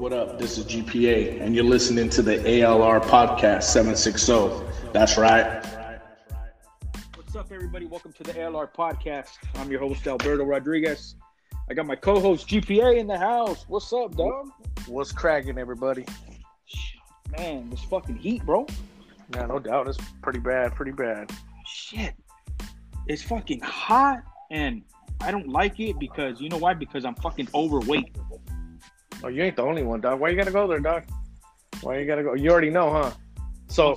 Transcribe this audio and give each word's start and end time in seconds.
what 0.00 0.14
up? 0.14 0.38
This 0.38 0.56
is 0.56 0.64
GPA, 0.64 1.42
and 1.42 1.54
you're 1.54 1.62
listening 1.62 2.08
to 2.08 2.22
the 2.22 2.38
ALR 2.38 3.02
Podcast 3.02 3.64
760. 3.64 4.64
That's 4.94 5.18
right. 5.18 5.62
What's 7.14 7.36
up, 7.36 7.52
everybody? 7.52 7.84
Welcome 7.84 8.14
to 8.14 8.22
the 8.22 8.32
ALR 8.32 8.72
Podcast. 8.72 9.32
I'm 9.56 9.70
your 9.70 9.80
host, 9.80 10.06
Alberto 10.06 10.44
Rodriguez. 10.44 11.16
I 11.68 11.74
got 11.74 11.84
my 11.84 11.96
co 11.96 12.18
host, 12.18 12.48
GPA, 12.48 12.96
in 12.96 13.08
the 13.08 13.18
house. 13.18 13.66
What's 13.68 13.92
up, 13.92 14.16
dog? 14.16 14.48
What's 14.86 15.12
cracking, 15.12 15.58
everybody? 15.58 16.06
Man, 17.36 17.68
this 17.68 17.82
fucking 17.82 18.16
heat, 18.16 18.42
bro. 18.46 18.66
Yeah, 19.34 19.44
no 19.44 19.58
doubt. 19.58 19.86
It's 19.86 19.98
pretty 20.22 20.38
bad, 20.38 20.74
pretty 20.74 20.92
bad. 20.92 21.30
Shit. 21.66 22.14
It's 23.06 23.22
fucking 23.22 23.60
hot, 23.60 24.22
and 24.50 24.80
I 25.20 25.30
don't 25.30 25.48
like 25.48 25.78
it 25.78 25.98
because, 25.98 26.40
you 26.40 26.48
know 26.48 26.56
why? 26.56 26.72
Because 26.72 27.04
I'm 27.04 27.16
fucking 27.16 27.48
overweight. 27.54 28.16
Oh, 29.22 29.28
you 29.28 29.42
ain't 29.42 29.56
the 29.56 29.62
only 29.62 29.82
one, 29.82 30.00
dog. 30.00 30.18
Why 30.20 30.30
you 30.30 30.36
gotta 30.36 30.50
go 30.50 30.66
there, 30.66 30.80
dog? 30.80 31.04
Why 31.82 31.98
you 31.98 32.06
gotta 32.06 32.22
go? 32.22 32.34
You 32.34 32.50
already 32.50 32.70
know, 32.70 32.90
huh? 32.90 33.10
So 33.68 33.96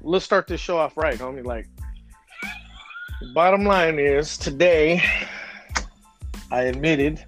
let's 0.00 0.24
start 0.24 0.46
this 0.46 0.60
show 0.60 0.78
off 0.78 0.96
right, 0.96 1.18
homie. 1.18 1.44
Like, 1.44 1.66
bottom 3.34 3.64
line 3.64 3.98
is 3.98 4.36
today, 4.38 5.02
I 6.50 6.62
admitted 6.62 7.24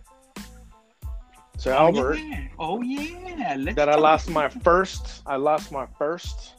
to 1.61 1.75
Albert 1.75 2.17
Oh, 2.19 2.23
yeah. 2.23 2.49
Oh, 2.59 2.83
yeah. 2.83 3.57
Let's 3.59 3.77
that 3.77 3.89
I 3.89 3.97
lost 3.97 4.31
my 4.31 4.49
first. 4.49 5.23
I 5.27 5.37
lost 5.37 5.73
my 5.73 5.87
first 5.99 6.55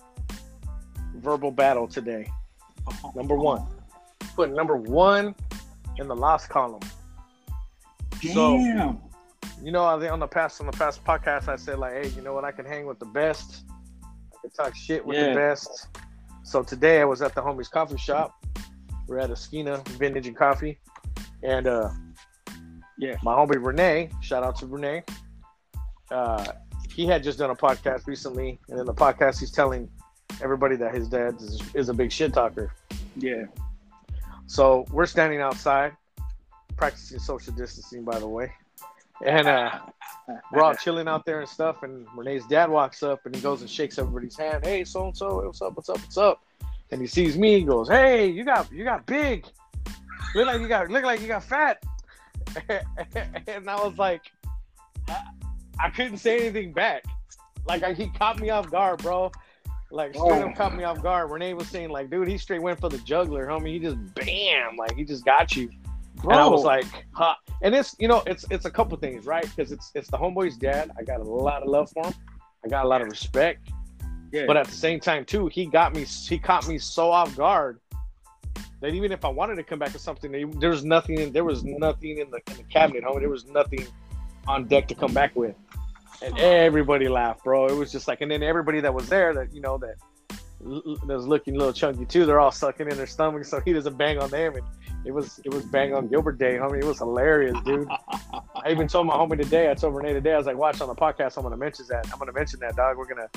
verbal 1.15 1.51
battle 1.51 1.87
today. 1.87 2.29
Oh, 3.03 3.11
Number 3.15 3.35
one, 3.35 3.65
put 4.35 4.51
number 4.51 4.75
one 4.75 5.35
in 5.97 6.07
the 6.07 6.15
lost 6.15 6.49
column. 6.49 6.81
So- 8.21 8.57
Damn. 8.57 8.97
You 9.63 9.71
know, 9.71 9.85
I 9.85 9.99
think 9.99 10.11
on 10.11 10.19
the 10.19 10.27
past 10.27 10.59
on 10.59 10.65
the 10.65 10.73
past 10.73 11.03
podcast, 11.03 11.47
I 11.47 11.55
said 11.55 11.77
like, 11.77 11.93
hey, 11.93 12.07
you 12.09 12.21
know 12.21 12.33
what? 12.33 12.43
I 12.43 12.51
can 12.51 12.65
hang 12.65 12.85
with 12.87 12.99
the 12.99 13.05
best. 13.05 13.63
I 14.03 14.35
can 14.41 14.49
talk 14.51 14.75
shit 14.75 15.05
with 15.05 15.17
Yeah. 15.17 15.29
the 15.29 15.35
best. 15.35 15.87
So 16.43 16.63
today 16.63 16.99
I 16.99 17.05
was 17.05 17.21
at 17.21 17.35
the 17.35 17.41
homie's 17.41 17.67
coffee 17.67 17.97
shop. 17.97 18.33
We're 19.07 19.19
at 19.19 19.29
Esquina 19.29 19.83
Vintage 19.99 20.27
and 20.27 20.35
Coffee, 20.35 20.79
and 21.43 21.67
uh, 21.67 21.89
Yeah. 22.97 23.17
my 23.23 23.33
homie 23.35 23.63
Renee, 23.63 24.09
shout 24.21 24.43
out 24.43 24.55
to 24.57 24.65
Renee. 24.65 25.03
Uh, 26.09 26.45
he 26.95 27.05
had 27.05 27.23
just 27.23 27.37
done 27.37 27.51
a 27.51 27.55
podcast 27.55 28.07
recently, 28.07 28.59
and 28.69 28.79
in 28.79 28.85
the 28.85 28.93
podcast, 28.93 29.39
he's 29.39 29.51
telling 29.51 29.89
everybody 30.41 30.75
that 30.77 30.93
his 30.95 31.07
dad 31.07 31.35
is, 31.39 31.61
is 31.75 31.89
a 31.89 31.93
big 31.93 32.11
shit 32.11 32.33
talker. 32.33 32.73
Yeah. 33.15 33.43
So 34.47 34.85
we're 34.91 35.05
standing 35.05 35.39
outside, 35.39 35.93
practicing 36.77 37.19
social 37.19 37.53
distancing, 37.53 38.03
by 38.03 38.17
the 38.19 38.27
way, 38.27 38.51
and 39.25 39.47
uh, 39.47 39.79
we're 40.51 40.61
all 40.63 40.73
chilling 40.83 41.07
out 41.07 41.25
there 41.25 41.39
and 41.41 41.49
stuff. 41.49 41.83
And 41.83 42.07
Renee's 42.15 42.45
dad 42.47 42.69
walks 42.69 43.03
up 43.03 43.25
and 43.25 43.35
he 43.35 43.41
goes 43.41 43.61
and 43.61 43.69
shakes 43.69 43.97
everybody's 43.97 44.37
hand. 44.37 44.65
Hey, 44.65 44.83
so 44.83 45.05
and 45.05 45.15
so, 45.17 45.43
what's 45.45 45.61
up? 45.61 45.75
What's 45.75 45.89
up? 45.89 45.97
What's 45.99 46.17
up? 46.17 46.41
And 46.91 46.99
he 47.01 47.07
sees 47.07 47.37
me. 47.37 47.59
He 47.59 47.63
goes, 47.63 47.87
Hey, 47.87 48.27
you 48.27 48.43
got 48.43 48.71
you 48.71 48.83
got 48.83 49.05
big. 49.05 49.45
Look 50.35 50.47
like 50.47 50.61
you 50.61 50.67
got 50.67 50.89
look 50.89 51.03
like 51.03 51.21
you 51.21 51.27
got 51.27 51.43
fat. 51.43 51.83
and 53.47 53.69
I 53.69 53.75
was 53.83 53.97
like, 53.97 54.23
I, 55.07 55.21
I 55.79 55.89
couldn't 55.89 56.17
say 56.17 56.39
anything 56.39 56.73
back. 56.73 57.03
Like 57.65 57.83
I, 57.83 57.93
he 57.93 58.09
caught 58.09 58.39
me 58.39 58.49
off 58.49 58.69
guard, 58.69 59.01
bro. 59.01 59.31
Like 59.89 60.13
straight 60.15 60.41
Oh. 60.43 60.49
up 60.49 60.55
caught 60.55 60.75
me 60.75 60.83
off 60.83 61.01
guard. 61.01 61.31
Renee 61.31 61.53
was 61.53 61.67
saying, 61.67 61.89
like, 61.89 62.09
dude, 62.09 62.27
he 62.27 62.37
straight 62.37 62.61
went 62.61 62.79
for 62.79 62.89
the 62.89 62.97
juggler, 62.99 63.45
homie. 63.45 63.73
He 63.73 63.79
just 63.79 63.97
bam, 64.15 64.77
like 64.77 64.95
he 64.95 65.03
just 65.03 65.25
got 65.25 65.55
you. 65.55 65.69
Bro. 66.21 66.33
And 66.33 66.41
I 66.41 66.47
was 66.47 66.63
like, 66.63 66.85
huh. 67.13 67.35
And 67.61 67.73
it's 67.73 67.95
you 67.99 68.07
know, 68.07 68.23
it's 68.27 68.45
it's 68.49 68.65
a 68.65 68.71
couple 68.71 68.97
things, 68.97 69.25
right? 69.25 69.43
Because 69.43 69.71
it's 69.71 69.91
it's 69.95 70.09
the 70.09 70.17
homeboy's 70.17 70.57
dad. 70.57 70.91
I 70.97 71.03
got 71.03 71.19
a 71.19 71.23
lot 71.23 71.63
of 71.63 71.69
love 71.69 71.89
for 71.91 72.05
him. 72.05 72.13
I 72.63 72.67
got 72.67 72.85
a 72.85 72.87
lot 72.87 73.01
of 73.01 73.07
respect. 73.07 73.69
yeah. 74.31 74.45
But 74.45 74.57
at 74.57 74.67
the 74.67 74.73
same 74.73 74.99
time, 74.99 75.25
too, 75.25 75.47
he 75.47 75.65
got 75.65 75.95
me 75.95 76.03
he 76.03 76.37
caught 76.37 76.67
me 76.67 76.77
so 76.77 77.11
off 77.11 77.35
guard 77.35 77.79
that 78.81 78.93
even 78.93 79.11
if 79.11 79.25
I 79.25 79.29
wanted 79.29 79.55
to 79.55 79.63
come 79.63 79.79
back 79.79 79.91
to 79.93 79.99
something, 79.99 80.31
there 80.59 80.69
was 80.69 80.83
nothing 80.83 81.19
in 81.19 81.31
there 81.31 81.43
was 81.43 81.63
nothing 81.63 82.17
in 82.19 82.29
the 82.29 82.39
in 82.51 82.57
the 82.57 82.63
cabinet, 82.63 83.03
homie. 83.03 83.19
There 83.19 83.29
was 83.29 83.45
nothing 83.47 83.87
on 84.47 84.67
deck 84.67 84.87
to 84.89 84.95
come 84.95 85.13
back 85.13 85.35
with. 85.35 85.55
And 86.23 86.37
everybody 86.37 87.07
laughed, 87.07 87.43
bro. 87.43 87.65
It 87.67 87.75
was 87.75 87.91
just 87.91 88.07
like, 88.07 88.21
and 88.21 88.29
then 88.29 88.43
everybody 88.43 88.79
that 88.81 88.93
was 88.93 89.09
there 89.09 89.33
that 89.33 89.53
you 89.53 89.61
know 89.61 89.79
that 89.79 89.95
l- 90.65 90.81
l- 90.85 90.95
that 91.07 91.15
was 91.15 91.27
looking 91.27 91.55
a 91.55 91.57
little 91.57 91.73
chunky 91.73 92.05
too. 92.05 92.25
They're 92.25 92.39
all 92.39 92.51
sucking 92.51 92.89
in 92.89 92.97
their 92.97 93.07
stomachs, 93.07 93.49
so 93.49 93.59
he 93.59 93.73
doesn't 93.73 93.97
bang 93.97 94.17
on 94.19 94.29
them. 94.29 94.55
And 94.55 94.65
it 95.05 95.11
was 95.11 95.39
it 95.43 95.53
was 95.53 95.65
bang 95.65 95.93
on 95.93 96.07
Gilbert 96.07 96.37
Day, 96.37 96.55
homie. 96.55 96.79
It 96.79 96.85
was 96.85 96.99
hilarious, 96.99 97.57
dude. 97.65 97.87
I 98.63 98.69
even 98.71 98.87
told 98.87 99.07
my 99.07 99.13
homie 99.15 99.41
today. 99.41 99.69
I 99.71 99.73
told 99.73 99.95
Renee 99.95 100.13
today. 100.13 100.33
I 100.33 100.37
was 100.37 100.45
like, 100.47 100.57
watch 100.57 100.79
on 100.81 100.87
the 100.87 100.95
podcast. 100.95 101.37
I'm 101.37 101.43
gonna 101.43 101.57
mention 101.57 101.85
that. 101.89 102.07
I'm 102.11 102.19
gonna 102.19 102.33
mention 102.33 102.59
that, 102.61 102.75
dog. 102.75 102.97
We're 102.97 103.05
gonna, 103.07 103.27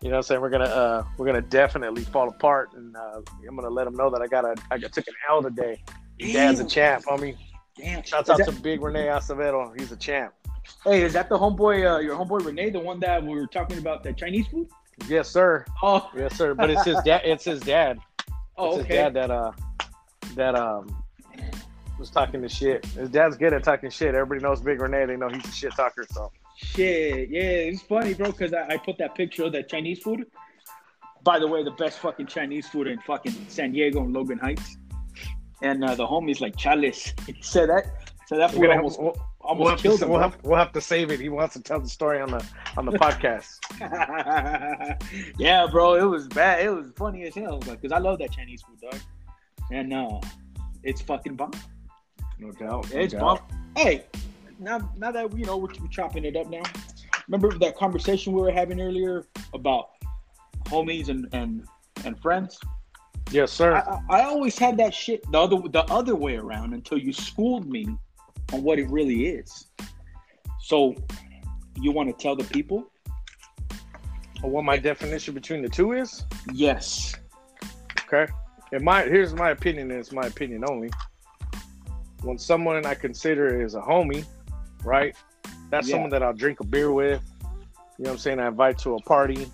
you 0.00 0.08
know, 0.08 0.14
what 0.14 0.16
I'm 0.18 0.22
saying 0.22 0.40
we're 0.40 0.50
gonna 0.50 0.64
uh 0.64 1.04
we're 1.18 1.26
gonna 1.26 1.42
definitely 1.42 2.04
fall 2.04 2.28
apart, 2.28 2.70
and 2.74 2.96
uh, 2.96 3.20
I'm 3.48 3.56
gonna 3.56 3.70
let 3.70 3.86
him 3.86 3.94
know 3.94 4.10
that 4.10 4.22
I 4.22 4.26
got 4.26 4.44
a 4.44 4.54
I 4.70 4.78
got, 4.78 4.92
took 4.92 5.06
an 5.08 5.14
L 5.28 5.42
today. 5.42 5.82
Your 6.18 6.32
Dad's 6.32 6.60
a 6.60 6.64
champ, 6.64 7.04
homie. 7.04 7.36
Damn. 7.76 8.02
Shouts 8.02 8.28
out 8.30 8.38
that- 8.38 8.46
to 8.46 8.52
Big 8.52 8.82
Renee 8.82 9.06
Acevedo. 9.06 9.78
He's 9.78 9.92
a 9.92 9.96
champ. 9.96 10.32
Hey, 10.84 11.02
is 11.02 11.12
that 11.14 11.28
the 11.28 11.36
homeboy, 11.36 11.96
uh, 11.96 11.98
your 11.98 12.16
homeboy 12.16 12.44
Renee, 12.44 12.70
the 12.70 12.78
one 12.78 13.00
that 13.00 13.22
we 13.22 13.34
were 13.34 13.46
talking 13.48 13.78
about, 13.78 14.04
the 14.04 14.12
Chinese 14.12 14.46
food? 14.46 14.68
Yes, 15.08 15.28
sir. 15.28 15.64
Oh, 15.82 16.10
Yes, 16.16 16.36
sir. 16.36 16.54
But 16.54 16.70
it's 16.70 16.84
his 16.84 16.98
dad. 17.04 17.22
It's 17.24 17.44
his 17.44 17.60
dad. 17.60 17.98
oh 18.56 18.66
it's 18.66 18.76
his 18.76 18.84
okay. 18.84 18.96
dad 18.96 19.14
that 19.14 19.30
uh 19.30 19.52
that 20.34 20.54
um 20.54 21.04
was 21.98 22.10
talking 22.10 22.40
the 22.40 22.48
shit. 22.48 22.84
His 22.86 23.08
dad's 23.08 23.36
good 23.36 23.52
at 23.52 23.62
talking 23.62 23.90
shit. 23.90 24.14
Everybody 24.14 24.40
knows 24.40 24.60
Big 24.60 24.80
Renee. 24.80 25.06
They 25.06 25.16
know 25.16 25.28
he's 25.28 25.44
a 25.44 25.52
shit 25.52 25.72
talker. 25.74 26.06
So 26.10 26.30
Shit, 26.56 27.30
yeah, 27.30 27.40
it's 27.40 27.82
funny, 27.82 28.14
bro, 28.14 28.30
because 28.30 28.52
I, 28.52 28.66
I 28.74 28.76
put 28.76 28.98
that 28.98 29.14
picture 29.14 29.44
of 29.44 29.52
that 29.52 29.68
Chinese 29.68 29.98
food. 29.98 30.26
By 31.24 31.38
the 31.38 31.46
way, 31.46 31.62
the 31.62 31.70
best 31.72 31.98
fucking 32.00 32.26
Chinese 32.26 32.68
food 32.68 32.86
in 32.86 32.98
fucking 33.00 33.46
San 33.48 33.72
Diego 33.72 34.02
and 34.02 34.12
Logan 34.12 34.38
Heights. 34.38 34.76
And 35.62 35.84
uh, 35.84 35.94
the 35.94 36.06
homie's 36.06 36.40
like, 36.40 36.56
Chales. 36.56 37.12
He 37.26 37.40
said 37.40 37.68
that. 37.68 37.86
So 38.26 38.36
that 38.36 38.52
food 38.52 38.70
almost, 38.70 39.00
have, 39.00 39.14
almost 39.42 39.84
we'll 39.84 39.92
have 39.92 40.00
to, 40.00 40.04
him. 40.04 40.10
we'll, 40.10 40.20
have, 40.20 40.38
we'll 40.42 40.58
have 40.58 40.72
to 40.72 40.80
save 40.80 41.10
it. 41.10 41.20
He 41.20 41.28
wants 41.28 41.54
to 41.54 41.62
tell 41.62 41.80
the 41.80 41.88
story 41.88 42.20
on 42.20 42.30
the 42.30 42.44
on 42.76 42.86
the 42.86 42.92
podcast. 42.92 43.58
yeah, 45.38 45.66
bro, 45.70 45.94
it 45.94 46.04
was 46.04 46.28
bad. 46.28 46.64
It 46.64 46.70
was 46.70 46.90
funny 46.96 47.24
as 47.24 47.34
hell, 47.34 47.58
because 47.58 47.92
I 47.92 47.98
love 47.98 48.18
that 48.20 48.32
Chinese 48.32 48.62
food, 48.62 48.80
dog. 48.80 49.00
And 49.70 49.92
uh, 49.92 50.20
it's 50.82 51.00
fucking 51.00 51.36
bomb. 51.36 51.52
No 52.38 52.50
doubt. 52.52 52.92
It's 52.92 53.14
bomb. 53.14 53.40
Hey, 53.76 54.04
now 54.58 54.90
now 54.96 55.10
that 55.10 55.36
you 55.36 55.44
know 55.44 55.56
we're, 55.56 55.68
we're 55.80 55.88
chopping 55.88 56.24
it 56.24 56.36
up 56.36 56.48
now. 56.48 56.62
Remember 57.28 57.56
that 57.58 57.76
conversation 57.76 58.32
we 58.32 58.40
were 58.40 58.50
having 58.50 58.80
earlier 58.80 59.26
about 59.54 59.90
homies 60.66 61.08
and 61.08 61.28
and 61.32 61.66
and 62.04 62.20
friends? 62.20 62.58
Yes, 63.30 63.52
sir. 63.52 63.74
I, 63.74 64.00
I 64.16 64.20
I 64.20 64.24
always 64.24 64.58
had 64.58 64.76
that 64.78 64.92
shit 64.92 65.30
the 65.30 65.38
other 65.38 65.56
the 65.68 65.84
other 65.84 66.14
way 66.14 66.36
around 66.36 66.74
until 66.74 66.98
you 66.98 67.12
schooled 67.12 67.68
me 67.68 67.96
on 68.52 68.62
what 68.62 68.78
it 68.78 68.88
really 68.88 69.26
is. 69.26 69.66
So, 70.60 70.94
you 71.80 71.90
want 71.90 72.08
to 72.16 72.22
tell 72.22 72.36
the 72.36 72.44
people? 72.44 72.86
what 74.42 74.64
my 74.64 74.76
definition 74.76 75.34
between 75.34 75.62
the 75.62 75.68
two 75.68 75.92
is? 75.92 76.24
Yes. 76.52 77.14
Okay. 78.12 78.30
In 78.72 78.82
my 78.84 79.02
here's 79.02 79.34
my 79.34 79.50
opinion, 79.50 79.90
and 79.90 80.00
it's 80.00 80.12
my 80.12 80.26
opinion 80.26 80.64
only. 80.68 80.90
When 82.22 82.38
someone 82.38 82.84
I 82.86 82.94
consider 82.94 83.62
is 83.62 83.74
a 83.74 83.80
homie, 83.80 84.24
right? 84.84 85.14
That's 85.70 85.88
Yeah. 85.88 85.92
someone 85.94 86.10
that 86.10 86.22
I'll 86.22 86.32
drink 86.32 86.60
a 86.60 86.64
beer 86.66 86.92
with. 86.92 87.22
You 87.98 88.04
know 88.04 88.10
what 88.10 88.12
I'm 88.12 88.18
saying? 88.18 88.40
I 88.40 88.48
invite 88.48 88.78
to 88.78 88.94
a 88.94 89.02
party. 89.02 89.50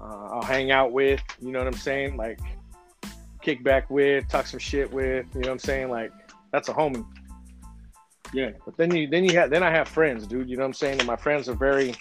Uh, 0.00 0.28
I'll 0.32 0.42
hang 0.42 0.70
out 0.70 0.92
with. 0.92 1.20
You 1.40 1.52
know 1.52 1.58
what 1.58 1.68
I'm 1.68 1.74
saying? 1.74 2.16
Like 2.16 2.40
kick 3.42 3.62
back 3.62 3.88
with, 3.90 4.28
talk 4.28 4.46
some 4.46 4.58
shit 4.60 4.92
with. 4.92 5.26
You 5.34 5.40
know 5.42 5.48
what 5.48 5.52
I'm 5.52 5.58
saying? 5.58 5.90
Like 5.90 6.12
that's 6.52 6.68
a 6.68 6.74
homie. 6.74 7.06
Yeah. 8.32 8.50
But 8.64 8.76
then 8.76 8.94
you 8.94 9.08
then 9.08 9.24
you 9.24 9.34
have 9.36 9.50
then 9.50 9.62
I 9.62 9.70
have 9.70 9.88
friends, 9.88 10.26
dude. 10.26 10.48
You 10.48 10.56
know 10.56 10.62
what 10.62 10.68
I'm 10.68 10.74
saying? 10.74 10.98
And 10.98 11.06
my 11.06 11.16
friends 11.16 11.48
are 11.48 11.54
very 11.54 11.94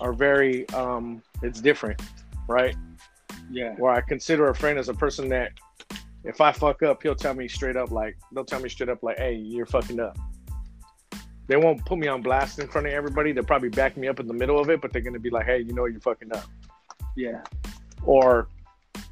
are 0.00 0.12
very 0.12 0.68
um 0.70 1.22
it's 1.42 1.60
different, 1.60 2.00
right? 2.48 2.76
Yeah. 3.50 3.74
where 3.74 3.92
I 3.92 4.00
consider 4.00 4.48
a 4.48 4.54
friend 4.54 4.78
as 4.78 4.88
a 4.88 4.94
person 4.94 5.28
that 5.30 5.52
if 6.22 6.40
I 6.40 6.52
fuck 6.52 6.82
up, 6.82 7.02
he'll 7.02 7.16
tell 7.16 7.34
me 7.34 7.48
straight 7.48 7.76
up 7.76 7.90
like 7.90 8.16
they'll 8.32 8.44
tell 8.44 8.60
me 8.60 8.68
straight 8.68 8.90
up 8.90 9.02
like, 9.02 9.18
"Hey, 9.18 9.34
you're 9.34 9.66
fucking 9.66 9.98
up." 9.98 10.16
They 11.46 11.56
won't 11.56 11.84
put 11.84 11.98
me 11.98 12.06
on 12.06 12.22
blast 12.22 12.60
in 12.60 12.68
front 12.68 12.86
of 12.86 12.92
everybody. 12.92 13.32
They'll 13.32 13.42
probably 13.42 13.70
back 13.70 13.96
me 13.96 14.06
up 14.06 14.20
in 14.20 14.28
the 14.28 14.34
middle 14.34 14.60
of 14.60 14.70
it, 14.70 14.80
but 14.80 14.92
they're 14.92 15.02
gonna 15.02 15.18
be 15.18 15.30
like, 15.30 15.46
"Hey, 15.46 15.60
you 15.60 15.72
know 15.72 15.86
you're 15.86 16.00
fucking 16.00 16.32
up." 16.32 16.44
Yeah. 17.16 17.42
Or 18.04 18.48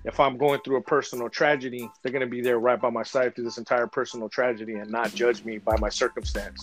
if 0.04 0.20
I'm 0.20 0.36
going 0.38 0.60
through 0.64 0.76
a 0.76 0.82
personal 0.82 1.28
tragedy, 1.28 1.88
they're 2.02 2.12
gonna 2.12 2.26
be 2.26 2.40
there 2.40 2.58
right 2.58 2.80
by 2.80 2.90
my 2.90 3.02
side 3.02 3.34
through 3.34 3.44
this 3.44 3.58
entire 3.58 3.86
personal 3.86 4.28
tragedy 4.28 4.74
and 4.74 4.90
not 4.90 5.14
judge 5.14 5.44
me 5.44 5.58
by 5.58 5.76
my 5.78 5.88
circumstance. 5.88 6.62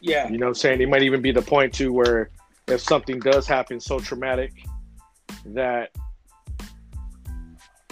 Yeah. 0.00 0.28
You 0.28 0.38
know 0.38 0.46
what 0.46 0.50
I'm 0.50 0.54
saying? 0.54 0.80
It 0.80 0.88
might 0.88 1.02
even 1.02 1.20
be 1.20 1.32
the 1.32 1.42
point 1.42 1.74
to 1.74 1.92
where 1.92 2.30
if 2.68 2.80
something 2.80 3.18
does 3.18 3.46
happen 3.46 3.80
so 3.80 3.98
traumatic 3.98 4.52
that 5.46 5.90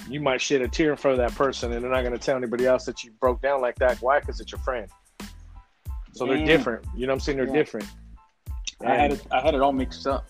you 0.09 0.21
might 0.21 0.41
shed 0.41 0.63
a 0.63 0.69
tear 0.69 0.91
in 0.91 0.97
front 0.97 1.21
of 1.21 1.29
that 1.29 1.37
person 1.37 1.73
and 1.73 1.83
they're 1.83 1.91
not 1.91 2.01
going 2.01 2.13
to 2.13 2.19
tell 2.19 2.37
anybody 2.37 2.67
else 2.67 2.85
that 2.87 3.05
you 3.05 3.13
broke 3.21 3.43
down 3.43 3.61
like 3.61 3.77
that. 3.77 4.01
Why? 4.01 4.21
Because 4.21 4.41
it's 4.41 4.51
your 4.51 4.61
friend. 4.61 4.89
So 6.13 6.27
they're 6.27 6.39
Damn. 6.39 6.47
different. 6.47 6.87
You 6.97 7.07
know 7.07 7.13
what 7.13 7.17
I'm 7.17 7.21
saying? 7.21 7.39
They're 7.39 7.47
Yeah. 7.47 7.53
different. 7.53 7.87
I 8.87 8.95
had 8.95 9.13
it. 9.13 9.27
I 9.31 9.41
had 9.41 9.55
it 9.55 9.61
all 9.61 9.73
mixed 9.73 10.07
up. 10.07 10.27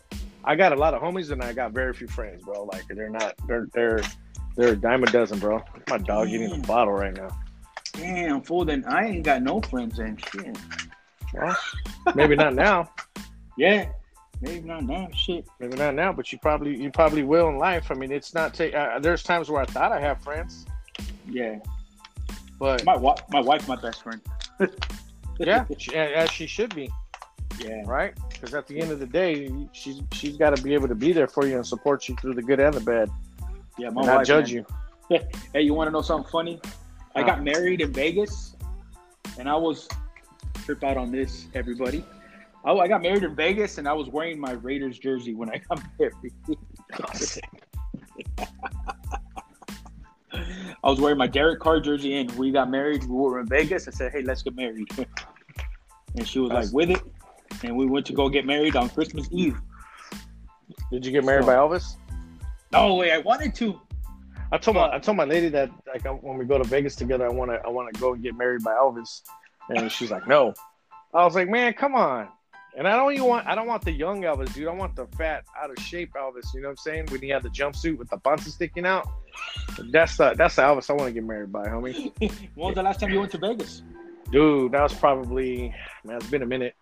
I 0.49 0.56
got 0.56 0.73
a 0.73 0.77
lot 0.77 0.95
of 0.95 1.03
homies 1.03 1.31
and 1.31 1.43
I 1.43 1.53
got 1.53 1.73
very 1.73 1.93
few 1.93 2.09
friends, 2.09 2.43
bro. 2.43 2.65
Like 2.73 2.85
they're 2.89 3.11
not 3.11 3.35
they're 3.47 3.69
they're 3.75 4.00
they're 4.56 4.73
a 4.73 4.77
dime 4.77 5.03
a 5.05 5.06
dozen, 5.06 5.39
bro. 5.39 5.62
My 5.91 5.99
dog 5.99 6.29
eating 6.29 6.50
a 6.50 6.67
bottle 6.67 6.95
right 6.95 7.15
now. 7.15 7.29
Damn, 7.93 8.41
fool. 8.41 8.65
Then 8.65 8.83
I 8.89 9.06
ain't 9.09 9.25
got 9.25 9.43
no 9.43 9.61
friends 9.61 9.99
and 9.99 10.19
shit. 10.33 10.56
Well, 11.35 11.55
maybe 12.15 12.35
not 12.35 12.55
now. 12.55 12.91
Yeah, 13.59 13.89
maybe 14.41 14.65
not 14.69 14.85
now. 14.85 15.09
Shit. 15.17 15.45
Maybe 15.59 15.77
not 15.77 15.97
now, 15.97 16.12
but 16.12 16.31
you 16.33 16.39
probably 16.39 16.81
you 16.81 16.93
probably 16.93 17.25
will 17.25 17.49
in 17.49 17.59
life. 17.59 17.91
I 17.91 17.95
mean, 17.95 18.12
it's 18.12 18.33
not. 18.35 18.55
Ta- 18.55 18.67
uh, 18.67 19.00
there's 19.00 19.25
times 19.25 19.50
where 19.50 19.61
I 19.61 19.65
thought 19.65 19.91
I 19.91 20.00
have 20.00 20.23
friends, 20.23 20.65
Yeah. 21.29 21.59
but 22.61 22.85
My 22.85 22.97
wife. 22.97 23.19
My 23.31 23.41
wife. 23.41 23.67
My 23.67 23.75
best 23.75 24.05
friend. 24.05 24.21
yeah, 25.41 25.65
as 25.93 26.31
she 26.31 26.47
should 26.47 26.73
be, 26.73 26.89
Yeah. 27.59 27.83
right? 27.85 28.15
Because 28.40 28.55
at 28.55 28.67
the 28.69 28.81
end 28.81 28.93
of 28.93 29.00
the 29.00 29.06
day, 29.06 29.50
she's 29.73 30.00
she's 30.12 30.37
got 30.37 30.55
to 30.56 30.62
be 30.62 30.73
able 30.75 30.87
to 30.88 30.94
be 30.94 31.12
there 31.12 31.26
for 31.26 31.46
you 31.46 31.56
and 31.56 31.67
support 31.67 32.08
you 32.08 32.14
through 32.17 32.35
the 32.35 32.43
good 32.43 32.61
and 32.61 32.73
the 32.73 32.81
bad, 32.81 33.11
Yeah. 33.79 33.90
My 33.90 34.00
and 34.02 34.06
not 34.06 34.17
wife. 34.19 34.26
judge 34.26 34.55
man. 34.55 34.64
you. 35.11 35.19
Hey, 35.55 35.62
you 35.62 35.75
want 35.75 35.88
to 35.88 35.93
know 35.93 36.02
something 36.02 36.31
funny? 36.31 36.61
I 37.17 37.23
got 37.23 37.43
married 37.43 37.81
in 37.81 37.93
Vegas, 37.93 38.55
and 39.38 39.49
I 39.49 39.56
was 39.56 39.88
trip 40.64 40.85
out 40.85 40.96
on 40.99 41.11
this, 41.11 41.46
everybody. 41.55 42.05
I, 42.64 42.73
I 42.73 42.87
got 42.87 43.00
married 43.02 43.25
in 43.25 43.35
Vegas, 43.35 43.79
and 43.79 43.88
I 43.88 43.93
was 43.94 44.08
wearing 44.08 44.38
my 44.38 44.52
Raiders 44.52 44.99
jersey 44.99 45.35
when 45.35 45.49
I 45.50 45.56
got 45.69 45.81
married. 45.99 46.14
I 50.85 50.90
was 50.90 51.00
wearing 51.00 51.19
my 51.19 51.26
Derek 51.26 51.58
Carr 51.61 51.81
jersey, 51.81 52.19
and 52.19 52.31
we 52.32 52.50
got 52.52 52.70
married. 52.70 53.02
We 53.05 53.17
were 53.17 53.40
in 53.40 53.46
Vegas. 53.49 53.88
I 53.88 53.90
said, 53.90 54.12
"Hey, 54.12 54.23
let's 54.23 54.43
get 54.43 54.55
married," 54.55 54.87
and 56.17 56.26
she 56.29 56.38
was 56.38 56.50
That's- 56.50 56.67
like, 56.67 56.75
"With 56.75 56.90
it." 56.90 57.02
And 57.62 57.77
we 57.77 57.87
went 57.87 58.06
to 58.06 58.12
go 58.12 58.29
get 58.29 58.47
married 58.47 58.77
on 58.77 58.89
Christmas 58.91 59.29
Eve. 59.31 59.59
Did 60.91 61.05
you 61.05 61.12
get 61.12 61.25
married 61.25 61.47
by 61.47 61.55
Elvis? 61.55 61.97
No 62.73 62.95
way, 62.95 63.12
I 63.12 63.19
wanted 63.19 63.55
to. 63.56 63.81
I 64.50 64.59
told 64.59 64.77
my 64.77 64.91
I 64.95 64.99
told 64.99 65.17
my 65.17 65.25
lady 65.25 65.49
that 65.50 65.71
like 65.87 66.05
when 66.23 66.39
we 66.39 66.45
go 66.45 66.59
to 66.59 66.65
Vegas 66.65 66.97
together, 66.97 67.27
I 67.27 67.31
want 67.31 67.50
to 67.50 67.61
I 67.65 67.69
want 67.69 67.93
to 67.93 68.00
go 68.00 68.15
and 68.15 68.23
get 68.23 68.37
married 68.37 68.62
by 68.62 68.73
Elvis, 68.73 69.23
and 69.69 69.91
she's 69.91 70.11
like, 70.11 70.27
no. 70.27 70.55
I 71.15 71.25
was 71.25 71.35
like, 71.35 71.49
man, 71.49 71.73
come 71.73 71.95
on. 71.95 72.29
And 72.77 72.87
I 72.87 72.95
don't 72.97 73.12
even 73.12 73.27
want 73.27 73.47
I 73.47 73.55
don't 73.55 73.67
want 73.67 73.85
the 73.85 73.93
young 73.93 74.23
Elvis, 74.23 74.55
dude. 74.55 74.69
I 74.69 74.73
want 74.73 74.95
the 74.95 75.06
fat, 75.19 75.45
out 75.61 75.71
of 75.71 75.79
shape 75.83 76.12
Elvis. 76.15 76.55
You 76.55 76.61
know 76.61 76.69
what 76.69 76.73
I'm 76.73 76.77
saying? 76.77 77.06
When 77.06 77.21
he 77.21 77.29
had 77.29 77.43
the 77.43 77.49
jumpsuit 77.49 77.99
with 77.99 78.09
the 78.09 78.19
buns 78.19 78.53
sticking 78.53 78.87
out. 78.87 79.09
That's 79.91 80.17
the 80.17 80.35
that's 80.35 80.56
the 80.56 80.62
Elvis 80.62 80.89
I 80.89 80.93
want 80.95 81.09
to 81.09 81.12
get 81.12 81.25
married 81.25 81.53
by, 81.53 81.67
homie. 81.67 82.12
when 82.55 82.67
was 82.69 82.75
the 82.75 82.83
last 82.83 83.00
time 83.00 83.11
you 83.11 83.21
went 83.21 83.33
to 83.33 83.39
Vegas? 83.39 83.83
Dude, 84.31 84.73
that 84.73 84.83
was 84.83 84.95
probably 84.95 85.75
man, 86.05 86.17
it's 86.17 86.27
been 86.27 86.43
a 86.43 86.47
minute. 86.47 86.75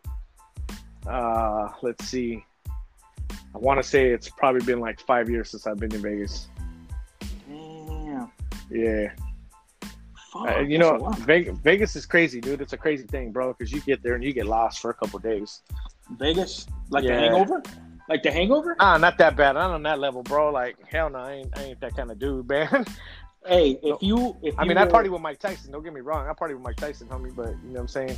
Uh, 1.08 1.69
let's 1.82 2.05
see. 2.06 2.44
I 3.55 3.58
want 3.58 3.79
to 3.79 3.82
say 3.82 4.08
it's 4.11 4.29
probably 4.29 4.64
been 4.64 4.81
like 4.81 5.00
five 5.00 5.31
years 5.31 5.50
since 5.50 5.67
I've 5.67 5.79
been 5.79 5.94
in 5.94 6.03
Vegas. 6.03 6.49
Damn. 7.49 8.31
Yeah. 8.70 9.12
Fuck, 10.32 10.49
Uh, 10.56 10.58
you 10.61 10.79
know. 10.79 11.11
Vegas, 11.20 11.58
Vegas 11.58 11.97
is 11.97 12.05
crazy, 12.06 12.41
dude. 12.41 12.61
It's 12.61 12.73
a 12.73 12.76
crazy 12.76 13.05
thing, 13.06 13.32
bro, 13.32 13.53
because 13.55 13.73
you 13.73 13.81
get 13.81 14.03
there 14.03 14.14
and 14.14 14.23
you 14.25 14.32
get 14.32 14.47
lost 14.47 14.81
for 14.81 14.91
a 14.91 14.94
couple 14.94 15.19
days. 15.20 15.62
Vegas, 16.19 16.67
like 16.91 17.05
Yeah. 17.05 17.14
the 17.17 17.20
Hangover, 17.23 17.62
like 18.08 18.23
the 18.23 18.31
Hangover. 18.31 18.76
Ah, 18.79 18.97
not 18.99 19.17
that 19.19 19.37
bad. 19.37 19.53
Not 19.53 19.70
on 19.70 19.82
that 19.85 19.99
level, 19.99 20.23
bro. 20.23 20.50
Like, 20.50 20.76
hell 20.87 21.08
no, 21.11 21.19
I 21.19 21.32
ain't, 21.32 21.58
I 21.58 21.62
ain't 21.64 21.81
that 21.81 21.97
kind 21.97 22.11
of 22.11 22.19
dude, 22.19 22.49
man. 22.49 22.85
Hey, 23.47 23.79
if 23.82 24.03
you, 24.03 24.37
if 24.43 24.58
I 24.58 24.62
you 24.64 24.69
mean, 24.69 24.76
I 24.79 24.87
party 24.87 25.08
with 25.08 25.23
Mike 25.23 25.38
Tyson. 25.38 25.70
Don't 25.73 25.85
get 25.85 25.93
me 25.93 26.00
wrong. 26.00 26.26
I 26.29 26.32
party 26.32 26.55
with 26.55 26.64
Mike 26.64 26.76
Tyson, 26.76 27.06
homie, 27.06 27.35
but 27.35 27.50
you 27.50 27.55
know 27.69 27.75
what 27.75 27.81
I'm 27.82 27.88
saying? 27.88 28.17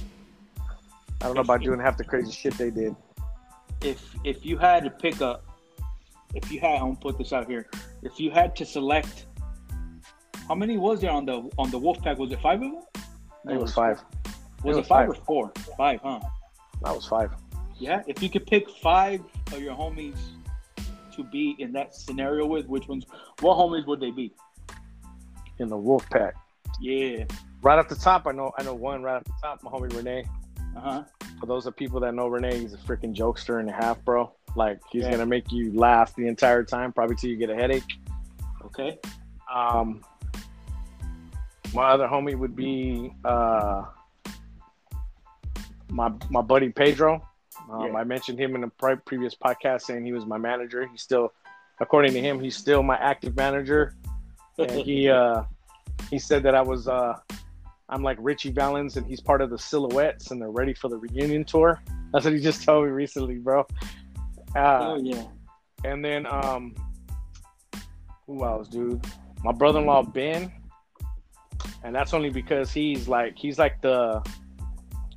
I 1.21 1.27
don't 1.27 1.35
know 1.35 1.41
about 1.41 1.63
doing 1.63 1.81
half 1.81 1.97
the 1.97 2.05
crazy 2.05 2.31
shit 2.31 2.57
they 2.57 2.71
did. 2.71 2.95
if 3.83 4.15
if 4.25 4.45
you 4.45 4.57
had 4.57 4.85
to 4.85 4.91
pick 4.91 5.21
a, 5.21 5.41
if 6.35 6.51
you 6.53 6.61
had, 6.61 6.77
I'm 6.77 6.81
gonna 6.81 6.97
put 6.97 7.19
this 7.19 7.33
out 7.33 7.49
here. 7.49 7.67
If 8.03 8.21
you 8.21 8.31
had 8.31 8.55
to 8.57 8.65
select, 8.65 9.27
how 10.47 10.55
many 10.55 10.77
was 10.77 11.01
there 11.01 11.11
on 11.11 11.27
the 11.27 11.51
on 11.59 11.71
the 11.71 11.81
Wolfpack? 11.81 12.19
Was 12.19 12.31
it 12.33 12.41
five 12.41 12.63
of 12.63 12.71
them? 12.71 12.83
Think 13.47 13.59
it 13.59 13.61
was 13.61 13.75
five. 13.75 14.01
Was 14.65 14.77
it 14.77 14.79
it, 14.79 14.81
was 14.81 14.87
five, 14.87 15.09
five. 15.09 15.09
or 15.09 15.15
four? 15.25 15.53
Five, 15.77 16.01
huh? 16.03 16.21
That 16.83 16.95
was 16.95 17.07
five. 17.07 17.31
Yeah. 17.79 18.03
If 18.07 18.23
you 18.23 18.31
could 18.31 18.47
pick 18.47 18.69
five 18.83 19.21
of 19.53 19.61
your 19.61 19.75
homies 19.75 20.19
to 21.13 21.25
be 21.25 21.57
in 21.59 21.73
that 21.73 21.95
scenario 21.95 22.47
with, 22.47 22.67
which 22.67 22.87
ones? 22.89 23.07
What 23.41 23.57
homies 23.57 23.87
would 23.87 24.01
they 24.01 24.11
be? 24.11 24.33
In 25.59 25.69
the 25.69 25.77
Wolf 25.77 26.09
Pack. 26.11 26.35
Yeah. 26.81 27.25
Right 27.63 27.79
off 27.79 27.89
the 27.89 27.97
top, 27.97 28.27
I 28.27 28.33
know 28.33 28.53
I 28.57 28.63
know 28.63 28.75
one 28.75 29.03
right 29.03 29.17
off 29.17 29.25
the 29.25 29.33
top, 29.43 29.63
my 29.65 29.71
homie 29.71 29.93
Renee. 29.97 30.25
Uh 30.77 30.81
huh. 30.81 31.05
For 31.41 31.47
those 31.47 31.67
of 31.67 31.77
people 31.77 32.01
that 32.01 32.15
know 32.15 32.29
Renee, 32.29 32.59
he's 32.61 32.75
a 32.75 32.79
freaking 32.79 33.15
jokester 33.15 33.61
and 33.61 33.69
a 33.69 33.73
half, 33.73 34.05
bro. 34.05 34.33
Like 34.57 34.81
he's 34.91 35.03
Yeah. 35.05 35.13
gonna 35.13 35.27
make 35.27 35.53
you 35.53 35.73
laugh 35.79 36.15
the 36.17 36.27
entire 36.27 36.65
time, 36.65 36.93
probably 36.93 37.17
till 37.17 37.31
you 37.31 37.37
get 37.37 37.51
a 37.51 37.55
headache. 37.55 37.85
Okay. 38.65 38.99
Um, 39.53 40.03
my 41.75 41.85
other 41.91 42.07
homie 42.09 42.37
would 42.37 42.57
be 42.57 43.13
uh, 43.25 43.85
my 45.91 46.13
my 46.31 46.41
buddy 46.43 46.71
Pedro. 46.71 47.23
Um, 47.71 47.87
Yeah. 47.87 47.99
I 47.99 48.05
mentioned 48.05 48.39
him 48.39 48.55
in 48.57 48.65
a 48.65 48.69
pre- 48.69 48.97
previous 48.97 49.35
podcast, 49.35 49.83
saying 49.83 50.05
he 50.05 50.13
was 50.13 50.25
my 50.27 50.39
manager. 50.39 50.87
He's 50.87 51.03
still, 51.03 51.33
according 51.81 52.13
to 52.13 52.21
him, 52.21 52.41
he's 52.41 52.57
still 52.57 52.83
my 52.83 52.97
active 52.97 53.37
manager. 53.37 53.95
And 54.59 54.71
he 54.71 55.09
uh, 55.21 55.43
he 56.11 56.19
said 56.19 56.43
that 56.45 56.55
I 56.55 56.63
was 56.63 56.89
uh, 56.89 57.19
I'm 57.89 58.03
like 58.03 58.19
Ritchie 58.21 58.53
Valens, 58.53 58.97
and 58.97 59.07
he's 59.07 59.21
part 59.21 59.41
of 59.41 59.51
the 59.51 59.59
Silhouettes, 59.59 60.31
and 60.31 60.41
they're 60.41 60.51
ready 60.51 60.75
for 60.75 60.89
the 60.89 60.99
reunion 60.99 61.45
tour. 61.45 61.83
That's 62.13 62.25
what 62.25 62.35
he 62.35 62.41
just 62.41 62.63
told 62.65 62.85
me 62.85 62.91
recently, 62.91 63.37
bro. 63.37 63.67
Uh, 64.57 64.95
oh 64.95 65.01
yeah. 65.03 65.25
and 65.85 66.05
then 66.05 66.27
um 66.27 66.75
who 68.27 68.45
else, 68.45 68.69
dude? 68.69 69.05
My 69.43 69.53
brother-in-law 69.53 70.05
Ben. 70.05 70.53
And 71.83 71.95
that's 71.95 72.13
only 72.13 72.31
because 72.31 72.71
he's 72.73 73.09
like 73.09 73.37
he's 73.37 73.59
like 73.59 73.81
the 73.81 74.23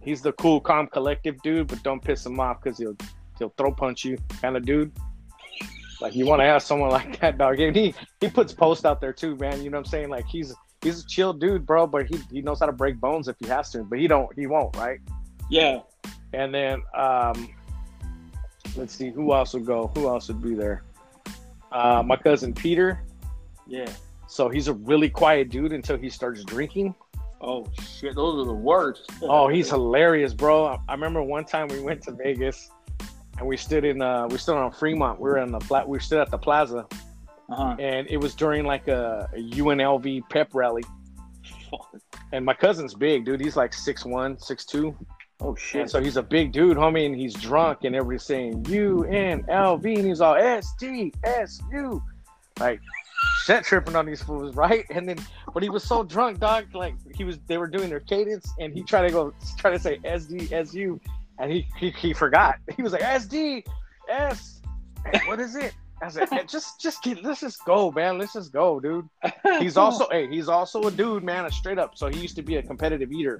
he's 0.01 0.21
the 0.21 0.31
cool, 0.33 0.61
calm, 0.61 0.87
collective 0.87 1.41
dude, 1.41 1.67
but 1.67 1.83
don't 1.83 2.01
piss 2.03 2.25
him 2.25 2.39
off 2.39 2.61
because 2.63 2.77
he'll 2.77 2.95
he'll 3.37 3.53
throw 3.57 3.71
punch 3.73 4.05
you 4.05 4.17
kind 4.41 4.55
of 4.55 4.65
dude. 4.65 4.91
Like 5.99 6.15
you 6.15 6.25
want 6.25 6.41
to 6.41 6.45
have 6.45 6.63
someone 6.63 6.89
like 6.91 7.19
that, 7.19 7.37
dog. 7.37 7.59
And 7.59 7.75
he 7.75 7.93
he 8.21 8.29
puts 8.29 8.53
posts 8.53 8.85
out 8.85 9.01
there 9.01 9.13
too, 9.13 9.35
man. 9.35 9.61
You 9.61 9.69
know 9.69 9.77
what 9.77 9.87
I'm 9.87 9.91
saying? 9.91 10.09
Like 10.09 10.25
he's 10.27 10.53
he's 10.83 11.03
a 11.03 11.07
chill 11.07 11.33
dude, 11.33 11.65
bro, 11.65 11.87
but 11.87 12.07
he 12.07 12.19
he 12.31 12.41
knows 12.41 12.59
how 12.59 12.65
to 12.65 12.71
break 12.71 12.99
bones 12.99 13.27
if 13.27 13.35
he 13.39 13.47
has 13.47 13.69
to, 13.71 13.83
but 13.83 13.99
he 13.99 14.07
don't 14.07 14.33
he 14.37 14.47
won't, 14.47 14.75
right? 14.77 14.99
Yeah. 15.49 15.81
And 16.33 16.53
then 16.53 16.81
um 16.95 17.49
let's 18.75 18.93
see 18.95 19.09
who 19.09 19.33
else 19.33 19.53
would 19.53 19.65
go. 19.65 19.91
Who 19.95 20.07
else 20.07 20.27
would 20.27 20.41
be 20.41 20.55
there? 20.55 20.83
Uh 21.71 22.03
my 22.05 22.15
cousin 22.15 22.53
Peter. 22.53 23.03
Yeah. 23.67 23.91
So 24.27 24.49
he's 24.49 24.67
a 24.67 24.73
really 24.73 25.09
quiet 25.09 25.49
dude 25.49 25.73
until 25.73 25.97
he 25.97 26.09
starts 26.09 26.43
drinking. 26.43 26.95
Oh 27.41 27.67
shit, 27.81 28.15
those 28.15 28.41
are 28.41 28.45
the 28.45 28.53
worst. 28.53 29.09
Oh, 29.23 29.47
he's 29.47 29.69
hilarious, 29.69 30.33
bro. 30.33 30.65
I- 30.87 30.93
remember 30.93 31.21
one 31.21 31.45
time 31.45 31.67
we 31.67 31.79
went 31.79 32.01
to 32.03 32.11
Vegas 32.11 32.69
and 33.37 33.47
we 33.47 33.57
stood 33.57 33.83
in 33.85 34.01
uh 34.01 34.27
we 34.29 34.37
stood 34.37 34.55
on 34.55 34.71
Fremont. 34.71 35.19
We 35.19 35.29
were 35.29 35.37
in 35.39 35.51
the 35.51 35.59
flat 35.59 35.87
we 35.87 35.99
stood 35.99 36.19
at 36.19 36.31
the 36.31 36.37
plaza 36.37 36.87
Uh-huh. 37.51 37.75
and 37.79 38.07
it 38.09 38.17
was 38.17 38.33
during 38.35 38.65
like 38.65 38.87
a, 38.87 39.29
a 39.35 39.39
UNLV 39.41 40.29
pep 40.29 40.49
rally. 40.53 40.83
And 42.33 42.45
my 42.45 42.53
cousin's 42.53 42.93
big, 42.93 43.25
dude. 43.25 43.41
He's 43.41 43.55
like 43.57 43.71
6'1, 43.71 44.39
6'2. 44.41 44.95
Oh 45.43 45.49
And 45.49 45.59
shit. 45.59 45.89
so 45.89 46.01
he's 46.01 46.17
a 46.17 46.23
big 46.23 46.51
dude, 46.51 46.77
homie, 46.77 47.05
and 47.05 47.15
he's 47.15 47.33
drunk, 47.33 47.79
and 47.83 47.95
everybody's 47.95 48.23
saying 48.23 48.65
U 48.69 49.03
N 49.05 49.43
L 49.49 49.75
V, 49.77 49.95
and 49.95 50.05
he's 50.05 50.21
all 50.21 50.35
S 50.35 50.73
T 50.79 51.11
S 51.23 51.59
U, 51.73 52.01
like 52.59 52.79
shit 53.43 53.63
tripping 53.63 53.95
on 53.95 54.05
these 54.05 54.21
fools, 54.21 54.55
right? 54.55 54.85
And 54.91 55.09
then, 55.09 55.17
but 55.53 55.63
he 55.63 55.69
was 55.69 55.83
so 55.83 56.03
drunk, 56.03 56.39
dog, 56.39 56.65
like 56.75 56.93
he 57.15 57.23
was, 57.23 57.39
they 57.47 57.57
were 57.57 57.67
doing 57.67 57.89
their 57.89 58.01
cadence, 58.01 58.47
and 58.59 58.71
he 58.73 58.83
tried 58.83 59.07
to 59.07 59.11
go, 59.11 59.33
try 59.57 59.71
to 59.71 59.79
say 59.79 59.99
S 60.05 60.25
D 60.25 60.47
S 60.53 60.73
U, 60.75 61.01
and 61.39 61.51
he, 61.51 61.67
he 61.75 61.89
he 61.89 62.13
forgot. 62.13 62.55
He 62.75 62.83
was 62.83 62.91
like 62.93 63.01
S 63.01 63.25
D 63.25 63.65
S, 64.09 64.61
what 65.25 65.39
is 65.39 65.55
it? 65.55 65.73
I 66.01 66.09
said, 66.09 66.29
"Hey, 66.29 66.43
just 66.47 66.81
just 66.81 67.03
get, 67.03 67.23
let's 67.23 67.41
just 67.41 67.63
go, 67.65 67.91
man. 67.91 68.17
Let's 68.17 68.33
just 68.33 68.51
go, 68.51 68.79
dude. 68.79 69.07
He's 69.59 69.77
also, 69.77 70.07
hey, 70.09 70.27
he's 70.27 70.49
also 70.49 70.81
a 70.83 70.91
dude, 70.91 71.23
man, 71.23 71.45
a 71.45 71.51
straight 71.51 71.77
up. 71.77 71.97
So 71.97 72.07
he 72.07 72.19
used 72.19 72.35
to 72.37 72.41
be 72.41 72.55
a 72.57 72.63
competitive 72.63 73.11
eater 73.11 73.39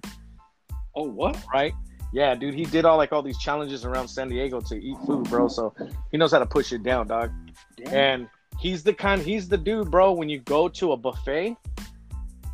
Oh 0.96 1.04
what? 1.04 1.42
right? 1.54 1.74
Yeah, 2.14 2.36
dude, 2.36 2.54
he 2.54 2.66
did 2.66 2.84
all 2.84 2.98
like 2.98 3.14
all 3.14 3.22
these 3.22 3.38
challenges 3.38 3.86
around 3.86 4.10
San 4.10 4.28
Diego 4.28 4.60
to 4.60 4.76
eat 4.76 4.98
food, 5.06 5.30
bro. 5.30 5.48
So 5.48 5.74
he 6.12 6.18
knows 6.18 6.34
how 6.34 6.40
to 6.40 6.46
push 6.46 6.74
it 6.74 6.84
down, 6.84 7.08
dog. 7.08 7.32
Damn. 7.78 7.94
And 7.94 8.30
he's 8.60 8.84
the 8.84 8.94
kind, 8.94 9.22
he's 9.22 9.48
the 9.48 9.58
dude, 9.58 9.90
bro. 9.90 10.12
When 10.12 10.28
you 10.28 10.40
go 10.40 10.68
to 10.68 10.92
a 10.92 10.98
buffet, 10.98 11.56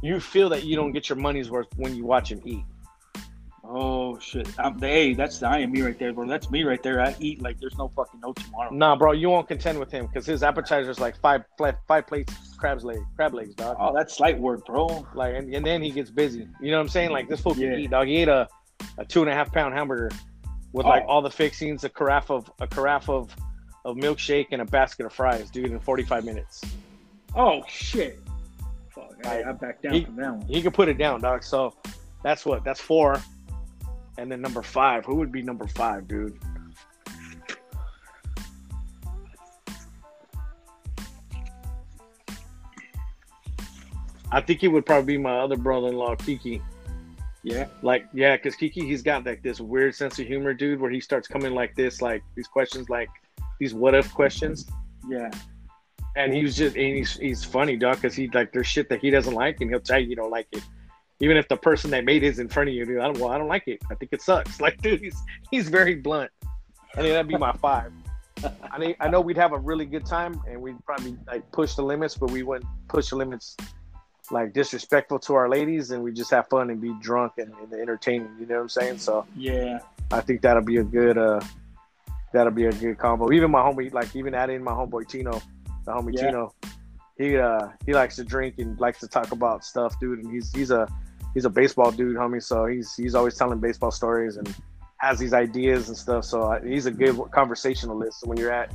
you 0.04 0.20
feel 0.20 0.50
that 0.50 0.64
you 0.64 0.76
don't 0.76 0.92
get 0.92 1.10
your 1.10 1.18
money's 1.18 1.50
worth 1.50 1.68
when 1.76 1.96
you 1.96 2.06
watch 2.06 2.32
him 2.32 2.42
eat. 2.46 2.64
Oh 3.70 4.18
shit. 4.20 4.48
I'm, 4.58 4.80
hey, 4.80 5.14
that's 5.14 5.40
the 5.40 5.48
I 5.48 5.58
am 5.60 5.72
me 5.72 5.82
right 5.82 5.98
there, 6.00 6.14
bro. 6.14 6.26
That's 6.26 6.50
me 6.50 6.64
right 6.64 6.82
there. 6.82 7.02
I 7.02 7.16
eat 7.20 7.42
like 7.42 7.60
there's 7.60 7.78
no 7.78 7.90
fucking 7.90 8.22
no 8.22 8.32
tomorrow. 8.34 8.72
Nah, 8.74 8.96
bro, 8.96 9.12
you 9.12 9.30
won't 9.30 9.48
contend 9.48 9.78
with 9.78 9.92
him 9.92 10.06
because 10.08 10.26
his 10.26 10.42
appetizer 10.42 10.90
is 10.90 11.00
like 11.00 11.18
five 11.20 11.44
five 11.88 12.08
plates 12.08 12.34
crabs 12.58 12.84
leg 12.86 13.00
crab 13.16 13.34
legs, 13.34 13.54
dog. 13.56 13.76
Oh, 13.80 13.94
that's 13.94 14.16
slight 14.16 14.40
work, 14.40 14.66
bro. 14.66 15.06
Like, 15.14 15.36
and, 15.36 15.54
and 15.54 15.66
then 15.66 15.82
he 15.82 15.92
gets 15.92 16.10
busy. 16.10 16.48
You 16.62 16.72
know 16.72 16.78
what 16.78 16.84
I'm 16.84 16.90
saying? 16.90 17.12
Like 17.12 17.28
this 17.28 17.42
fool 17.42 17.54
can 17.56 17.64
Yeah. 17.64 17.76
eat, 17.76 17.90
dog. 17.92 18.08
He 18.08 18.18
ate 18.18 18.30
a, 18.30 18.48
a 18.98 19.04
two 19.06 19.22
and 19.22 19.30
a 19.30 19.34
half 19.34 19.52
pound 19.52 19.74
hamburger 19.74 20.12
with 20.72 20.86
like 20.86 21.04
Oh. 21.06 21.10
all 21.12 21.22
the 21.22 21.30
fixings, 21.32 21.84
a 21.84 21.90
carafe 21.90 22.30
of 22.32 22.50
a 22.62 22.68
carafe 22.68 23.10
of 23.10 23.36
of 23.84 23.98
milkshake 23.98 24.48
and 24.52 24.62
a 24.62 24.66
basket 24.66 25.06
of 25.06 25.14
fries, 25.14 25.50
dude, 25.50 25.72
in 25.72 25.80
45 25.80 26.24
minutes. 26.26 26.62
Oh 27.36 27.64
shit! 27.68 28.20
Fuck, 28.90 29.26
I, 29.26 29.44
I 29.44 29.52
backed 29.52 29.84
down 29.84 29.94
He- 29.94 30.06
from 30.06 30.16
that 30.18 30.36
one. 30.36 30.46
You 30.48 30.62
can 30.62 30.72
put 30.72 30.88
it 30.88 30.98
down, 30.98 31.20
dog. 31.22 31.44
So 31.44 31.74
that's 32.24 32.46
what 32.46 32.64
that's 32.64 32.80
four. 32.80 33.22
And 34.18 34.32
then 34.32 34.42
number 34.42 34.64
five, 34.64 35.06
who 35.06 35.16
would 35.16 35.32
be 35.32 35.42
number 35.42 35.68
five, 35.68 36.08
dude? 36.08 36.38
I 44.32 44.42
think 44.42 44.60
he 44.60 44.68
would 44.68 44.86
probably 44.86 45.16
be 45.16 45.22
my 45.22 45.40
other 45.40 45.56
brother-in-law, 45.56 46.16
Kiki. 46.18 46.62
Yeah. 47.44 47.68
Like, 47.82 48.08
yeah, 48.14 48.36
because 48.36 48.56
Kiki, 48.56 48.82
he's 48.82 49.02
got 49.02 49.26
like 49.26 49.42
this 49.42 49.62
weird 49.62 49.96
sense 49.96 50.20
of 50.20 50.28
humor, 50.28 50.54
dude, 50.54 50.82
where 50.82 50.92
he 50.92 51.00
starts 51.00 51.28
coming 51.28 51.54
like 51.54 51.76
this, 51.76 52.02
like 52.02 52.24
these 52.36 52.48
questions, 52.48 52.90
like 52.90 53.10
these 53.60 53.74
what 53.74 53.96
if 53.96 54.14
questions. 54.14 54.68
Yeah. 55.08 55.32
And 56.18 56.34
he 56.34 56.44
was 56.44 56.58
just, 56.58 56.76
and 56.76 56.98
he's, 56.98 57.16
he's 57.16 57.44
funny, 57.44 57.78
dog, 57.78 57.96
because 57.98 58.16
he 58.16 58.28
like 58.34 58.52
there's 58.52 58.68
shit 58.68 58.90
that 58.90 59.00
he 59.00 59.12
doesn't 59.12 59.34
like, 59.34 59.62
and 59.62 59.70
he'll 59.70 59.80
tell 59.80 60.00
you 60.00 60.10
you 60.10 60.16
don't 60.16 60.32
like 60.32 60.48
it, 60.52 60.64
even 61.20 61.38
if 61.38 61.48
the 61.48 61.58
person 61.58 61.92
that 61.92 62.06
made 62.06 62.24
it 62.24 62.28
is 62.28 62.40
in 62.40 62.48
front 62.48 62.70
of 62.70 62.76
you. 62.76 62.86
Dude, 62.86 63.00
I 63.00 63.06
don't, 63.06 63.18
well, 63.20 63.30
I 63.30 63.38
don't 63.38 63.48
like 63.48 63.68
it. 63.68 63.82
I 63.90 63.96
think 63.96 64.14
it 64.14 64.22
sucks. 64.22 64.60
Like, 64.68 64.82
dude, 64.82 65.02
he's 65.02 65.18
he's 65.52 65.70
very 65.70 65.96
blunt. 65.96 66.32
I 66.94 67.02
think 67.02 67.14
that'd 67.14 67.28
be 67.28 67.38
my 67.38 67.54
five. 67.54 67.92
I 68.72 68.78
mean, 68.78 68.96
I 69.00 69.10
know 69.10 69.20
we'd 69.22 69.38
have 69.38 69.52
a 69.54 69.58
really 69.58 69.86
good 69.86 70.06
time, 70.06 70.42
and 70.48 70.62
we'd 70.62 70.84
probably 70.86 71.18
like 71.28 71.50
push 71.52 71.74
the 71.76 71.82
limits, 71.82 72.16
but 72.16 72.32
we 72.32 72.44
wouldn't 72.44 72.70
push 72.88 73.10
the 73.10 73.16
limits 73.16 73.58
like 74.30 74.54
disrespectful 74.54 75.20
to 75.20 75.34
our 75.36 75.50
ladies, 75.50 75.92
and 75.92 76.04
we 76.04 76.12
just 76.12 76.30
have 76.32 76.48
fun 76.50 76.70
and 76.70 76.82
be 76.82 76.94
drunk 77.02 77.34
and, 77.38 77.54
and 77.62 77.74
entertaining. 77.74 78.30
You 78.40 78.46
know 78.46 78.56
what 78.56 78.62
I'm 78.62 78.70
saying? 78.70 78.98
So 79.00 79.26
Yeah. 79.36 79.80
I 80.12 80.22
think 80.22 80.42
that'll 80.42 80.64
be 80.64 80.78
a 80.78 80.84
good 80.84 81.18
uh 81.18 81.42
that'll 82.34 82.52
be 82.52 82.66
a 82.66 82.72
good 82.72 82.98
combo. 82.98 83.32
Even 83.32 83.52
my 83.52 83.62
homie, 83.62 83.92
like 83.94 84.16
even 84.16 84.34
adding 84.34 84.64
my 84.64 84.72
homeboy 84.72 85.08
Tino, 85.08 85.42
the 85.86 85.92
homie 85.92 86.14
Yeah. 86.14 86.26
Tino, 86.28 86.54
he 87.18 87.38
uh 87.38 87.70
he 87.86 87.94
likes 87.94 88.16
to 88.18 88.24
drink 88.24 88.56
and 88.58 88.80
likes 88.80 89.00
to 89.00 89.08
talk 89.08 89.32
about 89.32 89.64
stuff, 89.64 90.00
dude. 90.00 90.20
And 90.20 90.32
he's 90.32 90.52
he's 90.54 90.72
a 90.72 90.88
he's 91.38 91.46
a 91.46 91.50
baseball 91.52 91.92
dude, 91.92 92.18
homie. 92.18 92.42
So 92.42 92.66
he's 92.66 92.96
he's 92.96 93.14
always 93.14 93.36
telling 93.36 93.60
baseball 93.60 93.92
stories 93.92 94.38
and 94.38 94.56
has 94.98 95.20
these 95.20 95.34
ideas 95.34 95.88
and 95.88 95.96
stuff. 95.96 96.26
So 96.26 96.46
I, 96.46 96.68
he's 96.68 96.88
a 96.88 96.92
good 96.92 97.16
conversationalist. 97.32 98.22
So 98.22 98.28
when 98.28 98.40
you're 98.40 98.52
at 98.52 98.72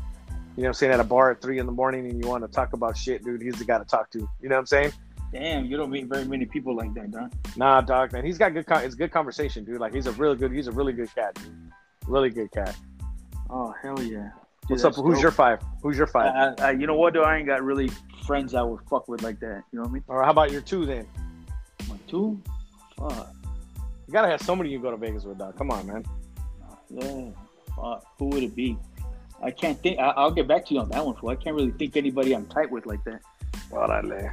you 0.57 0.63
know 0.63 0.63
what 0.63 0.67
I'm 0.69 0.75
saying 0.75 0.93
at 0.93 1.01
a 1.01 1.05
bar 1.05 1.33
at 1.33 1.43
three 1.43 1.59
in 1.59 1.67
the 1.67 1.73
morning 1.73 2.07
and 2.07 2.23
you 2.23 2.31
want 2.31 2.45
to 2.45 2.49
talk 2.49 2.73
about 2.73 2.97
shit, 2.97 3.25
dude, 3.25 3.43
he's 3.43 3.59
the 3.59 3.65
guy 3.65 3.79
to 3.79 3.85
talk 3.85 4.13
to. 4.13 4.19
You 4.19 4.49
know 4.49 4.55
what 4.55 4.61
I'm 4.61 4.67
saying? 4.67 4.93
Damn, 5.33 5.65
you 5.65 5.77
don't 5.77 5.91
meet 5.91 6.07
very 6.07 6.25
many 6.25 6.45
people 6.45 6.77
like 6.77 6.95
that, 6.95 7.11
Don. 7.11 7.33
Nah, 7.57 7.81
dog, 7.81 8.13
man, 8.13 8.25
he's 8.25 8.39
got 8.39 8.55
good. 8.55 8.67
Con- 8.67 8.85
it's 8.85 8.95
good 8.95 9.11
conversation, 9.11 9.65
dude. 9.65 9.81
Like 9.81 9.93
he's 9.93 10.07
a 10.07 10.13
really 10.13 10.37
good. 10.37 10.53
He's 10.53 10.69
a 10.69 10.73
really 10.73 10.93
good 10.93 11.13
cat, 11.13 11.35
dude. 11.35 11.73
Really 12.07 12.31
good 12.31 12.53
cat. 12.53 12.77
Oh 13.51 13.75
hell 13.83 14.01
yeah. 14.01 14.31
Dude, 14.69 14.71
What's 14.71 14.85
up? 14.85 14.93
that's 14.95 15.03
Who's 15.03 15.21
your 15.21 15.33
five? 15.33 15.59
Who's 15.83 15.99
your 15.99 16.07
five? 16.07 16.55
I, 16.61 16.69
I, 16.69 16.71
you 16.71 16.87
know 16.87 16.95
what? 16.95 17.15
Though 17.15 17.25
I 17.25 17.39
ain't 17.39 17.49
got 17.49 17.65
really 17.65 17.91
friends 18.25 18.55
I 18.55 18.63
would 18.63 18.81
fuck 18.89 19.09
with 19.09 19.23
like 19.23 19.41
that. 19.41 19.65
You 19.73 19.79
know 19.79 19.83
what 19.83 19.89
I 19.89 19.95
mean? 19.95 20.05
or 20.07 20.23
how 20.23 20.31
about 20.31 20.53
your 20.53 20.61
two 20.61 20.87
then? 20.87 21.09
My 21.89 21.97
two. 22.07 22.41
Fuck. 23.09 23.29
You 24.07 24.13
gotta 24.13 24.29
have 24.29 24.43
somebody 24.43 24.71
you 24.71 24.79
go 24.81 24.91
to 24.91 24.97
Vegas 24.97 25.25
with, 25.25 25.39
dog. 25.39 25.57
Come 25.57 25.71
on, 25.71 25.87
man. 25.87 26.05
Yeah. 26.91 27.29
Fuck. 27.77 28.05
Who 28.19 28.27
would 28.27 28.43
it 28.43 28.55
be? 28.55 28.77
I 29.43 29.51
can't 29.51 29.81
think. 29.83 29.99
I, 29.99 30.09
I'll 30.11 30.31
get 30.31 30.47
back 30.47 30.67
to 30.67 30.75
you 30.75 30.81
on 30.81 30.89
that 30.91 31.05
one. 31.05 31.17
Fool. 31.17 31.31
I 31.31 31.37
can't 31.37 31.57
really 31.57 31.73
think 31.73 31.97
anybody 31.97 32.33
I'm 32.35 32.47
tight 32.47 32.71
with 32.71 32.87
like 32.87 33.03
that. 33.05 33.21
Órale. 33.71 34.33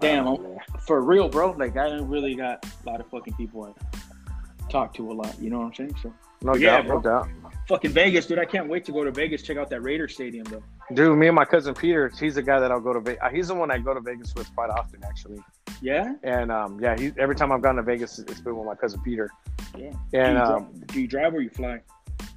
Damn, 0.00 0.24
Órale. 0.26 0.58
For 0.86 1.00
real, 1.02 1.28
bro. 1.28 1.52
Like 1.52 1.76
I 1.76 1.88
don't 1.88 2.08
really 2.08 2.34
got 2.34 2.64
a 2.64 2.90
lot 2.90 3.00
of 3.00 3.08
fucking 3.08 3.34
people 3.34 3.64
I 3.64 4.68
talk 4.68 4.92
to 4.94 5.10
a 5.10 5.14
lot. 5.14 5.34
You 5.40 5.50
know 5.50 5.58
what 5.60 5.66
I'm 5.66 5.74
saying? 5.74 5.96
So 6.02 6.12
No 6.42 6.54
Yeah, 6.56 6.82
doubt, 6.82 6.86
no 6.88 7.00
doubt. 7.00 7.28
fucking 7.68 7.92
Vegas, 7.92 8.26
dude. 8.26 8.38
I 8.38 8.44
can't 8.44 8.68
wait 8.68 8.84
to 8.86 8.92
go 8.92 9.04
to 9.04 9.10
Vegas. 9.10 9.42
Check 9.42 9.56
out 9.56 9.70
that 9.70 9.80
Raider 9.82 10.08
Stadium, 10.08 10.44
though. 10.44 10.62
Dude, 10.92 11.16
me 11.18 11.28
and 11.28 11.36
my 11.36 11.44
cousin 11.44 11.74
Peter, 11.74 12.08
he's 12.18 12.34
the 12.34 12.42
guy 12.42 12.58
that 12.60 12.70
I'll 12.72 12.80
go 12.80 12.92
to 12.92 13.00
Vegas. 13.00 13.22
He's 13.32 13.48
the 13.48 13.54
one 13.54 13.70
I 13.70 13.78
go 13.78 13.94
to 13.94 14.00
Vegas 14.00 14.34
with 14.34 14.52
quite 14.54 14.70
often, 14.70 15.02
actually. 15.04 15.38
Yeah. 15.80 16.14
And 16.22 16.50
um, 16.50 16.80
yeah, 16.80 16.98
he 16.98 17.12
every 17.18 17.36
time 17.36 17.52
I've 17.52 17.62
gone 17.62 17.76
to 17.76 17.82
Vegas, 17.82 18.18
it's 18.18 18.40
been 18.40 18.56
with 18.56 18.66
my 18.66 18.74
cousin 18.74 19.00
Peter. 19.02 19.30
Yeah. 19.78 19.92
And 20.12 20.36
do, 20.36 20.42
you 20.44 20.56
um, 20.56 20.82
do 20.86 21.00
you 21.00 21.06
drive 21.08 21.34
or 21.34 21.40
you 21.40 21.50
fly? 21.50 21.80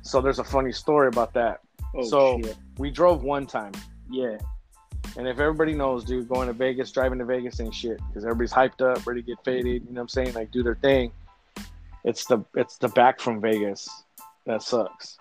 so 0.01 0.21
there's 0.21 0.39
a 0.39 0.43
funny 0.43 0.71
story 0.71 1.07
about 1.07 1.33
that. 1.33 1.61
Oh 1.95 2.03
So- 2.03 2.39
shit. 2.43 2.55
We 2.77 2.89
drove 2.91 3.23
one 3.23 3.45
time, 3.45 3.71
Yeah. 4.09 4.37
and 5.17 5.27
if 5.27 5.39
everybody 5.39 5.73
knows, 5.73 6.03
dude, 6.03 6.27
going 6.27 6.47
to 6.47 6.53
Vegas, 6.53 6.91
driving 6.91 7.19
to 7.19 7.25
Vegas 7.25 7.59
ain't 7.59 7.73
shit 7.75 7.99
because 8.07 8.23
everybody's 8.25 8.51
hyped 8.53 8.81
up, 8.81 9.05
ready 9.05 9.21
to 9.21 9.27
get 9.27 9.37
faded. 9.45 9.65
You 9.65 9.79
know 9.89 9.95
what 9.95 10.01
I'm 10.01 10.07
saying? 10.09 10.33
Like 10.33 10.51
do 10.51 10.63
their 10.63 10.75
thing. 10.75 11.11
It's 12.03 12.25
the 12.25 12.43
it's 12.55 12.77
the 12.77 12.89
back 12.89 13.19
from 13.19 13.39
Vegas 13.41 13.89
that 14.45 14.61
sucks. 14.61 15.17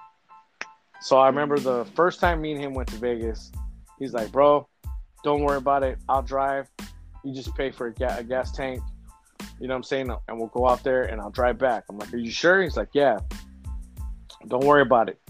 So 1.03 1.19
I 1.19 1.27
remember 1.27 1.59
the 1.59 1.85
first 1.97 2.21
time 2.21 2.41
me 2.41 2.53
and 2.53 2.61
him 2.61 2.75
went 2.75 2.89
to 2.91 2.97
Vegas. 2.97 3.51
He's 3.99 4.13
like, 4.13 4.31
"Bro, 4.31 4.69
don't 5.25 5.43
worry 5.43 5.57
about 5.57 5.83
it. 5.83 5.99
I'll 6.09 6.23
drive. 6.23 6.69
You 7.25 7.35
just 7.35 7.55
pay 7.57 7.71
for 7.71 7.89
a, 7.89 7.93
ga- 7.93 8.19
a 8.19 8.23
gas 8.25 8.53
tank. 8.53 8.81
You 9.61 9.67
know 9.67 9.75
what 9.75 9.79
I'm 9.79 9.83
saying? 9.83 10.11
And 10.29 10.39
we'll 10.39 10.49
go 10.49 10.69
out 10.69 10.85
there 10.85 11.03
and 11.05 11.21
I'll 11.21 11.31
drive 11.31 11.59
back." 11.59 11.85
I'm 11.89 11.99
like, 11.99 12.13
"Are 12.15 12.19
you 12.19 12.31
sure?" 12.31 12.63
He's 12.63 12.77
like, 12.77 12.91
"Yeah. 12.93 13.19
Don't 14.47 14.65
worry 14.65 14.83
about 14.83 15.09
it." 15.09 15.21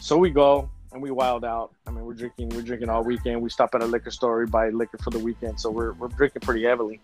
So 0.00 0.16
we 0.18 0.30
go 0.30 0.70
and 0.92 1.02
we 1.02 1.10
wild 1.10 1.44
out. 1.44 1.74
I 1.86 1.90
mean, 1.90 2.04
we're 2.04 2.14
drinking, 2.14 2.50
we're 2.50 2.62
drinking 2.62 2.88
all 2.88 3.02
weekend. 3.02 3.40
We 3.40 3.48
stop 3.48 3.74
at 3.74 3.82
a 3.82 3.86
liquor 3.86 4.10
store, 4.10 4.40
we 4.40 4.46
buy 4.46 4.70
liquor 4.70 4.98
for 4.98 5.10
the 5.10 5.18
weekend. 5.18 5.58
So 5.60 5.70
we're 5.70 5.92
we're 5.94 6.08
drinking 6.08 6.40
pretty 6.40 6.64
heavily. 6.64 7.00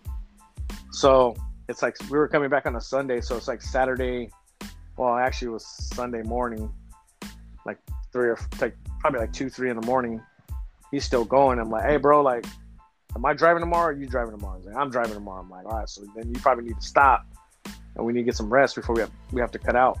So 0.91 1.35
it's 1.67 1.81
like 1.81 1.95
we 2.11 2.17
were 2.17 2.27
coming 2.27 2.49
back 2.49 2.65
on 2.65 2.75
a 2.75 2.81
Sunday, 2.81 3.21
so 3.21 3.37
it's 3.37 3.47
like 3.47 3.61
Saturday. 3.61 4.29
Well, 4.97 5.15
actually, 5.15 5.49
it 5.49 5.51
was 5.51 5.65
Sunday 5.65 6.23
morning, 6.23 6.71
like 7.67 7.77
three 8.11 8.29
or 8.29 8.37
like 8.59 8.75
probably 8.99 9.19
like 9.19 9.33
two, 9.33 9.49
three 9.49 9.69
in 9.69 9.79
the 9.79 9.85
morning. 9.85 10.21
He's 10.91 11.03
still 11.03 11.25
going. 11.25 11.59
I'm 11.59 11.69
like, 11.69 11.83
hey, 11.85 11.97
bro, 11.97 12.21
like, 12.21 12.45
am 13.15 13.25
I 13.25 13.33
driving 13.33 13.59
tomorrow? 13.61 13.87
Or 13.87 13.89
are 13.89 13.93
you 13.93 14.07
driving 14.07 14.31
tomorrow? 14.31 14.57
He's 14.57 14.65
like, 14.67 14.75
I'm 14.77 14.89
driving 14.89 15.13
tomorrow. 15.13 15.41
I'm 15.41 15.49
like, 15.49 15.65
all 15.65 15.77
right, 15.79 15.89
so 15.89 16.01
then 16.15 16.33
you 16.33 16.39
probably 16.39 16.63
need 16.63 16.79
to 16.79 16.87
stop, 16.87 17.25
and 17.95 18.05
we 18.05 18.13
need 18.13 18.21
to 18.21 18.25
get 18.25 18.35
some 18.35 18.49
rest 18.49 18.75
before 18.75 18.95
we 18.95 19.01
have 19.01 19.11
we 19.31 19.41
have 19.41 19.51
to 19.51 19.59
cut 19.59 19.75
out. 19.75 19.99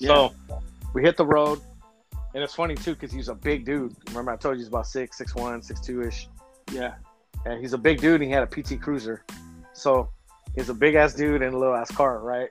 So 0.00 0.34
we 0.94 1.02
hit 1.02 1.16
the 1.16 1.24
road, 1.26 1.60
and 2.34 2.42
it's 2.42 2.54
funny 2.54 2.74
too 2.74 2.94
because 2.94 3.12
he's 3.12 3.28
a 3.28 3.34
big 3.34 3.64
dude. 3.64 3.94
Remember, 4.08 4.32
I 4.32 4.36
told 4.36 4.56
you 4.56 4.60
he's 4.60 4.68
about 4.68 4.86
six, 4.86 5.16
six 5.16 5.34
one, 5.34 5.62
six 5.62 5.80
two 5.80 6.02
ish 6.02 6.28
Yeah. 6.72 6.94
and 7.44 7.60
he's 7.60 7.72
a 7.72 7.78
big 7.78 8.00
dude. 8.00 8.20
And 8.20 8.24
he 8.24 8.30
had 8.30 8.42
a 8.42 8.46
PT 8.46 8.80
Cruiser, 8.80 9.24
so 9.72 10.10
he's 10.54 10.68
a 10.68 10.74
big 10.74 10.94
ass 10.96 11.14
dude 11.14 11.42
in 11.42 11.54
a 11.54 11.58
little 11.58 11.74
ass 11.74 11.90
car, 11.94 12.18
right? 12.20 12.50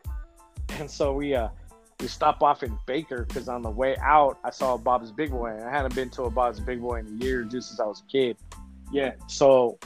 And 0.79 0.89
so 0.89 1.13
we 1.13 1.35
uh 1.35 1.49
we 1.99 2.07
stop 2.07 2.43
off 2.43 2.63
in 2.63 2.77
Baker 2.85 3.25
because 3.25 3.47
on 3.47 3.61
the 3.61 3.69
way 3.69 3.95
out 3.97 4.37
I 4.43 4.49
saw 4.49 4.77
Bob's 4.77 5.11
Big 5.11 5.31
Boy. 5.31 5.51
And 5.51 5.63
I 5.63 5.71
hadn't 5.71 5.95
been 5.95 6.09
to 6.11 6.23
a 6.23 6.29
Bob's 6.29 6.59
Big 6.59 6.81
Boy 6.81 6.99
in 6.99 7.07
a 7.07 7.23
year, 7.23 7.43
just 7.43 7.69
since 7.69 7.79
I 7.79 7.85
was 7.85 8.01
a 8.01 8.11
kid. 8.11 8.37
Yeah. 8.91 9.13
So 9.27 9.79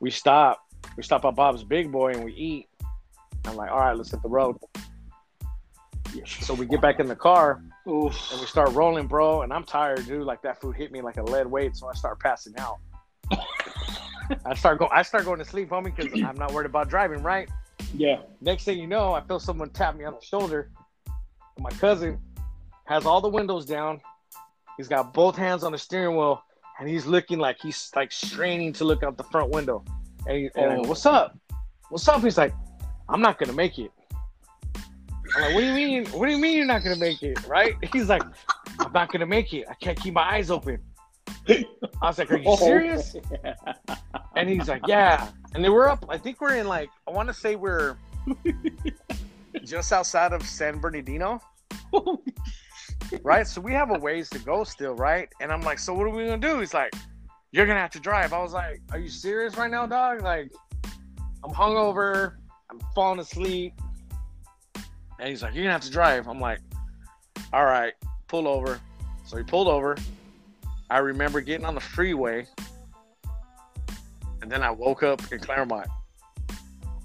we 0.00 0.10
stop, 0.10 0.64
we 0.96 1.02
stop 1.02 1.24
at 1.24 1.34
Bob's 1.34 1.64
Big 1.64 1.90
Boy 1.90 2.12
and 2.12 2.24
we 2.24 2.32
eat. 2.34 2.68
I'm 3.44 3.56
like, 3.56 3.70
all 3.70 3.80
right, 3.80 3.96
let's 3.96 4.10
hit 4.10 4.22
the 4.22 4.28
road. 4.28 4.56
So 6.24 6.54
we 6.54 6.66
get 6.66 6.80
back 6.80 6.98
in 7.00 7.08
the 7.08 7.16
car 7.16 7.62
Oof. 7.88 8.32
and 8.32 8.40
we 8.40 8.46
start 8.46 8.72
rolling, 8.72 9.06
bro. 9.06 9.42
And 9.42 9.52
I'm 9.52 9.64
tired, 9.64 10.06
dude. 10.06 10.22
Like 10.22 10.42
that 10.42 10.60
food 10.60 10.76
hit 10.76 10.92
me 10.92 11.02
like 11.02 11.16
a 11.16 11.22
lead 11.22 11.46
weight, 11.46 11.76
so 11.76 11.88
I 11.88 11.94
start 11.94 12.20
passing 12.20 12.54
out. 12.58 12.78
I 14.44 14.54
start 14.54 14.78
going. 14.78 14.90
I 14.94 15.02
start 15.02 15.24
going 15.24 15.38
to 15.38 15.44
sleep, 15.44 15.68
homie, 15.68 15.94
because 15.94 16.12
I'm 16.22 16.36
not 16.36 16.52
worried 16.52 16.66
about 16.66 16.88
driving. 16.88 17.22
Right. 17.22 17.48
Yeah. 17.94 18.20
Next 18.40 18.64
thing 18.64 18.78
you 18.78 18.86
know, 18.86 19.12
I 19.12 19.20
feel 19.20 19.38
someone 19.38 19.70
tap 19.70 19.96
me 19.96 20.04
on 20.04 20.14
the 20.14 20.24
shoulder. 20.24 20.70
My 21.58 21.70
cousin 21.70 22.18
has 22.84 23.06
all 23.06 23.20
the 23.20 23.28
windows 23.28 23.64
down. 23.66 24.00
He's 24.76 24.88
got 24.88 25.14
both 25.14 25.36
hands 25.36 25.64
on 25.64 25.72
the 25.72 25.78
steering 25.78 26.16
wheel, 26.16 26.42
and 26.78 26.88
he's 26.88 27.06
looking 27.06 27.38
like 27.38 27.58
he's 27.60 27.90
like 27.96 28.12
straining 28.12 28.72
to 28.74 28.84
look 28.84 29.02
out 29.02 29.16
the 29.16 29.24
front 29.24 29.50
window. 29.50 29.82
And, 30.26 30.36
he, 30.36 30.50
and 30.54 30.80
Oh. 30.80 30.88
"What's 30.88 31.06
up? 31.06 31.36
What's 31.88 32.06
up?" 32.08 32.22
He's 32.22 32.36
like, 32.36 32.54
"I'm 33.08 33.22
not 33.22 33.38
gonna 33.38 33.54
make 33.54 33.78
it." 33.78 33.90
I'm 35.34 35.42
like, 35.42 35.54
"What 35.54 35.60
do 35.60 35.66
you 35.66 35.72
mean? 35.72 36.06
What 36.08 36.26
do 36.26 36.32
you 36.32 36.38
mean 36.38 36.56
you're 36.58 36.66
not 36.66 36.82
gonna 36.84 36.96
make 36.96 37.22
it?" 37.22 37.46
Right? 37.46 37.74
He's 37.92 38.08
like, 38.08 38.22
"I'm 38.78 38.92
not 38.92 39.10
gonna 39.10 39.26
make 39.26 39.54
it. 39.54 39.64
I 39.68 39.74
can't 39.74 39.98
keep 40.00 40.12
my 40.14 40.22
eyes 40.34 40.50
open." 40.50 40.78
I 41.48 41.64
was 42.02 42.18
like, 42.18 42.30
"Are 42.30 42.36
you 42.38 42.56
serious?" 42.58 43.16
And 44.36 44.48
he's 44.50 44.68
like, 44.68 44.82
"Yeah." 44.86 45.30
And 45.54 45.64
they 45.64 45.70
were 45.70 45.88
up. 45.88 46.04
I 46.10 46.18
think 46.18 46.40
we're 46.42 46.56
in 46.56 46.68
like 46.68 46.90
I 47.08 47.12
want 47.12 47.28
to 47.28 47.34
say 47.34 47.56
we're 47.56 47.96
just 49.64 49.92
outside 49.92 50.32
of 50.32 50.42
San 50.42 50.78
Bernardino, 50.78 51.40
right? 53.22 53.46
So 53.46 53.60
we 53.60 53.72
have 53.72 53.90
a 53.90 53.98
ways 53.98 54.28
to 54.30 54.38
go 54.38 54.64
still, 54.64 54.94
right? 54.94 55.28
And 55.40 55.52
I'm 55.52 55.62
like, 55.62 55.78
"So 55.78 55.94
what 55.94 56.06
are 56.06 56.10
we 56.10 56.24
gonna 56.24 56.38
do?" 56.38 56.58
He's 56.60 56.74
like, 56.74 56.92
"You're 57.52 57.66
gonna 57.66 57.80
have 57.80 57.90
to 57.92 58.00
drive." 58.00 58.32
I 58.32 58.42
was 58.42 58.52
like, 58.52 58.80
"Are 58.92 58.98
you 58.98 59.08
serious 59.08 59.56
right 59.56 59.70
now, 59.70 59.86
dog?" 59.86 60.22
Like, 60.22 60.52
I'm 61.44 61.52
hungover. 61.52 62.36
I'm 62.70 62.80
falling 62.94 63.20
asleep. 63.20 63.74
And 65.18 65.28
he's 65.28 65.42
like, 65.42 65.54
"You're 65.54 65.64
gonna 65.64 65.72
have 65.72 65.82
to 65.82 65.90
drive." 65.90 66.26
I'm 66.28 66.40
like, 66.40 66.60
"All 67.52 67.64
right, 67.64 67.94
pull 68.28 68.46
over." 68.48 68.80
So 69.24 69.36
he 69.36 69.42
pulled 69.42 69.68
over. 69.68 69.96
I 70.90 70.98
remember 70.98 71.40
getting 71.40 71.66
on 71.66 71.74
the 71.74 71.80
freeway, 71.80 72.46
and 74.42 74.50
then 74.50 74.62
I 74.62 74.70
woke 74.70 75.02
up 75.02 75.32
in 75.32 75.40
Claremont. 75.40 75.88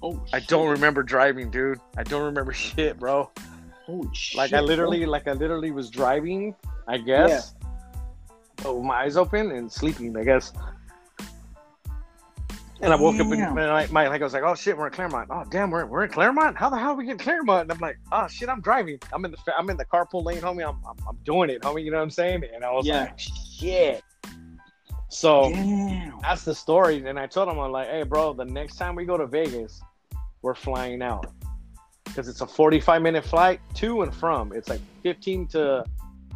Oh, 0.02 0.20
I 0.32 0.40
don't 0.40 0.68
remember 0.68 1.02
driving, 1.02 1.50
dude. 1.50 1.80
I 1.96 2.02
don't 2.02 2.22
remember 2.24 2.52
shit, 2.52 2.98
bro. 2.98 3.30
Holy 3.86 4.08
shit! 4.12 4.38
Like 4.38 4.52
I 4.52 4.60
literally, 4.60 5.06
like 5.06 5.26
I 5.26 5.32
literally 5.32 5.70
was 5.72 5.90
driving, 5.90 6.54
I 6.86 6.98
guess, 6.98 7.54
but 8.56 8.74
with 8.74 8.82
oh, 8.82 8.82
my 8.82 9.02
eyes 9.02 9.16
open 9.16 9.50
and 9.50 9.70
sleeping, 9.70 10.16
I 10.16 10.24
guess. 10.24 10.52
And 12.80 12.92
I 12.92 12.96
woke 12.96 13.20
up 13.20 13.30
and 13.30 13.38
Damn. 13.40 13.54
my, 13.54 13.86
my 13.92 14.08
like 14.08 14.20
I 14.20 14.24
was 14.24 14.32
like, 14.32 14.42
oh 14.42 14.56
shit, 14.56 14.76
we're 14.76 14.88
in 14.88 14.92
Claremont. 14.92 15.28
Oh 15.30 15.44
damn, 15.50 15.70
we're, 15.70 15.86
we're 15.86 16.02
in 16.04 16.10
Claremont. 16.10 16.56
How 16.56 16.68
the 16.68 16.76
hell 16.76 16.90
are 16.90 16.94
we 16.96 17.06
get 17.06 17.18
Claremont? 17.20 17.62
And 17.62 17.72
I'm 17.72 17.78
like, 17.78 17.96
oh 18.10 18.26
shit, 18.26 18.48
I'm 18.48 18.60
driving. 18.60 18.98
I'm 19.12 19.24
in 19.24 19.30
the 19.30 19.38
I'm 19.56 19.70
in 19.70 19.76
the 19.76 19.84
carpool 19.84 20.24
lane, 20.24 20.40
homie. 20.40 20.68
I'm 20.68 20.80
I'm, 20.84 20.96
I'm 21.08 21.16
doing 21.24 21.48
it, 21.48 21.62
homie. 21.62 21.84
You 21.84 21.92
know 21.92 21.98
what 21.98 22.02
I'm 22.02 22.10
saying? 22.10 22.42
And 22.52 22.64
I 22.64 22.72
was 22.72 22.84
Yeah. 22.84 23.02
like, 23.02 23.18
shit. 23.18 24.02
So 25.08 25.50
Damn. 25.52 26.18
that's 26.22 26.44
the 26.44 26.54
story. 26.56 27.06
And 27.06 27.20
I 27.20 27.26
told 27.28 27.48
him, 27.48 27.60
I'm 27.60 27.70
like, 27.70 27.88
hey, 27.88 28.02
bro, 28.02 28.32
the 28.32 28.46
next 28.46 28.76
time 28.76 28.96
we 28.96 29.04
go 29.04 29.16
to 29.16 29.26
Vegas, 29.28 29.80
we're 30.42 30.54
flying 30.54 31.02
out 31.02 31.32
because 32.04 32.28
it's 32.28 32.40
a 32.40 32.46
45 32.46 33.02
minute 33.02 33.24
flight 33.24 33.60
to 33.74 34.02
and 34.02 34.14
from. 34.14 34.52
It's 34.52 34.68
like 34.68 34.80
15 35.02 35.46
to 35.48 35.84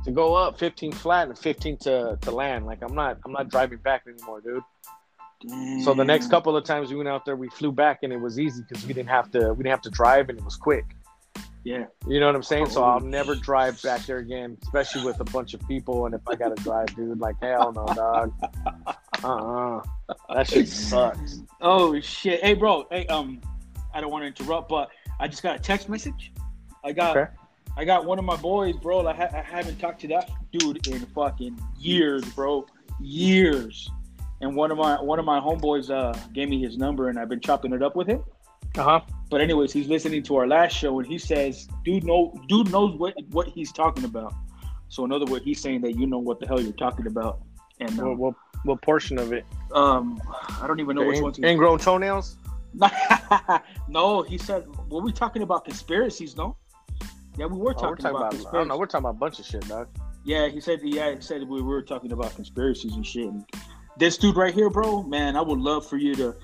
to 0.05 0.11
go 0.13 0.35
up, 0.35 0.59
15 0.59 0.93
flat, 0.93 1.29
and 1.29 1.39
15 1.39 1.77
to 1.79 2.19
to 2.21 2.31
land. 2.31 2.67
Like 2.67 2.83
I'm 2.83 2.95
not 2.95 3.19
I'm 3.25 3.33
not 3.33 3.51
driving 3.51 3.79
back 3.79 4.05
anymore, 4.07 4.41
dude. 4.41 4.63
So 5.85 5.93
the 5.93 6.05
next 6.05 6.31
couple 6.31 6.57
of 6.57 6.65
times 6.65 6.91
we 6.91 6.97
went 6.97 7.09
out 7.09 7.25
there, 7.27 7.37
we 7.37 7.49
flew 7.51 7.71
back 7.71 7.99
and 8.03 8.13
it 8.13 8.17
was 8.17 8.39
easy 8.39 8.63
because 8.67 8.87
we 8.87 8.95
didn't 8.95 9.11
have 9.11 9.31
to 9.33 9.53
we 9.53 9.65
didn't 9.65 9.73
have 9.73 9.83
to 9.83 9.91
drive 9.91 10.29
and 10.29 10.39
it 10.39 10.45
was 10.45 10.57
quick. 10.57 10.85
Yeah. 11.63 11.87
You 12.07 12.21
know 12.21 12.27
what 12.27 12.37
I'm 12.37 12.45
saying? 12.45 12.71
So 12.71 12.85
I'll 12.85 13.01
never 13.01 13.35
drive 13.35 13.83
back 13.83 14.07
there 14.07 14.19
again, 14.19 14.57
especially 14.63 15.05
with 15.05 15.19
a 15.19 15.25
bunch 15.25 15.53
of 15.53 15.67
people. 15.67 16.07
And 16.07 16.15
if 16.15 16.21
I 16.29 16.37
gotta 16.37 16.55
drive, 16.63 16.95
dude, 16.95 17.19
like 17.19 17.35
hell 17.43 17.73
no, 17.73 17.87
dog. 17.95 18.33
Uh 19.25 19.79
uh 19.79 19.83
That 20.29 20.47
shit 20.47 20.69
sucks. 20.69 21.41
Oh 21.63 21.99
shit! 22.01 22.45
Hey, 22.45 22.53
bro. 22.53 22.87
Hey, 22.91 23.07
um, 23.07 23.41
I 23.97 24.01
don't 24.03 24.11
want 24.11 24.23
to 24.23 24.27
interrupt, 24.45 24.69
but 24.69 24.91
I 25.19 25.27
just 25.27 25.43
got 25.43 25.57
a 25.57 25.59
text 25.59 25.89
message. 25.89 26.33
I 26.85 26.93
got, 26.93 27.17
Okay. 27.17 27.31
I 27.79 27.85
got 27.87 28.05
one 28.05 28.19
of 28.19 28.25
my 28.27 28.37
boys, 28.37 28.77
bro. 28.77 29.07
I, 29.07 29.15
ha- 29.15 29.31
I 29.33 29.41
haven't 29.43 29.79
talked 29.79 30.01
to 30.03 30.09
that 30.09 30.31
dude 30.53 30.87
in 30.87 31.01
fucking 31.07 31.59
years, 31.79 32.23
bro. 32.35 32.67
Years. 33.01 33.91
And 34.43 34.55
one 34.55 34.71
of 34.71 34.77
my 34.77 35.01
one 35.01 35.19
of 35.19 35.25
my 35.25 35.41
homeboys 35.41 35.89
uh 35.91 36.13
gave 36.35 36.51
me 36.51 36.61
his 36.61 36.77
number, 36.77 37.09
and 37.09 37.19
I've 37.19 37.31
been 37.31 37.41
chopping 37.41 37.73
it 37.73 37.83
up 37.83 37.97
with 37.97 38.07
him. 38.07 38.23
Uh 38.77 38.83
huh. 38.83 39.01
But 39.31 39.41
anyways, 39.41 39.73
he's 39.73 39.89
listening 39.89 40.23
to 40.25 40.37
our 40.37 40.47
last 40.47 40.77
show, 40.77 40.99
and 40.99 41.09
he 41.09 41.17
says, 41.17 41.67
"Dude, 41.85 42.05
know, 42.05 42.35
dude 42.47 42.71
knows 42.71 42.95
what 42.99 43.15
what 43.31 43.49
he's 43.49 43.73
talking 43.73 44.05
about." 44.05 44.35
So 44.89 45.05
in 45.07 45.13
other 45.13 45.25
words, 45.25 45.43
he's 45.45 45.61
saying 45.61 45.81
that 45.83 45.97
you 45.97 46.07
know 46.07 46.19
what 46.19 46.39
the 46.41 46.47
hell 46.47 46.61
you're 46.61 46.73
talking 46.73 47.07
about. 47.07 47.41
And 47.81 47.97
What, 47.97 48.07
um, 48.07 48.19
what 48.19 48.35
what 48.65 48.83
portion 48.83 49.19
of 49.19 49.33
it? 49.33 49.47
um, 49.73 50.21
I 50.61 50.67
don't 50.67 50.81
even 50.81 50.97
know 50.97 51.07
which 51.07 51.17
In- 51.19 51.23
ones. 51.23 51.39
ingrown 51.39 51.79
toenails. 51.79 52.37
no, 53.89 54.23
he 54.23 54.39
said, 54.39 54.67
"Were 54.91 55.01
we 55.01 55.13
talking 55.13 55.43
about 55.43 55.65
conspiracies?" 55.65 56.37
No. 56.37 56.57
Yeah, 57.39 57.47
we 57.47 57.59
were 57.59 57.71
Oh, 57.71 57.73
talking, 57.75 57.89
we're 57.91 57.97
talking 57.97 58.11
about, 58.11 58.17
about. 58.17 58.19
I 58.19 58.31
don't 58.31 58.31
conspiracies. 58.31 58.69
know. 58.69 58.79
We're 58.79 58.87
talking 58.87 59.05
about 59.05 59.11
a 59.17 59.19
bunch 59.19 59.39
of 59.41 59.45
shit, 59.47 59.69
dog. 59.69 59.89
Yeah, 60.25 60.49
he 60.49 60.61
said. 60.61 60.81
Yeah, 60.83 61.15
he 61.15 61.21
said 61.21 61.47
we 61.49 61.63
were 61.63 61.83
talking 61.83 62.13
about 62.13 62.35
conspiracies 62.35 62.95
and 62.95 63.07
shit. 63.07 63.27
And 63.29 63.45
this 63.99 64.17
dude 64.19 64.37
right 64.37 64.55
here, 64.55 64.71
bro, 64.71 65.03
man, 65.03 65.37
I 65.37 65.43
would 65.43 65.59
love 65.61 65.87
for 65.87 65.97
you 65.97 66.15
to 66.17 66.35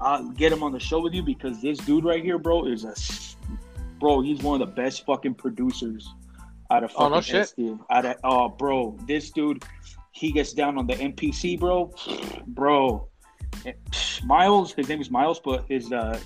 uh, 0.00 0.22
get 0.36 0.52
him 0.52 0.62
on 0.62 0.72
the 0.72 0.80
show 0.80 1.00
with 1.00 1.12
you 1.14 1.22
because 1.22 1.60
this 1.62 1.78
dude 1.78 2.04
right 2.04 2.22
here, 2.24 2.38
bro, 2.38 2.64
is 2.66 2.84
a 2.84 2.94
bro. 3.98 4.20
He's 4.22 4.42
one 4.42 4.60
of 4.60 4.68
the 4.68 4.74
best 4.74 5.04
fucking 5.06 5.34
producers 5.34 6.12
out 6.70 6.84
of 6.84 6.90
Oh, 6.96 7.10
fucking 7.10 7.12
no 7.12 7.20
shit. 7.20 7.54
SD. 7.56 7.78
Out 7.90 8.06
of 8.06 8.16
oh, 8.24 8.48
bro, 8.48 8.96
this 9.06 9.30
dude, 9.30 9.62
he 10.12 10.32
gets 10.32 10.52
down 10.54 10.78
on 10.78 10.86
the 10.86 10.94
MPC, 10.94 11.58
bro, 11.60 11.92
bro. 12.46 13.08
Miles, 14.24 14.72
his 14.72 14.88
name 14.88 15.00
is 15.00 15.10
Miles, 15.10 15.40
but 15.40 15.64
his 15.68 15.92
uh, 15.92 16.18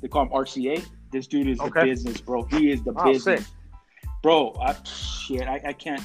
they 0.00 0.08
call 0.08 0.22
him 0.22 0.28
RCA. 0.30 0.84
This 1.10 1.26
dude 1.26 1.48
is 1.48 1.58
the 1.58 1.70
business, 1.70 2.20
bro. 2.20 2.44
He 2.44 2.70
is 2.70 2.82
the 2.82 2.92
Oh, 2.96 3.04
business 3.12 3.46
sick. 3.46 3.54
bro 4.22 4.54
I, 4.60 4.74
shit 4.84 5.42
I, 5.48 5.60
I 5.66 5.72
can't 5.72 6.02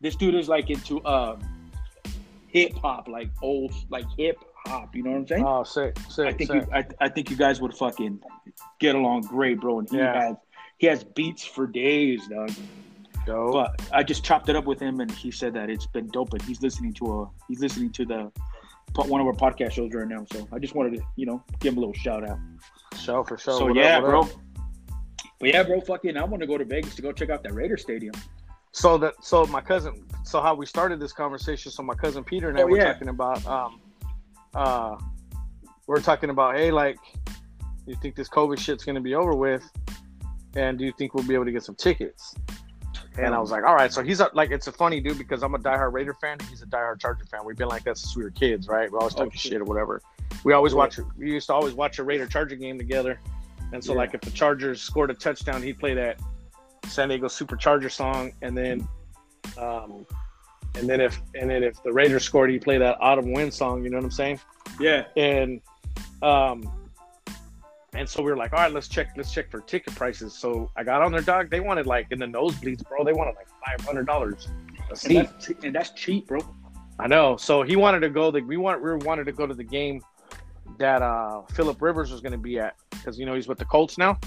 this 0.00 0.16
dude 0.16 0.34
is 0.34 0.48
like 0.48 0.70
into 0.70 1.04
um 1.04 1.38
hip 2.48 2.72
hop 2.76 3.08
like 3.08 3.30
old 3.42 3.72
like 3.90 4.06
hip 4.16 4.42
hop 4.66 4.94
you 4.96 5.02
know 5.02 5.10
what 5.10 5.16
i'm 5.18 5.26
saying 5.26 5.44
Oh, 5.46 5.62
sick, 5.64 5.98
sick, 6.08 6.26
i 6.26 6.32
think 6.32 6.50
sick. 6.50 6.64
you, 6.66 6.72
I, 6.74 6.84
I 7.00 7.08
think 7.08 7.30
you 7.30 7.36
guys 7.36 7.60
would 7.60 7.74
fucking 7.74 8.20
get 8.80 8.94
along 8.94 9.22
great 9.22 9.60
bro 9.60 9.80
and 9.80 9.90
he 9.90 9.96
Yeah. 9.98 10.28
has 10.28 10.36
he 10.78 10.86
has 10.86 11.04
beats 11.04 11.44
for 11.44 11.66
days 11.66 12.26
dog 12.28 12.50
Dope. 13.26 13.52
but 13.52 13.82
i 13.92 14.02
just 14.02 14.24
chopped 14.24 14.48
it 14.48 14.56
up 14.56 14.64
with 14.64 14.80
him 14.80 15.00
and 15.00 15.10
he 15.10 15.30
said 15.30 15.52
that 15.54 15.68
it's 15.68 15.86
been 15.86 16.08
dope 16.08 16.32
and 16.32 16.42
he's 16.42 16.62
listening 16.62 16.94
to 16.94 17.20
a 17.22 17.30
he's 17.48 17.60
listening 17.60 17.90
to 17.92 18.06
the 18.06 18.32
one 18.94 19.20
of 19.20 19.26
our 19.26 19.32
podcast 19.32 19.72
shows 19.72 19.92
right 19.94 20.08
now 20.08 20.24
so 20.32 20.46
i 20.52 20.58
just 20.58 20.74
wanted 20.74 20.94
to 20.96 21.02
you 21.16 21.24
know 21.26 21.42
give 21.60 21.72
him 21.74 21.78
a 21.78 21.80
little 21.80 21.94
shout 21.94 22.28
out 22.28 22.38
show 22.98 23.22
for 23.24 23.38
sure. 23.38 23.58
so 23.58 23.66
What 23.66 23.76
yeah 23.76 23.98
what 23.98 24.08
bro 24.08 24.20
up? 24.22 24.28
but 25.38 25.48
yeah 25.50 25.62
bro 25.62 25.80
fucking 25.80 26.16
i 26.16 26.24
want 26.24 26.40
to 26.40 26.46
go 26.46 26.58
to 26.58 26.64
vegas 26.64 26.94
to 26.96 27.02
go 27.02 27.12
check 27.12 27.30
out 27.30 27.42
that 27.44 27.54
raider 27.54 27.76
stadium 27.76 28.14
So 28.72 28.98
that 28.98 29.14
so 29.24 29.46
my 29.46 29.60
cousin 29.60 30.04
so 30.24 30.40
how 30.40 30.54
we 30.54 30.66
started 30.66 31.00
this 31.00 31.12
conversation. 31.12 31.72
So 31.72 31.82
my 31.82 31.94
cousin 31.94 32.22
Peter 32.22 32.50
and 32.50 32.58
I 32.58 32.62
Oh, 32.62 32.66
were 32.66 32.76
yeah. 32.76 32.92
talking 32.92 33.08
about 33.08 33.46
um 33.46 33.80
uh 34.54 34.96
we're 35.86 36.00
talking 36.02 36.28
about 36.30 36.56
hey 36.56 36.70
like 36.70 36.98
you 37.86 37.96
think 38.02 38.14
this 38.14 38.28
COVID 38.28 38.58
shit's 38.58 38.84
gonna 38.84 39.00
be 39.00 39.14
over 39.14 39.34
with, 39.34 39.64
and 40.54 40.78
do 40.78 40.84
you 40.84 40.92
think 40.98 41.14
we'll 41.14 41.24
be 41.26 41.32
able 41.34 41.46
to 41.46 41.52
get 41.52 41.62
some 41.62 41.74
tickets? 41.76 42.34
And 43.18 43.34
I 43.34 43.38
was 43.38 43.50
like, 43.50 43.64
all 43.64 43.74
right. 43.74 43.92
So 43.92 44.02
he's 44.02 44.20
a, 44.20 44.30
like, 44.32 44.50
it's 44.52 44.68
a 44.68 44.72
funny 44.72 45.00
dude 45.00 45.18
because 45.18 45.42
I'm 45.42 45.54
a 45.54 45.58
diehard 45.58 45.92
Raider 45.92 46.14
fan. 46.14 46.38
He's 46.48 46.62
a 46.62 46.66
diehard 46.66 47.00
Charger 47.00 47.24
fan. 47.26 47.40
We've 47.44 47.56
been 47.56 47.68
like 47.68 47.84
that 47.84 47.98
since 47.98 48.16
we 48.16 48.22
were 48.22 48.30
kids, 48.30 48.68
right? 48.68 48.90
We 48.90 48.98
always 48.98 49.14
Oh, 49.16 49.28
shit. 49.30 49.38
shit 49.40 49.60
or 49.60 49.64
whatever. 49.64 50.00
We 50.44 50.52
always 50.52 50.72
Yeah. 50.72 50.78
watch. 50.78 50.98
We 51.16 51.32
used 51.32 51.48
to 51.48 51.54
always 51.54 51.74
watch 51.74 51.98
a 51.98 52.04
Raider 52.04 52.26
Charger 52.26 52.54
game 52.56 52.78
together. 52.78 53.18
And 53.72 53.82
so, 53.84 53.92
Yeah. 53.92 53.98
like, 53.98 54.14
if 54.14 54.20
the 54.20 54.30
Chargers 54.30 54.80
scored 54.80 55.10
a 55.10 55.14
touchdown, 55.14 55.62
he'd 55.62 55.78
play 55.78 55.94
that 55.94 56.20
San 56.86 57.08
Diego 57.08 57.26
Supercharger 57.26 57.90
song, 57.90 58.32
and 58.40 58.56
then, 58.56 58.86
um, 59.58 60.06
and 60.76 60.88
then 60.88 61.00
if 61.00 61.20
and 61.34 61.50
then 61.50 61.62
if 61.64 61.82
the 61.82 61.92
Raiders 61.92 62.22
scored, 62.24 62.50
he'd 62.50 62.62
play 62.62 62.78
that 62.78 62.96
Autumn 63.00 63.32
Wind 63.32 63.52
song. 63.52 63.82
You 63.84 63.90
know 63.90 63.96
what 63.98 64.04
I'm 64.04 64.10
saying? 64.10 64.40
yeah 64.78 65.04
and 65.16 65.60
um 66.22 66.70
and 67.98 68.08
so 68.08 68.22
we 68.22 68.30
were 68.30 68.36
like 68.36 68.52
all 68.52 68.60
right 68.60 68.72
let's 68.72 68.88
check 68.88 69.10
let's 69.16 69.32
check 69.32 69.50
for 69.50 69.60
ticket 69.60 69.94
prices. 69.94 70.32
So 70.32 70.70
i 70.76 70.84
got 70.84 71.02
on 71.02 71.10
their 71.12 71.20
dog 71.20 71.50
they 71.50 71.60
wanted 71.60 71.86
like 71.86 72.06
in 72.10 72.18
the 72.18 72.26
nosebleeds 72.26 72.86
bro 72.88 73.04
they 73.04 73.12
wanted 73.12 73.34
like 73.34 73.48
$500 73.80 74.08
a 74.08 74.88
and 74.88 74.98
seat. 74.98 75.14
that's, 75.14 75.48
and 75.64 75.74
that's 75.74 75.90
cheap 75.90 76.28
bro. 76.28 76.40
I 77.00 77.06
know. 77.06 77.36
So 77.36 77.62
he 77.62 77.76
wanted 77.76 78.00
to 78.00 78.10
go 78.10 78.30
the 78.30 78.40
we 78.40 78.56
want 78.56 78.82
we 78.82 78.94
wanted 78.94 79.24
to 79.24 79.32
go 79.32 79.46
to 79.46 79.54
the 79.54 79.64
game 79.64 80.00
that 80.78 81.02
uh 81.02 81.42
philip 81.52 81.80
rivers 81.82 82.10
was 82.10 82.20
going 82.20 82.32
to 82.32 82.38
be 82.38 82.58
at 82.58 82.74
because 82.90 83.18
you 83.18 83.26
know 83.26 83.34
he's 83.34 83.48
with 83.48 83.58
the 83.58 83.64
colts 83.64 83.98
now. 83.98 84.18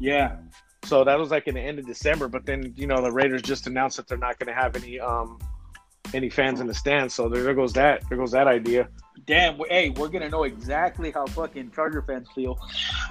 Yeah. 0.00 0.36
So 0.84 1.04
that 1.04 1.18
was 1.18 1.30
like 1.30 1.48
in 1.48 1.54
the 1.54 1.60
end 1.60 1.78
of 1.78 1.86
december 1.86 2.28
but 2.28 2.46
then 2.46 2.72
you 2.76 2.86
know 2.86 3.02
the 3.02 3.12
raiders 3.12 3.42
just 3.42 3.66
announced 3.66 3.98
that 3.98 4.08
they're 4.08 4.18
not 4.18 4.38
going 4.38 4.48
to 4.48 4.54
have 4.54 4.74
any 4.76 4.98
um 5.00 5.38
any 6.14 6.30
fans 6.30 6.60
in 6.60 6.66
the 6.66 6.74
stands 6.74 7.14
so 7.14 7.28
there, 7.28 7.42
there 7.42 7.54
goes 7.54 7.72
that 7.72 8.02
there 8.08 8.18
goes 8.18 8.30
that 8.30 8.46
idea 8.46 8.88
Damn, 9.26 9.58
hey, 9.68 9.90
we're 9.90 10.08
gonna 10.08 10.28
know 10.28 10.44
exactly 10.44 11.10
how 11.10 11.26
fucking 11.26 11.72
Charger 11.72 12.02
fans 12.02 12.28
feel. 12.34 12.58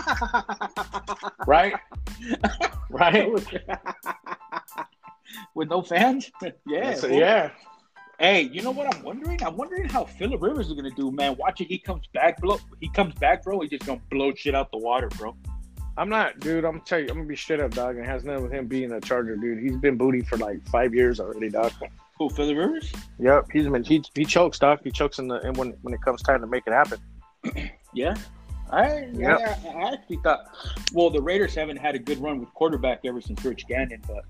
right 1.48 1.74
right 2.90 3.30
With 5.54 5.70
no 5.70 5.82
fans? 5.82 6.32
yeah. 6.66 7.06
yeah 7.06 7.52
Hey, 8.20 8.42
you 8.42 8.64
know 8.64 8.72
what 8.72 8.96
I'm 8.96 9.04
wondering? 9.04 9.44
I'm 9.44 9.56
wondering 9.56 9.88
how 9.88 10.06
Philip 10.06 10.42
Rivers 10.42 10.70
is 10.70 10.74
gonna 10.74 10.90
do, 10.90 11.12
man. 11.12 11.36
Watch 11.38 11.62
it, 11.62 11.68
he 11.68 11.78
comes 11.78 12.08
back, 12.16 12.40
bro. 12.40 12.58
He 12.82 12.90
comes 12.90 13.14
back, 13.16 13.44
bro. 13.44 13.60
He's 13.60 13.70
just 13.70 13.86
gonna 13.86 14.02
blow 14.10 14.34
shit 14.34 14.56
out 14.56 14.72
the 14.72 14.80
water, 14.80 15.10
bro. 15.10 15.36
I'm 15.98 16.10
not, 16.10 16.40
dude. 16.40 16.66
I'm 16.66 16.74
gonna 16.74 16.84
tell 16.84 17.00
you, 17.00 17.10
I'm 17.10 17.18
gonna 17.18 17.28
be 17.28 17.36
straight 17.36 17.60
up, 17.60 17.76
dog. 17.76 17.98
And 17.98 18.06
it 18.06 18.08
has 18.08 18.24
nothing 18.24 18.44
with 18.44 18.52
him 18.52 18.66
being 18.66 18.92
a 18.92 19.02
Charger, 19.02 19.36
dude. 19.36 19.60
He's 19.60 19.78
been 19.78 19.98
booty 19.98 20.22
for 20.22 20.38
like 20.38 20.68
five 20.68 20.96
years 20.96 21.20
already, 21.20 21.50
dog. 21.50 21.74
Who, 22.20 22.30
Philip 22.30 22.58
Rivers? 22.58 22.92
Yep, 23.20 23.48
he's 23.54 23.68
been 23.68 23.84
he, 23.84 24.04
he 24.16 24.26
chokes, 24.26 24.58
doc. 24.60 24.80
He 24.84 24.92
chokes 24.92 25.20
in 25.20 25.28
the 25.28 25.36
and 25.42 25.56
when 25.56 25.74
when 25.84 25.94
it 25.94 26.02
comes 26.02 26.22
time 26.22 26.42
to 26.42 26.48
make 26.48 26.64
it 26.68 26.74
happen. 26.74 27.00
Yeah. 27.94 28.16
I, 28.70 29.08
Yep. 29.14 29.40
I, 29.40 29.70
I 29.70 29.94
actually 29.94 30.18
thought, 30.22 30.42
well, 30.94 31.10
the 31.10 31.22
Raiders 31.22 31.56
haven't 31.56 31.78
had 31.78 31.96
a 31.96 32.00
good 32.00 32.20
run 32.20 32.40
with 32.40 32.54
quarterback 32.54 33.00
ever 33.06 33.22
since 33.22 33.44
Rich 33.44 33.66
Gannon, 33.68 34.02
but 34.06 34.26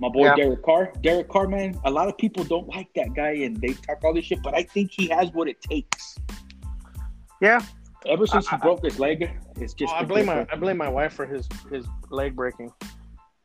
my 0.00 0.08
boy 0.08 0.24
Yeah. 0.24 0.34
Derek 0.34 0.62
Carr, 0.64 0.92
Derek 1.02 1.28
Carr, 1.28 1.46
man, 1.46 1.78
a 1.84 1.90
lot 1.90 2.08
of 2.08 2.16
people 2.18 2.42
don't 2.42 2.66
like 2.68 2.88
that 2.96 3.14
guy 3.14 3.32
and 3.32 3.54
they 3.60 3.74
talk 3.74 4.02
all 4.02 4.14
this 4.14 4.24
shit, 4.24 4.42
but 4.42 4.54
I 4.54 4.62
think 4.62 4.90
he 4.92 5.06
has 5.08 5.30
what 5.34 5.46
it 5.46 5.60
takes. 5.60 6.16
Yeah, 7.40 7.60
Ever 8.06 8.26
since 8.26 8.48
I- 8.48 8.56
he 8.56 8.62
broke 8.62 8.82
his 8.82 8.98
leg, 8.98 9.30
it's 9.56 9.74
just. 9.74 9.92
Oh, 9.92 9.98
I 9.98 10.04
blame 10.04 10.26
my. 10.26 10.46
I 10.50 10.56
blame 10.56 10.76
my 10.78 10.88
wife 10.88 11.12
for 11.12 11.26
his 11.26 11.48
his 11.70 11.86
leg 12.10 12.34
breaking. 12.34 12.72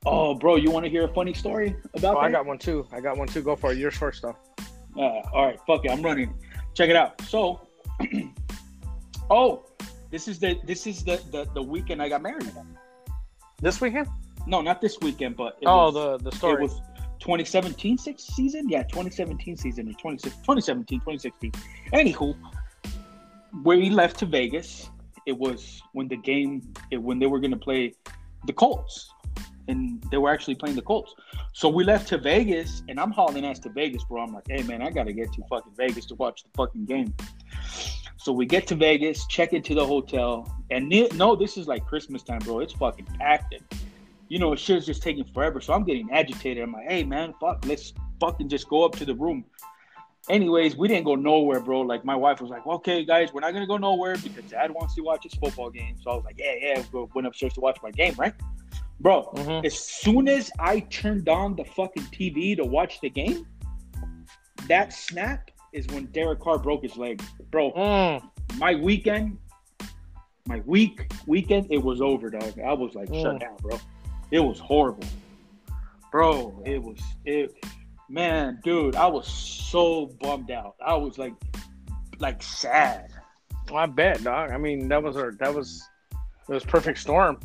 Oh, 0.06 0.34
bro, 0.34 0.56
you 0.56 0.72
want 0.72 0.84
to 0.86 0.90
hear 0.90 1.04
a 1.06 1.14
funny 1.14 1.34
story 1.34 1.76
about 1.94 2.18
Oh, 2.18 2.22
that? 2.22 2.28
I 2.28 2.32
got 2.32 2.46
one 2.46 2.58
too. 2.58 2.88
I 2.92 3.00
got 3.02 3.18
one 3.18 3.28
too. 3.28 3.42
Go 3.44 3.56
for 3.56 3.72
it. 3.72 3.78
Yours 3.78 3.96
first, 3.96 4.24
though. 4.24 4.36
Uh, 4.98 5.02
all 5.02 5.46
right, 5.46 5.60
fuck 5.68 5.86
it, 5.86 5.92
I'm 5.92 6.02
running. 6.02 6.34
Check 6.74 6.90
it 6.90 6.96
out. 6.96 7.22
So, 7.22 7.68
oh, 9.30 9.66
this 10.10 10.28
is 10.28 10.40
the 10.40 10.60
this 10.66 10.88
is 10.88 11.04
the, 11.04 11.22
the 11.32 11.48
the 11.54 11.62
weekend 11.62 12.02
I 12.02 12.10
got 12.10 12.22
married. 12.22 12.52
This 13.62 13.80
weekend? 13.80 14.08
No, 14.48 14.62
not 14.62 14.82
this 14.82 15.00
weekend, 15.02 15.38
but 15.38 15.58
it 15.62 15.68
Oh, 15.68 15.92
was, 15.92 15.94
the 16.22 16.32
the 16.32 16.48
it 16.50 16.60
was 16.60 16.82
2017 17.20 17.98
six 17.98 18.24
season. 18.24 18.68
Yeah, 18.68 18.84
2017 18.84 19.56
season 19.56 19.88
or 19.88 19.94
20, 19.94 20.18
2017, 20.18 21.00
2016. 21.00 21.52
Anywho, 21.94 22.36
we 23.64 23.90
left 23.92 24.18
to 24.20 24.26
Vegas. 24.26 24.90
It 25.28 25.38
was 25.38 25.84
when 25.94 26.08
the 26.08 26.18
game, 26.18 26.74
it, 26.90 26.98
when 26.98 27.20
they 27.20 27.28
were 27.28 27.40
going 27.40 27.52
to 27.52 27.58
play 27.58 27.94
the 28.48 28.54
Colts, 28.54 29.12
and 29.72 30.04
they 30.12 30.18
were 30.18 30.30
actually 30.30 30.56
playing 30.56 30.76
the 30.76 30.82
Colts. 30.82 31.16
So 31.54 31.70
we 31.70 31.84
left 31.84 32.08
to 32.10 32.18
Vegas, 32.18 32.84
and 32.90 33.00
I'm 33.00 33.12
hauling 33.12 33.46
ass 33.46 33.60
to 33.60 33.70
Vegas, 33.70 34.04
bro. 34.04 34.22
I'm 34.22 34.34
like, 34.34 34.48
hey 34.48 34.62
man, 34.64 34.82
I 34.82 34.90
gotta 34.92 35.14
get 35.14 35.34
to 35.34 35.44
fucking 35.50 35.74
Vegas 35.76 36.06
to 36.08 36.16
watch 36.16 36.44
the 36.44 36.50
fucking 36.56 36.86
game. 36.86 37.14
So 38.18 38.32
we 38.32 38.46
get 38.46 38.68
to 38.68 38.76
Vegas, 38.76 39.26
check 39.26 39.54
into 39.54 39.74
the 39.74 39.86
hotel, 39.86 40.48
and 40.70 40.90
no, 41.16 41.36
this 41.36 41.58
is 41.58 41.68
like 41.68 41.86
Christmas 41.88 42.22
time, 42.22 42.40
bro. 42.40 42.60
It's 42.60 42.74
fucking 42.74 43.08
packed. 43.18 43.54
And, 43.54 43.64
you 44.28 44.38
know, 44.40 44.56
shit's 44.56 44.86
just 44.86 45.02
taking 45.02 45.26
forever. 45.26 45.60
So 45.60 45.74
I'm 45.74 45.84
getting 45.84 46.10
agitated. 46.12 46.64
I'm 46.64 46.72
like, 46.72 46.88
hey 46.88 47.04
man, 47.04 47.34
fuck, 47.42 47.66
let's 47.66 47.94
fucking 48.20 48.48
just 48.48 48.70
go 48.70 48.86
up 48.86 48.96
to 48.98 49.06
the 49.06 49.16
room. 49.16 49.44
Anyways, 50.30 50.78
we 50.78 50.88
didn't 50.88 51.06
go 51.06 51.16
nowhere, 51.16 51.60
bro. 51.60 51.82
Like 51.82 52.06
my 52.06 52.16
wife 52.16 52.42
was 52.42 52.52
like, 52.52 52.66
okay, 52.66 53.04
guys, 53.04 53.34
we're 53.34 53.42
not 53.42 53.54
gonna 53.54 53.66
go 53.66 53.78
nowhere 53.78 54.16
because 54.18 54.44
dad 54.46 54.70
wants 54.70 54.94
to 54.96 55.02
watch 55.02 55.24
his 55.24 55.34
football 55.34 55.72
game. 55.72 55.96
So 56.00 56.12
I 56.12 56.16
was 56.16 56.24
like, 56.24 56.38
yeah, 56.38 56.54
yeah, 56.62 56.84
we 56.94 57.08
went 57.16 57.26
upstairs 57.28 57.54
to 57.56 57.60
watch 57.60 57.80
my 57.82 57.90
game, 57.90 58.14
right? 58.20 58.36
Bro, 59.02 59.34
Mhm. 59.36 59.66
as 59.66 59.78
soon 59.80 60.28
as 60.28 60.52
I 60.60 60.82
turned 60.82 61.28
on 61.28 61.56
the 61.56 61.66
fucking 61.66 62.04
TV 62.12 62.56
to 62.56 62.64
watch 62.64 63.02
the 63.02 63.10
game, 63.10 63.48
that 64.68 64.94
snap 64.94 65.50
is 65.74 65.88
when 65.88 66.06
Derek 66.08 66.40
Carr 66.40 66.60
broke 66.60 66.84
his 66.84 66.96
leg. 66.98 67.22
Bro, 67.50 67.72
Mm. 67.72 68.30
my 68.58 68.76
weekend, 68.76 69.40
my 70.46 70.60
week 70.68 71.12
weekend, 71.26 71.66
it 71.72 71.80
was 71.82 72.00
over, 72.00 72.30
dog. 72.30 72.60
I 72.60 72.74
was 72.74 72.94
like 72.94 73.10
Mm. 73.10 73.22
shut 73.24 73.40
down, 73.40 73.58
bro. 73.62 73.80
It 74.30 74.40
was 74.40 74.60
horrible, 74.60 75.08
bro. 76.12 76.62
It 76.64 76.82
was 76.84 77.00
it, 77.26 77.56
man, 78.08 78.60
dude. 78.64 78.96
I 78.96 79.08
was 79.08 79.28
so 79.28 80.08
bummed 80.22 80.52
out. 80.52 80.76
I 80.86 80.94
was 80.96 81.18
like, 81.18 81.34
like 82.20 82.44
sad. 82.44 83.10
I 83.74 83.88
bet, 83.88 84.24
dog. 84.24 84.52
I 84.52 84.58
mean, 84.58 84.88
that 84.90 85.02
was 85.02 85.18
our 85.18 85.32
that 85.40 85.56
was 85.56 85.90
it 86.14 86.54
was 86.54 86.64
perfect 86.64 87.00
storm. 87.00 87.40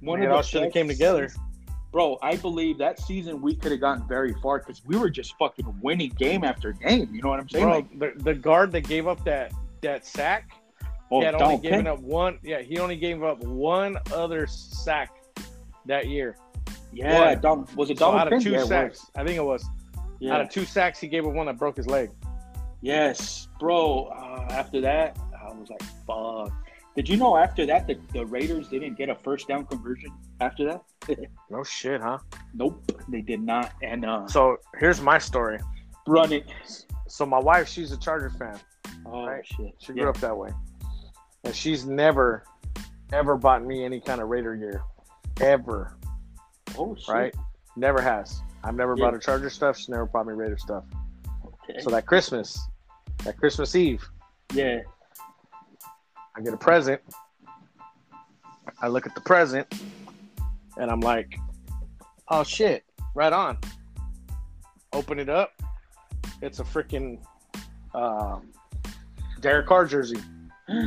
One 0.00 0.22
It 0.22 0.30
all 0.30 0.42
shoulda 0.42 0.70
came 0.70 0.88
together. 0.88 1.30
Bro, 1.92 2.18
I 2.20 2.36
believe 2.36 2.78
that 2.78 3.00
season 3.00 3.40
we 3.40 3.54
could 3.54 3.72
have 3.72 3.80
gotten 3.80 4.06
very 4.06 4.34
far 4.42 4.58
because 4.58 4.84
we 4.84 4.98
were 4.98 5.08
just 5.08 5.34
fucking 5.38 5.78
winning 5.80 6.10
game 6.10 6.44
after 6.44 6.72
game. 6.72 7.08
You 7.14 7.22
know 7.22 7.30
what 7.30 7.40
I'm 7.40 7.48
saying? 7.48 7.64
Bro, 7.64 7.74
Like, 7.74 7.98
the, 7.98 8.22
the 8.22 8.34
guard 8.34 8.72
that 8.72 8.82
gave 8.82 9.06
up 9.06 9.24
that 9.24 9.52
that 9.82 10.04
sack, 10.04 10.50
oh, 11.10 11.20
he 11.20 11.24
had 11.26 11.34
only 11.34 11.58
given 11.58 11.84
Penn? 11.84 11.86
up 11.86 12.00
one. 12.00 12.38
Yeah, 12.42 12.60
he 12.60 12.78
only 12.78 12.96
gave 12.96 13.22
up 13.22 13.42
one 13.42 13.96
other 14.12 14.46
sack 14.46 15.10
that 15.86 16.08
year. 16.08 16.36
Yeah, 16.92 17.34
was 17.74 17.90
it 17.90 17.98
So 17.98 18.06
Donald 18.06 18.20
out 18.20 18.32
of 18.32 18.42
two 18.42 18.50
Yeah, 18.50 18.64
sacks, 18.64 19.10
I 19.16 19.24
think 19.24 19.36
it 19.36 19.44
was. 19.44 19.64
Yeah. 20.18 20.34
Out 20.34 20.40
of 20.40 20.50
two 20.50 20.64
sacks, 20.64 20.98
he 20.98 21.08
gave 21.08 21.26
up 21.26 21.32
one 21.32 21.46
that 21.46 21.58
broke 21.58 21.76
his 21.76 21.86
leg. 21.86 22.10
Yes, 22.82 23.48
bro. 23.58 24.04
Uh, 24.06 24.46
after 24.50 24.80
that, 24.82 25.18
I 25.38 25.52
was 25.52 25.68
like, 25.70 25.82
"Fuck." 26.06 26.52
Did 26.96 27.08
you 27.10 27.16
know 27.18 27.36
after 27.36 27.66
that 27.66 27.86
the, 27.86 27.98
the 28.14 28.24
Raiders 28.24 28.68
didn't 28.68 28.96
get 28.96 29.08
a 29.10 29.14
first 29.14 29.46
down 29.48 29.66
conversion 29.66 30.10
after 30.40 30.64
that? 30.64 30.82
No 31.50 31.62
shit, 31.62 32.00
huh? 32.00 32.18
nope, 32.54 32.82
they 33.08 33.20
did 33.20 33.40
not. 33.42 33.72
And 33.82 34.04
uh, 34.04 34.26
So 34.26 34.56
here's 34.80 35.00
my 35.00 35.18
story. 35.18 35.58
run 36.08 36.32
it. 36.32 36.46
So 37.06 37.24
my 37.26 37.38
wife, 37.38 37.68
she's 37.68 37.92
a 37.92 37.96
Charger 37.98 38.30
fan. 38.30 38.58
Oh 39.04 39.26
Right. 39.26 39.46
shit! 39.46 39.74
She 39.78 39.92
grew 39.92 40.02
Yeah. 40.04 40.08
up 40.08 40.16
that 40.18 40.36
way, 40.36 40.50
and 41.44 41.54
she's 41.54 41.86
never, 41.86 42.42
ever 43.12 43.36
bought 43.36 43.64
me 43.64 43.84
any 43.84 44.00
kind 44.00 44.20
of 44.20 44.28
Raider 44.28 44.56
gear, 44.56 44.82
ever. 45.40 45.96
Oh 46.76 46.96
shit! 46.96 47.08
Right? 47.08 47.34
Never 47.76 48.00
has. 48.00 48.40
I've 48.64 48.74
never 48.74 48.96
Yeah. 48.96 49.04
bought 49.04 49.14
her 49.14 49.20
Charger 49.20 49.50
stuff. 49.50 49.76
She 49.78 49.92
never 49.92 50.06
bought 50.06 50.26
me 50.26 50.32
Raider 50.32 50.56
stuff. 50.58 50.82
Okay. 51.46 51.78
So 51.80 51.90
that 51.90 52.06
Christmas, 52.06 52.58
that 53.24 53.36
Christmas 53.38 53.76
Eve, 53.76 54.04
yeah. 54.52 54.80
I 56.36 56.42
get 56.42 56.52
a 56.52 56.56
present. 56.58 57.00
I 58.82 58.88
look 58.88 59.06
at 59.06 59.14
the 59.14 59.22
present, 59.22 59.66
and 60.76 60.90
I'm 60.90 61.00
like, 61.00 61.38
"Oh 62.28 62.42
shit! 62.42 62.84
Right 63.14 63.32
on." 63.32 63.58
Open 64.92 65.18
it 65.18 65.30
up. 65.30 65.52
It's 66.42 66.60
a 66.60 66.64
freaking 66.64 67.18
um, 67.94 68.52
Derek 69.40 69.66
Carr 69.66 69.86
jersey. 69.86 70.18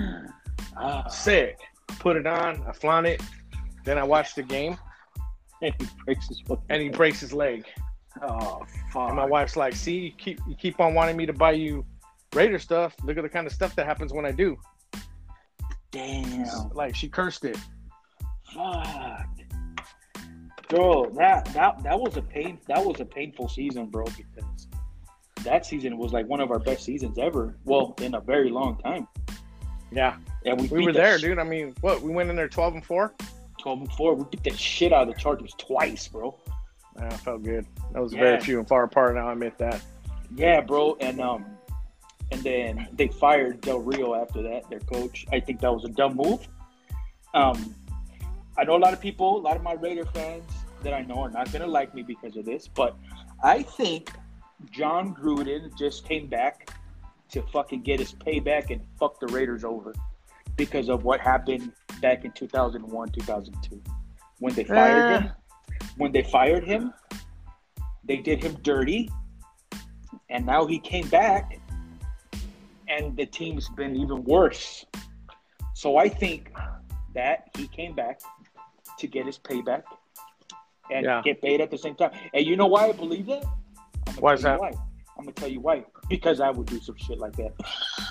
ah, 0.77 1.07
Sick. 1.07 1.57
Put 1.99 2.15
it 2.15 2.27
on. 2.27 2.63
I 2.67 2.71
flaunt 2.71 3.07
it. 3.07 3.21
Then 3.85 3.97
I 3.97 4.03
watch 4.03 4.35
the 4.35 4.43
game, 4.43 4.77
and 5.63 5.73
he 5.79 5.87
breaks 6.05 6.27
his 6.27 6.41
fucking. 6.41 6.65
and 6.69 6.81
he 6.81 6.89
breaks 6.89 7.19
his 7.21 7.33
leg. 7.33 7.65
Oh 8.21 8.61
fuck! 8.93 9.07
And 9.09 9.15
my 9.15 9.25
wife's 9.25 9.55
like, 9.55 9.73
"See, 9.73 9.97
you 9.97 10.11
keep 10.11 10.39
you 10.47 10.55
keep 10.55 10.79
on 10.79 10.93
wanting 10.93 11.17
me 11.17 11.25
to 11.25 11.33
buy 11.33 11.51
you 11.53 11.85
Raider 12.35 12.59
stuff. 12.59 12.95
Look 13.03 13.17
at 13.17 13.23
the 13.23 13.29
kind 13.29 13.47
of 13.47 13.53
stuff 13.53 13.75
that 13.77 13.87
happens 13.87 14.13
when 14.13 14.25
I 14.27 14.31
do." 14.31 14.55
Damn. 15.91 16.69
Like 16.73 16.95
she 16.95 17.07
cursed 17.09 17.45
it. 17.45 17.57
Fuck. 18.53 19.27
Bro, 20.67 21.11
that 21.17 21.45
that 21.53 21.81
that 21.83 21.99
was 21.99 22.15
a 22.17 22.21
pain. 22.21 22.59
That 22.67 22.83
was 22.85 22.99
a 22.99 23.05
painful 23.05 23.49
season, 23.49 23.87
bro. 23.87 24.05
Because 24.05 24.67
that 25.43 25.65
season 25.65 25.97
was 25.97 26.13
like 26.13 26.27
one 26.27 26.41
of 26.41 26.51
our 26.51 26.59
best 26.59 26.83
seasons 26.83 27.17
ever. 27.17 27.57
Well, 27.65 27.95
in 28.01 28.13
a 28.15 28.19
very 28.19 28.49
long 28.51 28.77
time. 28.77 29.07
Yeah, 29.91 30.17
Yeah, 30.43 30.53
we, 30.53 30.67
we 30.67 30.85
were 30.85 30.91
the 30.93 30.99
there, 30.99 31.17
sh- 31.17 31.21
dude. 31.23 31.39
I 31.39 31.43
mean, 31.43 31.73
what? 31.81 32.01
We 32.03 32.11
went 32.11 32.29
in 32.29 32.35
there 32.35 32.47
twelve 32.49 32.75
and 32.75 32.85
four. 32.85 33.13
12 33.61 33.79
and 33.81 33.91
4. 33.91 34.15
We 34.15 34.23
beat 34.31 34.43
the 34.45 34.55
shit 34.55 34.93
out 34.93 35.09
of 35.09 35.13
the 35.13 35.19
Chargers 35.19 35.53
twice, 35.57 36.07
bro. 36.07 36.33
Yeah, 36.97 37.07
I 37.07 37.17
felt 37.17 37.43
good. 37.43 37.65
That 37.91 38.01
was 38.01 38.13
Yeah. 38.13 38.21
very 38.21 38.39
few 38.39 38.57
and 38.59 38.65
far 38.65 38.83
apart. 38.85 39.15
Now 39.15 39.27
I 39.27 39.33
admit 39.33 39.57
that. 39.57 39.81
Yeah, 40.33 40.61
bro. 40.61 40.95
And 41.01 41.19
um 41.19 41.45
and 42.31 42.41
then 42.43 42.87
they 42.93 43.07
fired 43.07 43.61
Del 43.61 43.79
Rio 43.79 44.13
after 44.15 44.41
that, 44.43 44.69
their 44.69 44.79
coach. 44.81 45.25
I 45.31 45.39
think 45.39 45.59
that 45.61 45.73
was 45.73 45.85
a 45.85 45.89
dumb 45.89 46.15
move. 46.15 46.47
Um 47.33 47.75
I 48.57 48.63
know 48.65 48.75
a 48.75 48.83
lot 48.85 48.93
of 48.93 48.99
people, 48.99 49.37
a 49.37 49.43
lot 49.43 49.55
of 49.55 49.63
my 49.63 49.73
Raider 49.73 50.05
fans 50.05 50.43
that 50.83 50.93
I 50.93 51.01
know 51.01 51.21
are 51.21 51.29
not 51.29 51.51
gonna 51.51 51.67
like 51.67 51.93
me 51.95 52.01
because 52.03 52.35
of 52.35 52.45
this, 52.45 52.67
but 52.67 52.95
I 53.43 53.63
think 53.63 54.11
Jon 54.71 55.15
Gruden 55.15 55.75
just 55.77 56.05
came 56.07 56.27
back 56.27 56.73
to 57.31 57.41
fucking 57.53 57.83
get 57.83 57.99
his 57.99 58.11
payback 58.13 58.71
and 58.71 58.81
fuck 58.99 59.19
the 59.19 59.27
Raiders 59.27 59.63
over 59.63 59.93
because 60.57 60.89
of 60.89 61.03
what 61.03 61.21
happened 61.21 61.71
back 62.01 62.25
in 62.25 62.31
2001, 62.31 63.09
2002 63.09 63.81
when 64.39 64.53
they 64.55 64.63
fired 64.63 65.09
Eh. 65.09 65.19
him. 65.19 65.31
When 65.97 66.11
they 66.11 66.23
fired 66.23 66.63
him, 66.65 66.93
they 68.03 68.17
did 68.17 68.43
him 68.43 68.55
dirty, 68.63 69.09
and 70.29 70.45
now 70.45 70.65
he 70.65 70.79
came 70.79 71.07
back, 71.09 71.58
and 72.89 73.15
the 73.15 73.25
team's 73.25 73.69
been 73.69 73.95
even 73.95 74.23
worse. 74.23 74.85
So 75.73 75.97
I 75.97 76.09
think 76.09 76.51
that 77.15 77.49
he 77.55 77.67
came 77.67 77.93
back 77.95 78.19
to 78.97 79.07
get 79.07 79.25
his 79.25 79.37
payback 79.39 79.83
and 80.91 81.05
Yeah. 81.05 81.21
get 81.23 81.41
paid 81.41 81.61
at 81.61 81.71
the 81.71 81.77
same 81.77 81.95
time. 81.95 82.11
And 82.33 82.45
you 82.45 82.55
know 82.57 82.67
why 82.67 82.87
I 82.87 82.91
believe 82.91 83.27
that? 83.27 83.45
Why 84.19 84.33
is 84.33 84.41
that? 84.41 84.59
Why. 84.59 84.71
I'm 85.17 85.25
gonna 85.25 85.31
tell 85.33 85.49
you 85.49 85.59
why. 85.59 85.85
Because 86.09 86.39
I 86.39 86.49
would 86.49 86.65
do 86.67 86.79
some 86.79 86.95
shit 86.97 87.19
like 87.19 87.35
that. 87.35 87.53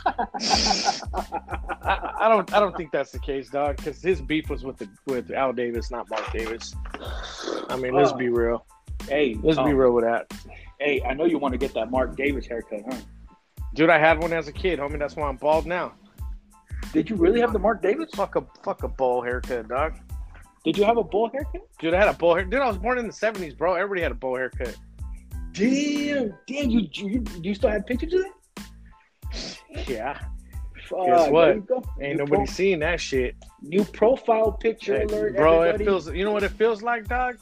I, 1.82 2.12
I 2.20 2.28
don't. 2.28 2.52
I 2.54 2.60
don't 2.60 2.76
think 2.76 2.92
that's 2.92 3.12
the 3.12 3.18
case, 3.18 3.48
dog. 3.48 3.76
Because 3.78 4.02
his 4.02 4.20
beef 4.20 4.50
was 4.50 4.62
with 4.64 4.76
the 4.76 4.88
with 5.06 5.30
Al 5.30 5.52
Davis, 5.52 5.90
not 5.90 6.08
Mark 6.10 6.30
Davis. 6.32 6.74
I 7.70 7.76
mean, 7.76 7.94
let's 7.94 8.12
Oh. 8.12 8.16
be 8.16 8.28
real. 8.28 8.66
hey, 9.08 9.34
Let's 9.42 9.56
be 9.56 9.62
um, 9.64 9.74
real 9.74 9.92
with 9.92 10.04
that, 10.04 10.30
Hey, 10.80 11.02
I 11.08 11.14
know 11.14 11.24
you 11.24 11.38
want 11.38 11.52
to 11.52 11.58
get 11.58 11.72
that 11.74 11.90
Mark 11.90 12.14
Davis 12.16 12.46
haircut, 12.46 12.80
huh? 12.90 12.96
Dude. 13.78 13.88
I 13.90 13.98
had 13.98 14.20
one 14.20 14.32
as 14.32 14.48
a 14.48 14.52
kid, 14.52 14.78
homie. 14.78 14.98
That's 14.98 15.16
why 15.16 15.28
I'm 15.28 15.36
bald 15.36 15.64
now. 15.66 15.94
Did 16.92 17.08
you 17.10 17.16
really 17.16 17.40
have 17.40 17.52
the 17.52 17.58
Mark 17.58 17.80
Davis? 17.82 18.10
Fuck 18.14 18.36
a 18.36 18.44
fuck 18.62 18.82
a 18.82 18.88
bowl 18.88 19.22
haircut, 19.22 19.68
dog. 19.68 19.94
Did 20.64 20.76
you 20.76 20.84
have 20.84 20.96
a 20.98 21.04
bull 21.04 21.30
haircut? 21.32 21.62
Dude, 21.78 21.94
I 21.94 21.98
had 21.98 22.08
a 22.08 22.12
bowl 22.12 22.34
hair. 22.34 22.44
Dude, 22.44 22.60
I 22.60 22.68
was 22.68 22.76
born 22.78 22.98
in 22.98 23.06
the 23.06 23.12
'70s, 23.12 23.56
bro. 23.56 23.74
Everybody 23.74 24.02
had 24.02 24.12
a 24.12 24.16
bowl 24.16 24.36
haircut. 24.36 24.76
Damn, 25.52 26.34
damn, 26.46 26.70
you 26.70 26.88
you, 26.92 27.24
you 27.42 27.54
still 27.54 27.70
have 27.70 27.86
pictures 27.86 28.12
of 28.14 28.22
that? 28.22 29.88
Yeah, 29.88 30.18
Fuck, 30.88 31.06
Guess 31.06 31.30
what? 31.30 31.44
there 31.46 31.54
you 31.56 31.60
go. 31.62 31.82
ain't 32.00 32.12
new 32.12 32.24
nobody 32.24 32.36
pro- 32.36 32.44
seeing 32.46 32.78
that 32.80 33.00
shit, 33.00 33.34
new 33.62 33.84
profile 33.84 34.52
picture 34.52 34.96
Hey, 34.96 35.04
alert, 35.04 35.36
bro. 35.36 35.60
everybody. 35.62 35.84
It 35.84 35.86
feels. 35.86 36.10
You 36.12 36.24
know 36.24 36.32
what 36.32 36.42
it 36.42 36.52
feels 36.52 36.82
like, 36.82 37.06
dog? 37.08 37.36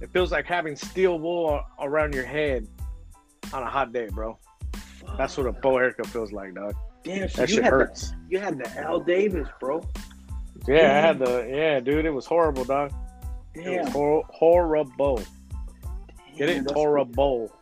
It 0.00 0.10
feels 0.12 0.30
like 0.32 0.46
having 0.46 0.76
steel 0.76 1.18
wool 1.18 1.60
around 1.80 2.14
your 2.14 2.24
head 2.24 2.66
on 3.52 3.62
a 3.62 3.68
hot 3.70 3.92
day, 3.92 4.08
bro. 4.10 4.38
That's 5.16 5.36
what 5.36 5.46
a 5.46 5.52
bowl 5.52 5.78
haircut 5.78 6.06
feels 6.06 6.32
like, 6.32 6.54
dog. 6.54 6.74
Damn, 7.04 7.28
so 7.28 7.42
That 7.42 7.48
you 7.50 7.56
shit 7.56 7.64
had 7.64 7.72
hurts. 7.72 8.10
The, 8.10 8.16
you 8.30 8.38
had 8.38 8.58
the 8.58 8.68
Al 8.80 9.00
Davis, 9.00 9.48
bro. 9.58 9.86
Yeah, 10.66 10.96
I 10.98 11.06
had 11.06 11.18
the. 11.18 11.46
Yeah, 11.50 11.80
dude, 11.80 12.04
it 12.04 12.10
was 12.10 12.26
horrible, 12.26 12.64
dog. 12.64 12.92
It 13.54 13.80
was 13.84 13.92
hor- 13.92 14.24
horrible. 14.28 15.22
Get 16.36 16.48
it? 16.48 16.62
that's 16.64 16.72
Horrible. 16.72 17.52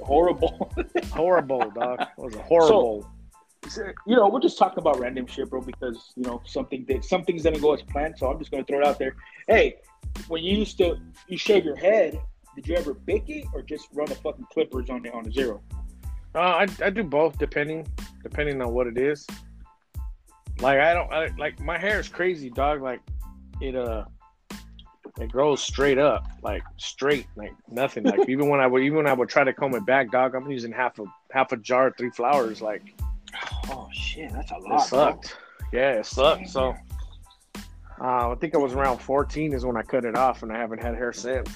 horrible. 0.00 0.72
Horrible, 1.12 1.70
dog. 1.70 2.00
It 2.00 2.08
was 2.18 2.34
horrible. 2.36 3.08
you 4.06 4.16
know, 4.16 4.28
we're 4.28 4.40
just 4.40 4.58
talking 4.58 4.78
about 4.78 4.98
random 4.98 5.26
shit, 5.26 5.48
bro, 5.50 5.60
because 5.60 6.12
you 6.16 6.24
know 6.24 6.42
something 6.44 6.84
did 6.84 7.04
some 7.04 7.24
things 7.24 7.42
didn't 7.44 7.60
go 7.60 7.72
as 7.74 7.82
planned. 7.82 8.14
So 8.18 8.28
I'm 8.30 8.38
just 8.38 8.50
gonna 8.50 8.64
throw 8.64 8.80
it 8.80 8.86
out 8.86 8.98
there. 8.98 9.14
Hey, 9.46 9.76
when 10.28 10.42
you 10.42 10.56
used 10.58 10.78
to 10.78 10.96
you 11.28 11.36
shave 11.38 11.64
your 11.64 11.76
head, 11.76 12.20
did 12.56 12.66
you 12.66 12.74
ever 12.76 12.94
bake 12.94 13.28
it 13.28 13.44
or 13.54 13.62
just 13.62 13.88
run 13.92 14.10
a 14.10 14.14
fucking 14.16 14.46
clippers 14.52 14.90
on 14.90 15.02
the 15.02 15.12
on 15.12 15.26
a 15.26 15.32
zero? 15.32 15.62
Uh, 16.34 16.38
I, 16.38 16.66
I 16.82 16.90
do 16.90 17.04
both 17.04 17.38
depending 17.38 17.86
depending 18.22 18.60
on 18.60 18.72
what 18.72 18.86
it 18.86 18.98
is. 18.98 19.26
Like 20.60 20.80
I 20.80 20.94
don't 20.94 21.12
I, 21.12 21.30
like 21.38 21.60
my 21.60 21.78
hair 21.78 22.00
is 22.00 22.08
crazy, 22.08 22.50
dog. 22.50 22.82
Like 22.82 23.00
it 23.60 23.76
uh 23.76 24.04
it 25.20 25.30
grows 25.30 25.62
straight 25.62 25.98
up, 25.98 26.26
like 26.42 26.62
straight, 26.76 27.26
like 27.36 27.52
nothing. 27.68 28.04
Like 28.04 28.20
even 28.28 28.48
when 28.48 28.60
I 28.60 28.66
would 28.66 28.82
even 28.82 28.98
when 28.98 29.06
I 29.06 29.12
would 29.12 29.28
try 29.28 29.44
to 29.44 29.52
comb 29.52 29.74
it 29.74 29.86
back, 29.86 30.10
dog, 30.10 30.34
I'm 30.34 30.50
using 30.50 30.72
half 30.72 30.98
a 30.98 31.04
half 31.32 31.52
a 31.52 31.56
jar, 31.56 31.92
three 31.96 32.10
flowers. 32.10 32.60
Like 32.60 32.82
Oh 33.68 33.88
shit, 33.92 34.32
that's 34.32 34.50
a 34.52 34.56
it 34.56 34.62
lot. 34.62 34.68
bro. 34.68 34.78
sucked. 34.78 35.36
Yeah, 35.72 35.92
it 35.92 36.06
sucked. 36.06 36.48
So 36.48 36.74
uh, 38.00 38.30
I 38.30 38.34
think 38.40 38.54
I 38.54 38.58
was 38.58 38.74
around 38.74 38.98
14 38.98 39.52
is 39.52 39.64
when 39.64 39.76
I 39.76 39.82
cut 39.82 40.04
it 40.04 40.16
off, 40.16 40.42
and 40.42 40.52
I 40.52 40.58
haven't 40.58 40.82
had 40.82 40.94
hair 40.94 41.12
since. 41.12 41.48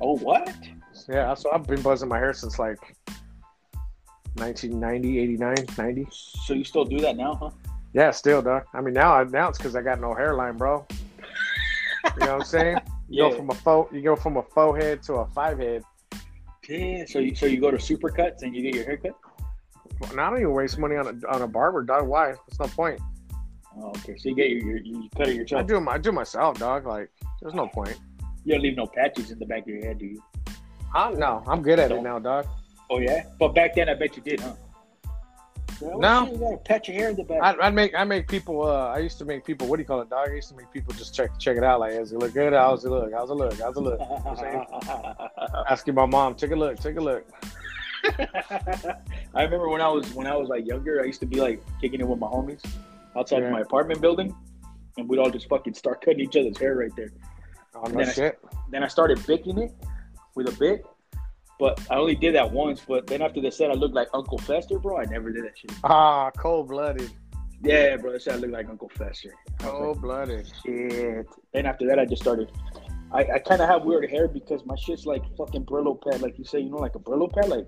Oh 0.00 0.16
what? 0.18 0.54
Yeah, 1.08 1.34
so 1.34 1.50
I've 1.52 1.66
been 1.66 1.82
buzzing 1.82 2.08
my 2.08 2.18
hair 2.18 2.32
since 2.32 2.58
like 2.58 2.78
1990, 4.34 5.18
89, 5.18 5.54
90. 5.78 6.06
So 6.10 6.54
you 6.54 6.64
still 6.64 6.84
do 6.84 6.98
that 6.98 7.16
now, 7.16 7.34
huh? 7.34 7.50
Yeah, 7.92 8.10
still, 8.10 8.42
dog. 8.42 8.64
I 8.74 8.80
mean, 8.80 8.94
now 8.94 9.14
I 9.14 9.24
now 9.24 9.48
it's 9.48 9.58
because 9.58 9.76
I 9.76 9.82
got 9.82 10.00
no 10.00 10.14
hairline, 10.14 10.56
bro. 10.56 10.86
You 10.90 12.10
know 12.20 12.26
what 12.26 12.30
I'm 12.30 12.42
saying? 12.44 12.78
You 13.08 13.24
Yeah. 13.24 13.30
go 13.30 13.36
from 13.36 13.50
a 13.50 13.54
faux, 13.54 13.92
you 13.94 14.02
go 14.02 14.16
from 14.16 14.36
a 14.38 14.42
faux 14.42 14.82
head 14.82 15.02
to 15.04 15.14
a 15.14 15.26
five 15.26 15.58
head. 15.58 15.84
Yeah. 16.68 17.04
So 17.06 17.18
you 17.18 17.34
so 17.34 17.46
you 17.46 17.60
go 17.60 17.70
to 17.70 17.76
Supercuts 17.76 18.42
and 18.42 18.54
you 18.54 18.62
get 18.62 18.74
your 18.74 18.84
haircut? 18.84 19.14
And 20.10 20.20
I 20.20 20.30
don't 20.30 20.40
even 20.40 20.52
waste 20.52 20.78
money 20.78 20.96
on 20.96 21.06
a 21.06 21.28
on 21.28 21.42
a 21.42 21.46
barber, 21.46 21.82
dog. 21.84 22.08
Why? 22.08 22.34
There's 22.48 22.58
no 22.58 22.66
point. 22.66 23.00
Oh, 23.76 23.88
okay. 23.88 24.16
So 24.16 24.30
you 24.30 24.34
get 24.34 24.50
your, 24.50 24.62
your 24.62 24.78
you 24.78 25.08
cut 25.16 25.28
it 25.28 25.52
I 25.52 25.62
do 25.62 25.86
I 25.88 25.98
do 25.98 26.12
myself, 26.12 26.58
dog. 26.58 26.86
Like, 26.86 27.10
there's 27.40 27.54
no 27.54 27.68
point. 27.68 27.98
You 28.44 28.52
don't 28.54 28.62
leave 28.62 28.76
no 28.76 28.86
patches 28.86 29.30
in 29.30 29.38
the 29.38 29.46
back 29.46 29.62
of 29.62 29.68
your 29.68 29.84
head, 29.84 29.98
do 29.98 30.06
you? 30.06 30.22
I, 30.94 31.12
no, 31.12 31.42
I'm 31.46 31.62
good 31.62 31.78
at 31.78 31.90
it 31.90 32.02
now, 32.02 32.18
dog. 32.18 32.46
Oh 32.90 32.98
yeah. 32.98 33.24
But 33.38 33.54
back 33.54 33.74
then, 33.74 33.88
I 33.88 33.94
bet 33.94 34.16
you 34.16 34.22
did, 34.22 34.40
huh? 34.40 34.52
Well, 35.80 35.98
No. 35.98 36.24
shit, 36.24 36.32
You 36.34 36.38
gotta 36.40 36.56
pat 36.58 36.88
your 36.88 36.96
hair 36.96 37.08
in 37.10 37.16
the 37.16 37.24
back. 37.24 37.42
I, 37.42 37.66
I 37.66 37.70
make 37.70 37.94
I 37.94 38.04
make 38.04 38.28
people. 38.28 38.62
Uh, 38.62 38.88
I 38.90 38.98
used 38.98 39.18
to 39.18 39.24
make 39.24 39.44
people. 39.44 39.66
What 39.66 39.76
do 39.76 39.82
you 39.82 39.86
call 39.86 40.00
it, 40.02 40.08
dog? 40.10 40.28
I 40.30 40.34
used 40.34 40.48
to 40.50 40.54
make 40.56 40.70
people 40.70 40.94
just 40.94 41.14
check 41.14 41.30
check 41.38 41.56
it 41.56 41.64
out. 41.64 41.80
Like, 41.80 41.92
does 41.94 42.12
it 42.12 42.18
look 42.18 42.32
good? 42.32 42.52
How's 42.52 42.84
it 42.84 42.90
look? 42.90 43.12
How's 43.12 43.30
it 43.30 43.34
look? 43.34 43.52
How's 43.58 43.76
it 43.76 43.80
look? 43.80 44.00
Asking 45.68 45.94
my 45.94 46.06
mom, 46.16 46.34
take 46.36 46.52
a 46.52 46.56
look, 46.56 46.78
take 46.78 46.96
a 46.96 47.00
look. 47.00 47.26
I 49.34 49.42
remember 49.42 49.68
when 49.68 49.80
I 49.80 49.88
was 49.88 50.12
when 50.14 50.26
I 50.26 50.36
was 50.36 50.48
like 50.48 50.66
younger, 50.66 51.00
I 51.02 51.06
used 51.06 51.20
to 51.20 51.26
be 51.26 51.40
like 51.40 51.62
kicking 51.80 52.00
it 52.00 52.06
with 52.06 52.18
my 52.18 52.26
homies 52.26 52.62
outside 53.16 53.42
Yeah. 53.42 53.50
my 53.50 53.60
apartment 53.60 54.00
building, 54.00 54.34
and 54.98 55.08
we'd 55.08 55.18
all 55.18 55.30
just 55.30 55.48
fucking 55.48 55.74
start 55.74 56.04
cutting 56.04 56.20
each 56.20 56.36
other's 56.36 56.58
hair 56.58 56.76
right 56.76 56.94
there. 56.96 57.10
Oh 57.74 57.82
no 57.86 58.04
Then 58.04 58.32
I- 58.32 58.32
Then 58.70 58.84
I 58.84 58.88
started 58.88 59.24
bicking 59.26 59.58
it 59.58 59.72
with 60.34 60.48
a 60.48 60.58
bit, 60.58 60.84
but 61.58 61.80
I 61.90 61.96
only 61.96 62.14
did 62.14 62.34
that 62.34 62.50
once. 62.50 62.82
But 62.86 63.06
then 63.06 63.22
after 63.22 63.40
they 63.40 63.50
said 63.50 63.70
I 63.70 63.74
looked 63.74 63.94
like 63.94 64.08
Uncle 64.14 64.38
Fester, 64.38 64.78
bro, 64.78 64.98
I 64.98 65.04
never 65.04 65.30
did 65.30 65.44
that 65.44 65.56
shit. 65.58 65.72
Ah, 65.84 66.30
cold 66.36 66.68
blooded, 66.68 67.10
Yeah, 67.62 67.96
bro, 67.96 68.12
they 68.12 68.18
said 68.18 68.34
I 68.34 68.36
looked 68.36 68.52
like 68.52 68.68
Uncle 68.68 68.90
Fester. 68.96 69.32
Cold 69.60 70.00
blooded. 70.02 70.44
like, 70.46 70.54
shit. 70.64 71.26
Then 71.52 71.66
after 71.66 71.86
that, 71.86 71.98
I 71.98 72.04
just 72.04 72.22
started. 72.22 72.50
I, 73.12 73.20
I 73.34 73.38
kind 73.38 73.60
of 73.62 73.68
have 73.68 73.84
weird 73.84 74.10
hair 74.10 74.26
because 74.26 74.64
my 74.66 74.74
shit's 74.76 75.06
like 75.06 75.22
fucking 75.36 75.64
Brillo 75.66 76.00
pad, 76.02 76.20
like 76.20 76.36
you 76.38 76.44
say, 76.44 76.58
you 76.60 76.70
know, 76.70 76.78
like 76.78 76.94
a 76.96 76.98
Brillo 76.98 77.32
pad, 77.32 77.48
like 77.48 77.66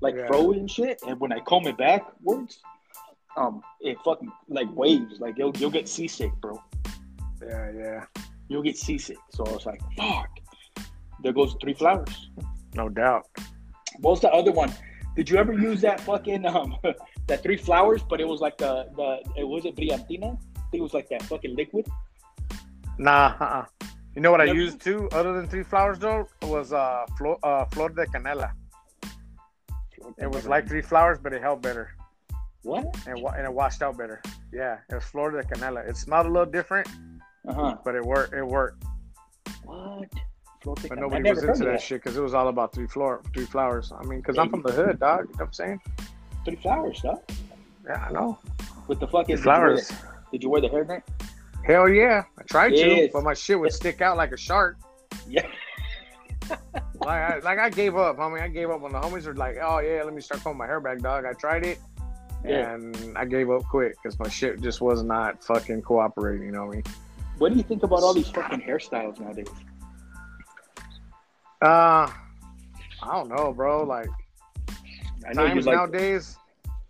like 0.00 0.14
Yeah. 0.16 0.26
fro 0.26 0.52
and 0.52 0.68
shit. 0.70 1.00
And 1.06 1.18
when 1.20 1.32
I 1.32 1.38
comb 1.40 1.66
it 1.66 1.78
backwards, 1.78 2.60
um, 3.36 3.62
it 3.80 3.96
fucking 4.04 4.30
like 4.48 4.66
waves. 4.74 5.20
Like 5.20 5.38
you'll 5.38 5.52
you'll 5.58 5.70
get 5.70 5.88
seasick, 5.88 6.32
bro. 6.40 6.60
Yeah, 7.42 7.70
yeah, 7.76 8.04
You'll 8.48 8.62
get 8.62 8.76
seasick. 8.76 9.18
So 9.30 9.44
I 9.46 9.52
was 9.52 9.66
like, 9.66 9.80
fuck. 9.96 10.28
There 11.22 11.32
goes 11.32 11.54
three 11.60 11.74
flowers. 11.74 12.30
No 12.74 12.88
doubt. 12.88 13.26
What's 14.00 14.20
the 14.20 14.30
other 14.30 14.52
one? 14.52 14.72
Did 15.16 15.30
you 15.30 15.36
ever 15.38 15.52
use 15.52 15.80
that 15.82 16.00
fucking 16.00 16.44
um 16.46 16.76
that 17.28 17.42
three 17.42 17.56
flowers? 17.56 18.02
But 18.02 18.20
it 18.20 18.28
was 18.28 18.40
like 18.40 18.58
the 18.58 18.88
the 18.96 19.22
it 19.36 19.44
was 19.44 19.64
it 19.64 19.76
brillantina. 19.76 20.36
I 20.56 20.60
think 20.70 20.80
it 20.80 20.82
was 20.82 20.94
like 20.94 21.08
that 21.10 21.22
fucking 21.22 21.54
liquid. 21.54 21.86
Nah, 22.98 23.34
uh-uh. 23.40 23.64
You 24.14 24.20
know 24.22 24.30
what 24.30 24.40
I 24.40 24.44
used 24.44 24.80
too, 24.80 25.08
other 25.12 25.32
than 25.32 25.48
three 25.48 25.64
flowers 25.64 25.98
though, 25.98 26.28
was 26.42 26.72
uh, 26.72 27.04
flor, 27.18 27.38
uh 27.42 27.64
flor 27.66 27.88
de 27.90 28.06
canela. 28.06 28.52
It 30.18 30.30
was 30.30 30.46
like 30.46 30.68
three 30.68 30.82
flowers, 30.82 31.18
but 31.20 31.32
it 31.32 31.42
held 31.42 31.62
better 31.62 31.90
what? 32.62 32.84
and 33.06 33.18
and 33.18 33.44
it 33.44 33.52
washed 33.52 33.82
out 33.82 33.96
better. 33.98 34.22
Yeah, 34.52 34.78
it 34.90 34.94
was 34.94 35.04
flor 35.04 35.30
de 35.30 35.42
canela. 35.42 35.88
It 35.88 35.96
smelled 35.96 36.26
a 36.26 36.28
little 36.28 36.50
different, 36.50 36.88
Uh 37.48 37.52
huh. 37.54 37.76
but 37.84 37.94
it 37.94 38.04
worked. 38.04 38.34
It 38.34 38.46
worked. 38.46 38.84
What? 39.64 40.08
But 40.64 40.98
nobody 40.98 41.30
was 41.30 41.42
into 41.42 41.52
of 41.52 41.58
that 41.60 41.80
shit 41.82 42.02
because 42.02 42.16
it 42.16 42.22
was 42.22 42.34
all 42.34 42.48
about 42.48 42.72
three 42.72 42.86
floor, 42.86 43.20
three 43.34 43.44
flowers. 43.44 43.92
I 43.96 44.02
mean, 44.04 44.20
because 44.20 44.38
I'm 44.38 44.48
from 44.48 44.62
the 44.62 44.72
hood, 44.72 44.98
dog. 44.98 45.20
You 45.20 45.24
know 45.24 45.30
what 45.36 45.46
I'm 45.46 45.52
saying? 45.52 45.80
Three 46.44 46.56
flowers, 46.56 47.00
huh? 47.04 47.16
Yeah, 47.86 48.06
I 48.08 48.12
know. 48.12 48.38
With 48.88 49.00
the 49.00 49.06
fucking 49.06 49.36
Three 49.36 49.42
flowers. 49.42 49.92
Did 50.32 50.42
you 50.42 50.48
wear 50.50 50.60
the, 50.60 50.68
did 50.68 50.72
you 50.72 50.78
wear 50.78 50.86
the 50.86 50.94
hairnet? 50.94 51.02
Hell 51.66 51.88
yeah, 51.88 52.24
I 52.38 52.42
tried 52.44 52.70
to, 52.70 53.08
but 53.12 53.22
my 53.22 53.34
shit 53.34 53.58
would 53.58 53.72
stick 53.80 54.00
out 54.00 54.16
like 54.16 54.32
a 54.32 54.36
shark. 54.36 54.78
Yeah. 55.28 55.46
Like 57.00 57.08
I, 57.08 57.38
like 57.40 57.58
I 57.58 57.70
gave 57.70 57.96
up, 57.96 58.16
homie. 58.16 58.40
I 58.42 58.48
gave 58.48 58.70
up 58.70 58.80
when 58.80 58.92
the 58.92 59.00
homies 59.00 59.26
were 59.26 59.34
like, 59.34 59.56
"Oh 59.62 59.78
yeah, 59.78 60.02
let 60.02 60.14
me 60.14 60.20
start 60.20 60.42
combing 60.42 60.58
my 60.58 60.66
hair 60.66 60.80
back, 60.80 60.98
dog." 61.00 61.24
I 61.24 61.32
tried 61.32 61.64
it, 61.64 61.78
Yeah. 62.44 62.74
and 62.74 63.16
I 63.16 63.24
gave 63.24 63.50
up 63.50 63.62
quick 63.64 63.96
because 64.02 64.18
my 64.18 64.28
shit 64.28 64.60
just 64.60 64.80
was 64.82 65.02
not 65.02 65.42
fucking 65.42 65.82
cooperating. 65.82 66.46
You 66.46 66.52
know 66.52 66.66
what 66.66 66.72
I 66.72 66.76
mean? 66.76 66.84
What 67.38 67.52
do 67.52 67.56
you 67.56 67.62
think 67.64 67.82
about 67.82 68.02
all 68.02 68.14
these 68.14 68.28
fucking 68.28 68.60
hairstyles 68.60 69.18
nowadays? 69.20 69.48
Uh, 71.64 72.10
I 73.02 73.12
don't 73.12 73.28
know, 73.28 73.52
bro. 73.52 73.84
Like 73.84 74.08
I 75.28 75.32
know 75.32 75.46
times 75.46 75.66
like. 75.66 75.74
nowadays, 75.76 76.36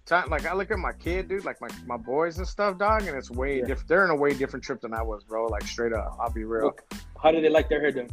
time 0.04 0.28
like 0.30 0.46
I 0.46 0.54
look 0.54 0.70
at 0.70 0.78
my 0.78 0.92
kid, 0.92 1.28
dude, 1.28 1.44
like 1.44 1.60
my, 1.60 1.68
my 1.86 1.96
boys 1.96 2.38
and 2.38 2.46
stuff, 2.46 2.76
dog, 2.78 3.02
and 3.06 3.16
it's 3.16 3.30
way 3.30 3.58
Yeah. 3.58 3.66
different. 3.66 3.88
They're 3.88 4.04
in 4.04 4.10
a 4.10 4.16
way 4.16 4.34
different 4.34 4.64
trip 4.64 4.80
than 4.80 4.92
I 4.92 5.02
was, 5.02 5.22
bro. 5.24 5.46
Like 5.46 5.62
straight 5.62 5.92
up, 5.92 6.16
I'll 6.20 6.30
be 6.32 6.44
real. 6.44 6.76
How 7.22 7.30
do 7.30 7.40
they 7.40 7.48
like 7.48 7.68
their 7.68 7.80
hair 7.80 7.92
done? 7.92 8.08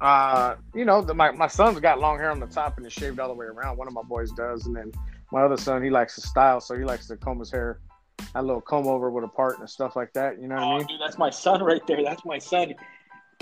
Uh, 0.00 0.54
you 0.74 0.84
know, 0.84 1.02
the, 1.02 1.12
my 1.12 1.32
my 1.32 1.48
son's 1.48 1.80
got 1.80 1.98
long 1.98 2.18
hair 2.18 2.30
on 2.30 2.38
the 2.38 2.46
top 2.46 2.76
and 2.76 2.86
it's 2.86 2.94
shaved 2.94 3.18
all 3.18 3.26
the 3.28 3.34
way 3.34 3.46
around. 3.46 3.76
One 3.78 3.88
of 3.88 3.94
my 3.94 4.02
boys 4.02 4.30
does, 4.30 4.66
and 4.66 4.76
then 4.76 4.92
my 5.32 5.42
other 5.42 5.56
son, 5.56 5.82
he 5.82 5.90
likes 5.90 6.14
to 6.14 6.20
style, 6.20 6.60
so 6.60 6.76
he 6.78 6.84
likes 6.84 7.08
to 7.08 7.16
comb 7.16 7.40
his 7.40 7.50
hair, 7.50 7.80
a 8.36 8.42
little 8.42 8.60
comb 8.60 8.86
over 8.86 9.10
with 9.10 9.24
a 9.24 9.28
part 9.28 9.58
and 9.58 9.68
stuff 9.68 9.96
like 9.96 10.12
that. 10.12 10.40
You 10.40 10.46
know 10.46 10.54
what 10.54 10.62
I 10.64 10.66
Oh, 10.74 10.78
mean? 10.78 10.86
dude, 10.86 11.00
that's 11.00 11.18
my 11.18 11.30
son 11.30 11.62
right 11.64 11.84
there. 11.88 12.02
That's 12.04 12.24
my 12.24 12.38
son. 12.38 12.74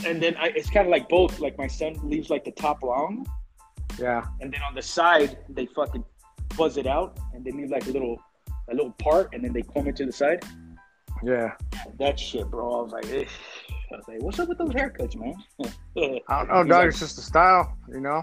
And 0.05 0.23
then 0.23 0.37
I, 0.37 0.49
it's 0.55 0.69
kind 0.71 0.87
of 0.87 0.91
like 0.91 1.09
both. 1.09 1.41
Like 1.41 1.57
my 1.59 1.67
son 1.67 1.95
leaves 2.03 2.29
like 2.31 2.45
the 2.45 2.51
top 2.53 2.83
long, 2.83 3.27
Yeah, 3.99 4.25
and 4.41 4.53
then 4.53 4.61
on 4.63 4.75
the 4.75 4.83
side 4.83 5.39
they 5.49 5.67
fucking 5.67 6.05
buzz 6.57 6.77
it 6.77 6.87
out, 6.87 7.19
and 7.35 7.45
they 7.45 7.51
leave 7.51 7.71
like 7.71 7.87
a 7.87 7.91
little 7.91 8.17
a 8.71 8.75
little 8.75 8.93
part, 8.93 9.33
and 9.35 9.43
then 9.45 9.53
they 9.53 9.63
comb 9.63 9.87
it 9.89 9.97
to 9.97 10.07
the 10.07 10.13
side. 10.13 10.45
yeah. 11.25 11.53
That 11.99 12.19
shit, 12.19 12.51
bro. 12.51 12.81
I 12.81 12.83
was 12.83 12.93
like, 12.93 13.07
eh. 13.13 13.25
I 13.93 13.97
was 13.97 14.05
like, 14.09 14.23
what's 14.23 14.39
up 14.41 14.49
with 14.49 14.59
those 14.59 14.71
haircuts, 14.71 15.15
man? 15.17 15.35
I 16.29 16.39
don't 16.39 16.49
know, 16.49 16.65
dog. 16.65 16.69
like- 16.69 16.89
it's 16.89 16.99
just 16.99 17.17
a 17.19 17.23
style, 17.23 17.77
you 17.89 18.01
know. 18.01 18.23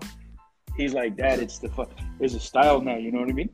He's 0.75 0.93
like, 0.93 1.15
Dad, 1.15 1.39
it's 1.39 1.59
the 1.59 1.69
fuck. 1.69 1.91
There's 2.19 2.33
a 2.35 2.39
style 2.39 2.81
now. 2.81 2.97
You 2.97 3.11
know 3.11 3.19
what 3.21 3.29
I 3.29 3.33
mean? 3.33 3.49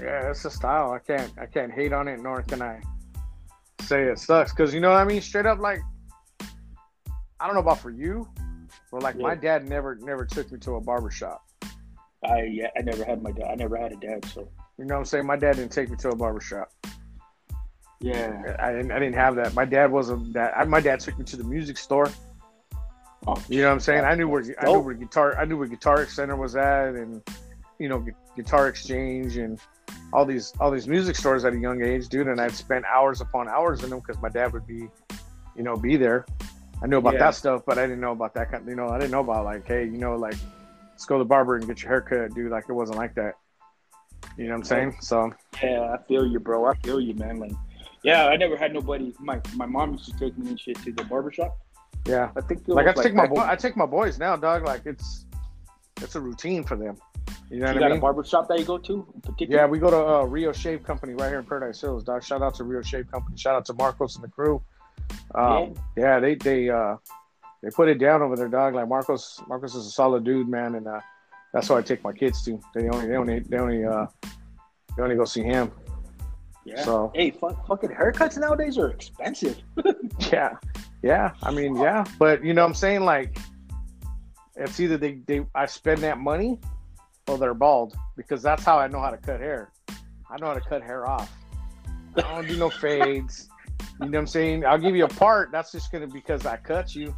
Yeah, 0.00 0.30
it's 0.30 0.44
a 0.44 0.50
style. 0.50 0.92
I 0.92 0.98
can't 1.00 1.32
I 1.40 1.46
can't 1.46 1.72
hate 1.72 1.92
on 1.92 2.06
it, 2.08 2.20
nor 2.20 2.42
can 2.42 2.60
I 2.62 2.80
say 3.80 4.04
it 4.04 4.18
sucks. 4.18 4.52
Cause 4.52 4.72
you 4.74 4.80
know 4.80 4.90
what 4.90 4.98
I 4.98 5.04
mean? 5.04 5.20
Straight 5.22 5.46
up, 5.46 5.58
like 5.58 5.80
I 7.40 7.46
don't 7.46 7.54
know 7.54 7.60
about 7.60 7.78
for 7.80 7.90
you, 7.90 8.28
but 8.90 9.02
like 9.02 9.16
my 9.16 9.34
dad 9.34 9.68
never 9.68 9.96
never 9.96 10.24
took 10.24 10.50
me 10.52 10.58
to 10.60 10.74
a 10.76 10.80
barber 10.80 11.10
shop. 11.10 11.44
I 12.24 12.42
yeah, 12.42 12.68
I 12.76 12.82
never 12.82 13.04
had 13.04 13.22
my 13.22 13.30
dad. 13.32 13.46
I 13.50 13.54
never 13.54 13.76
had 13.76 13.92
a 13.92 13.96
dad, 13.96 14.24
so 14.26 14.48
You 14.78 14.84
know 14.84 14.94
what 14.94 15.00
I'm 15.00 15.04
saying? 15.06 15.26
My 15.26 15.36
dad 15.36 15.56
didn't 15.56 15.72
take 15.72 15.90
me 15.90 15.96
to 15.98 16.10
a 16.10 16.16
barber 16.16 16.40
shop. 16.40 16.70
yeah. 18.00 18.56
I 18.60 18.72
didn't 18.72 18.90
I 18.92 18.98
didn't 18.98 19.14
have 19.14 19.36
that. 19.36 19.54
My 19.54 19.64
dad 19.64 19.90
wasn't 19.90 20.32
that. 20.34 20.56
I, 20.56 20.64
my 20.64 20.80
dad 20.80 21.00
took 21.00 21.18
me 21.18 21.24
to 21.26 21.36
the 21.36 21.44
music 21.44 21.78
store. 21.78 22.10
Oh, 23.26 23.36
You 23.48 23.62
know 23.62 23.68
what 23.68 23.74
I'm 23.74 23.80
saying? 23.80 24.04
I 24.04 24.14
knew 24.14 24.28
where 24.28 24.44
I 24.60 24.66
knew 24.66 24.78
where 24.80 24.94
guitar 24.94 25.38
I 25.38 25.44
knew 25.44 25.56
where 25.58 25.66
Guitar 25.68 26.06
Center 26.06 26.36
was 26.36 26.56
at, 26.56 26.94
and 26.94 27.22
you 27.78 27.88
know 27.88 28.04
Guitar 28.36 28.68
Exchange 28.68 29.36
and 29.36 29.60
all 30.12 30.24
these 30.24 30.52
all 30.60 30.70
these 30.70 30.86
music 30.88 31.16
stores 31.16 31.44
at 31.44 31.52
a 31.52 31.58
young 31.58 31.82
age, 31.82 32.08
dude. 32.08 32.28
And 32.28 32.40
I'd 32.40 32.52
spend 32.52 32.84
hours 32.84 33.20
upon 33.20 33.48
hours 33.48 33.82
in 33.84 33.90
them 33.90 33.98
because 34.00 34.20
my 34.22 34.28
dad 34.28 34.52
would 34.52 34.66
be, 34.66 34.88
you 35.56 35.62
know, 35.62 35.76
be 35.76 35.96
there. 35.96 36.24
I 36.82 36.86
knew 36.86 36.98
about 36.98 37.14
Yeah. 37.14 37.20
that 37.20 37.34
stuff, 37.34 37.62
but 37.66 37.78
I 37.78 37.82
didn't 37.86 38.00
know 38.00 38.12
about 38.12 38.34
that 38.34 38.50
kind. 38.50 38.66
You 38.68 38.76
know, 38.76 38.88
I 38.88 38.98
didn't 38.98 39.10
know 39.10 39.20
about 39.20 39.44
like, 39.44 39.66
hey, 39.66 39.84
you 39.84 39.98
know, 39.98 40.16
like 40.16 40.36
let's 40.92 41.04
go 41.04 41.16
to 41.18 41.24
the 41.24 41.28
barber 41.28 41.56
and 41.56 41.66
get 41.66 41.82
your 41.82 41.90
hair 41.90 42.00
cut, 42.00 42.34
dude. 42.34 42.50
Like 42.50 42.64
it 42.68 42.72
wasn't 42.72 42.98
like 42.98 43.14
that. 43.16 43.34
You 44.36 44.44
know 44.44 44.50
what 44.52 44.56
I'm 44.58 44.64
saying? 44.64 44.96
So 45.00 45.32
Yeah, 45.62 45.94
I 45.94 46.02
feel 46.06 46.26
you, 46.26 46.38
bro. 46.40 46.66
I 46.66 46.74
feel 46.84 47.00
you, 47.00 47.14
man. 47.14 47.38
Like, 47.40 47.52
yeah, 48.02 48.26
I 48.26 48.36
never 48.36 48.56
had 48.56 48.72
nobody. 48.72 49.12
My 49.18 49.40
my 49.54 49.66
mom 49.66 49.92
used 49.92 50.06
to 50.12 50.18
take 50.18 50.36
me 50.38 50.50
and 50.50 50.60
shit 50.60 50.76
to 50.84 50.92
the 50.92 51.04
barbershop. 51.04 51.56
yeah, 52.06 52.30
I 52.36 52.40
think 52.42 52.62
like 52.68 52.86
I 52.86 52.92
was 52.92 53.04
take 53.04 53.14
my 53.14 53.26
boy, 53.26 53.40
I 53.42 53.56
take 53.56 53.76
my 53.76 53.86
boys 53.86 54.18
now, 54.18 54.36
dog. 54.36 54.64
Like 54.64 54.86
it's 54.86 55.26
it's 56.00 56.14
a 56.14 56.20
routine 56.20 56.62
for 56.62 56.76
them. 56.76 56.96
You 57.50 57.60
know 57.60 57.68
You 57.70 57.74
what 57.74 57.82
I 57.84 57.88
mean? 57.88 57.98
a 57.98 58.00
barbershop 58.00 58.46
that 58.48 58.58
you 58.58 58.64
go 58.64 58.78
to? 58.78 59.06
Yeah, 59.38 59.66
we 59.66 59.78
go 59.78 59.90
to 59.90 59.96
uh, 59.96 60.22
Rio 60.24 60.52
Shave 60.52 60.84
Company 60.84 61.14
right 61.14 61.28
here 61.28 61.38
in 61.40 61.44
Paradise 61.46 61.80
Hills, 61.80 62.04
dog. 62.04 62.22
Shout 62.22 62.42
out 62.42 62.54
to 62.56 62.64
Rio 62.64 62.82
Shave 62.82 63.10
Company. 63.10 63.36
Shout 63.36 63.54
out 63.56 63.64
to 63.66 63.72
Marcos 63.74 64.14
and 64.16 64.22
the 64.24 64.28
crew. 64.28 64.62
Um, 65.34 65.74
yeah. 65.96 66.20
they 66.20 66.34
they 66.34 66.68
uh, 66.68 66.96
they 67.62 67.70
put 67.70 67.88
it 67.88 67.98
down 67.98 68.22
over 68.22 68.36
there, 68.36 68.48
dog. 68.48 68.74
Like 68.74 68.88
Marcos, 68.88 69.40
Marcos 69.48 69.74
is 69.74 69.86
a 69.86 69.90
solid 69.90 70.24
dude, 70.24 70.48
man, 70.48 70.74
and 70.74 70.86
uh, 70.86 71.00
that's 71.52 71.68
why 71.68 71.78
I 71.78 71.82
take 71.82 72.02
my 72.04 72.12
kids 72.12 72.44
to. 72.44 72.60
They 72.74 72.88
only 72.88 73.08
they 73.08 73.16
only 73.16 73.40
they 73.40 73.58
only 73.58 73.84
uh, 73.84 74.06
they 74.96 75.02
only 75.02 75.16
go 75.16 75.24
see 75.24 75.42
him. 75.42 75.72
Yeah. 76.64 76.84
So 76.84 77.10
Hey, 77.14 77.30
fuck, 77.30 77.66
fucking 77.66 77.90
haircuts 77.90 78.38
nowadays 78.38 78.78
are 78.78 78.90
expensive. 78.90 79.58
yeah, 80.32 80.56
yeah. 81.02 81.32
I 81.42 81.50
mean, 81.50 81.76
yeah. 81.76 82.04
But 82.18 82.44
you 82.44 82.54
know, 82.54 82.62
what 82.62 82.68
I'm 82.68 82.74
saying 82.74 83.04
like, 83.04 83.38
it's 84.56 84.78
either 84.80 84.96
they 84.96 85.20
they 85.26 85.46
I 85.54 85.66
spend 85.66 86.00
that 86.02 86.18
money, 86.18 86.58
or 87.26 87.38
they're 87.38 87.54
bald 87.54 87.96
because 88.16 88.42
that's 88.42 88.64
how 88.64 88.78
I 88.78 88.86
know 88.88 89.00
how 89.00 89.10
to 89.10 89.16
cut 89.16 89.40
hair. 89.40 89.72
I 90.30 90.36
know 90.38 90.46
how 90.46 90.54
to 90.54 90.60
cut 90.60 90.82
hair 90.82 91.08
off. 91.08 91.32
I 92.16 92.20
don't 92.22 92.46
do 92.46 92.56
no 92.56 92.70
fades. 92.70 93.48
You 94.00 94.06
know 94.06 94.18
what 94.18 94.18
I'm 94.20 94.26
saying? 94.26 94.64
I'll 94.64 94.78
give 94.78 94.94
you 94.94 95.04
a 95.04 95.08
part. 95.08 95.50
That's 95.50 95.72
just 95.72 95.90
gonna 95.90 96.06
because 96.06 96.46
I 96.46 96.56
cut 96.56 96.94
you. 96.94 97.14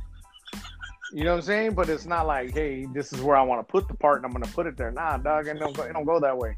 You 1.13 1.25
know 1.25 1.33
what 1.33 1.37
I'm 1.39 1.43
saying? 1.43 1.75
But 1.75 1.89
it's 1.89 2.07
not 2.07 2.27
like, 2.27 2.53
hey, 2.53 2.87
this 2.95 3.13
is 3.13 3.21
where 3.21 3.37
I 3.37 3.43
want 3.43 3.67
to 3.67 3.71
put 3.71 3.89
the 3.89 3.95
part 3.95 4.19
and 4.19 4.27
I'm 4.27 4.33
gonna 4.33 4.53
put 4.53 4.67
it 4.67 4.77
there. 4.77 4.91
Nah, 4.91 5.19
dog, 5.19 5.47
it 5.47 5.59
don't 5.59 5.77
go, 5.77 5.83
it 5.83 5.93
don't 5.93 6.05
go 6.05 6.21
that 6.21 6.37
way. 6.37 6.57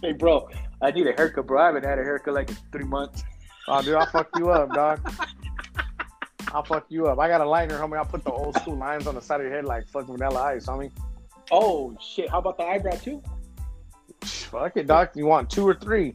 Hey, 0.00 0.12
bro, 0.12 0.48
I 0.80 0.90
need 0.90 1.06
a 1.06 1.12
haircut, 1.12 1.46
bro. 1.46 1.60
I 1.60 1.66
haven't 1.66 1.84
had 1.84 1.98
a 1.98 2.02
haircut 2.02 2.34
like 2.34 2.50
in 2.50 2.56
three 2.72 2.84
months. 2.84 3.22
Oh, 3.68 3.82
dude, 3.82 3.94
I'll 3.94 4.06
fuck 4.06 4.28
you 4.36 4.50
up, 4.50 4.72
dog. 4.72 5.00
I'll 6.52 6.64
fuck 6.64 6.86
you 6.88 7.06
up. 7.06 7.18
I 7.18 7.28
got 7.28 7.40
a 7.40 7.48
liner, 7.48 7.78
homie. 7.78 7.96
I'll 7.96 8.04
put 8.04 8.24
the 8.24 8.32
old 8.32 8.56
school 8.56 8.76
lines 8.76 9.06
on 9.06 9.14
the 9.14 9.22
side 9.22 9.40
of 9.40 9.46
your 9.46 9.54
head 9.54 9.64
like 9.64 9.86
fucking 9.88 10.16
vanilla 10.16 10.42
ice, 10.42 10.66
homie. 10.66 10.90
Oh 11.50 11.96
shit! 12.00 12.30
How 12.30 12.38
about 12.38 12.56
the 12.56 12.64
eyebrow 12.64 12.96
too? 12.96 13.22
Fuck 14.22 14.76
it, 14.76 14.86
doc. 14.86 15.12
You 15.14 15.26
want 15.26 15.50
two 15.50 15.66
or 15.66 15.74
three? 15.74 16.14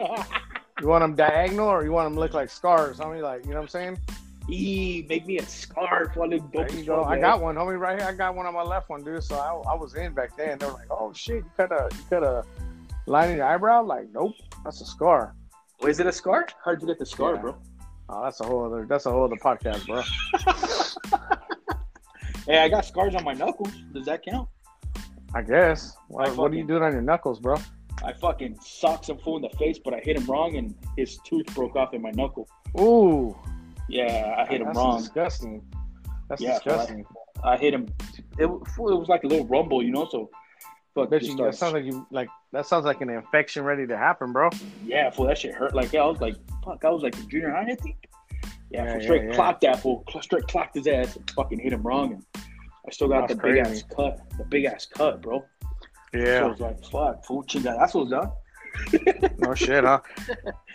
You 0.80 0.88
want 0.88 1.02
them 1.02 1.14
diagonal 1.14 1.68
or 1.68 1.84
you 1.84 1.92
want 1.92 2.06
them 2.06 2.14
to 2.14 2.20
look 2.20 2.34
like 2.34 2.50
scars, 2.50 2.98
homie? 2.98 3.22
Like, 3.22 3.44
you 3.44 3.50
know 3.50 3.56
what 3.56 3.62
I'm 3.62 3.68
saying? 3.68 3.98
Eee, 4.48 5.06
make 5.08 5.26
me 5.26 5.38
a 5.38 5.42
scarf. 5.46 6.14
What 6.16 6.30
look 6.30 6.52
There 6.52 6.70
you 6.70 6.84
go. 6.84 7.02
I 7.02 7.18
got 7.18 7.40
one, 7.40 7.56
homie, 7.56 7.78
right 7.78 7.98
here. 7.98 8.06
I 8.08 8.12
got 8.12 8.34
one 8.36 8.46
on 8.46 8.54
my 8.54 8.62
left 8.62 8.90
one, 8.90 9.02
dude. 9.02 9.24
So 9.24 9.36
I, 9.36 9.72
I 9.72 9.74
was 9.74 9.94
in 9.94 10.12
back 10.12 10.36
then. 10.36 10.58
They 10.58 10.66
were 10.66 10.72
like, 10.72 10.86
"Oh 10.90 11.12
shit, 11.14 11.36
you 11.36 11.50
cut 11.56 11.72
a 11.72 11.88
you 11.92 12.00
cut 12.10 12.22
a 12.22 12.44
line 13.06 13.30
in 13.30 13.36
your 13.38 13.46
eyebrow?" 13.46 13.82
Like, 13.82 14.08
nope, 14.12 14.34
that's 14.64 14.80
a 14.82 14.84
scar. 14.86 15.34
Oh, 15.82 15.86
is 15.88 15.98
it 15.98 16.06
a 16.06 16.12
scar? 16.12 16.46
How'd 16.64 16.80
you 16.80 16.86
get 16.86 16.98
the 16.98 17.06
scar, 17.06 17.34
Yeah. 17.34 17.40
bro? 17.40 17.56
Oh, 18.08 18.22
that's 18.22 18.40
a 18.40 18.44
whole 18.44 18.64
other 18.66 18.86
that's 18.86 19.06
a 19.06 19.10
whole 19.10 19.24
other 19.24 19.36
podcast, 19.36 19.86
bro. 19.86 20.02
Hey, 22.46 22.58
I 22.58 22.68
got 22.68 22.84
scars 22.84 23.16
on 23.16 23.24
my 23.24 23.32
knuckles. 23.32 23.72
Does 23.92 24.06
that 24.06 24.24
count? 24.24 24.48
I 25.34 25.42
guess. 25.42 25.96
What, 26.06 26.28
I 26.28 26.30
what 26.30 26.52
are 26.52 26.54
you 26.54 26.62
doing 26.62 26.84
on 26.84 26.92
your 26.92 27.02
knuckles, 27.02 27.40
bro? 27.40 27.56
I 28.04 28.12
fucking 28.12 28.58
socked 28.62 29.06
some 29.06 29.18
fool 29.18 29.36
in 29.36 29.42
the 29.42 29.56
face, 29.56 29.78
but 29.78 29.94
I 29.94 30.00
hit 30.00 30.16
him 30.16 30.26
wrong, 30.26 30.56
and 30.56 30.74
his 30.96 31.18
tooth 31.24 31.46
broke 31.54 31.76
off 31.76 31.94
in 31.94 32.02
my 32.02 32.10
knuckle. 32.12 32.48
Ooh, 32.80 33.36
Yeah, 33.88 34.34
I 34.38 34.46
hit 34.50 34.60
him 34.60 34.66
that's 34.66 34.76
wrong. 34.76 34.98
disgusting. 34.98 35.62
That's 36.28 36.40
Yeah, 36.42 36.54
disgusting. 36.54 37.06
I 37.44 37.56
hit 37.56 37.72
him. 37.74 37.86
It, 38.38 38.44
it 38.46 38.50
was 38.78 39.08
like 39.08 39.24
a 39.24 39.26
little 39.26 39.46
rumble, 39.46 39.82
you 39.82 39.92
know. 39.92 40.06
So, 40.10 40.30
fuck, 40.94 41.10
you, 41.22 41.36
that 41.36 41.54
sounds 41.54 41.72
like 41.74 41.84
you 41.84 42.06
like 42.10 42.28
that 42.52 42.66
sounds 42.66 42.84
like 42.84 43.00
an 43.00 43.10
infection 43.10 43.64
ready 43.64 43.86
to 43.86 43.96
happen, 43.96 44.32
bro. 44.32 44.50
Yeah, 44.84 45.10
fool, 45.10 45.26
that 45.26 45.38
shit 45.38 45.54
hurt. 45.54 45.74
Like, 45.74 45.92
yeah, 45.92 46.02
I 46.02 46.06
was 46.06 46.20
like, 46.20 46.36
fuck, 46.64 46.84
I 46.84 46.90
was 46.90 47.02
like 47.02 47.14
junior 47.28 47.50
high, 47.50 47.70
I 47.70 47.74
think. 47.76 47.96
Yeah, 48.70 48.84
Yeah, 48.84 48.92
fool, 48.92 49.00
yeah, 49.00 49.04
straight 49.06 49.24
yeah. 49.28 49.34
clocked 49.34 49.60
that 49.62 49.80
fool, 49.80 50.04
straight 50.20 50.46
clocked 50.48 50.74
his 50.74 50.86
ass, 50.86 51.16
and 51.16 51.30
fucking 51.30 51.58
hit 51.60 51.72
him 51.72 51.82
wrong, 51.82 52.12
and 52.14 52.24
I 52.86 52.90
still 52.90 53.08
got 53.08 53.28
That's 53.28 53.40
the 53.40 53.48
big 53.48 53.58
ass 53.58 53.82
cut, 53.94 54.20
the 54.38 54.44
big 54.44 54.64
ass 54.64 54.86
cut, 54.86 55.22
bro. 55.22 55.44
So 56.16 56.22
I 56.22 56.26
Yeah. 56.26 56.44
was 56.46 56.60
like, 56.60 56.84
fuck, 56.84 57.24
fool, 57.24 57.42
chinga, 57.44 57.76
that's 57.78 57.94
what's 57.94 58.10
done. 58.10 58.30
No 59.38 59.54
shit, 59.54 59.84
huh? 59.84 60.00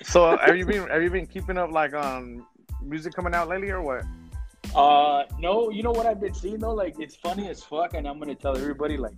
So 0.03 0.37
have 0.37 0.57
you 0.57 0.65
been 0.65 0.87
have 0.87 1.03
you 1.03 1.09
been 1.11 1.27
keeping 1.27 1.57
up 1.57 1.71
like 1.71 1.93
on 1.93 2.45
music 2.83 3.13
coming 3.13 3.33
out 3.35 3.47
lately 3.47 3.69
or 3.69 3.81
what? 3.81 4.03
Uh, 4.75 5.23
no, 5.39 5.69
you 5.69 5.83
know 5.83 5.91
what 5.91 6.05
I've 6.05 6.19
been 6.21 6.33
seeing 6.33 6.59
though? 6.59 6.73
Like, 6.73 6.95
it's 6.99 7.15
funny 7.15 7.49
as 7.49 7.61
fuck, 7.63 7.93
and 7.93 8.07
I'm 8.07 8.17
gonna 8.19 8.35
tell 8.35 8.55
everybody, 8.57 8.95
like, 8.97 9.13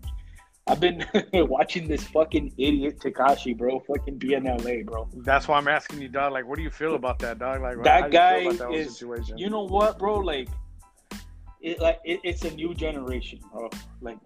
I've 0.67 0.79
been 0.79 1.05
watching 1.33 1.87
this 1.87 2.03
fucking 2.05 2.53
idiot 2.57 2.99
Tekashi, 2.99 3.55
bro, 3.57 3.79
fucking 3.81 4.17
be 4.17 4.33
in 4.33 4.45
LA, 4.45 4.83
bro. 4.83 5.07
That's 5.17 5.47
why 5.47 5.57
I'm 5.57 5.67
asking 5.67 6.01
you, 6.01 6.07
dog. 6.09 6.33
Like, 6.33 6.45
what 6.47 6.57
do 6.57 6.63
you 6.63 6.71
feel 6.71 6.95
about 6.95 7.19
that, 7.19 7.39
dog? 7.39 7.61
Like, 7.61 7.83
That 7.83 8.01
how 8.03 8.07
do 8.07 8.15
you 8.17 8.51
feel 8.51 8.51
guy 8.51 8.55
about 8.55 8.71
that 8.71 8.77
is- 8.79 8.97
situation. 8.97 9.37
You 9.37 9.49
know 9.49 9.63
what, 9.63 9.99
bro? 9.99 10.17
Like, 10.17 10.49
it 11.61 11.79
like 11.79 11.99
it, 12.03 12.19
it's 12.23 12.43
a 12.43 12.51
new 12.51 12.73
generation, 12.73 13.39
bro. 13.53 13.69
Like, 14.01 14.17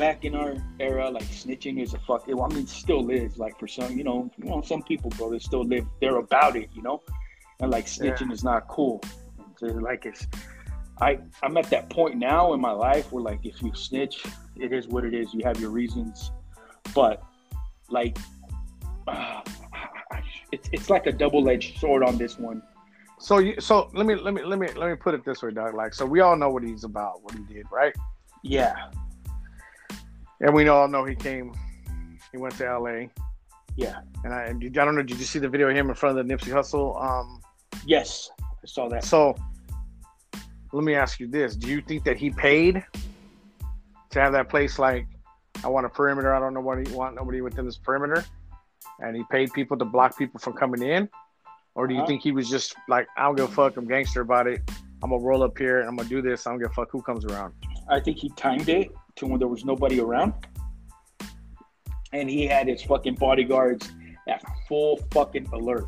back 0.00 0.24
in 0.24 0.34
our 0.34 0.54
era, 0.80 1.10
like 1.10 1.24
snitching 1.24 1.80
is 1.80 1.92
a 1.92 1.98
fuck. 1.98 2.24
I 2.26 2.48
mean, 2.54 2.66
still 2.66 3.10
is. 3.10 3.36
Like 3.36 3.58
for 3.58 3.68
some, 3.68 3.96
you 3.96 4.02
know, 4.02 4.30
you 4.38 4.48
know, 4.48 4.62
some 4.62 4.82
people, 4.82 5.10
bro, 5.10 5.30
they 5.30 5.38
still 5.38 5.62
live. 5.62 5.86
They're 6.00 6.16
about 6.16 6.56
it, 6.56 6.70
you 6.74 6.82
know, 6.82 7.02
and 7.60 7.70
like 7.70 7.84
snitching 7.84 8.32
is 8.32 8.42
not 8.42 8.66
cool. 8.66 9.02
So, 9.58 9.66
like 9.66 10.06
it's, 10.06 10.26
I 11.02 11.18
I'm 11.42 11.58
at 11.58 11.68
that 11.68 11.90
point 11.90 12.16
now 12.16 12.54
in 12.54 12.60
my 12.60 12.72
life 12.72 13.12
where 13.12 13.22
like 13.22 13.44
if 13.44 13.62
you 13.62 13.74
snitch, 13.74 14.24
it 14.56 14.72
is 14.72 14.88
what 14.88 15.04
it 15.04 15.12
is. 15.12 15.34
You 15.34 15.42
have 15.44 15.60
your 15.60 15.70
reasons, 15.70 16.32
but 16.94 17.22
like. 17.90 18.16
Uh, 19.06 19.42
it's, 20.52 20.68
it's 20.72 20.90
like 20.90 21.06
a 21.06 21.12
double-edged 21.12 21.78
sword 21.78 22.02
on 22.02 22.18
this 22.18 22.36
one. 22.36 22.60
so 23.20 23.38
you 23.38 23.54
so 23.60 23.88
let 23.94 24.04
me 24.04 24.16
let 24.16 24.34
me 24.34 24.42
let 24.42 24.58
me 24.58 24.66
let 24.76 24.90
me 24.90 24.96
put 24.96 25.14
it 25.14 25.24
this 25.24 25.42
way, 25.42 25.52
dog. 25.52 25.74
Like, 25.74 25.94
so 25.94 26.04
we 26.04 26.20
all 26.20 26.36
know 26.36 26.50
what 26.50 26.64
he's 26.64 26.84
about, 26.84 27.22
what 27.22 27.34
he 27.34 27.42
did, 27.54 27.66
right? 27.70 27.94
Yeah, 28.42 28.90
And 30.40 30.54
we 30.54 30.68
all 30.68 30.88
know 30.88 31.04
he 31.04 31.14
came, 31.14 31.52
he 32.32 32.38
went 32.38 32.56
to 32.56 32.66
L.A. 32.66 33.10
yeah. 33.76 34.00
And 34.24 34.32
I, 34.34 34.44
I 34.46 34.52
don't 34.52 34.94
know, 34.94 35.02
did 35.02 35.18
you 35.18 35.24
see 35.24 35.38
the 35.38 35.48
video 35.48 35.68
of 35.68 35.76
him 35.76 35.88
in 35.88 35.94
front 35.94 36.18
of 36.18 36.26
the 36.26 36.34
Nipsey 36.34 36.50
Hussle? 36.52 37.02
Um, 37.02 37.40
Yes, 37.86 38.30
I 38.38 38.66
saw 38.66 38.88
that. 38.90 39.04
so 39.04 39.34
let 40.72 40.84
me 40.84 40.94
ask 40.94 41.18
you 41.18 41.26
this: 41.28 41.56
Do 41.56 41.68
you 41.68 41.80
think 41.80 42.04
that 42.04 42.16
he 42.18 42.30
paid 42.30 42.84
to 44.10 44.20
have 44.20 44.32
that 44.32 44.48
place? 44.50 44.78
Like, 44.78 45.06
I 45.64 45.68
want 45.68 45.86
a 45.86 45.88
perimeter. 45.88 46.34
I 46.34 46.38
don't 46.40 46.52
know 46.52 46.60
what 46.60 46.86
he 46.86 46.92
want 46.94 47.16
nobody 47.16 47.40
within 47.40 47.64
this 47.64 47.78
perimeter, 47.78 48.24
and 48.98 49.16
he 49.16 49.24
paid 49.30 49.52
people 49.54 49.78
to 49.78 49.84
block 49.86 50.18
people 50.18 50.38
from 50.38 50.52
coming 50.54 50.82
in, 50.82 51.08
or 51.74 51.86
do 51.86 51.94
you 51.94 52.00
Uh-huh. 52.00 52.08
think 52.08 52.22
he 52.22 52.32
was 52.32 52.50
just 52.50 52.74
like, 52.88 53.06
I 53.16 53.22
don't 53.24 53.36
give 53.36 53.48
a 53.48 53.52
fuck, 53.52 53.76
I'm 53.78 53.86
gangster 53.86 54.20
about 54.20 54.46
it. 54.46 54.60
I'm 55.02 55.08
gonna 55.10 55.22
roll 55.22 55.42
up 55.42 55.56
here 55.56 55.80
and 55.80 55.88
I'm 55.88 55.96
gonna 55.96 56.08
do 56.08 56.20
this. 56.20 56.46
I 56.46 56.50
don't 56.50 56.60
give 56.60 56.70
a 56.70 56.74
fuck 56.74 56.90
who 56.90 57.00
comes 57.00 57.24
around. 57.24 57.54
I 57.88 57.98
think 57.98 58.18
he 58.18 58.28
timed 58.30 58.68
it 58.68 58.90
to 59.20 59.26
when 59.26 59.38
there 59.38 59.48
was 59.48 59.64
nobody 59.64 60.00
around, 60.00 60.34
and 62.12 62.28
he 62.28 62.46
had 62.46 62.66
his 62.66 62.82
fucking 62.82 63.14
bodyguards 63.14 63.90
at 64.28 64.42
full 64.68 64.98
fucking 65.12 65.46
alert. 65.52 65.86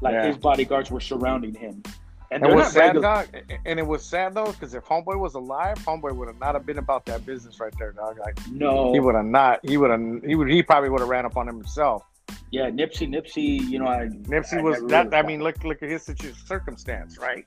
Like 0.00 0.14
Yeah. 0.14 0.26
his 0.26 0.36
bodyguards 0.36 0.90
were 0.90 1.00
surrounding 1.00 1.54
him, 1.54 1.82
and 2.30 2.42
And 2.44 2.44
they're 2.44 2.64
sad, 2.64 2.96
regular. 2.96 3.02
dog, 3.02 3.26
and 3.66 3.78
it 3.78 3.86
was 3.86 4.04
sad 4.04 4.34
though, 4.34 4.46
because 4.52 4.74
if 4.74 4.84
Homeboy 4.84 5.18
was 5.18 5.34
alive, 5.34 5.78
Homeboy 5.78 6.14
would 6.16 6.28
have 6.28 6.40
not 6.40 6.54
have 6.54 6.66
been 6.66 6.78
about 6.78 7.06
that 7.06 7.24
business 7.24 7.60
right 7.60 7.72
there, 7.78 7.92
dog. 7.92 8.18
Like 8.18 8.36
No, 8.50 8.92
he 8.92 9.00
would 9.00 9.14
have 9.14 9.24
not. 9.24 9.60
He 9.64 9.76
would 9.76 9.90
have. 9.90 10.00
He 10.24 10.34
would. 10.34 10.48
He 10.50 10.62
probably 10.62 10.90
would 10.90 11.00
have 11.00 11.08
ran 11.08 11.24
up 11.24 11.36
on 11.36 11.48
him 11.48 11.56
himself. 11.56 12.04
yeah, 12.50 12.68
Nipsey, 12.68 13.08
Nipsey. 13.08 13.60
You 13.70 13.78
know, 13.78 13.86
I 13.86 14.08
Nipsey 14.08 14.58
I 14.58 14.62
was 14.62 14.80
that. 14.88 15.06
really 15.06 15.16
I 15.16 15.22
mean, 15.22 15.40
look, 15.42 15.62
look 15.64 15.82
at 15.82 15.88
his 15.90 16.04
circumstance, 16.46 17.18
right? 17.18 17.44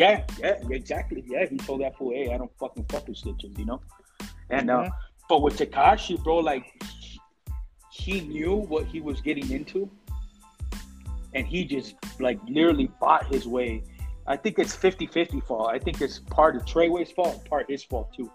Yeah, 0.00 0.24
yeah, 0.38 0.56
exactly. 0.70 1.22
Yeah, 1.26 1.44
he 1.44 1.58
told 1.58 1.82
that 1.82 1.94
fool, 1.96 2.12
"Hey, 2.18 2.32
I 2.32 2.38
don't 2.38 2.50
fucking 2.58 2.86
fuck 2.90 3.06
with 3.06 3.18
stitches," 3.18 3.52
you 3.58 3.66
know. 3.70 3.80
And 4.48 4.70
uh, 4.70 4.84
Mhm. 4.84 4.90
but 5.28 5.42
with 5.42 5.58
Tekashi, 5.58 6.14
bro, 6.24 6.38
like 6.38 6.64
he 7.92 8.14
knew 8.22 8.54
what 8.72 8.86
he 8.86 9.02
was 9.02 9.20
getting 9.20 9.50
into, 9.58 9.90
and 11.34 11.46
he 11.46 11.66
just 11.76 11.96
like 12.18 12.38
literally 12.48 12.88
bought 12.98 13.26
his 13.34 13.46
way. 13.46 13.82
I 14.26 14.36
think 14.42 14.58
it's 14.58 14.74
50-50 14.74 15.40
fault. 15.48 15.68
I 15.76 15.78
think 15.78 16.00
it's 16.00 16.18
part 16.38 16.56
of 16.56 16.64
Treyway's 16.64 17.12
fault, 17.18 17.44
part 17.44 17.64
his 17.68 17.82
fault 17.84 18.08
too, 18.16 18.30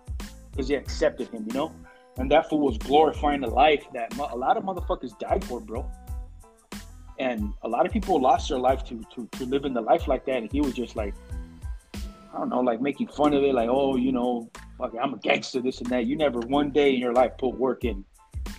because 0.52 0.68
he 0.68 0.76
accepted 0.76 1.28
him, 1.30 1.46
you 1.48 1.54
know. 1.60 1.72
And 2.18 2.30
that 2.34 2.48
fool 2.50 2.60
was 2.70 2.78
glorifying 2.78 3.42
the 3.42 3.54
life 3.66 3.84
that 3.94 4.16
mo- 4.18 4.30
a 4.32 4.40
lot 4.46 4.56
of 4.58 4.64
motherfuckers 4.70 5.18
died 5.28 5.44
for, 5.44 5.60
bro. 5.60 5.82
And 7.18 7.40
a 7.64 7.70
lot 7.76 7.84
of 7.88 7.92
people 7.92 8.22
lost 8.30 8.50
their 8.50 8.60
life 8.70 8.82
to 8.90 8.96
to 9.14 9.20
to 9.38 9.44
live 9.54 9.64
in 9.70 9.74
the 9.74 9.86
life 9.92 10.08
like 10.08 10.24
that, 10.30 10.38
and 10.44 10.52
he 10.52 10.62
was 10.62 10.76
just 10.84 10.96
like. 11.04 11.16
I 12.36 12.40
don't 12.40 12.50
know, 12.50 12.60
like 12.60 12.82
making 12.82 13.08
fun 13.08 13.34
of 13.34 13.44
it, 13.44 13.54
like, 13.56 13.70
oh, 13.72 13.96
you 13.96 14.12
know, 14.12 14.50
fuck, 14.78 14.94
I'm 15.02 15.14
a 15.14 15.18
gangster, 15.18 15.62
this 15.62 15.80
and 15.80 15.90
that. 15.90 16.06
You 16.06 16.18
never 16.18 16.40
one 16.40 16.70
day 16.70 16.94
in 16.94 17.00
your 17.00 17.14
life 17.14 17.32
put 17.38 17.56
work 17.58 17.86
in. 17.86 18.04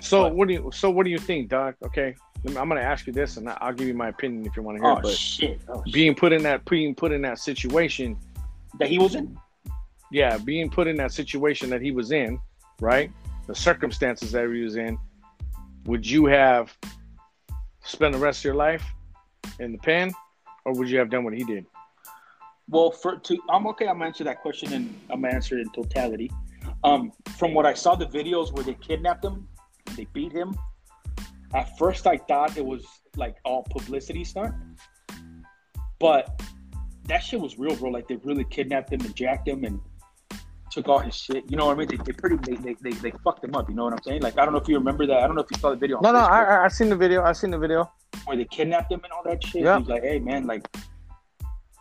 So 0.01 0.23
What? 0.25 0.35
what 0.35 0.49
do 0.49 0.55
you? 0.55 0.71
So 0.73 0.91
what 0.91 1.05
do 1.05 1.11
you 1.11 1.19
think, 1.19 1.49
Doc? 1.51 1.75
Okay, 1.85 2.15
me- 2.45 2.57
I'm 2.57 2.69
going 2.69 2.81
to 2.81 2.87
ask 2.87 3.07
you 3.07 3.13
this, 3.13 3.37
and 3.37 3.49
I'll 3.49 3.73
give 3.75 3.87
you 3.87 3.95
my 3.95 4.09
opinion 4.09 4.47
if 4.47 4.57
you 4.57 4.63
want 4.63 4.79
to 4.79 4.83
hear. 4.83 4.93
Oh 4.93 4.97
it. 4.97 5.03
But 5.03 5.13
shit! 5.13 5.61
Oh, 5.69 5.83
shit. 5.85 5.93
being 5.95 6.15
put 6.15 6.33
in 6.33 6.43
that 6.45 6.65
being 6.65 6.95
put 6.95 7.13
in 7.13 7.21
that 7.23 7.39
situation, 7.39 8.17
that 8.79 8.89
he 8.89 8.99
was 8.99 9.15
in. 9.15 9.37
yeah, 10.11 10.39
being 10.39 10.71
put 10.71 10.87
in 10.87 10.97
that 10.97 11.13
situation 11.13 11.69
that 11.71 11.83
he 11.83 11.91
was 11.91 12.13
in, 12.13 12.39
right? 12.81 13.11
The 13.47 13.55
circumstances 13.55 14.33
that 14.33 14.49
he 14.51 14.63
was 14.63 14.77
in, 14.77 14.99
would 15.85 16.09
you 16.09 16.27
have 16.27 16.77
spent 17.85 18.13
the 18.15 18.19
rest 18.19 18.41
of 18.41 18.45
your 18.45 18.55
life 18.55 18.85
in 19.61 19.73
the 19.73 19.79
pen, 19.79 20.13
or 20.65 20.73
would 20.73 20.89
you 20.89 20.99
have 20.99 21.11
done 21.11 21.25
what 21.25 21.35
he 21.35 21.45
did? 21.45 21.67
Well, 22.69 22.91
for 22.91 23.17
to 23.17 23.39
I'm 23.51 23.67
okay. 23.69 23.87
I'm 23.87 23.99
gonna 23.99 24.07
answer 24.07 24.25
that 24.25 24.43
question 24.43 24.73
and 24.73 24.95
I'm 25.11 25.23
gonna 25.23 25.35
answer 25.35 25.59
it 25.59 25.63
in 25.63 25.73
totality. 25.73 26.31
Um, 26.85 27.13
from 27.37 27.55
what 27.55 27.65
I 27.65 27.75
saw, 27.75 27.95
the 27.95 28.07
videos 28.07 28.53
where 28.53 28.65
they 28.65 28.75
kidnapped 28.75 29.25
him, 29.25 29.49
they 29.97 30.07
beat 30.13 30.33
him. 30.33 30.57
At 31.55 31.79
first, 31.79 32.07
I 32.07 32.19
thought 32.19 32.57
it 32.57 32.67
was 32.67 32.85
like 33.17 33.37
all 33.45 33.63
publicity 33.71 34.25
stunt, 34.25 34.55
but 36.01 36.43
that 37.05 37.23
shit 37.23 37.41
was 37.41 37.59
real, 37.59 37.77
bro. 37.77 37.91
Like 37.91 38.09
they 38.09 38.17
really 38.17 38.45
kidnapped 38.45 38.93
him 38.93 39.01
and 39.03 39.15
jacked 39.15 39.47
him, 39.47 39.65
and 39.65 39.81
took 40.73 40.89
all 40.89 40.99
his 40.99 41.15
shit. 41.15 41.45
You 41.49 41.57
know 41.57 41.67
what 41.67 41.77
I 41.77 41.79
mean? 41.79 41.89
They, 41.89 41.97
they 42.05 42.13
pretty 42.13 42.37
they, 42.43 42.57
they, 42.57 42.75
they, 42.83 42.91
they 42.91 43.13
fucked 43.25 43.45
him 43.45 43.55
up. 43.55 43.69
You 43.69 43.77
know 43.77 43.85
what 43.85 43.93
I'm 43.93 44.03
saying? 44.03 44.23
Like 44.23 44.39
I 44.39 44.45
don't 44.45 44.53
know 44.53 44.61
if 44.61 44.69
you 44.69 44.77
remember 44.77 45.07
that. 45.07 45.19
I 45.19 45.27
don't 45.27 45.37
know 45.37 45.43
if 45.43 45.51
you 45.53 45.59
saw 45.59 45.71
the 45.71 45.77
video. 45.77 45.99
on 45.99 46.03
No, 46.03 46.13
no, 46.13 46.19
Facebook 46.19 46.31
I, 46.31 46.57
I 46.63 46.65
I 46.65 46.69
seen 46.69 46.89
the 46.89 46.97
video. 46.97 47.23
I 47.23 47.33
seen 47.33 47.51
the 47.53 47.59
video. 47.59 47.91
where 48.25 48.37
they 48.37 48.45
kidnapped 48.45 48.93
him 48.93 49.01
and 49.05 49.13
all 49.13 49.23
that 49.25 49.43
shit. 49.43 49.63
Yeah. 49.63 49.79
He's 49.79 49.89
like, 49.89 50.03
hey 50.03 50.19
man, 50.19 50.47
like, 50.47 50.67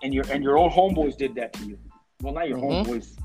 and 0.06 0.14
your 0.14 0.24
and 0.32 0.44
your 0.44 0.58
own 0.58 0.70
homeboys 0.70 1.18
did 1.18 1.34
that 1.36 1.52
to 1.54 1.66
you. 1.66 1.78
Well, 2.22 2.34
not 2.34 2.48
your 2.48 2.60
Mhm. 2.60 2.86
homeboys. 2.86 3.18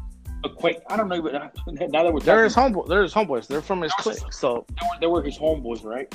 Acquaint. 0.44 0.78
I 0.88 0.96
don't 0.96 1.08
know. 1.08 1.16
Even 1.16 1.32
now 1.90 2.02
that 2.04 2.12
we're 2.12 2.20
They're 2.20 2.44
his 2.44 2.56
homeboy. 2.56 2.88
They're 2.88 3.02
his 3.02 3.12
homeboys. 3.14 3.46
They're 3.46 3.60
from 3.60 3.82
his 3.82 3.92
clique. 3.94 4.32
So 4.32 4.64
they 4.68 4.86
were, 4.86 5.00
they 5.02 5.06
were 5.06 5.22
his 5.22 5.38
homeboys, 5.38 5.84
right? 5.84 6.12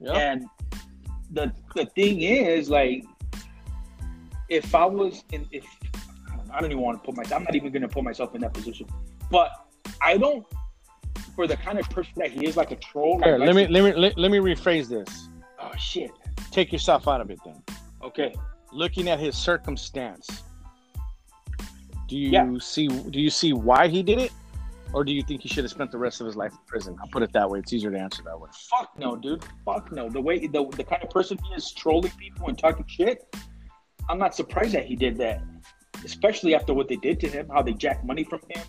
yeah. 0.00 0.12
And 0.16 0.46
the 1.32 1.52
the 1.76 1.86
thing 1.86 2.22
is, 2.22 2.68
like, 2.68 3.04
if 4.48 4.74
I 4.74 4.84
was 4.84 5.22
in, 5.32 5.46
if 5.52 5.64
I 6.52 6.60
don't 6.60 6.72
even 6.72 6.82
want 6.82 7.00
to 7.00 7.06
put 7.06 7.16
myself, 7.16 7.38
I'm 7.40 7.44
not 7.44 7.54
even 7.54 7.70
going 7.70 7.82
to 7.82 7.88
put 7.88 8.02
myself 8.02 8.34
in 8.34 8.40
that 8.40 8.52
position. 8.52 8.86
But 9.30 9.50
I 10.02 10.16
don't, 10.16 10.44
for 11.36 11.46
the 11.46 11.56
kind 11.56 11.78
of 11.78 11.88
person 11.90 12.14
that 12.16 12.32
he 12.32 12.46
is, 12.48 12.56
like 12.56 12.72
a 12.72 12.76
troll. 12.76 13.18
Like, 13.18 13.26
Here, 13.26 13.38
let 13.38 13.54
me 13.54 13.68
let 13.68 13.84
me 13.84 13.92
let, 13.92 14.18
let 14.18 14.30
me 14.32 14.38
rephrase 14.38 14.88
this. 14.88 15.28
oh 15.60 15.70
shit. 15.78 16.10
Take 16.50 16.72
yourself 16.72 17.06
out 17.06 17.20
of 17.20 17.30
it 17.30 17.38
then. 17.44 17.62
Okay. 18.02 18.34
Looking 18.72 19.08
at 19.08 19.18
his 19.18 19.36
circumstance, 19.36 20.42
do 22.08 22.16
you 22.16 22.30
Yeah. 22.30 22.58
see 22.60 22.88
do 22.88 23.20
you 23.20 23.30
see 23.30 23.52
why 23.52 23.88
he 23.88 24.02
did 24.02 24.18
it? 24.18 24.32
Or 24.92 25.04
do 25.04 25.12
you 25.12 25.22
think 25.22 25.42
he 25.42 25.48
should 25.48 25.62
have 25.62 25.70
spent 25.70 25.92
the 25.92 25.98
rest 25.98 26.20
of 26.20 26.26
his 26.26 26.34
life 26.36 26.52
in 26.52 26.58
prison? 26.66 26.96
I'll 27.00 27.06
put 27.08 27.22
it 27.22 27.32
that 27.32 27.48
way. 27.48 27.60
It's 27.60 27.72
easier 27.72 27.92
to 27.92 27.98
answer 27.98 28.22
that 28.24 28.38
way. 28.38 28.50
Fuck 28.68 28.98
no, 28.98 29.14
dude. 29.14 29.44
Fuck 29.64 29.92
no. 29.92 30.08
The 30.08 30.20
way 30.20 30.46
the 30.46 30.64
the 30.76 30.82
kind 30.84 31.02
of 31.02 31.10
person 31.10 31.38
he 31.48 31.54
is, 31.54 31.72
trolling 31.72 32.10
people 32.12 32.48
and 32.48 32.58
talking 32.58 32.84
shit. 32.88 33.24
I'm 34.08 34.18
not 34.18 34.34
surprised 34.34 34.72
that 34.72 34.86
he 34.86 34.96
did 34.96 35.16
that, 35.18 35.42
especially 36.04 36.54
after 36.56 36.74
what 36.74 36.88
they 36.88 36.96
did 36.96 37.20
to 37.20 37.28
him. 37.28 37.48
How 37.48 37.62
they 37.62 37.72
jacked 37.72 38.04
money 38.04 38.24
from 38.24 38.40
him. 38.48 38.62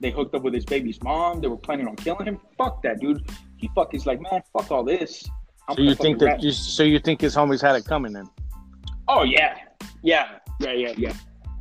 They 0.00 0.10
hooked 0.10 0.34
up 0.34 0.42
with 0.42 0.52
his 0.52 0.64
baby's 0.66 1.00
mom. 1.02 1.40
They 1.40 1.48
were 1.48 1.56
planning 1.56 1.88
on 1.88 1.96
killing 1.96 2.26
him. 2.26 2.38
Fuck 2.58 2.82
that, 2.82 3.00
dude. 3.00 3.22
He 3.56 3.70
fuck. 3.74 3.92
He's 3.92 4.04
like, 4.04 4.20
man, 4.20 4.42
fuck 4.52 4.70
all 4.70 4.84
this. 4.84 5.24
I'm 5.68 5.76
So 5.76 5.82
you 5.82 5.94
think 5.94 6.18
that 6.18 6.42
you, 6.42 6.50
so 6.50 6.82
you 6.82 6.98
think 6.98 7.20
his 7.20 7.34
homies 7.34 7.62
had 7.62 7.76
it 7.76 7.84
coming 7.86 8.12
then? 8.12 8.28
Oh 9.14 9.24
yeah, 9.24 9.58
yeah, 10.02 10.38
yeah, 10.58 10.72
yeah, 10.72 10.94
yeah. 10.96 11.12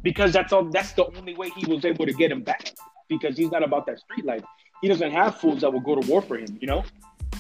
Because 0.03 0.31
that's 0.31 0.53
all. 0.53 0.63
That's 0.63 0.93
the 0.93 1.05
only 1.17 1.35
way 1.35 1.49
he 1.49 1.65
was 1.65 1.83
able 1.83 2.05
to 2.05 2.13
get 2.13 2.31
him 2.31 2.43
back. 2.43 2.71
Because 3.09 3.35
he's 3.37 3.51
not 3.51 3.61
about 3.61 3.85
that 3.87 3.99
street 3.99 4.25
life. 4.25 4.43
He 4.81 4.87
doesn't 4.87 5.11
have 5.11 5.39
fools 5.39 5.61
that 5.61 5.71
will 5.71 5.81
go 5.81 5.95
to 5.99 6.07
war 6.07 6.21
for 6.21 6.37
him. 6.37 6.57
You 6.61 6.67
know. 6.67 6.83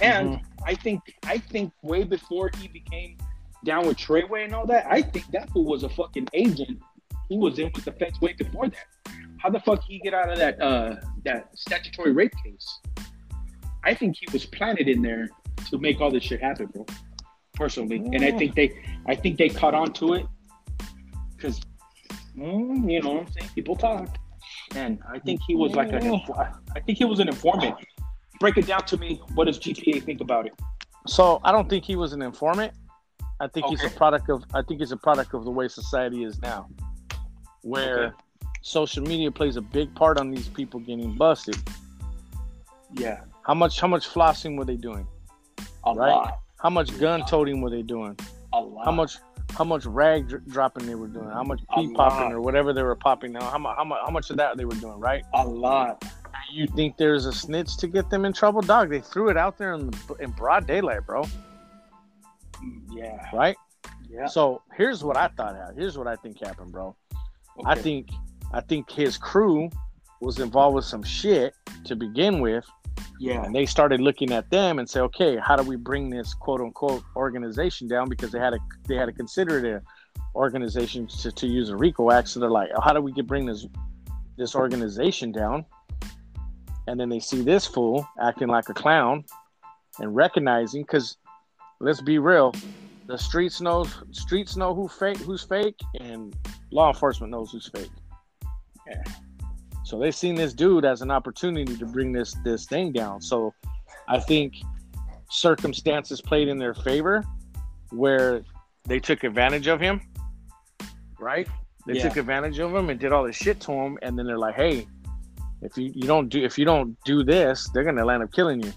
And 0.01 0.29
Mm-hmm. 0.29 0.63
I 0.65 0.75
think 0.75 1.01
I 1.23 1.37
think 1.37 1.71
way 1.81 2.03
before 2.03 2.51
he 2.59 2.67
became 2.67 3.17
down 3.65 3.87
with 3.87 3.97
Treyway 3.97 4.45
and 4.45 4.53
all 4.53 4.65
that, 4.67 4.85
I 4.89 5.01
think 5.01 5.25
that 5.31 5.49
fool 5.51 5.65
was 5.65 5.83
a 5.83 5.89
fucking 5.89 6.27
agent. 6.33 6.79
He 7.29 7.37
was 7.37 7.57
in 7.57 7.71
with 7.73 7.85
the 7.85 7.93
feds 7.93 8.19
way 8.21 8.33
before 8.33 8.67
that. 8.67 9.13
How 9.37 9.49
the 9.49 9.59
fuck 9.61 9.81
he 9.83 9.99
get 9.99 10.13
out 10.13 10.29
of 10.29 10.37
that 10.37 10.61
uh 10.61 10.95
that 11.23 11.49
statutory 11.55 12.11
rape 12.11 12.33
case? 12.43 12.79
I 13.83 13.93
think 13.95 14.17
he 14.19 14.27
was 14.31 14.45
planted 14.45 14.87
in 14.87 15.01
there 15.01 15.29
to 15.69 15.77
make 15.79 15.99
all 16.01 16.11
this 16.11 16.23
shit 16.23 16.41
happen, 16.41 16.67
bro. 16.67 16.85
Personally, 17.65 17.97
and 17.97 18.23
I 18.25 18.31
think 18.31 18.55
they, 18.55 18.71
I 19.05 19.13
think 19.13 19.37
they 19.37 19.47
caught 19.47 19.75
on 19.75 19.93
to 19.93 20.15
it 20.15 20.25
because, 21.37 21.61
mm, 22.35 22.91
you 22.91 22.99
know, 22.99 23.11
what 23.11 23.27
I'm 23.27 23.31
saying 23.33 23.49
people 23.53 23.75
talk, 23.75 24.17
and 24.73 24.97
I 25.07 25.19
think 25.19 25.41
he 25.47 25.53
was 25.53 25.75
like 25.75 25.89
an, 25.93 26.03
inf- 26.03 26.27
I 26.75 26.79
think 26.79 26.97
he 26.97 27.05
was 27.05 27.19
an 27.19 27.27
informant. 27.27 27.75
Break 28.39 28.57
it 28.57 28.65
down 28.65 28.83
to 28.87 28.97
me. 28.97 29.21
What 29.35 29.45
does 29.45 29.59
GPA 29.59 30.01
think 30.03 30.21
about 30.21 30.47
it? 30.47 30.53
So 31.05 31.39
I 31.43 31.51
don't 31.51 31.69
think 31.69 31.85
he 31.85 31.95
was 31.95 32.13
an 32.13 32.23
informant. 32.23 32.73
I 33.39 33.47
think 33.47 33.67
he's 33.67 33.83
a 33.83 33.91
product 33.91 34.27
of 34.31 34.43
I 34.55 34.63
think 34.63 34.79
he's 34.79 34.91
a 34.91 34.97
product 34.97 35.35
of 35.35 35.45
the 35.45 35.51
way 35.51 35.67
society 35.67 36.23
is 36.23 36.41
now. 36.41 36.67
Where 37.61 38.05
Okay. 38.05 38.15
social 38.63 39.03
media 39.03 39.29
plays 39.31 39.55
a 39.55 39.61
big 39.61 39.93
part 39.93 40.19
on 40.19 40.31
these 40.31 40.47
people 40.47 40.79
getting 40.79 41.15
busted. 41.15 41.57
Yeah, 42.95 43.21
How 43.45 43.53
much 43.53 43.79
how 43.79 43.87
much 43.87 44.07
flossing 44.09 44.57
were 44.57 44.65
they 44.65 44.77
doing? 44.77 45.05
a 45.85 45.93
Right. 45.93 46.09
lot, 46.11 46.39
How 46.61 46.69
much 46.69 46.97
gun 46.99 47.25
toting 47.25 47.61
were 47.61 47.69
they 47.69 47.81
doing? 47.81 48.17
a 48.53 48.59
lot. 48.59 48.85
How 48.85 48.91
much 48.91 49.17
how 49.57 49.63
much 49.65 49.85
rag 49.85 50.27
dr- 50.29 50.45
dropping 50.47 50.85
they 50.85 50.95
were 50.95 51.07
doing? 51.07 51.29
How 51.29 51.43
much 51.43 51.59
pee 51.75 51.93
popping 51.93 52.31
or 52.31 52.41
whatever 52.41 52.71
they 52.73 52.83
were 52.83 52.95
popping 52.95 53.31
now? 53.33 53.41
How 53.49 53.57
much 53.57 53.75
how 53.77 53.83
much 53.83 53.99
how 54.05 54.11
much 54.11 54.29
of 54.29 54.37
that 54.37 54.57
they 54.57 54.65
were 54.65 54.75
doing, 54.75 54.99
right? 54.99 55.23
A 55.33 55.45
lot. 55.45 56.03
You 56.53 56.67
think 56.67 56.97
there's 56.97 57.25
a 57.25 57.31
snitch 57.33 57.77
to 57.77 57.87
get 57.87 58.09
them 58.09 58.25
in 58.25 58.33
trouble, 58.33 58.61
dog? 58.61 58.89
They 58.89 58.99
threw 58.99 59.29
it 59.29 59.37
out 59.37 59.57
there 59.57 59.73
in, 59.73 59.89
the, 59.89 60.15
in 60.19 60.31
broad 60.31 60.67
daylight, 60.67 61.05
bro. 61.05 61.23
Yeah, 62.91 63.17
Right? 63.33 63.55
yeah. 64.09 64.25
So 64.27 64.61
here's 64.75 65.03
what 65.03 65.15
I 65.17 65.29
thought 65.29 65.55
happened. 65.55 65.79
Here's 65.79 65.97
what 65.97 66.07
I 66.07 66.15
think 66.17 66.39
happened, 66.43 66.71
bro. 66.71 66.95
I 67.65 67.75
think 67.75 68.09
I 68.53 68.59
think 68.61 68.89
his 68.91 69.17
crew 69.17 69.69
was 70.19 70.39
involved 70.39 70.75
with 70.75 70.85
some 70.85 71.03
shit 71.03 71.53
to 71.85 71.95
begin 71.95 72.41
with, 72.41 72.65
yeah, 73.19 73.43
and 73.43 73.53
they 73.53 73.65
started 73.65 74.01
looking 74.01 74.31
at 74.31 74.49
them 74.49 74.79
and 74.79 74.89
say, 74.89 74.99
okay, 75.01 75.37
how 75.37 75.55
do 75.55 75.63
we 75.63 75.75
bring 75.75 76.09
this 76.09 76.33
quote 76.33 76.59
unquote 76.59 77.03
organization 77.15 77.87
down? 77.87 78.09
Because 78.09 78.31
they 78.31 78.39
had 78.39 78.51
to 78.51 78.59
they 78.87 78.95
had 78.95 79.05
to 79.05 79.11
consider 79.11 79.75
a 79.75 79.81
organization 80.35 81.07
to, 81.07 81.31
to 81.31 81.47
use 81.47 81.69
a 81.69 81.75
RICO 81.75 82.11
Act. 82.11 82.29
So 82.29 82.39
they're 82.39 82.49
like, 82.49 82.69
how 82.83 82.93
do 82.93 83.01
we 83.01 83.11
get 83.11 83.27
bring 83.27 83.45
this 83.45 83.67
this 84.37 84.55
organization 84.55 85.31
down? 85.31 85.65
And 86.87 86.99
then 86.99 87.09
they 87.09 87.19
see 87.19 87.41
this 87.41 87.67
fool 87.67 88.07
acting 88.19 88.47
like 88.47 88.69
a 88.69 88.73
clown 88.73 89.23
and 89.99 90.15
recognizing 90.15 90.81
because 90.81 91.17
let's 91.79 92.01
be 92.01 92.17
real, 92.17 92.53
the 93.07 93.17
streets 93.17 93.61
knows 93.61 94.03
streets 94.11 94.55
know 94.55 94.73
who 94.73 94.87
fake 94.87 95.17
who's 95.19 95.43
fake 95.43 95.79
and 95.99 96.35
law 96.71 96.89
enforcement 96.89 97.31
knows 97.31 97.51
who's 97.51 97.67
fake. 97.67 97.91
Yeah. 98.87 99.03
So 99.91 99.99
they've 99.99 100.15
seen 100.15 100.35
this 100.35 100.53
dude 100.53 100.85
as 100.85 101.01
an 101.01 101.11
opportunity 101.11 101.75
to 101.75 101.85
bring 101.85 102.13
this 102.13 102.33
this 102.45 102.65
thing 102.65 102.93
down. 102.93 103.19
So 103.19 103.53
I 104.07 104.21
think 104.21 104.53
circumstances 105.29 106.21
played 106.21 106.47
in 106.47 106.57
their 106.57 106.73
favor 106.73 107.25
where 107.89 108.41
they 108.85 109.01
took 109.01 109.25
advantage 109.25 109.67
of 109.67 109.81
him. 109.81 109.99
Right? 111.19 111.45
They 111.85 111.95
Yeah. 111.95 112.03
took 112.03 112.15
advantage 112.15 112.57
of 112.59 112.73
him 112.73 112.89
and 112.89 112.97
did 113.01 113.11
all 113.11 113.25
this 113.25 113.35
shit 113.35 113.59
to 113.61 113.73
him 113.73 113.99
and 114.01 114.17
then 114.17 114.25
they're 114.25 114.37
like, 114.37 114.55
"Hey, 114.55 114.87
if 115.61 115.77
you, 115.77 115.91
you 115.93 116.03
don't 116.03 116.29
do 116.29 116.41
if 116.41 116.57
you 116.57 116.63
don't 116.63 116.97
do 117.03 117.21
this, 117.25 117.69
they're 117.73 117.83
going 117.83 117.97
to 117.97 118.09
end 118.09 118.23
up 118.23 118.31
killing 118.31 118.63
you." 118.63 118.71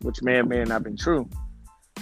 Which 0.00 0.22
may 0.22 0.36
have 0.36 0.48
may 0.48 0.60
have 0.60 0.68
not 0.68 0.82
been 0.82 0.96
true. 0.96 1.28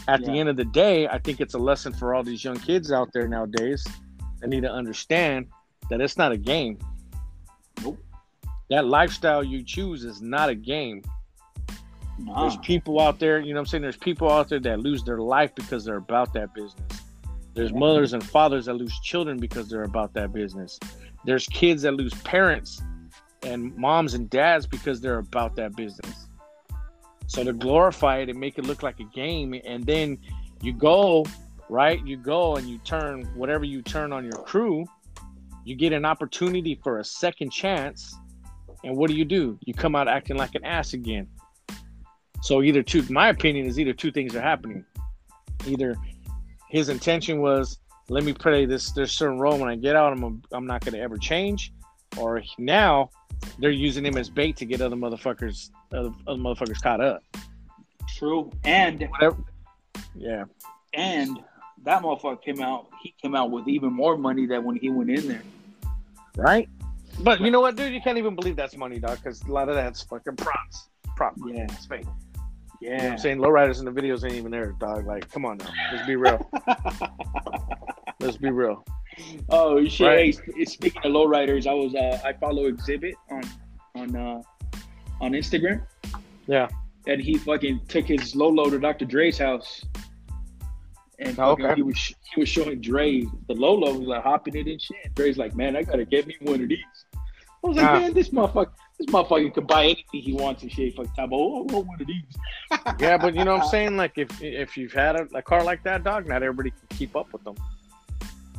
At 0.07 0.25
the 0.25 0.39
end 0.39 0.49
of 0.49 0.57
the 0.57 0.67
day, 0.67 1.09
I 1.09 1.19
think 1.19 1.41
it's 1.41 1.55
a 1.55 1.59
lesson 1.59 1.93
for 1.93 2.15
all 2.15 2.23
these 2.23 2.45
young 2.45 2.61
kids 2.61 2.93
out 2.93 3.13
there 3.13 3.27
nowadays. 3.27 3.85
They 4.41 4.47
need 4.47 4.63
to 4.63 4.71
understand 4.71 5.49
that 5.91 6.01
it's 6.01 6.17
not 6.17 6.31
a 6.31 6.37
game. 6.37 6.79
That 8.73 8.87
lifestyle 8.87 9.45
you 9.45 9.63
choose 9.63 10.03
is 10.03 10.23
not 10.23 10.49
a 10.49 10.55
game. 10.55 11.03
Nah. 12.19 12.41
There's 12.41 12.57
people 12.57 13.01
out 13.01 13.19
there, 13.19 13.39
you 13.39 13.53
know 13.53 13.61
what 13.61 13.61
I'm 13.61 13.67
saying? 13.67 13.83
There's 13.83 13.99
people 13.99 14.33
out 14.33 14.49
there 14.49 14.61
that 14.61 14.81
lose 14.81 15.05
their 15.05 15.19
life 15.19 15.55
because 15.55 15.85
they're 15.85 15.99
about 15.99 16.33
that 16.33 16.55
business. 16.55 17.03
There's 17.53 17.75
mothers 17.75 18.15
and 18.15 18.25
fathers 18.25 18.65
that 18.65 18.75
lose 18.77 18.99
children 19.01 19.39
because 19.39 19.69
they're 19.69 19.83
about 19.83 20.15
that 20.15 20.33
business. 20.33 20.81
There's 21.27 21.47
kids 21.49 21.83
that 21.83 21.93
lose 21.93 22.15
parents 22.23 22.81
and 23.43 23.77
moms 23.77 24.15
and 24.15 24.31
dads 24.31 24.67
because 24.67 25.03
they're 25.03 25.19
about 25.19 25.55
that 25.57 25.77
business. 25.77 26.29
So 27.27 27.45
to 27.45 27.53
glorify 27.53 28.21
it 28.21 28.31
and 28.31 28.41
make 28.41 28.57
it 28.57 28.65
look 28.65 28.83
like 28.83 29.01
a 29.01 29.05
game, 29.15 29.55
and 29.67 29.85
then 29.85 30.17
you 30.63 30.73
go, 30.73 31.27
right? 31.69 32.03
You 32.07 32.17
go 32.17 32.57
and 32.57 32.67
you 32.67 32.79
turn 32.79 33.25
whatever 33.35 33.67
you 33.67 33.83
turn 33.83 34.15
on 34.15 34.25
your 34.25 34.43
crew, 34.45 34.87
you 35.63 35.77
get 35.77 35.93
an 35.93 36.07
opportunity 36.07 36.81
for 36.83 37.01
a 37.01 37.05
second 37.05 37.51
chance. 37.51 38.17
And 38.85 38.97
what 38.97 39.09
do 39.11 39.17
you 39.17 39.25
do? 39.25 39.59
You 39.63 39.75
come 39.75 39.95
out 39.95 40.09
acting 40.09 40.37
like 40.37 40.55
an 40.55 40.65
ass 40.65 40.93
again. 40.93 41.29
So 42.43 42.63
either 42.63 42.83
two, 42.83 43.05
my 43.09 43.29
opinion 43.29 43.67
is 43.67 43.79
either 43.79 43.93
two 43.93 44.11
things 44.11 44.35
are 44.35 44.41
happening. 44.41 44.85
Either 45.67 45.97
his 46.69 46.89
intention 46.89 47.41
was, 47.41 47.79
let 48.09 48.25
me 48.25 48.33
play 48.33 48.67
this 48.67 48.91
this 48.93 49.13
certain 49.13 49.39
role 49.39 49.59
when 49.59 49.69
I 49.69 49.77
get 49.77 49.95
out, 49.95 50.13
I'm 50.13 50.43
I'm 50.53 50.67
not 50.67 50.85
going 50.85 50.95
to 50.95 51.01
ever 51.01 51.17
change, 51.17 51.73
or 52.19 52.43
now 52.59 53.11
they're 53.59 53.71
using 53.71 54.05
him 54.05 54.17
as 54.17 54.29
bait 54.29 54.57
to 54.57 54.65
get 54.65 54.81
other 54.81 54.97
motherfuckers 54.97 55.71
other, 55.93 56.11
other 56.27 56.41
motherfuckers 56.41 56.83
caught 56.83 57.01
up. 57.01 57.23
True. 58.19 58.51
And 58.65 59.07
Whatever. 59.11 59.37
Yeah. 60.17 60.45
and 60.95 61.39
that 61.85 62.03
motherfucker 62.03 62.43
came 62.43 62.61
out. 62.61 62.89
He 63.03 63.15
came 63.23 63.35
out 63.35 63.51
with 63.51 63.69
even 63.69 63.93
more 63.93 64.17
money 64.17 64.47
than 64.47 64.65
when 64.65 64.77
he 64.77 64.91
went 64.91 65.11
in 65.11 65.29
there. 65.29 65.43
Right. 66.37 66.69
But 67.21 67.41
you 67.41 67.51
know 67.51 67.61
what, 67.61 67.77
dude? 67.77 67.93
You 67.93 68.01
can't 68.01 68.19
even 68.19 68.35
believe 68.35 68.57
that's 68.57 68.77
money, 68.77 68.99
dog, 68.99 69.19
because 69.19 69.43
a 69.43 69.53
lot 69.53 69.69
of 69.69 69.75
that's 69.75 70.03
fucking 70.03 70.37
props. 70.37 70.89
Prop 71.17 71.35
money. 71.37 71.59
Yeah. 71.59 71.65
It's 71.65 71.87
fake. 71.87 72.05
You 72.81 72.91
know 72.91 72.95
what 72.97 73.03
Yeah. 73.05 73.13
I'm 73.13 73.19
saying 73.19 73.39
lowriders 73.39 73.79
in 73.79 73.85
the 73.85 73.93
videos 73.93 74.25
ain't 74.25 74.35
even 74.35 74.51
there, 74.51 74.73
dog. 74.81 75.07
Like, 75.07 75.31
come 75.31 75.45
on 75.45 75.59
now. 75.59 75.71
Let's 75.93 76.07
be 76.07 76.17
real. 76.17 76.51
Let's 78.21 78.37
be 78.37 78.51
real. 78.51 78.85
oh 79.51 79.85
shit! 79.87 80.07
Right. 80.07 80.41
Hey, 80.57 80.65
speaking 80.65 81.03
of 81.05 81.13
lowriders, 81.13 81.67
I 81.67 81.75
was 81.75 81.95
uh, 81.95 82.19
I 82.25 82.33
follow 82.35 82.71
Xzibit 82.71 83.13
on 83.31 83.43
on 83.95 84.17
uh, 84.17 84.43
on 85.21 85.33
Instagram. 85.33 85.83
Yeah. 86.47 86.69
And 87.07 87.21
he 87.21 87.37
fucking 87.37 87.81
took 87.89 88.07
his 88.07 88.35
Lolo 88.37 88.71
to 88.71 88.79
Dr. 88.79 89.05
Dre's 89.05 89.37
house. 89.37 89.83
And 91.19 91.37
Oh, 91.39 91.51
okay. 91.51 91.75
he 91.75 91.83
was 91.83 91.99
he 92.35 92.41
was 92.41 92.49
showing 92.49 92.81
Dre 92.81 93.23
the 93.49 93.55
low 93.55 93.77
He 93.93 93.99
was 93.99 94.09
like 94.09 94.23
hopping 94.23 94.55
it 94.57 94.67
and 94.67 94.81
shit. 94.81 95.15
Dre's 95.15 95.37
like, 95.37 95.55
man, 95.57 95.77
I 95.77 95.83
gotta 95.83 96.05
get 96.05 96.27
me 96.27 96.37
one 96.41 96.63
of 96.63 96.69
these. 96.69 96.79
I 97.65 97.69
was 97.69 97.77
like, 97.77 97.93
man, 97.93 98.13
this 98.13 98.31
motherfucker, 98.31 98.73
This 98.99 99.07
motherfucker 99.07 99.55
could 99.55 99.67
buy 99.67 99.85
anything 99.85 100.21
he 100.21 100.33
wants 100.33 100.63
and 100.63 100.73
shit. 100.73 100.97
Fuck 100.97 101.15
time. 101.15 101.31
Oh, 101.33 101.61
I 101.61 101.73
want 101.73 101.87
one 101.87 102.01
of 102.01 102.07
these. 102.07 102.23
Yeah, 102.99 103.17
but 103.17 103.35
you 103.35 103.45
know 103.45 103.55
what 103.55 103.65
I'm 103.65 103.69
saying? 103.69 103.97
Like 103.97 104.17
if 104.17 104.43
if 104.43 104.77
you've 104.77 104.93
had 104.93 105.17
a, 105.17 105.29
a 105.35 105.43
car 105.43 105.63
like 105.63 105.83
that, 105.85 106.05
dog, 106.05 106.27
not 106.27 106.43
everybody 106.43 106.71
can 106.71 106.97
keep 106.97 107.15
up 107.15 107.33
with 107.33 107.45
them. 107.45 107.55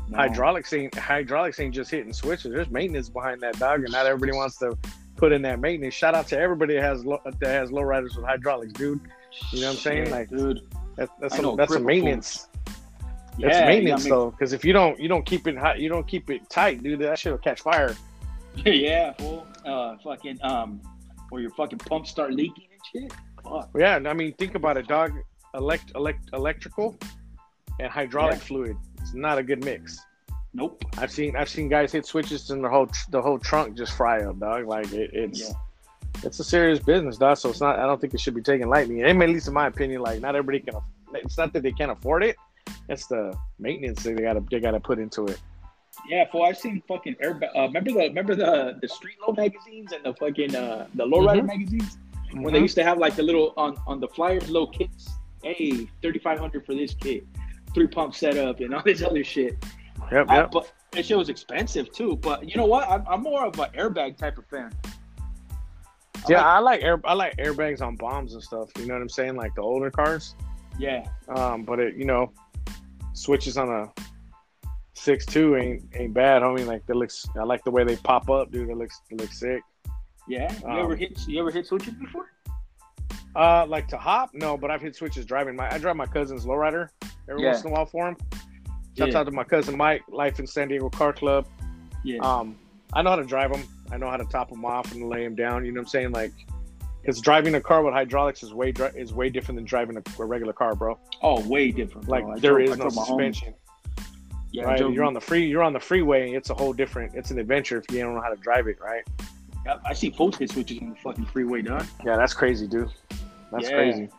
No. 0.10 0.18
Hydraulics 0.18 0.72
ain't 0.74 0.96
hydraulics 0.96 1.60
ain't 1.60 1.74
just 1.74 1.90
hitting 1.90 2.14
switches. 2.14 2.52
There's 2.52 2.70
maintenance 2.70 3.10
behind 3.10 3.42
that 3.42 3.58
dog, 3.60 3.84
and 3.84 3.92
not 3.92 4.06
everybody 4.06 4.38
wants 4.38 4.58
to 4.60 4.78
put 5.16 5.32
in 5.32 5.42
that 5.44 5.60
maintenance. 5.60 5.94
Shout 5.94 6.16
out 6.16 6.28
to 6.28 6.40
everybody 6.40 6.76
that 6.76 6.84
has 6.84 7.06
low, 7.06 7.20
that 7.26 7.42
has 7.42 7.72
low 7.72 7.82
riders 7.82 8.16
with 8.16 8.26
hydraulics, 8.26 8.74
dude. 8.74 9.02
You 9.52 9.62
know 9.62 9.68
what 9.68 9.74
I'm 9.74 9.80
saying? 9.80 10.12
Like 10.12 10.30
dude. 10.30 10.62
that, 10.98 11.10
that's 11.20 11.34
I 11.34 11.38
some, 11.38 11.56
that's 11.58 11.74
a 11.74 11.80
maintenance. 11.80 12.48
Yeah, 13.38 13.50
That's 13.50 13.68
maintenance 13.68 14.06
you 14.06 14.12
gotta 14.12 14.22
though, 14.26 14.32
because 14.32 14.54
if 14.54 14.64
you 14.64 14.74
don't 14.74 15.00
you 15.00 15.08
don't 15.08 15.26
keep 15.26 15.48
it 15.48 15.58
hot, 15.58 15.80
you 15.80 15.90
don't 15.90 16.08
keep 16.08 16.30
it 16.30 16.48
tight, 16.50 16.84
dude. 16.84 17.00
That 17.00 17.18
shit 17.18 17.32
will 17.32 17.40
catch 17.40 17.62
fire. 17.62 17.96
yeah, 18.66 19.14
fool. 19.14 19.48
Uh, 19.66 19.96
fucking 20.04 20.40
um, 20.44 20.82
where 21.30 21.42
your 21.42 21.52
fucking 21.52 21.80
pumps 21.80 22.10
start 22.10 22.34
leaking 22.34 22.66
and 22.72 23.04
shit. 23.12 23.14
Fuck. 23.44 23.70
Yeah, 23.78 24.00
I 24.06 24.14
mean, 24.14 24.34
think 24.34 24.56
about 24.56 24.78
it, 24.78 24.88
dog. 24.88 25.14
Elect, 25.56 25.92
elect, 25.96 26.30
electrical 26.34 26.96
and 27.80 27.92
hydraulic 27.92 28.36
Yeah. 28.36 28.40
fluid. 28.40 28.78
It's 29.02 29.14
not 29.14 29.38
a 29.38 29.44
good 29.44 29.64
mix. 29.64 30.00
Nope. 30.54 30.84
I've 30.98 31.12
seen 31.12 31.36
I've 31.36 31.50
seen 31.50 31.68
guys 31.68 31.92
hit 31.92 32.06
switches 32.06 32.50
and 32.52 32.64
the 32.64 32.70
whole 32.70 32.88
the 33.10 33.22
whole 33.22 33.40
trunk 33.40 33.76
just 33.76 33.94
fry 33.98 34.22
up, 34.24 34.40
dog. 34.40 34.68
Like 34.68 34.92
it, 34.94 35.10
it's 35.14 35.42
Yeah. 35.42 35.54
it's 36.24 36.40
a 36.40 36.44
serious 36.44 36.80
business, 36.80 37.18
dog. 37.18 37.38
So 37.38 37.50
it's 37.50 37.62
not. 37.62 37.80
I 37.80 37.86
don't 37.86 38.00
think 38.00 38.14
it 38.14 38.20
should 38.20 38.36
be 38.36 38.42
taken 38.42 38.70
lightly. 38.70 39.02
And 39.02 39.22
at 39.22 39.30
least 39.30 39.48
in 39.48 39.54
my 39.54 39.68
opinion, 39.68 40.02
like 40.02 40.22
not 40.22 40.36
everybody 40.36 40.60
can. 40.60 40.80
It's 41.16 41.38
not 41.38 41.54
that 41.54 41.64
they 41.64 41.72
can't 41.72 41.92
afford 41.92 42.24
it. 42.24 42.36
It's 42.90 43.08
the 43.08 43.36
maintenance 43.60 44.04
that 44.04 44.16
they 44.16 44.22
gotta 44.24 44.44
they 44.52 44.60
gotta 44.60 44.80
put 44.80 45.00
into 45.00 45.26
it. 45.26 45.40
Yeah, 46.08 46.26
fool. 46.32 46.44
I've 46.44 46.58
seen 46.58 46.82
fucking 46.88 47.16
air. 47.22 47.40
Uh, 47.56 47.62
remember 47.64 47.92
the 47.92 48.00
remember 48.00 48.36
the 48.36 48.78
the 48.82 48.88
street 48.88 49.16
low 49.26 49.34
magazines 49.34 49.92
and 49.92 50.04
the 50.04 50.14
fucking 50.16 50.56
uh 50.56 50.88
the 50.96 51.06
lowrider 51.06 51.42
Mhm. 51.42 51.48
magazines 51.48 51.98
when 52.34 52.54
they 52.54 52.60
used 52.60 52.76
to 52.76 52.84
have 52.84 52.98
like 52.98 53.16
the 53.16 53.24
little 53.24 53.54
on 53.58 53.78
on 53.88 54.00
the 54.00 54.08
flyers 54.08 54.50
low 54.50 54.68
kits. 54.68 55.10
Hey, 55.44 55.88
thirty 56.02 56.20
five 56.20 56.40
hundred 56.40 56.66
for 56.66 56.74
this 56.74 56.94
kit, 56.94 57.26
three 57.74 57.88
pump 57.88 58.16
setup 58.16 58.60
and 58.60 58.74
all 58.74 58.82
this 58.84 59.02
other 59.04 59.24
shit. 59.24 59.64
Yep, 60.12 60.26
I- 60.30 60.36
yep. 60.38 60.52
but 60.52 60.72
that 60.92 61.06
shit 61.06 61.18
was 61.18 61.30
expensive 61.30 61.92
too. 61.92 62.18
But 62.18 62.48
you 62.50 62.56
know 62.58 62.66
what? 62.66 62.90
I'm, 62.90 63.04
I'm 63.08 63.22
more 63.24 63.46
of 63.46 63.58
an 63.60 63.70
airbag 63.72 64.18
type 64.18 64.38
of 64.38 64.46
fan. 64.48 64.72
I 66.16 66.22
yeah, 66.30 66.38
like- 66.38 66.46
I 66.46 66.60
like 66.60 66.84
air 66.84 67.02
I 67.06 67.14
like 67.14 67.38
airbags 67.38 67.82
on 67.82 67.96
bombs 67.96 68.34
and 68.34 68.44
stuff. 68.44 68.70
You 68.80 68.86
know 68.88 68.94
what 68.96 69.02
I'm 69.02 69.10
saying? 69.10 69.36
Like 69.36 69.54
the 69.56 69.62
older 69.62 69.92
cars. 69.92 70.36
yeah, 70.80 71.06
Um, 71.30 71.64
but 71.64 71.80
it 71.80 71.96
you 71.96 72.06
know 72.06 72.32
switches 73.14 73.58
on 73.58 73.70
a 73.70 73.92
six 75.04 75.26
two 75.26 75.56
ain't 75.58 75.84
ain't 75.96 76.14
bad, 76.14 76.42
homie. 76.42 76.66
Like 76.66 76.86
that 76.88 76.96
looks. 76.96 77.26
I 77.38 77.44
like 77.44 77.64
the 77.64 77.72
way 77.72 77.84
they 77.84 77.96
pop 77.98 78.30
up, 78.30 78.52
dude. 78.52 78.70
It 78.70 78.78
looks 78.78 79.02
it 79.12 79.20
looks 79.20 79.40
sick. 79.40 79.62
yeah. 80.28 80.52
You 80.62 80.68
Um, 80.68 80.80
ever 80.80 80.96
hit 80.96 81.28
you 81.28 81.40
ever 81.42 81.52
hit 81.52 81.66
switches 81.66 81.94
before? 81.96 82.28
Uh, 83.36 83.66
like 83.68 83.88
to 83.88 83.98
hop? 83.98 84.30
No, 84.34 84.56
but 84.58 84.70
I've 84.72 84.82
hit 84.82 84.96
switches 84.96 85.26
driving. 85.26 85.56
My 85.56 85.72
I 85.74 85.78
drive 85.78 85.96
my 85.96 86.06
cousin's 86.06 86.46
lowrider 86.46 86.90
every 87.30 87.42
Yeah. 87.44 87.52
once 87.52 87.64
in 87.64 87.72
a 87.72 87.74
while 87.74 87.86
for 87.86 88.08
him. 88.08 88.18
Shout 88.98 89.10
Yeah. 89.10 89.20
out 89.20 89.26
to 89.26 89.32
my 89.32 89.44
cousin 89.44 89.76
Mike, 89.76 90.04
Life 90.10 90.40
in 90.40 90.46
San 90.48 90.68
Diego 90.68 90.90
Car 90.90 91.14
Club. 91.14 91.46
Yeah, 92.04 92.20
Um, 92.20 92.56
I 92.94 93.02
know 93.02 93.10
how 93.10 93.16
to 93.16 93.24
drive 93.26 93.52
them. 93.52 93.64
I 93.92 93.98
know 93.98 94.10
how 94.10 94.18
to 94.18 94.26
top 94.26 94.50
them 94.50 94.64
off 94.66 94.92
and 94.94 95.10
lay 95.10 95.24
them 95.24 95.36
down. 95.36 95.66
You 95.66 95.72
know 95.72 95.80
what 95.80 95.86
I'm 95.86 95.88
saying? 95.88 96.12
Like, 96.12 96.32
because 97.02 97.20
driving 97.22 97.56
a 97.56 97.62
car 97.62 97.82
with 97.84 97.94
hydraulics 97.94 98.44
is 98.44 98.54
way 98.54 98.72
is 98.96 99.14
way 99.14 99.30
different 99.30 99.58
than 99.58 99.66
driving 99.66 99.98
a, 99.98 100.22
a 100.22 100.26
regular 100.26 100.54
car, 100.54 100.76
bro. 100.76 100.98
oh, 101.24 101.46
way 101.48 101.72
different. 101.72 102.08
Like 102.08 102.24
bro. 102.26 102.38
There 102.38 102.60
is 102.60 102.78
no 102.78 102.90
suspension. 102.90 103.56
Yeah, 104.54 104.66
right? 104.66 104.78
drove- 104.78 104.94
You're 104.94 105.04
on 105.04 105.14
the 105.14 105.20
free. 105.22 105.46
You're 105.48 105.64
on 105.64 105.74
the 105.74 105.80
freeway. 105.80 106.32
It's 106.32 106.50
a 106.52 106.54
whole 106.54 106.74
different. 106.74 107.16
It's 107.16 107.32
an 107.32 107.40
adventure 107.40 107.80
if 107.80 107.92
you 107.92 108.00
don't 108.02 108.14
know 108.16 108.22
how 108.22 108.30
to 108.30 108.36
drive 108.38 108.68
it, 108.68 108.78
right? 108.80 109.04
Yep, 109.66 109.82
I 109.86 109.94
see 109.94 110.12
folks 110.12 110.38
hit 110.38 110.52
switches 110.52 110.78
on 110.80 110.92
the 110.92 110.96
fucking 110.98 111.26
freeway, 111.26 111.62
done. 111.64 111.86
Yeah, 112.06 112.16
that's 112.18 112.34
crazy, 112.34 112.68
dude. 112.68 112.90
That's 113.52 113.70
Yeah. 113.70 113.76
crazy. 113.76 114.10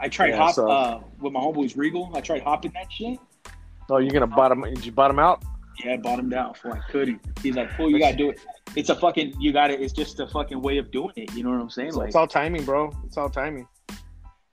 I 0.00 0.08
tried 0.08 0.28
Yeah, 0.28 0.36
hop 0.36 0.54
so- 0.54 0.68
uh, 0.70 1.00
with 1.20 1.32
my 1.32 1.40
homeboys 1.40 1.76
Regal. 1.76 2.10
I 2.14 2.20
tried 2.20 2.42
hopping 2.42 2.70
that 2.74 2.92
shit. 2.92 3.18
Oh, 3.90 3.98
you're 3.98 4.10
gonna 4.12 4.26
bottom? 4.26 4.62
Did 4.62 4.84
you 4.86 4.92
bottom 4.92 5.18
out? 5.18 5.42
Yeah, 5.84 5.96
bottomed 5.96 6.32
out. 6.32 6.56
Fool, 6.58 6.72
I 6.72 6.78
couldn't. 6.90 7.20
He's 7.42 7.54
like, 7.56 7.70
"Fool, 7.72 7.90
you 7.90 7.98
gotta 7.98 8.16
do 8.16 8.30
it. 8.30 8.40
It's 8.76 8.88
a 8.88 8.94
fucking. 8.94 9.34
You 9.40 9.52
got 9.52 9.70
it. 9.70 9.80
It's 9.80 9.92
just 9.92 10.20
a 10.20 10.26
fucking 10.26 10.60
way 10.62 10.78
of 10.78 10.90
doing 10.90 11.12
it. 11.16 11.32
You 11.34 11.42
know 11.44 11.50
what 11.50 11.60
I'm 11.60 11.70
saying? 11.70 11.92
So 11.92 11.98
Like, 11.98 12.08
it's 12.08 12.16
all 12.16 12.26
timing, 12.26 12.64
bro. 12.64 12.92
It's 13.04 13.16
all 13.16 13.28
timing. 13.28 13.66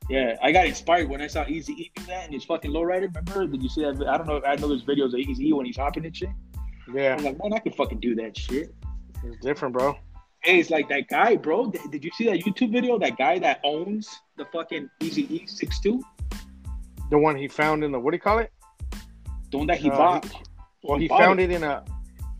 Yeah, 0.09 0.35
I 0.41 0.51
got 0.51 0.65
inspired 0.67 1.09
when 1.09 1.21
I 1.21 1.27
saw 1.27 1.45
Easy 1.47 1.73
E 1.73 1.91
do 1.95 2.03
that 2.07 2.25
and 2.25 2.33
his 2.33 2.43
fucking 2.45 2.71
lowrider. 2.71 3.13
Remember? 3.15 3.47
Did 3.47 3.63
you 3.63 3.69
see 3.69 3.81
that? 3.81 4.05
I 4.07 4.17
don't 4.17 4.27
know. 4.27 4.41
I 4.45 4.55
know 4.55 4.67
there's 4.67 4.83
videos 4.83 5.13
of 5.13 5.19
Easy 5.19 5.49
E 5.49 5.53
when 5.53 5.65
he's 5.65 5.77
hopping 5.77 6.05
and 6.05 6.15
shit. 6.15 6.29
Yeah. 6.93 7.15
I'm 7.17 7.23
like, 7.23 7.37
man, 7.41 7.53
I 7.53 7.59
could 7.59 7.75
fucking 7.75 7.99
do 7.99 8.13
that 8.15 8.37
shit. 8.37 8.73
it's 9.23 9.37
different, 9.45 9.73
bro. 9.73 9.95
Hey, 10.43 10.59
it's 10.59 10.69
like 10.69 10.89
that 10.89 11.07
guy, 11.07 11.37
bro. 11.37 11.67
Did 11.71 11.81
did 11.91 12.03
you 12.03 12.11
see 12.17 12.25
that 12.25 12.39
YouTube 12.39 12.71
video? 12.73 12.99
That 12.99 13.17
guy 13.17 13.39
that 13.39 13.61
owns 13.63 14.09
the 14.37 14.45
fucking 14.51 14.89
Easy 14.99 15.33
E 15.33 15.45
62, 15.47 16.01
The 17.09 17.17
one 17.17 17.35
he 17.37 17.47
found 17.47 17.83
in 17.83 17.91
the 17.93 17.99
what 17.99 18.11
do 18.11 18.17
you 18.17 18.21
call 18.21 18.39
it? 18.39 18.51
the 19.51 19.57
one 19.59 19.67
that 19.67 19.77
he 19.77 19.89
Uh, 19.89 19.97
bought. 19.97 20.25
Well, 20.83 20.97
he 20.99 21.07
bought 21.07 21.19
found 21.21 21.39
it. 21.39 21.49
in 21.51 21.63
a, 21.63 21.85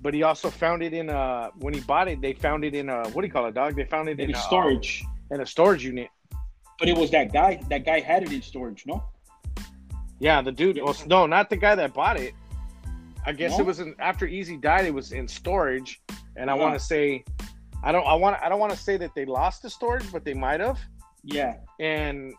but 0.02 0.14
he 0.14 0.24
also 0.24 0.50
found 0.50 0.84
it 0.84 0.94
in 0.94 1.10
a. 1.10 1.52
When 1.60 1.74
he 1.74 1.80
bought 1.80 2.10
it, 2.10 2.20
they 2.20 2.34
found 2.34 2.66
it 2.66 2.74
in 2.76 2.90
a 2.90 3.08
what 3.12 3.22
do 3.22 3.28
you 3.28 3.32
call 3.32 3.46
it, 3.46 3.54
dog? 3.54 3.76
They 3.78 3.86
found 3.86 4.10
it 4.10 4.20
in, 4.20 4.32
in 4.32 4.36
a 4.36 4.40
storage. 4.40 5.06
in 5.32 5.40
a 5.40 5.46
storage 5.46 5.86
unit. 5.86 6.10
But 6.84 6.90
it 6.90 6.98
was 6.98 7.12
that 7.12 7.32
guy. 7.32 7.62
That 7.70 7.86
guy 7.86 8.02
had 8.02 8.24
it 8.24 8.34
in 8.34 8.42
storage, 8.42 8.86
no? 8.86 9.02
Yeah, 10.20 10.42
the 10.42 10.52
dude. 10.52 10.76
Yeah. 10.76 10.84
Well, 10.84 10.96
no, 11.08 11.26
not 11.26 11.50
the 11.50 11.56
guy 11.56 11.76
that 11.76 11.94
bought 11.94 12.20
it. 12.20 12.34
I 13.26 13.32
guess 13.32 13.52
No? 13.52 13.60
it 13.60 13.66
was 13.68 13.80
in, 13.80 13.96
after 14.00 14.28
Eazy 14.28 14.60
died. 14.60 14.84
It 14.86 14.94
was 14.94 15.14
in 15.14 15.26
storage, 15.30 16.02
and 16.36 16.50
I 16.50 16.56
Uh-huh. 16.56 16.62
want 16.62 16.74
to 16.78 16.80
say, 16.84 17.24
I 17.84 17.94
don't. 17.94 18.06
I 18.06 18.16
want. 18.16 18.36
I 18.44 18.50
don't 18.50 18.60
want 18.60 18.74
to 18.74 18.78
say 18.78 18.98
that 18.98 19.16
they 19.16 19.24
lost 19.24 19.62
the 19.62 19.70
storage, 19.70 20.12
but 20.12 20.26
they 20.26 20.34
might 20.34 20.60
have. 20.60 20.78
Yeah. 21.24 21.54
and 21.80 22.34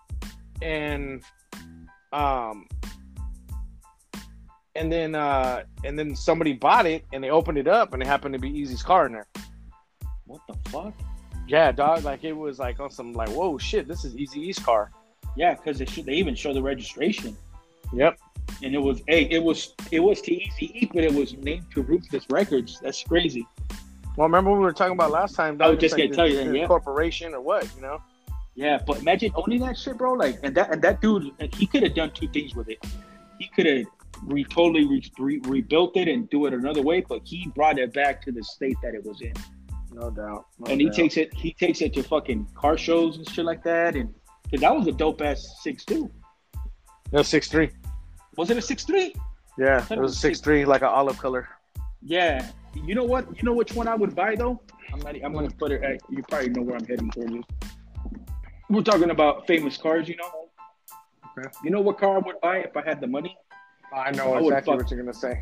and 0.60 1.22
um 2.12 2.68
and 4.74 4.92
then 4.92 5.14
uh 5.14 5.62
and 5.84 5.98
then 5.98 6.14
somebody 6.14 6.52
bought 6.52 6.84
it 6.84 7.06
and 7.14 7.24
they 7.24 7.30
opened 7.30 7.56
it 7.56 7.66
up 7.66 7.94
and 7.94 8.02
it 8.02 8.06
happened 8.06 8.34
to 8.34 8.38
be 8.38 8.50
Eazy's 8.52 8.82
car 8.82 9.06
in 9.06 9.12
there. 9.12 9.26
What 10.26 10.42
the 10.46 10.54
fuck? 10.68 10.92
Yeah, 11.46 11.72
dog. 11.72 12.04
Like 12.04 12.24
it 12.24 12.32
was 12.32 12.58
like 12.58 12.80
on 12.80 12.90
some 12.90 13.12
like 13.12 13.28
whoa 13.30 13.58
shit. 13.58 13.86
This 13.86 14.04
is 14.04 14.14
Eazy-E's 14.14 14.58
car. 14.58 14.90
Yeah, 15.36 15.54
because 15.54 15.78
they 15.78 15.86
should. 15.86 16.06
They 16.06 16.14
even 16.14 16.34
show 16.34 16.54
the 16.54 16.62
registration, 16.62 17.36
Yep. 17.92 18.18
and 18.62 18.74
it 18.74 18.78
was. 18.78 19.02
Hey, 19.08 19.24
it 19.24 19.42
was. 19.42 19.74
It 19.90 20.00
was 20.00 20.20
to 20.22 20.32
Easy 20.32 20.90
but 20.92 21.02
it 21.04 21.12
was 21.12 21.34
named 21.34 21.66
to 21.74 21.82
Ruthless 21.82 22.24
Records. 22.30 22.78
That's 22.80 23.02
crazy. 23.02 23.46
Well, 24.16 24.28
remember 24.28 24.52
we 24.52 24.58
were 24.58 24.72
talking 24.72 24.92
about 24.94 25.10
last 25.10 25.34
time? 25.34 25.60
I 25.60 25.68
was 25.68 25.78
just 25.78 25.98
it's 25.98 26.02
gonna 26.02 26.14
tell 26.14 26.28
you 26.28 26.44
that, 26.44 26.56
yeah. 26.56 26.66
Corporation 26.66 27.34
or 27.34 27.40
what? 27.40 27.68
You 27.74 27.82
know? 27.82 28.00
Yeah, 28.54 28.80
but 28.86 29.00
imagine 29.00 29.32
owning 29.34 29.60
that 29.60 29.76
shit, 29.76 29.98
bro. 29.98 30.12
Like, 30.12 30.38
and 30.44 30.54
that 30.54 30.72
and 30.72 30.80
that 30.82 31.00
dude, 31.00 31.32
he 31.52 31.66
could 31.66 31.82
have 31.82 31.94
done 31.94 32.12
two 32.12 32.28
things 32.28 32.54
with 32.54 32.68
it. 32.68 32.78
He 33.40 33.48
could 33.48 33.66
have 33.66 33.86
re 34.22 34.44
totally 34.44 34.86
re, 34.86 35.02
re, 35.18 35.40
rebuilt 35.44 35.96
it 35.96 36.06
and 36.06 36.30
do 36.30 36.46
it 36.46 36.54
another 36.54 36.82
way, 36.82 37.00
but 37.00 37.22
he 37.24 37.48
brought 37.56 37.78
it 37.78 37.92
back 37.92 38.22
to 38.22 38.32
the 38.32 38.44
state 38.44 38.76
that 38.82 38.94
it 38.94 39.04
was 39.04 39.20
in. 39.20 39.32
No 39.94 40.10
doubt. 40.10 40.46
No 40.58 40.72
and 40.72 40.80
he 40.80 40.86
doubt. 40.88 40.96
takes 40.96 41.16
it. 41.16 41.32
He 41.34 41.52
takes 41.54 41.80
it 41.80 41.94
to 41.94 42.02
fucking 42.02 42.48
car 42.54 42.76
shows 42.76 43.16
and 43.16 43.28
shit 43.28 43.44
like 43.44 43.62
that. 43.62 43.94
And 43.94 44.12
because 44.42 44.60
that 44.60 44.74
was 44.74 44.86
a 44.88 44.92
dope 44.92 45.22
ass 45.22 45.60
six 45.62 45.84
two. 45.84 46.10
no 47.12 47.22
six 47.22 47.48
three. 47.48 47.70
Was 48.36 48.50
it 48.50 48.56
a 48.56 48.62
six 48.62 48.84
three? 48.84 49.14
Yeah, 49.56 49.84
it 49.84 49.92
it 49.92 50.00
was 50.00 50.18
six 50.18 50.40
three, 50.40 50.64
like 50.64 50.82
an 50.82 50.88
olive 50.88 51.18
color. 51.18 51.48
Yeah. 52.02 52.50
You 52.74 52.96
know 52.96 53.04
what? 53.04 53.24
You 53.36 53.44
know 53.44 53.52
which 53.52 53.72
one 53.74 53.86
I 53.86 53.94
would 53.94 54.16
buy 54.16 54.34
though. 54.34 54.60
I'm 54.92 54.98
not. 54.98 55.14
I'm 55.22 55.32
gonna 55.32 55.50
put 55.50 55.70
it. 55.70 55.82
At, 55.84 56.00
you 56.10 56.22
probably 56.28 56.48
know 56.50 56.62
where 56.62 56.76
I'm 56.76 56.84
heading 56.86 57.10
towards. 57.10 57.46
We're 58.68 58.82
talking 58.82 59.10
about 59.10 59.46
famous 59.46 59.76
cars, 59.76 60.08
you 60.08 60.16
know. 60.16 60.48
Okay. 61.38 61.48
You 61.62 61.70
know 61.70 61.80
what 61.80 61.98
car 61.98 62.16
I 62.16 62.18
would 62.18 62.40
buy 62.40 62.58
if 62.58 62.76
I 62.76 62.82
had 62.82 63.00
the 63.00 63.06
money? 63.06 63.36
I 63.94 64.10
know 64.10 64.34
I 64.34 64.40
exactly 64.40 64.72
fuck- 64.72 64.82
what 64.82 64.90
you're 64.90 65.00
gonna 65.00 65.14
say. 65.14 65.40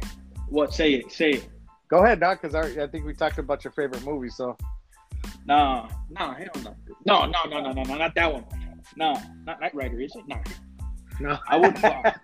What? 0.50 0.74
Say 0.74 0.92
it. 0.94 1.10
Say 1.10 1.30
it. 1.30 1.48
Go 1.92 2.02
ahead, 2.02 2.20
Doc, 2.20 2.40
because 2.40 2.54
I, 2.54 2.84
I 2.84 2.86
think 2.86 3.04
we 3.04 3.12
talked 3.12 3.36
about 3.36 3.62
your 3.64 3.72
favorite 3.72 4.02
movie. 4.02 4.30
So 4.30 4.56
Nah, 5.44 5.90
nah, 6.08 6.32
hell 6.34 6.48
no. 6.64 6.74
No, 7.04 7.26
no, 7.26 7.44
no, 7.50 7.60
no, 7.60 7.70
no, 7.72 7.82
no, 7.82 7.94
not 7.96 8.14
that 8.14 8.32
one. 8.32 8.46
No, 8.96 9.12
not 9.44 9.60
Knight 9.60 9.74
Rider, 9.74 10.00
is 10.00 10.16
it? 10.16 10.26
No. 10.26 10.40
no, 11.20 11.38
I 11.50 11.58
would 11.58 11.74
buy. 11.82 12.14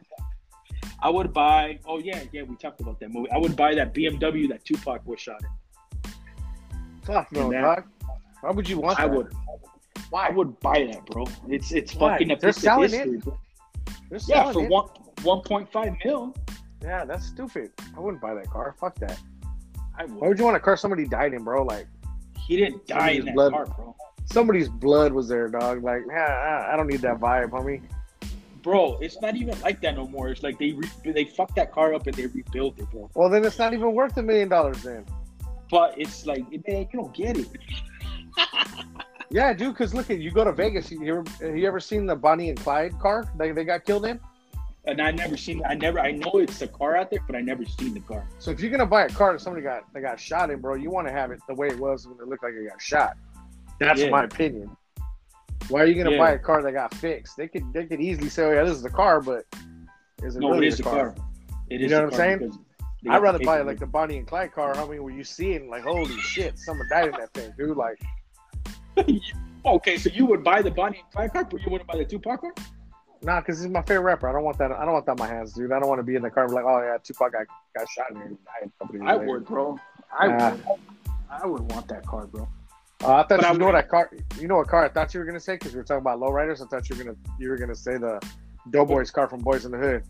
I 1.03 1.11
would 1.11 1.35
buy. 1.35 1.79
Oh 1.85 1.99
yeah, 1.99 2.23
yeah, 2.33 2.45
we 2.45 2.57
talked 2.57 2.81
about 2.81 2.99
that 3.01 3.11
movie. 3.11 3.31
I 3.31 3.37
would 3.37 3.57
buy 3.57 3.75
that 3.75 3.93
BMW 3.93 4.49
that 4.49 4.64
Tupac 4.64 5.07
was 5.07 5.21
shot 5.21 5.43
in. 5.43 6.12
fuck 7.03 7.31
no, 7.33 7.51
that- 7.51 7.61
Doc. 7.61 7.87
Why 8.41 8.51
would 8.53 8.66
you 8.71 8.79
want 8.79 8.97
that? 8.97 9.05
I 9.05 9.09
that? 9.09 9.16
would. 9.19 9.33
I 10.14 10.31
would 10.31 10.59
buy 10.61 10.89
that, 10.91 11.05
bro. 11.05 11.27
It's 11.47 11.73
it's 11.73 11.95
Why? 11.95 12.12
fucking 12.12 12.31
a 12.31 12.37
They're 12.37 12.55
piece 12.55 12.66
of 12.66 12.81
history, 12.81 13.19
it. 13.19 13.25
bro. 13.25 13.39
They're 14.09 14.21
Yeah, 14.29 14.51
for 14.51 14.64
it. 14.64 14.71
one 14.71 14.89
one 15.25 15.43
point 15.43 15.71
five 15.71 15.93
mil. 16.07 16.35
Yeah, 16.83 17.05
that's 17.05 17.27
stupid. 17.27 17.73
I 17.95 18.01
wouldn't 18.01 18.23
buy 18.23 18.33
that 18.33 18.49
car. 18.49 18.75
Fuck 18.81 18.99
that. 19.01 19.19
I 19.99 20.05
Why 20.05 20.15
would. 20.15 20.29
would 20.29 20.39
you 20.39 20.45
want 20.45 20.57
a 20.57 20.61
car 20.61 20.77
somebody 20.77 21.07
died 21.07 21.35
in, 21.35 21.45
bro? 21.45 21.63
Like 21.65 21.87
He 22.47 22.57
didn't 22.57 22.87
die 22.87 23.11
in 23.11 23.25
that 23.27 23.35
blood. 23.35 23.53
car, 23.53 23.67
bro. 23.67 23.97
somebody's 24.27 24.69
blood 24.69 25.13
was 25.13 25.29
there, 25.29 25.49
dog. 25.49 25.83
Like, 25.83 26.03
yeah, 26.09 26.69
I- 26.73 26.77
don't 26.77 26.87
need 26.87 27.01
that 27.01 27.19
vibe, 27.19 27.51
homie. 27.51 27.83
Bro, 28.63 28.99
it's 29.01 29.21
not 29.23 29.37
even 29.37 29.59
like 29.61 29.81
that 29.83 29.95
no 29.97 30.07
more. 30.09 30.29
It's 30.29 30.43
like 30.43 30.59
they 30.59 30.73
re- 30.73 31.13
they 31.13 31.25
fucked 31.25 31.55
that 31.57 31.73
car 31.73 31.95
up 31.95 32.07
and 32.07 32.15
they 32.17 32.27
rebuilt 32.27 32.79
it, 32.79 32.91
bro. 32.91 33.09
Well, 33.15 33.29
then 33.31 33.45
it's 33.45 33.59
not 33.59 33.73
even 33.73 33.93
worth 33.95 34.17
a 34.17 34.23
million 34.23 34.49
dollars 34.49 34.83
then. 34.83 35.05
But 35.71 35.99
it's 35.99 36.27
like, 36.27 36.43
man, 36.51 36.87
you 36.93 36.99
don't 37.01 37.15
get 37.15 37.37
it. 37.39 37.49
Yeah, 39.31 39.53
dude. 39.53 39.75
Because 39.75 39.95
look 39.95 40.11
at 40.11 40.19
you 40.19 40.31
go 40.31 40.43
to 40.45 40.53
Vegas. 40.53 40.91
You 40.91 41.07
ever, 41.19 41.25
have 41.47 41.57
you 41.57 41.67
ever 41.69 41.81
seen 41.81 42.07
the 42.07 42.17
Bonnie 42.17 42.49
and 42.49 42.59
Clyde 42.59 42.99
car 42.99 43.31
they, 43.37 43.53
they 43.53 43.65
got 43.65 43.85
killed 43.85 44.07
in? 44.07 44.19
And 44.89 45.03
I 45.03 45.11
never 45.11 45.36
seen. 45.36 45.62
I 45.68 45.74
never. 45.74 46.01
I 46.01 46.12
know 46.12 46.30
it's 46.36 46.62
a 46.62 46.66
car 46.66 46.97
out 46.97 47.11
there, 47.11 47.20
but 47.26 47.36
I 47.36 47.43
never 47.43 47.62
seen 47.66 47.93
the 47.93 48.01
car. 48.01 48.26
So 48.39 48.51
if 48.51 48.59
you're 48.61 48.70
gonna 48.70 48.86
buy 48.86 49.03
a 49.05 49.09
car 49.11 49.32
that 49.32 49.41
somebody 49.41 49.62
got 49.62 49.82
they 49.93 50.01
got 50.01 50.18
shot 50.18 50.51
in, 50.51 50.61
bro, 50.62 50.76
you 50.76 50.91
want 50.91 51.07
to 51.07 51.12
have 51.12 51.30
it 51.30 51.41
the 51.47 51.55
way 51.55 51.66
it 51.68 51.78
was 51.78 52.09
when 52.09 52.16
it 52.18 52.26
looked 52.26 52.43
like 52.43 52.55
it 52.55 52.66
got 52.70 52.80
shot. 52.80 53.12
That's 53.78 54.01
Yeah. 54.01 54.09
my 54.09 54.24
opinion. 54.24 54.74
Why 55.68 55.82
are 55.82 55.86
you 55.86 55.95
gonna 56.03 56.16
Yeah. 56.16 56.18
buy 56.24 56.30
a 56.32 56.39
car 56.39 56.62
that 56.62 56.72
got 56.72 56.95
fixed? 56.95 57.36
They 57.36 57.49
could 57.49 57.70
they 57.74 57.84
could 57.84 58.01
easily 58.01 58.30
say, 58.30 58.45
"Oh 58.45 58.53
yeah, 58.53 58.64
this 58.64 58.78
is 58.78 58.84
a 58.86 58.91
car," 58.91 59.20
but 59.20 59.45
is 60.22 60.36
it 60.36 60.41
No, 60.41 60.53
really 60.53 60.68
it 60.68 60.72
is 60.72 60.78
the 60.78 60.84
car? 60.84 61.12
car. 61.12 61.14
It 61.68 61.80
You 61.80 61.86
is 61.86 61.93
know 61.93 62.05
what 62.05 62.14
I'm 62.14 62.39
saying? 62.41 62.59
I'd 63.11 63.22
rather 63.22 63.39
buy 63.41 63.61
like 63.61 63.78
the 63.80 63.86
Bonnie 63.86 64.16
and 64.16 64.26
Clyde 64.26 64.53
car. 64.53 64.74
I 64.74 64.86
mean, 64.89 65.03
where 65.03 65.12
you 65.12 65.22
see 65.22 65.53
it 65.53 65.61
and 65.61 65.70
like, 65.70 65.82
holy 65.82 66.16
shit, 66.18 66.59
someone 66.59 66.89
died 66.89 67.09
in 67.09 67.12
that 67.12 67.34
thing, 67.34 67.53
dude. 67.59 67.76
Like, 67.76 68.01
Okay, 69.66 69.99
so 69.99 70.09
you 70.09 70.24
would 70.24 70.43
buy 70.43 70.62
the 70.62 70.70
Bonnie 70.70 71.01
and 71.01 71.11
Clyde 71.12 71.32
car, 71.34 71.45
but 71.45 71.61
you 71.62 71.70
wouldn't 71.70 71.89
buy 71.89 71.99
the 71.99 72.05
Tupac 72.07 72.41
car? 72.41 72.53
Nah, 73.23 73.41
because 73.41 73.61
he's 73.61 73.69
my 73.71 73.83
favorite 73.83 74.03
rapper. 74.05 74.29
I 74.29 74.33
don't 74.33 74.45
want 74.45 74.59
that. 74.59 74.71
I 74.73 74.85
don't 74.85 74.93
want 74.95 75.07
that 75.07 75.12
in 75.12 75.19
my 75.19 75.27
hands, 75.27 75.53
dude. 75.53 75.73
I 75.73 75.81
don't 75.81 75.89
want 75.89 75.99
to 75.99 76.05
be 76.05 76.14
in 76.14 76.23
the 76.23 76.31
car 76.31 76.45
and 76.45 76.51
be 76.51 76.55
like, 76.55 76.64
oh 76.64 76.81
yeah, 76.81 76.99
Tupac 77.03 77.33
got, 77.33 77.47
got 77.77 77.89
shot 77.89 78.11
in 78.11 78.16
here. 78.16 78.27
and 78.27 78.39
died 78.93 79.09
I 79.09 79.16
later. 79.16 79.27
would, 79.33 79.47
bro. 79.47 79.79
I 80.19 80.29
Nah. 80.29 80.51
would. 80.53 80.64
I 81.31 81.47
would 81.47 81.62
want 81.62 81.89
that 81.89 82.07
car, 82.07 82.27
bro. 82.27 82.49
Uh, 83.03 83.07
I 83.14 83.16
thought 83.19 83.29
But 83.29 83.41
you 83.43 83.47
I 83.47 83.53
know 83.55 83.66
what 83.66 83.89
car. 83.89 84.11
You 84.41 84.49
know 84.49 84.57
what 84.57 84.69
car 84.69 84.85
I 84.85 84.89
thought 84.89 85.12
you 85.14 85.21
were 85.21 85.27
gonna 85.27 85.41
say 85.41 85.55
because 85.55 85.73
we 85.73 85.79
were 85.79 85.85
talking 85.85 86.01
about 86.01 86.21
lowriders. 86.21 86.62
I 86.62 86.66
thought 86.66 86.89
you 86.89 86.97
were 86.97 87.05
gonna 87.05 87.16
you 87.39 87.49
were 87.51 87.57
gonna 87.57 87.75
say 87.75 87.97
the 87.99 88.21
Doughboys 88.71 89.11
car 89.11 89.29
from 89.29 89.43
Boyz 89.43 89.64
n 89.64 89.73
the 89.73 89.79
Hood. 89.79 90.05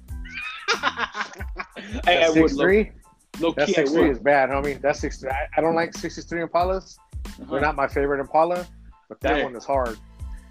Hey, 2.06 2.18
I 2.18 2.20
That 2.20 2.32
six 2.32 2.56
three. 2.56 2.90
low 3.40 3.52
That 3.52 3.66
key. 3.66 3.74
Six 3.74 3.92
three 3.92 4.10
is 4.10 4.18
bad, 4.18 4.50
homie. 4.50 4.80
That 4.80 4.96
six 4.96 5.18
three. 5.18 5.30
I, 5.30 5.46
I 5.56 5.60
don't 5.60 5.74
like 5.74 5.94
sixty 5.96 6.22
three 6.22 6.42
Impalas. 6.42 6.96
They're 7.38 7.46
Uh-huh. 7.46 7.58
not 7.60 7.76
my 7.76 7.86
favorite 7.86 8.20
Impala, 8.20 8.66
but 9.08 9.20
that 9.20 9.38
Yeah. 9.38 9.44
one 9.44 9.56
is 9.56 9.64
hard. 9.64 9.96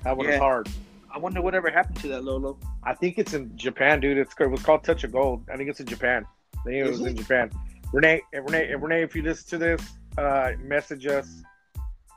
That 0.04 0.16
one 0.18 0.28
is 0.28 0.40
hard. 0.40 0.70
I 1.14 1.18
wonder 1.18 1.42
whatever 1.42 1.70
happened 1.70 1.98
to 2.02 2.08
that 2.10 2.24
Lolo. 2.24 2.60
I 2.84 2.94
think 2.94 3.18
it's 3.18 3.34
in 3.34 3.56
Japan, 3.58 4.00
dude. 4.00 4.18
It's 4.18 4.34
it 4.40 4.48
was 4.50 4.62
called 4.62 4.84
Touch 4.84 5.04
of 5.04 5.12
Gold. 5.12 5.44
I 5.52 5.58
think 5.58 5.70
it's 5.70 5.80
in 5.80 5.86
Japan. 5.86 6.26
I 6.58 6.64
think 6.64 6.76
it 6.76 6.90
was 6.90 7.02
in? 7.02 7.16
Japan. 7.16 7.52
Renee, 7.94 8.22
Renee, 8.34 8.74
Renee, 8.76 9.04
if 9.04 9.16
you 9.16 9.22
listen 9.22 9.48
to 9.50 9.58
this, 9.58 9.82
uh, 10.18 10.52
message 10.60 11.08
us. 11.08 11.44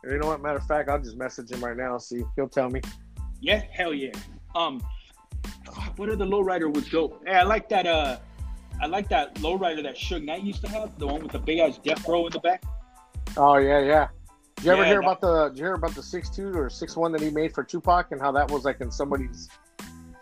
You 0.04 0.18
know 0.18 0.28
what? 0.28 0.42
Matter 0.42 0.58
of 0.58 0.66
fact, 0.66 0.88
I'll 0.88 0.98
just 0.98 1.16
message 1.16 1.50
him 1.50 1.62
right 1.62 1.76
now. 1.76 1.98
See, 1.98 2.22
he'll 2.36 2.48
tell 2.48 2.70
me. 2.70 2.80
Yeah, 3.40 3.62
hell 3.70 3.94
yeah. 3.94 4.12
Um, 4.54 4.82
what 5.96 6.08
other 6.08 6.24
lowrider 6.24 6.72
was 6.72 6.88
dope? 6.88 7.22
Hey, 7.26 7.34
I 7.34 7.42
like 7.42 7.68
that. 7.68 7.86
Uh, 7.86 8.18
I 8.80 8.86
like 8.86 9.08
that 9.10 9.34
lowrider 9.36 9.82
that 9.82 9.96
Suge 9.96 10.24
Knight 10.24 10.42
used 10.42 10.62
to 10.62 10.68
have, 10.68 10.98
the 10.98 11.06
one 11.06 11.22
with 11.22 11.32
the 11.32 11.38
big 11.38 11.58
ass 11.58 11.78
death 11.78 12.06
row 12.08 12.26
in 12.26 12.32
the 12.32 12.40
back. 12.40 12.64
Oh 13.36 13.58
yeah, 13.58 13.80
yeah. 13.80 14.08
Did 14.60 14.66
you 14.66 14.72
ever 14.72 14.82
Yeah, 14.82 14.88
hear 14.88 15.00
that- 15.00 15.06
about 15.06 15.20
the? 15.22 15.48
Did 15.48 15.58
you 15.58 15.64
hear 15.64 15.72
about 15.74 15.94
the 15.94 16.02
six 16.02 16.28
two 16.28 16.52
or 16.54 16.68
six 16.68 16.94
one 16.94 17.12
that 17.12 17.22
he 17.22 17.30
made 17.30 17.54
for 17.54 17.64
Tupac 17.64 18.12
and 18.12 18.20
how 18.20 18.30
that 18.32 18.50
was 18.50 18.66
like 18.66 18.82
in 18.82 18.90
somebody's 18.90 19.48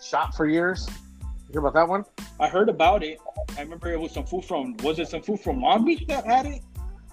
shop 0.01 0.33
for 0.33 0.47
years? 0.47 0.89
You 1.19 1.55
hear 1.55 1.61
about 1.61 1.75
that 1.75 1.89
one? 1.89 2.05
I 2.39 2.47
heard 2.49 2.69
about 2.69 3.03
it. 3.03 3.19
I 3.57 3.63
remember 3.63 3.93
it 3.93 3.99
was 3.99 4.13
some 4.13 4.25
food 4.25 4.45
from. 4.45 4.77
Was 4.85 5.01
it 5.01 5.09
some 5.09 5.23
food 5.23 5.41
from 5.41 5.61
Long 5.61 5.85
Beach 5.85 6.07
that 6.07 6.25
had 6.25 6.47
it? 6.47 6.63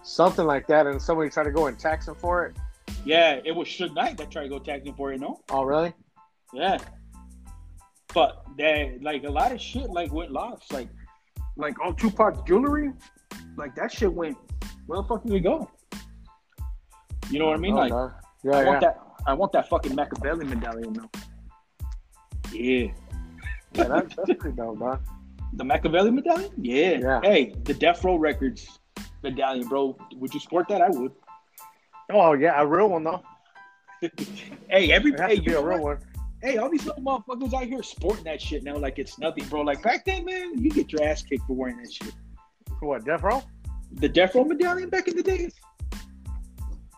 Something 0.04 0.46
like 0.46 0.68
that, 0.68 0.86
and 0.86 1.02
somebody 1.02 1.32
tried 1.32 1.46
to 1.46 1.52
go 1.52 1.66
and 1.66 1.80
tax 1.80 2.08
him 2.08 2.14
for 2.14 2.46
it. 2.46 2.56
Yeah, 3.06 3.40
it 3.44 3.56
was 3.56 3.68
Suge 3.70 3.96
Knight 3.96 4.18
that 4.18 4.30
tried 4.30 4.44
to 4.44 4.50
go 4.50 4.60
tax 4.60 4.86
him 4.86 4.94
for 4.94 5.12
it. 5.12 5.20
No. 5.20 5.40
Oh 5.50 5.64
really? 5.64 5.94
Yeah. 6.54 6.78
But 8.14 8.44
they 8.56 9.00
like 9.02 9.24
a 9.24 9.32
lot 9.32 9.52
of 9.52 9.60
shit 9.60 9.90
like 9.90 10.14
went 10.14 10.32
lost. 10.32 10.72
Like 10.72 10.90
like 11.58 11.80
all 11.84 11.92
Tupac's 11.92 12.44
jewelry, 12.48 12.92
like 13.58 13.74
that 13.76 13.92
shit 13.92 14.14
went 14.14 14.38
where 14.86 15.02
the 15.02 15.08
fuck 15.08 15.24
did 15.24 15.34
it 15.34 15.40
go? 15.40 15.72
You 17.30 17.40
know 17.40 17.48
what 17.48 17.56
I 17.56 17.60
mean? 17.60 17.74
Oh, 17.74 17.78
like 17.78 17.92
dog. 17.92 18.14
yeah, 18.44 18.52
I 18.52 18.62
yeah. 18.62 18.68
want 18.68 18.82
that 18.82 19.00
I 19.28 19.34
want 19.34 19.52
that 19.54 19.70
fucking 19.70 19.96
Machiavelli 19.96 20.46
medallion 20.46 20.94
though. 20.94 21.10
Yeah. 22.52 22.88
yeah 23.74 23.84
that, 23.88 24.16
that's 24.16 24.40
pretty 24.40 24.56
dope, 24.56 24.78
bro. 24.78 25.00
The 25.54 25.64
Machiavelli 25.64 26.12
medallion? 26.12 26.52
Yeah. 26.58 27.00
Yeah. 27.00 27.22
Hey, 27.24 27.56
the 27.64 27.74
Death 27.74 28.04
Row 28.04 28.16
Records 28.16 28.80
medallion, 29.24 29.68
bro. 29.68 29.98
Would 30.16 30.34
you 30.34 30.40
sport 30.40 30.68
that? 30.70 30.82
I 30.82 30.90
would. 30.90 31.12
Oh 32.12 32.34
yeah, 32.34 32.62
a 32.62 32.66
real 32.66 32.90
one 32.90 33.04
though. 33.04 33.24
Hey, 34.70 34.92
every 34.92 35.14
It 35.14 35.20
hey, 35.20 35.36
you 35.42 35.58
a 35.58 35.66
real 35.66 35.82
one. 35.82 36.00
hey, 36.42 36.58
all 36.58 36.70
these 36.70 36.86
little 36.86 37.02
motherfuckers 37.02 37.54
out 37.54 37.64
here 37.64 37.82
sporting 37.82 38.24
that 38.26 38.42
shit 38.42 38.64
now 38.64 38.78
like 38.78 39.00
it's 39.00 39.18
nothing, 39.18 39.46
bro. 39.46 39.62
Like 39.62 39.82
back 39.82 40.06
then, 40.06 40.26
man, 40.26 40.62
you 40.62 40.70
get 40.70 40.92
your 40.92 41.04
ass 41.04 41.24
kicked 41.24 41.46
for 41.48 41.54
wearing 41.54 41.78
that 41.78 41.92
shit. 41.92 42.14
For 42.80 42.90
what? 42.90 43.06
Death 43.06 43.24
Row? 43.24 43.42
The 43.94 44.10
Death 44.10 44.36
Row 44.36 44.44
medallion 44.44 44.90
back 44.90 45.08
in 45.08 45.16
the 45.16 45.24
days. 45.24 45.54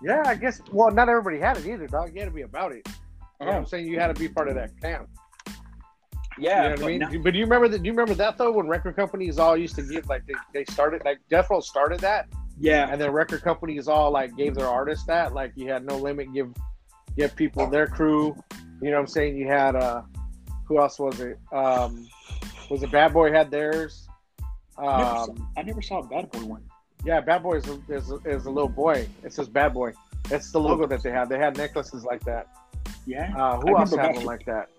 Yeah, 0.02 0.24
I 0.26 0.36
guess. 0.36 0.62
Well, 0.72 0.92
not 0.92 1.10
everybody 1.10 1.40
had 1.40 1.58
it 1.58 1.66
either, 1.66 1.88
dog. 1.88 2.12
You 2.14 2.20
had 2.22 2.28
to 2.28 2.32
be 2.36 2.42
about 2.44 2.72
it. 2.72 2.88
You 3.40 3.46
know 3.46 3.52
what 3.52 3.56
I'm 3.56 3.64
Oh, 3.64 3.66
saying? 3.66 3.88
You 3.88 4.00
had 4.00 4.08
to 4.14 4.20
be 4.20 4.28
part 4.28 4.48
of 4.48 4.56
that 4.56 4.72
camp. 4.82 5.10
yeah, 6.40 6.64
you 6.64 6.64
know 6.64 6.70
what 6.70 6.80
but 6.80 6.86
I 7.08 7.10
mean? 7.12 7.24
but 7.24 7.34
do 7.34 7.40
you 7.40 7.46
remember 7.46 7.68
that? 7.68 7.80
Do 7.82 7.86
you 7.86 7.92
remember 7.94 8.14
that 8.16 8.38
though? 8.38 8.52
When 8.52 8.68
record 8.68 8.96
companies 8.96 9.40
all 9.40 9.58
used 9.58 9.76
to 9.76 9.82
give 9.84 10.08
like 10.08 10.26
they, 10.28 10.36
they 10.54 10.66
started 10.72 11.04
like 11.06 11.20
Death 11.30 11.50
Row 11.50 11.60
started 11.60 12.00
that, 12.02 12.28
yeah, 12.60 12.90
and 12.92 13.00
then 13.02 13.12
record 13.12 13.42
companies 13.42 13.88
all 13.88 14.12
like 14.12 14.36
gave 14.38 14.54
their 14.56 14.68
artists 14.68 15.06
that. 15.06 15.34
Like 15.34 15.52
you 15.56 15.70
had 15.72 15.86
no 15.86 15.98
limit, 15.98 16.32
give 16.34 16.54
give 17.16 17.36
people 17.36 17.68
their 17.68 17.88
crew. 17.88 18.36
You 18.82 18.92
know 18.92 18.98
what 18.98 19.02
I'm 19.02 19.08
saying? 19.08 19.36
You 19.38 19.48
had 19.48 19.76
uh, 19.76 20.04
who 20.68 20.80
else 20.80 21.00
was 21.00 21.20
it? 21.20 21.40
Um, 21.52 22.08
was 22.70 22.84
it 22.84 22.92
Bad 22.92 23.14
Boy 23.14 23.32
had 23.32 23.50
theirs? 23.50 24.08
I, 24.78 24.84
never 24.86 25.04
saw, 25.16 25.24
Um, 25.32 25.50
I 25.58 25.62
never 25.64 25.82
saw 25.82 26.00
a 26.02 26.08
Bad 26.08 26.32
Boy 26.32 26.46
one. 26.46 26.64
Yeah, 27.08 27.22
Bad 27.22 27.42
Boy 27.44 27.56
is 27.58 27.68
a, 27.68 27.80
is, 27.88 28.12
a, 28.12 28.16
is 28.26 28.46
a 28.46 28.52
little 28.52 28.70
boy. 28.70 29.08
It 29.24 29.32
says 29.34 29.48
Bad 29.48 29.74
Boy. 29.74 29.94
That's 30.30 30.52
the 30.52 30.60
logo 30.60 30.86
that 30.88 31.02
they 31.02 31.12
have. 31.12 31.30
They 31.30 31.40
had 31.40 31.56
necklaces 31.58 32.04
like 32.04 32.24
that. 32.26 32.48
Yeah, 33.06 33.34
Uh, 33.38 33.56
I 33.56 33.56
who 33.62 33.78
else 33.78 33.96
had 33.96 34.16
one 34.16 34.26
like 34.26 34.46
that? 34.46 34.70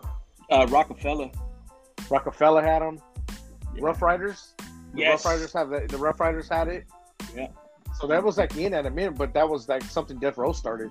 uh, 0.50 0.66
Rockefeller. 0.68 1.30
Rockefeller 2.10 2.62
had 2.62 2.82
them. 2.82 3.00
Yeah. 3.74 3.80
Rough 3.82 4.02
Riders. 4.02 4.52
The 4.58 5.00
Yes. 5.00 5.24
Rough 5.24 5.32
Riders 5.32 5.52
have 5.54 5.70
the, 5.70 5.86
the 5.88 5.96
Rough 5.96 6.20
Riders 6.20 6.48
had 6.48 6.68
it. 6.68 6.84
Yeah. 7.34 7.48
So 7.98 8.06
that 8.06 8.22
was 8.22 8.36
like 8.38 8.56
in 8.56 8.74
at 8.74 8.84
a 8.86 8.90
minute, 8.90 9.16
but 9.16 9.32
that 9.34 9.48
was 9.48 9.68
like 9.68 9.82
something 9.82 10.18
Death 10.18 10.36
Row 10.38 10.52
started. 10.52 10.90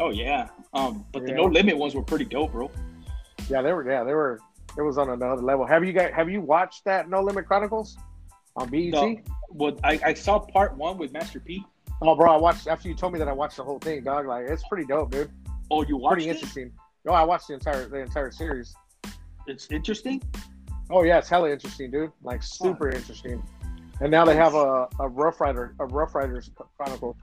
Oh 0.00 0.10
yeah, 0.10 0.48
um, 0.72 1.04
but 1.12 1.24
the 1.24 1.32
No 1.32 1.44
Limit 1.44 1.76
ones 1.76 1.94
were 1.94 2.02
pretty 2.02 2.24
dope, 2.24 2.52
bro. 2.52 2.70
Yeah, 3.48 3.62
they 3.62 3.72
were. 3.72 3.88
Yeah, 3.88 4.02
they 4.02 4.14
were. 4.14 4.40
It 4.76 4.82
was 4.82 4.98
on 4.98 5.10
another 5.10 5.40
level. 5.42 5.64
Have 5.66 5.84
you 5.84 5.92
guys? 5.92 6.12
Have 6.16 6.28
you 6.28 6.40
watched 6.40 6.84
that 6.86 7.08
No 7.08 7.22
Limit 7.22 7.46
Chronicles 7.46 7.96
on 8.56 8.68
BET? 8.70 8.90
No. 8.90 9.16
Well, 9.50 9.78
I, 9.84 10.00
I 10.04 10.14
saw 10.14 10.38
part 10.38 10.76
one 10.76 10.98
with 10.98 11.12
Master 11.12 11.40
P. 11.40 11.64
Oh, 12.02 12.14
bro, 12.14 12.32
I 12.32 12.36
watched 12.36 12.66
after 12.66 12.88
you 12.88 12.94
told 12.94 13.12
me 13.12 13.18
that 13.20 13.28
I 13.28 13.32
watched 13.32 13.56
the 13.56 13.64
whole 13.64 13.78
thing, 13.78 14.02
dog. 14.02 14.26
Like 14.26 14.46
it's 14.48 14.66
pretty 14.68 14.84
dope, 14.86 15.10
dude. 15.12 15.30
Oh, 15.70 15.84
you 15.84 15.96
watched 15.96 16.14
Pretty 16.14 16.28
it? 16.28 16.34
interesting. 16.34 16.72
No, 17.04 17.12
I 17.12 17.22
watched 17.22 17.48
the 17.48 17.54
entire 17.54 17.86
the 17.86 17.98
entire 17.98 18.30
series. 18.30 18.74
It's 19.46 19.68
interesting. 19.70 20.22
Oh 20.90 21.02
yeah, 21.02 21.18
it's 21.18 21.28
hella 21.28 21.50
interesting, 21.50 21.90
dude. 21.90 22.12
Like 22.22 22.42
super 22.42 22.90
interesting. 22.90 23.42
And 24.00 24.10
now 24.10 24.24
they 24.24 24.34
have 24.36 24.54
a, 24.54 24.88
a 24.98 25.08
Rough 25.08 25.40
Rider 25.40 25.74
a 25.78 25.86
Rough 25.86 26.14
Riders 26.14 26.50
Chronicle. 26.76 27.16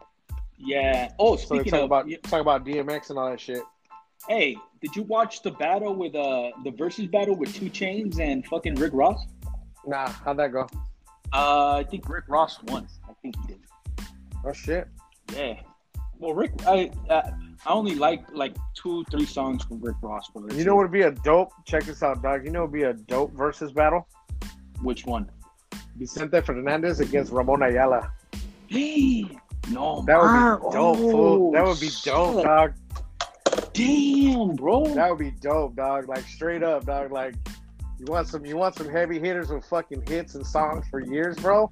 Yeah. 0.57 1.11
Oh, 1.19 1.35
So 1.35 1.55
speaking 1.55 1.73
of, 1.73 1.83
about 1.83 2.05
y- 2.07 2.17
talk 2.23 2.39
about 2.41 2.65
DMX 2.65 3.09
and 3.09 3.19
all 3.19 3.29
that 3.29 3.39
shit. 3.41 3.61
hey, 4.29 4.55
did 4.81 4.95
you 4.95 5.03
watch 5.03 5.41
the 5.41 5.51
battle 5.51 5.93
with 5.95 6.15
uh 6.15 6.51
the 6.63 6.71
versus 6.71 7.07
battle 7.07 7.35
with 7.35 7.53
2 7.53 7.65
Chainz 7.65 8.19
and 8.19 8.45
fucking 8.47 8.75
Rick 8.75 8.93
Ross? 8.93 9.19
Nah, 9.85 10.07
how'd 10.09 10.37
that 10.37 10.51
go? 10.53 10.67
Uh, 11.33 11.75
I 11.77 11.83
think 11.89 12.07
Rick 12.09 12.25
Ross 12.27 12.61
won. 12.63 12.87
I 13.09 13.13
think 13.21 13.35
he 13.41 13.47
did. 13.47 13.59
Oh 14.45 14.51
shit. 14.53 14.87
Yeah. 15.35 15.55
Well, 16.19 16.33
Rick, 16.33 16.51
I 16.67 16.91
uh, 17.09 17.31
I 17.65 17.71
only 17.71 17.95
like 17.95 18.23
like 18.31 18.55
two, 18.75 19.03
three 19.11 19.25
songs 19.25 19.63
from 19.63 19.79
Rick 19.81 19.95
Ross. 20.01 20.29
But 20.33 20.53
You 20.53 20.65
know 20.65 20.75
what 20.75 20.83
would 20.83 20.91
be 20.91 21.01
a 21.03 21.11
dope? 21.11 21.51
Check 21.65 21.83
this 21.85 22.03
out, 22.03 22.21
dog. 22.21 22.43
You 22.45 22.51
know 22.51 22.61
what 22.61 22.71
would 22.71 22.77
be 22.79 22.83
a 22.83 22.93
dope 22.93 23.31
versus 23.33 23.71
battle? 23.71 24.07
Which 24.81 25.05
one? 25.05 25.29
Vicente 25.97 26.41
Fernandez 26.41 26.99
against 26.99 27.31
Ramon 27.31 27.61
Ayala. 27.63 28.11
Hey, 28.67 29.29
no. 29.71 30.03
That 30.07 30.19
would 30.21 30.31
man. 30.31 30.57
be 30.57 30.69
dope, 30.71 30.97
fool. 30.97 31.51
That 31.53 31.63
would 31.65 31.79
be 31.79 31.89
Oh, 31.89 32.33
dope, 32.33 32.35
shit. 32.35 32.45
dog. 32.45 32.73
Damn, 33.73 34.55
bro. 34.55 34.85
That 34.93 35.09
would 35.09 35.19
be 35.19 35.31
dope, 35.31 35.75
dog. 35.75 36.07
Like 36.07 36.25
straight 36.27 36.63
up, 36.63 36.85
dog. 36.85 37.11
Like 37.11 37.35
you 38.01 38.11
want 38.11 38.27
some 38.27 38.43
you 38.43 38.57
want 38.57 38.75
some 38.75 38.89
heavy 38.89 39.19
hitters 39.19 39.49
with 39.49 39.63
fucking 39.65 40.03
hits 40.07 40.33
and 40.33 40.45
songs 40.45 40.87
for 40.89 40.99
years, 40.99 41.37
bro. 41.37 41.69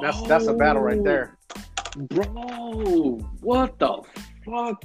That's 0.00 0.22
that's 0.22 0.46
a 0.46 0.54
battle 0.54 0.82
right 0.82 0.98
oh, 0.98 1.02
there. 1.02 1.36
Bro, 1.96 3.18
what 3.40 3.76
the 3.80 4.02
fuck? 4.44 4.80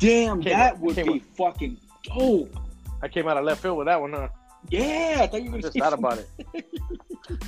Damn, 0.00 0.42
Came 0.42 0.52
that 0.52 0.80
would 0.80 0.96
be 0.96 1.20
fucking 1.36 1.76
dope. 2.02 2.52
I 3.00 3.06
came 3.06 3.28
out 3.28 3.36
of 3.36 3.44
left 3.44 3.62
field 3.62 3.78
with 3.78 3.86
that 3.86 4.00
one, 4.00 4.12
huh? 4.12 4.28
Yeah, 4.70 5.18
I 5.20 5.26
thought 5.28 5.42
you 5.42 5.52
were 5.52 5.58
gonna 5.58 5.62
Just 5.62 5.74
say 5.74 5.80
thought 5.80 5.92
about 5.92 6.18
it. 6.18 6.66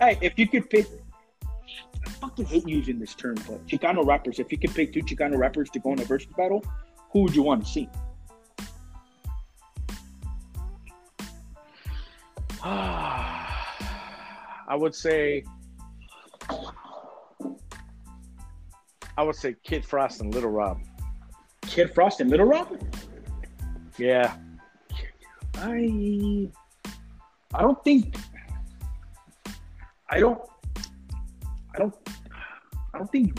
Hey, 0.00 0.18
if 0.20 0.36
you 0.36 0.48
could 0.48 0.68
pick, 0.68 0.86
I 1.44 2.10
fucking 2.10 2.46
hate 2.46 2.66
using 2.66 2.98
this 2.98 3.14
term, 3.14 3.36
but 3.46 3.64
Chicano 3.68 4.04
rappers. 4.04 4.40
If 4.40 4.50
you 4.50 4.58
could 4.58 4.74
pick 4.74 4.92
two 4.92 5.02
Chicano 5.02 5.38
rappers 5.38 5.70
to 5.70 5.78
go 5.78 5.92
in 5.92 6.00
a 6.00 6.04
versus 6.04 6.32
battle, 6.36 6.64
who 7.12 7.20
would 7.22 7.36
you 7.36 7.42
want 7.42 7.64
to 7.64 7.70
see? 7.70 7.88
I 12.66 14.74
would 14.74 14.94
say 14.94 15.44
I 19.18 19.22
would 19.22 19.36
say 19.36 19.54
Kid 19.62 19.84
Frost 19.84 20.22
and 20.22 20.32
Little 20.32 20.50
Rob. 20.50 20.80
Kid 21.66 21.94
Frost 21.94 22.20
and 22.20 22.30
Little 22.30 22.46
Rob. 22.46 22.80
Yeah. 23.98 24.34
I 25.56 26.48
I 27.52 27.60
don't 27.60 27.84
think 27.84 28.16
I 30.08 30.20
don't 30.20 30.40
I 31.74 31.78
don't 31.78 31.94
I 32.94 32.98
don't 32.98 33.12
think 33.12 33.38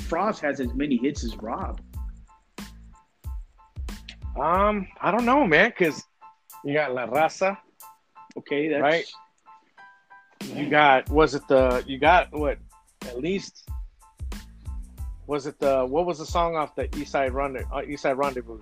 Frost 0.00 0.40
has 0.40 0.58
as 0.58 0.74
many 0.74 0.96
hits 0.96 1.22
as 1.22 1.36
Rob. 1.36 1.80
Um, 4.36 4.88
I 5.00 5.12
don't 5.12 5.24
know, 5.24 5.46
man, 5.46 5.70
because 5.70 6.02
you 6.64 6.74
got 6.74 6.92
La 6.92 7.06
Raza, 7.06 7.56
Okay, 8.38 8.68
that's 8.68 8.82
Right. 8.82 9.04
you 10.54 10.68
got 10.68 11.08
was 11.08 11.34
it 11.34 11.46
the 11.48 11.82
you 11.86 11.98
got 11.98 12.32
what 12.32 12.58
at 13.02 13.18
least 13.18 13.68
was 15.26 15.46
it 15.46 15.58
the 15.58 15.84
what 15.86 16.04
was 16.06 16.18
the 16.18 16.26
song 16.26 16.56
off 16.56 16.74
the 16.74 16.94
East 16.96 17.12
Side 17.12 17.32
Rendez 17.32 17.64
uh, 17.72 17.82
East 17.82 18.02
Side 18.02 18.18
Rendezvous? 18.18 18.58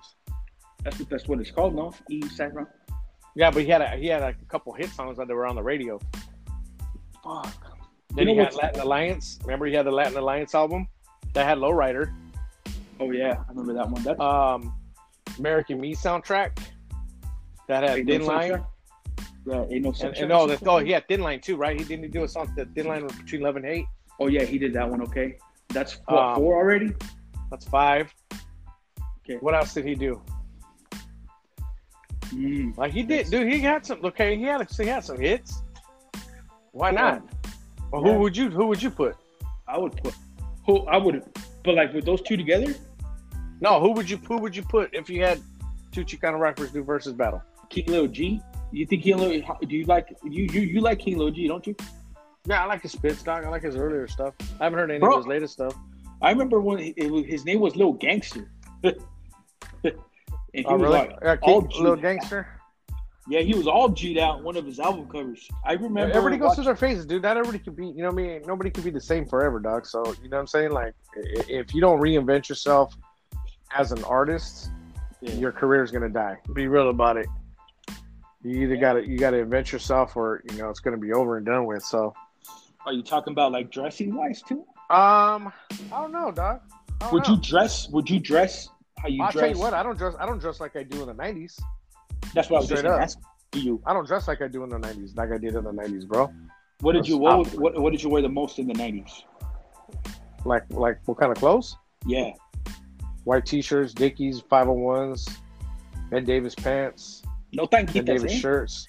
that's 0.85 0.99
what 0.99 1.09
that's 1.09 1.29
what 1.29 1.41
it's 1.41 1.51
called, 1.51 1.75
no? 1.75 1.93
East 2.09 2.37
Side 2.37 2.55
Run. 2.55 2.66
Yeah, 3.35 3.51
but 3.51 3.62
he 3.62 3.68
had 3.68 3.81
a, 3.81 3.89
he 3.97 4.07
had 4.09 4.20
like 4.23 4.37
a 4.43 4.45
couple 4.45 4.73
hit 4.75 4.91
songs 4.91 5.16
that 5.16 5.27
were 5.29 5.47
on 5.47 5.57
the 5.57 5.62
radio. 5.62 5.99
Fuck. 7.25 7.55
Then 8.14 8.29
You 8.29 8.35
he 8.35 8.41
had 8.41 8.55
Latin 8.55 8.81
Alliance. 8.83 9.39
Remember 9.43 9.64
he 9.66 9.75
had 9.75 9.87
the 9.87 9.91
Latin 9.93 10.18
Alliance 10.18 10.55
album 10.55 10.87
that 11.33 11.47
had 11.47 11.57
Lowrider. 11.59 12.12
Oh 13.01 13.11
yeah, 13.11 13.39
I 13.47 13.49
remember 13.51 13.73
that 13.75 13.89
one. 13.89 14.03
That's 14.03 14.20
Um, 14.20 14.75
American 15.39 15.81
Me 15.81 15.95
soundtrack 15.95 16.59
that 17.68 17.83
had 17.89 18.07
Thin 18.07 18.27
Line. 18.27 18.51
Sunshine? 18.51 18.66
Yeah, 19.45 19.64
ain't 19.70 19.82
no 19.82 19.93
sunshine. 19.93 20.22
and 20.22 20.28
no, 20.28 20.47
that, 20.47 20.66
oh, 20.66 20.78
yeah, 20.78 21.01
Thin 21.09 21.20
Line 21.20 21.40
too, 21.40 21.57
right? 21.57 21.76
He 21.78 21.84
didn't 21.84 22.11
do 22.12 22.22
a 22.24 22.28
song 22.28 22.53
the 22.57 22.64
Thin 22.66 22.86
Line 22.86 23.03
was 23.05 23.12
between 23.16 23.40
love 23.43 23.57
and 23.57 23.64
hate. 23.64 23.86
Oh 24.20 24.28
yeah, 24.28 24.45
he 24.45 24.57
did 24.59 24.72
that 24.74 24.88
one. 24.88 25.03
Okay, 25.03 25.36
that's 25.68 25.95
what, 26.07 26.18
Um, 26.18 26.36
four 26.36 26.57
already. 26.57 26.93
That's 27.51 27.66
five. 27.66 28.14
Okay. 29.24 29.36
What 29.40 29.55
else 29.55 29.74
did 29.74 29.84
he 29.84 29.95
do? 29.95 30.22
Mm. 32.28 32.76
Like 32.76 32.93
he 32.93 33.03
did, 33.03 33.28
dude. 33.30 33.53
He 33.53 33.59
had 33.61 33.84
some. 33.84 34.05
Okay, 34.05 34.36
he 34.36 34.45
had 34.45 34.66
he 34.70 34.86
had 34.86 35.05
some 35.05 35.18
hits. 35.18 35.62
Why 36.72 36.90
not? 36.90 37.22
Well, 37.90 38.05
Yeah. 38.07 38.12
who 38.14 38.18
would 38.20 38.36
you 38.36 38.49
who 38.51 38.66
would 38.66 38.82
you 38.82 38.90
put? 38.90 39.16
I 39.68 39.78
would 39.78 39.97
put 40.03 40.14
who 40.66 40.78
I 40.86 40.97
would, 40.97 41.22
but 41.64 41.74
like 41.74 41.93
with 41.93 42.05
those 42.05 42.22
two 42.22 42.36
together, 42.36 42.74
No, 43.61 43.80
who 43.80 43.93
would 43.93 44.09
you 44.09 44.16
who 44.18 44.38
would 44.38 44.55
you 44.57 44.62
put 44.62 44.95
if 44.95 45.11
you 45.11 45.22
had 45.22 45.40
two 45.93 46.05
Chicano 46.05 46.38
rappers 46.38 46.70
do 46.72 46.82
versus 46.82 47.12
battle? 47.12 47.43
King 47.68 47.86
Lil 47.86 48.07
G. 48.07 48.40
You 48.73 48.87
think 48.87 49.03
King 49.03 49.18
Lil? 49.18 49.43
Do 49.66 49.77
you 49.77 49.85
like 49.85 50.14
you 50.25 50.45
you 50.45 50.61
you 50.62 50.81
like 50.81 50.99
King 51.01 51.18
G? 51.35 51.47
Don't 51.49 51.66
you? 51.66 51.77
Yeah, 52.47 52.62
I 52.64 52.66
like 52.66 52.83
his 52.83 52.93
spit 52.93 53.16
stock. 53.16 53.45
I 53.45 53.49
like 53.49 53.62
his 53.62 53.77
earlier 53.77 54.09
stuff. 54.09 54.35
I 54.61 54.64
haven't 54.64 54.79
heard 54.79 54.91
any 54.91 54.99
Bro. 55.01 55.12
of 55.12 55.16
his 55.18 55.27
latest 55.27 55.53
stuff. 55.53 55.75
I 56.23 56.31
remember 56.31 56.61
when 56.61 56.79
it, 56.97 57.27
his 57.27 57.45
name 57.45 57.61
was 57.61 57.77
Lil 57.77 57.93
Gangster. 57.93 58.51
and 58.83 58.95
he 60.53 60.64
Oh, 60.64 60.73
was 60.77 60.83
really? 60.83 60.93
like, 60.93 61.18
Yeah, 61.23 61.37
all 61.43 61.61
Little 61.79 61.97
Gangster. 61.97 62.47
yeah, 63.29 63.41
he 63.41 63.55
was 63.55 63.66
all 63.66 63.89
G'd 63.89 64.18
out 64.18 64.43
one 64.43 64.57
of 64.57 64.66
his 64.66 64.81
album 64.81 65.09
covers. 65.09 65.49
I 65.64 65.75
remember. 65.75 66.12
Everybody 66.14 66.37
goes 66.39 66.55
through 66.55 66.64
their 66.64 66.77
phases, 66.77 67.07
dude. 67.07 67.23
Not 67.23 67.37
everybody 67.37 67.59
can 67.62 67.75
be, 67.75 67.87
you 67.87 67.99
know 68.03 68.09
what 68.11 68.14
I 68.14 68.27
mean? 68.27 68.43
Nobody 68.47 68.70
can 68.70 68.83
be 68.83 68.91
the 68.91 69.01
same 69.01 69.27
forever, 69.27 69.61
dog. 69.61 69.87
So, 69.87 70.05
you 70.23 70.29
know 70.29 70.37
what 70.37 70.41
I'm 70.43 70.47
saying? 70.47 70.70
Like, 70.73 70.95
if 71.49 71.75
you 71.75 71.81
don't 71.81 72.01
reinvent 72.01 72.49
yourself 72.49 72.95
as 73.77 73.93
an 73.93 74.03
artist, 74.05 74.70
Yeah. 75.20 75.35
your 75.35 75.53
career 75.53 75.83
is 75.85 75.91
gonna 75.91 76.09
die. 76.09 76.39
Be 76.55 76.66
real 76.66 76.91
about 76.91 77.16
it. 77.16 77.27
You 78.45 78.62
either 78.62 78.76
gotta 78.76 79.07
you 79.07 79.18
gotta 79.18 79.38
invent 79.38 79.72
yourself, 79.72 80.16
or 80.16 80.43
you 80.51 80.59
know 80.59 80.68
it's 80.70 80.80
gonna 80.80 80.97
be 80.97 81.12
over 81.12 81.36
and 81.36 81.47
done 81.47 81.64
with. 81.66 81.84
So, 81.84 82.12
Are 82.84 82.93
you 82.93 83.03
talking 83.03 83.32
about 83.32 83.53
like 83.53 83.70
dressing 83.70 84.14
wise 84.14 84.43
too? 84.43 84.64
um, 84.90 85.53
I 85.93 86.01
don't 86.03 86.12
know, 86.12 86.30
dog. 86.32 86.61
I 87.01 87.05
don't 87.05 87.12
Would 87.14 87.28
know. 87.28 87.34
you 87.34 87.40
dress? 87.40 87.88
Would 87.90 88.11
you 88.11 88.18
dress 88.20 88.68
how 88.99 89.09
you 89.09 89.22
I'll 89.22 89.30
dress? 89.30 89.43
tell 89.43 89.53
you 89.55 89.59
what. 89.61 89.74
I 89.74 89.82
don't 89.82 89.97
dress. 89.97 90.14
I 90.18 90.26
don't 90.26 90.38
dress 90.38 90.59
like 90.61 90.74
I 90.76 90.82
do 90.82 91.01
in 91.03 91.07
the 91.07 91.14
'90s. 91.14 91.61
That's 92.34 92.51
what 92.51 92.59
I 92.59 92.61
was 92.61 92.68
just 92.68 92.80
Straight 92.80 92.93
up. 92.93 93.01
ask 93.01 93.18
you. 93.55 93.80
I 93.86 93.93
don't 93.93 94.07
dress 94.07 94.26
like 94.26 94.43
I 94.43 94.49
do 94.49 94.64
in 94.64 94.70
the 94.70 94.78
'90s, 94.78 95.16
like 95.16 95.30
I 95.30 95.38
did 95.38 95.55
in 95.55 95.62
the 95.64 95.72
'90s, 95.72 96.07
bro. 96.09 96.32
What 96.80 96.95
did 96.95 97.07
you 97.07 97.18
what, 97.18 97.47
what 97.55 97.80
what 97.80 97.90
did 97.93 98.03
you 98.03 98.09
wear 98.09 98.22
the 98.22 98.28
most 98.28 98.59
in 98.59 98.66
the 98.66 98.74
nineties? 98.74 99.22
Like, 100.45 100.64
like 100.70 100.99
what 101.05 101.18
kind 101.18 101.30
of 101.30 101.38
clothes? 101.38 101.76
Yeah. 102.07 102.32
White 103.22 103.47
t-shirts, 103.47 103.95
Dickies, 103.95 104.43
501s, 104.43 105.36
Ben 106.11 106.24
Davis 106.24 106.57
pants. 106.57 107.22
No 107.53 107.66
thank 107.66 107.94
you. 107.94 108.03
Ben 108.03 108.16
Davis 108.16 108.32
shirts. 108.32 108.86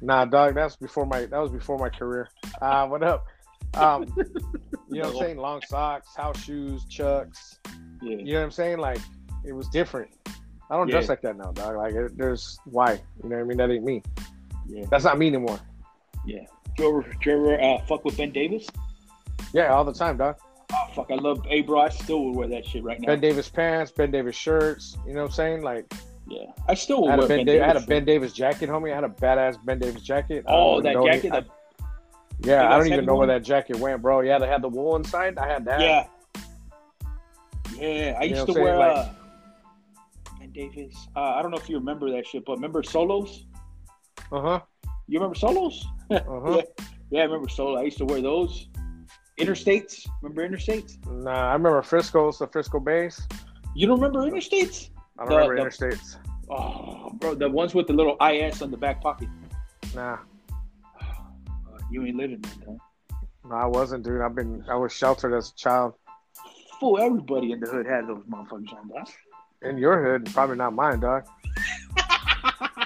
Nah, 0.00 0.24
dog, 0.24 0.54
That 0.54 0.64
was 0.64 0.76
before 0.76 1.06
my 1.06 1.26
that 1.26 1.38
was 1.38 1.50
before 1.50 1.78
my 1.78 1.88
career. 1.88 2.28
Uh, 2.60 2.86
what 2.86 3.02
up? 3.02 3.26
Um, 3.74 4.04
you 4.90 5.00
know 5.00 5.08
what 5.08 5.16
I'm 5.16 5.18
saying? 5.18 5.36
Long 5.36 5.60
socks, 5.68 6.14
house 6.16 6.42
shoes, 6.42 6.84
chucks. 6.86 7.58
Yeah. 8.02 8.16
You 8.16 8.34
know 8.34 8.40
what 8.40 8.44
I'm 8.44 8.50
saying? 8.50 8.78
Like 8.78 9.00
it 9.44 9.52
was 9.52 9.68
different. 9.68 10.10
I 10.70 10.76
don't 10.76 10.88
dress 10.90 11.08
like 11.08 11.22
that 11.22 11.36
now, 11.36 11.52
dog. 11.52 11.76
Like 11.76 11.94
it, 11.94 12.16
there's 12.16 12.58
why. 12.64 12.92
You 13.22 13.28
know 13.28 13.36
what 13.36 13.42
I 13.42 13.44
mean? 13.44 13.58
That 13.58 13.70
ain't 13.70 13.84
me. 13.84 14.02
Yeah. 14.66 14.84
That's 14.90 15.04
not 15.04 15.18
me 15.18 15.28
anymore. 15.28 15.60
Yeah. 16.24 16.40
Do 16.76 16.82
you 16.82 16.98
ever, 16.98 17.02
do 17.22 17.30
you 17.30 17.36
ever 17.36 17.60
uh, 17.60 17.86
fuck 17.86 18.04
with 18.04 18.16
Ben 18.16 18.32
Davis? 18.32 18.66
Yeah, 19.52 19.72
all 19.72 19.84
the 19.84 19.92
time, 19.92 20.16
dog. 20.16 20.36
Oh, 20.72 20.86
fuck, 20.94 21.10
I 21.10 21.14
love. 21.14 21.44
Hey, 21.46 21.62
bro, 21.62 21.80
I 21.80 21.88
still 21.88 22.24
would 22.24 22.36
wear 22.36 22.48
that 22.48 22.66
shit 22.66 22.82
right 22.82 23.00
now. 23.00 23.06
Ben 23.06 23.20
Davis 23.20 23.48
pants, 23.48 23.92
Ben 23.92 24.10
Davis 24.10 24.34
shirts. 24.34 24.96
You 25.06 25.14
know 25.14 25.22
what 25.22 25.28
I'm 25.28 25.32
saying? 25.32 25.62
Like 25.62 25.92
yeah, 26.28 26.46
I 26.68 26.74
still 26.74 27.02
would 27.02 27.08
I 27.08 27.14
had, 27.14 27.24
a 27.24 27.28
ben 27.28 27.38
Ben, 27.38 27.46
Davis. 27.46 27.62
I 27.62 27.66
had 27.66 27.76
a 27.76 27.86
Ben 27.86 28.04
Davis 28.04 28.32
jacket, 28.32 28.68
homie. 28.68 28.92
I 28.92 28.94
had 28.96 29.04
a 29.04 29.08
badass 29.08 29.64
Ben 29.64 29.78
Davis 29.78 30.02
jacket. 30.02 30.44
Oh, 30.46 30.80
that 30.80 30.94
jacket. 31.04 31.32
any- 31.32 31.46
yeah, 32.40 32.68
I 32.68 32.76
don't 32.76 32.86
even 32.92 33.06
know 33.06 33.14
where 33.16 33.26
that 33.28 33.42
jacket 33.42 33.76
went, 33.76 34.02
bro. 34.02 34.20
Yeah, 34.20 34.38
they 34.38 34.46
had 34.46 34.62
the 34.62 34.68
wool 34.68 34.96
inside. 34.96 35.38
I 35.38 35.46
had 35.48 35.64
that. 35.64 35.80
yeah. 35.80 36.06
Yeah, 37.78 38.16
I 38.18 38.24
You 38.24 38.36
used 38.36 38.46
to 38.46 38.52
wear 38.52 38.76
saying? 38.76 38.96
uh, 38.96 39.12
Ben 40.38 40.52
Davis. 40.52 41.08
Uh, 41.16 41.20
I 41.20 41.42
don't 41.42 41.50
know 41.50 41.56
if 41.56 41.68
you 41.68 41.76
remember 41.78 42.10
that 42.12 42.26
shit, 42.26 42.44
but 42.44 42.56
remember 42.56 42.82
Solos? 42.82 43.46
Uh 44.32 44.40
huh. 44.40 44.60
You 45.08 45.18
remember 45.18 45.34
Solos? 45.34 45.84
Uh 46.10 46.20
huh. 46.24 46.56
Yeah. 46.56 46.84
Yeah, 47.10 47.20
I 47.20 47.24
remember 47.24 47.48
solos. 47.48 47.78
I 47.78 47.82
used 47.84 47.98
to 47.98 48.04
wear 48.04 48.20
those. 48.20 48.68
Interstates. 49.38 50.08
Remember 50.22 50.48
Interstates? 50.48 50.96
Nah, 51.06 51.50
I 51.50 51.52
remember 51.52 51.80
Frisco's, 51.82 52.38
the 52.38 52.48
Frisco 52.48 52.80
base. 52.80 53.26
You 53.74 53.86
don't 53.86 54.00
remember 54.00 54.28
Interstates? 54.28 54.90
I 55.18 55.24
don't 55.24 55.28
The- 55.30 55.48
remember 55.48 55.70
the- 55.70 55.86
interstates. 55.86 56.16
Oh, 56.48 57.10
bro, 57.14 57.34
the 57.34 57.50
ones 57.50 57.74
with 57.74 57.88
the 57.88 57.92
little 57.92 58.16
IS 58.20 58.62
on 58.62 58.70
the 58.70 58.76
back 58.76 59.00
pocket. 59.00 59.28
Nah, 59.94 60.18
Uh, 61.00 61.04
you 61.90 62.04
ain't 62.04 62.16
living, 62.16 62.42
man. 62.66 62.78
No, 63.48 63.54
I 63.54 63.66
wasn't, 63.66 64.04
dude. 64.04 64.20
I've 64.20 64.34
been, 64.34 64.64
I 64.68 64.74
was 64.76 64.92
sheltered 64.92 65.34
as 65.36 65.50
a 65.50 65.54
child. 65.54 65.94
Fool, 66.80 66.98
everybody 67.00 67.52
in 67.52 67.60
the 67.60 67.66
hood 67.66 67.86
had 67.86 68.06
those 68.06 68.22
motherfuckers 68.24 68.72
on, 68.74 68.88
dog. 68.88 69.08
In 69.62 69.78
your 69.78 70.02
hood, 70.04 70.26
probably 70.34 70.56
not 70.56 70.74
mine, 70.74 71.00
dog. 71.00 71.24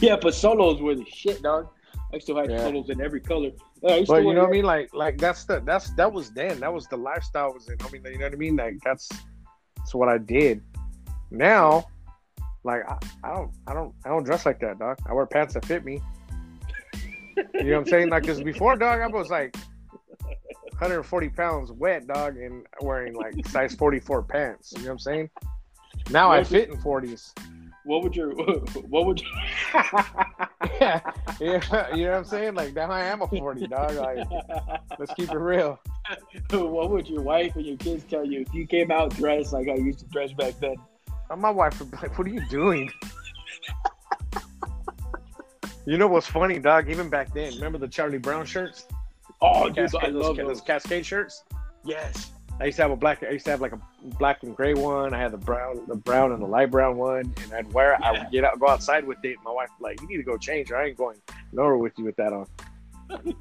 yeah, 0.00 0.16
but 0.20 0.34
solos 0.34 0.80
were 0.80 0.94
the 0.94 1.04
shit, 1.04 1.42
dog. 1.42 1.68
I 2.14 2.18
still 2.18 2.36
had 2.36 2.50
Yeah. 2.50 2.58
solos 2.58 2.88
in 2.88 3.00
every 3.00 3.20
color. 3.20 3.50
But 3.82 4.08
you 4.08 4.34
know 4.34 4.40
what 4.42 4.48
I 4.48 4.50
mean? 4.50 4.64
Like, 4.64 4.94
like 4.94 5.18
that's 5.18 5.44
the, 5.44 5.60
that's 5.60 5.90
that 5.90 6.12
was 6.12 6.30
then. 6.30 6.60
That 6.60 6.72
was 6.72 6.86
the 6.86 6.96
lifestyle 6.96 7.50
I 7.50 7.54
was 7.54 7.68
in. 7.68 7.76
I 7.80 7.90
mean, 7.90 8.02
you 8.04 8.18
know 8.18 8.26
what 8.26 8.32
I 8.32 8.36
mean? 8.36 8.56
Like 8.56 8.78
that's, 8.84 9.08
that's 9.76 9.94
what 9.94 10.08
I 10.08 10.18
did. 10.18 10.62
Now, 11.30 11.86
like 12.64 12.82
I, 12.88 12.98
I 13.24 13.34
don't, 13.34 13.50
I 13.66 13.74
don't, 13.74 13.94
I 14.04 14.08
don't 14.08 14.24
dress 14.24 14.46
like 14.46 14.60
that, 14.60 14.78
dog. 14.78 14.98
I 15.08 15.12
wear 15.12 15.26
pants 15.26 15.54
that 15.54 15.64
fit 15.64 15.84
me. 15.84 16.00
You 17.36 17.64
know 17.64 17.72
what 17.72 17.78
I'm 17.78 17.86
saying? 17.86 18.08
Like, 18.08 18.26
cause 18.26 18.42
before, 18.42 18.76
dog, 18.76 19.00
I 19.00 19.06
was 19.08 19.28
like 19.28 19.56
140 20.70 21.28
pounds 21.30 21.72
wet, 21.72 22.06
dog, 22.06 22.36
and 22.36 22.66
wearing 22.80 23.14
like 23.14 23.46
size 23.48 23.74
44 23.74 24.22
pants. 24.22 24.72
You 24.72 24.78
know 24.78 24.84
what 24.86 24.92
I'm 24.92 24.98
saying? 24.98 25.30
Now 26.10 26.30
I 26.30 26.38
What's 26.38 26.50
fit 26.50 26.68
in 26.68 26.76
40s. 26.76 27.32
What 27.84 28.02
would 28.02 28.16
your 28.16 28.30
what 28.88 29.06
would 29.06 29.20
you, 29.20 29.28
yeah, 30.80 31.00
yeah, 31.40 31.94
you 31.94 32.04
know 32.04 32.10
what 32.10 32.18
I'm 32.18 32.24
saying? 32.24 32.54
Like 32.54 32.74
now 32.74 32.90
I 32.90 33.04
am 33.04 33.22
a 33.22 33.28
40, 33.28 33.66
dog. 33.68 33.94
Like, 33.94 34.26
let's 34.98 35.14
keep 35.14 35.30
it 35.30 35.38
real. 35.38 35.78
what 36.50 36.90
would 36.90 37.08
your 37.08 37.22
wife 37.22 37.54
and 37.56 37.64
your 37.64 37.76
kids 37.76 38.04
tell 38.04 38.24
you 38.24 38.40
if 38.40 38.52
you 38.52 38.66
came 38.66 38.90
out 38.90 39.14
dressed 39.14 39.52
like 39.52 39.68
I 39.68 39.74
used 39.74 40.00
to 40.00 40.06
dress 40.06 40.32
back 40.32 40.58
then? 40.60 40.76
And 41.30 41.40
my 41.40 41.50
wife 41.50 41.78
would 41.80 41.90
be 41.90 41.96
like, 41.98 42.16
"What 42.18 42.26
are 42.26 42.30
you 42.30 42.44
doing?" 42.46 42.90
you 45.86 45.98
know 45.98 46.06
what's 46.06 46.26
funny, 46.26 46.58
dog? 46.58 46.88
Even 46.88 47.08
back 47.08 47.32
then, 47.34 47.54
remember 47.54 47.78
the 47.78 47.88
Charlie 47.88 48.18
Brown 48.18 48.46
shirts? 48.46 48.86
Oh, 49.40 49.66
dude, 49.66 49.76
Cascade, 49.76 50.02
I 50.02 50.10
those, 50.10 50.22
love 50.22 50.36
those 50.36 50.46
those. 50.46 50.60
Cascade 50.60 51.04
shirts. 51.04 51.44
Yes. 51.84 52.30
I 52.58 52.66
used 52.66 52.76
to 52.76 52.82
have 52.82 52.90
a 52.90 52.96
black. 52.96 53.22
I 53.22 53.30
used 53.30 53.44
to 53.44 53.50
have 53.50 53.60
like 53.60 53.72
a 53.72 53.80
black 54.18 54.42
and 54.42 54.56
gray 54.56 54.72
one. 54.72 55.12
I 55.12 55.18
had 55.18 55.32
the 55.32 55.38
brown, 55.38 55.82
the 55.88 55.96
brown 55.96 56.32
and 56.32 56.40
the 56.40 56.46
light 56.46 56.70
brown 56.70 56.96
one, 56.96 57.34
and 57.42 57.52
I'd 57.52 57.70
wear. 57.72 57.94
it. 57.94 58.00
I 58.02 58.12
would 58.12 58.30
get 58.30 58.44
out, 58.44 58.58
go 58.58 58.68
outside 58.68 59.06
with 59.06 59.18
it. 59.24 59.36
My 59.44 59.50
wife 59.50 59.68
would 59.78 59.84
be 59.84 59.90
like, 59.90 60.00
"You 60.00 60.08
need 60.08 60.16
to 60.16 60.22
go 60.22 60.38
change. 60.38 60.70
Or 60.70 60.76
I 60.76 60.86
ain't 60.86 60.96
going 60.96 61.18
nowhere 61.52 61.76
with 61.76 61.92
you 61.98 62.04
with 62.04 62.16
that 62.16 62.32
on." 62.32 62.46
Like, 63.10 63.20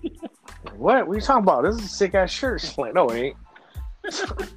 what? 0.76 1.08
What 1.08 1.14
are 1.14 1.16
you 1.16 1.22
talking 1.22 1.44
about? 1.44 1.64
This 1.64 1.76
is 1.76 1.86
a 1.86 1.88
sick 1.88 2.14
ass 2.14 2.32
shirt. 2.32 2.62
She's 2.62 2.78
like, 2.78 2.94
no, 2.94 3.10
it 3.10 3.18
ain't. 3.18 3.38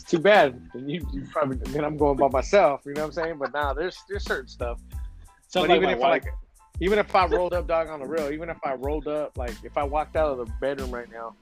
it's 0.00 0.10
too 0.10 0.18
bad. 0.18 0.60
And 0.72 0.90
you, 0.90 1.06
you 1.12 1.26
probably 1.30 1.56
then 1.56 1.84
I'm 1.84 1.96
going 1.96 2.16
by 2.16 2.28
myself. 2.28 2.82
You 2.86 2.94
know 2.94 3.02
what 3.02 3.06
I'm 3.08 3.12
saying? 3.12 3.38
But 3.38 3.52
now 3.52 3.74
there's 3.74 3.98
there's 4.08 4.24
certain 4.24 4.48
stuff. 4.48 4.80
Sounds 5.48 5.66
but 5.66 5.70
like 5.70 5.76
even 5.76 5.90
if 5.90 5.98
wife. 5.98 6.24
Like, 6.24 6.34
even 6.82 6.98
if 6.98 7.14
I 7.14 7.26
rolled 7.26 7.52
up, 7.52 7.66
dog, 7.66 7.88
on 7.88 8.00
the 8.00 8.06
real, 8.06 8.30
even 8.30 8.48
if 8.48 8.56
I 8.64 8.72
rolled 8.72 9.06
up, 9.06 9.36
like 9.36 9.52
if 9.62 9.76
I 9.76 9.82
walked 9.82 10.16
out 10.16 10.32
of 10.32 10.38
the 10.38 10.50
bedroom 10.62 10.90
right 10.90 11.10
now 11.12 11.34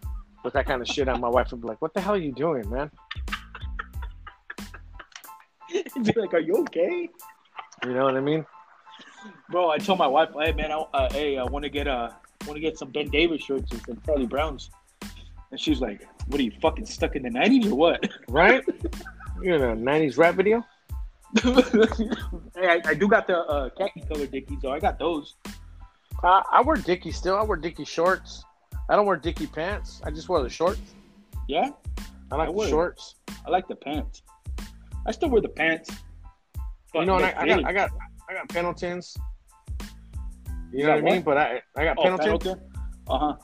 with 0.43 0.53
that 0.55 0.67
kind 0.67 0.83
of 0.83 0.89
shit 0.89 1.09
on, 1.09 1.21
my 1.21 1.29
wife 1.29 1.53
would 1.53 1.61
be 1.61 1.69
like, 1.69 1.81
"What 1.81 1.95
the 1.95 2.01
hell 2.01 2.15
are 2.15 2.19
you 2.19 2.33
doing, 2.33 2.69
man?" 2.69 2.91
Be 6.03 6.13
like, 6.17 6.33
are 6.33 6.41
you 6.41 6.55
okay? 6.55 7.09
You 7.85 7.95
know 7.95 8.05
what 8.05 8.17
I 8.17 8.21
mean? 8.21 8.47
Bro, 9.51 9.71
I 9.71 9.79
told 9.79 9.99
my 9.99 10.07
wife, 10.07 10.31
hey 10.35 10.53
man, 10.53 10.73
I, 10.73 10.77
uh, 10.77 11.13
hey, 11.13 11.37
I 11.39 11.45
want 11.45 11.63
to 11.65 11.69
get 11.69 11.87
uh, 11.87 12.11
want 12.47 12.57
to 12.57 12.61
get 12.61 12.79
some 12.79 12.91
Ben 12.91 13.09
Davis 13.11 13.43
shirts 13.43 13.71
and 13.71 13.81
some 13.83 14.01
Charlie 14.07 14.27
Browns, 14.27 14.71
and 15.51 15.61
she's 15.61 15.81
like, 15.81 16.09
"What 16.29 16.41
are 16.41 16.43
you 16.45 16.53
fucking 16.63 16.87
stuck 16.87 17.17
in 17.17 17.23
the 17.23 17.31
'90s 17.31 17.71
or 17.71 17.75
what?" 17.75 18.09
Right? 18.29 18.65
you 19.43 19.59
know, 19.59 19.75
'90s 19.75 20.17
rap 20.19 20.35
video. 20.35 20.65
hey, 21.43 22.69
I, 22.69 22.81
I 22.87 22.95
do 22.95 23.07
got 23.09 23.27
the 23.27 23.39
uh, 23.39 23.69
khaki 23.71 24.01
color 24.03 24.27
Dickies, 24.27 24.59
so 24.63 24.71
I 24.71 24.79
got 24.81 24.99
those. 24.99 25.37
Uh, 26.23 26.43
I 26.51 26.63
wear 26.63 26.77
Dickie 26.77 27.13
still. 27.13 27.37
I 27.37 27.43
wear 27.43 27.57
Dickie 27.57 27.85
shorts. 27.85 28.45
I 28.89 28.97
don't 28.97 29.07
wear 29.07 29.17
Dickie 29.17 29.47
pants. 29.47 30.01
I 30.05 30.11
just 30.11 30.29
wear 30.29 30.43
the 30.43 30.49
shorts. 30.49 30.81
Yeah, 31.49 31.71
I 32.33 32.37
like 32.37 32.49
I 32.49 32.51
the 32.51 32.53
wear- 32.53 32.69
shorts. 32.69 33.17
I 33.47 33.51
like 33.51 33.69
the 33.69 33.77
pants. 33.77 34.23
I 35.07 35.13
still 35.13 35.29
wear 35.31 35.41
the 35.41 35.49
pants. 35.49 35.91
You 36.95 37.05
know, 37.05 37.17
I, 37.17 37.35
I 37.43 37.47
got. 37.47 37.65
I 37.67 37.73
got, 37.73 37.91
I 38.29 38.35
got 38.35 38.49
Pendletons. 38.49 39.17
You 40.73 40.81
You 40.81 40.87
know 40.87 40.95
what 40.95 40.99
I 40.99 41.03
mean? 41.03 41.23
But 41.23 41.37
I, 41.39 41.63
I 41.77 41.85
got 41.85 41.97
Oh. 41.99 42.03
Pendleton. 42.19 42.61
Uh 43.09 43.19
huh. 43.19 43.37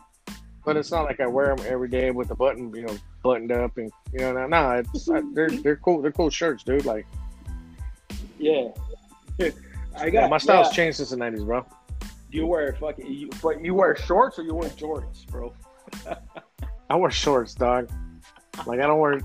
But 0.65 0.77
it's 0.77 0.91
not 0.91 1.05
like 1.05 1.21
I 1.21 1.27
wear 1.27 1.55
them 1.55 1.65
every 1.69 1.89
day 1.89 2.11
with 2.11 2.29
the 2.29 2.35
button, 2.35 2.75
you 2.75 2.83
know, 2.83 2.97
buttoned 3.23 3.53
up 3.53 3.77
and 3.77 3.91
you 4.13 4.21
know. 4.21 4.33
No, 4.33 4.47
no 4.47 4.83
it's 4.95 5.09
I, 5.11 5.21
they're 5.33 5.51
they're 5.63 5.77
cool. 5.77 6.01
They're 6.01 6.13
cool 6.13 6.31
shirts, 6.31 6.65
dude. 6.65 6.85
Like, 6.85 7.07
Yeah. 8.39 8.69
I 9.97 10.11
got 10.11 10.23
yeah, 10.23 10.27
my 10.27 10.39
style's 10.39 10.69
yeah. 10.69 10.77
changed 10.77 10.97
since 10.97 11.11
the 11.11 11.17
'90s, 11.17 11.45
bro. 11.45 11.65
You 12.31 12.47
wear 12.47 12.73
fucking, 12.81 13.07
you, 13.07 13.31
but 13.43 13.65
you 13.65 13.75
wear 13.75 13.95
shorts 13.95 14.39
or 14.41 14.43
you 14.43 14.55
wear 14.55 14.69
Jordans, 14.71 15.25
bro. 15.29 15.55
I 16.91 16.97
wear 16.97 17.11
shorts, 17.11 17.55
dog. 17.55 17.91
Like 18.67 18.81
I 18.81 18.87
don't 18.87 18.99
wear, 18.99 19.21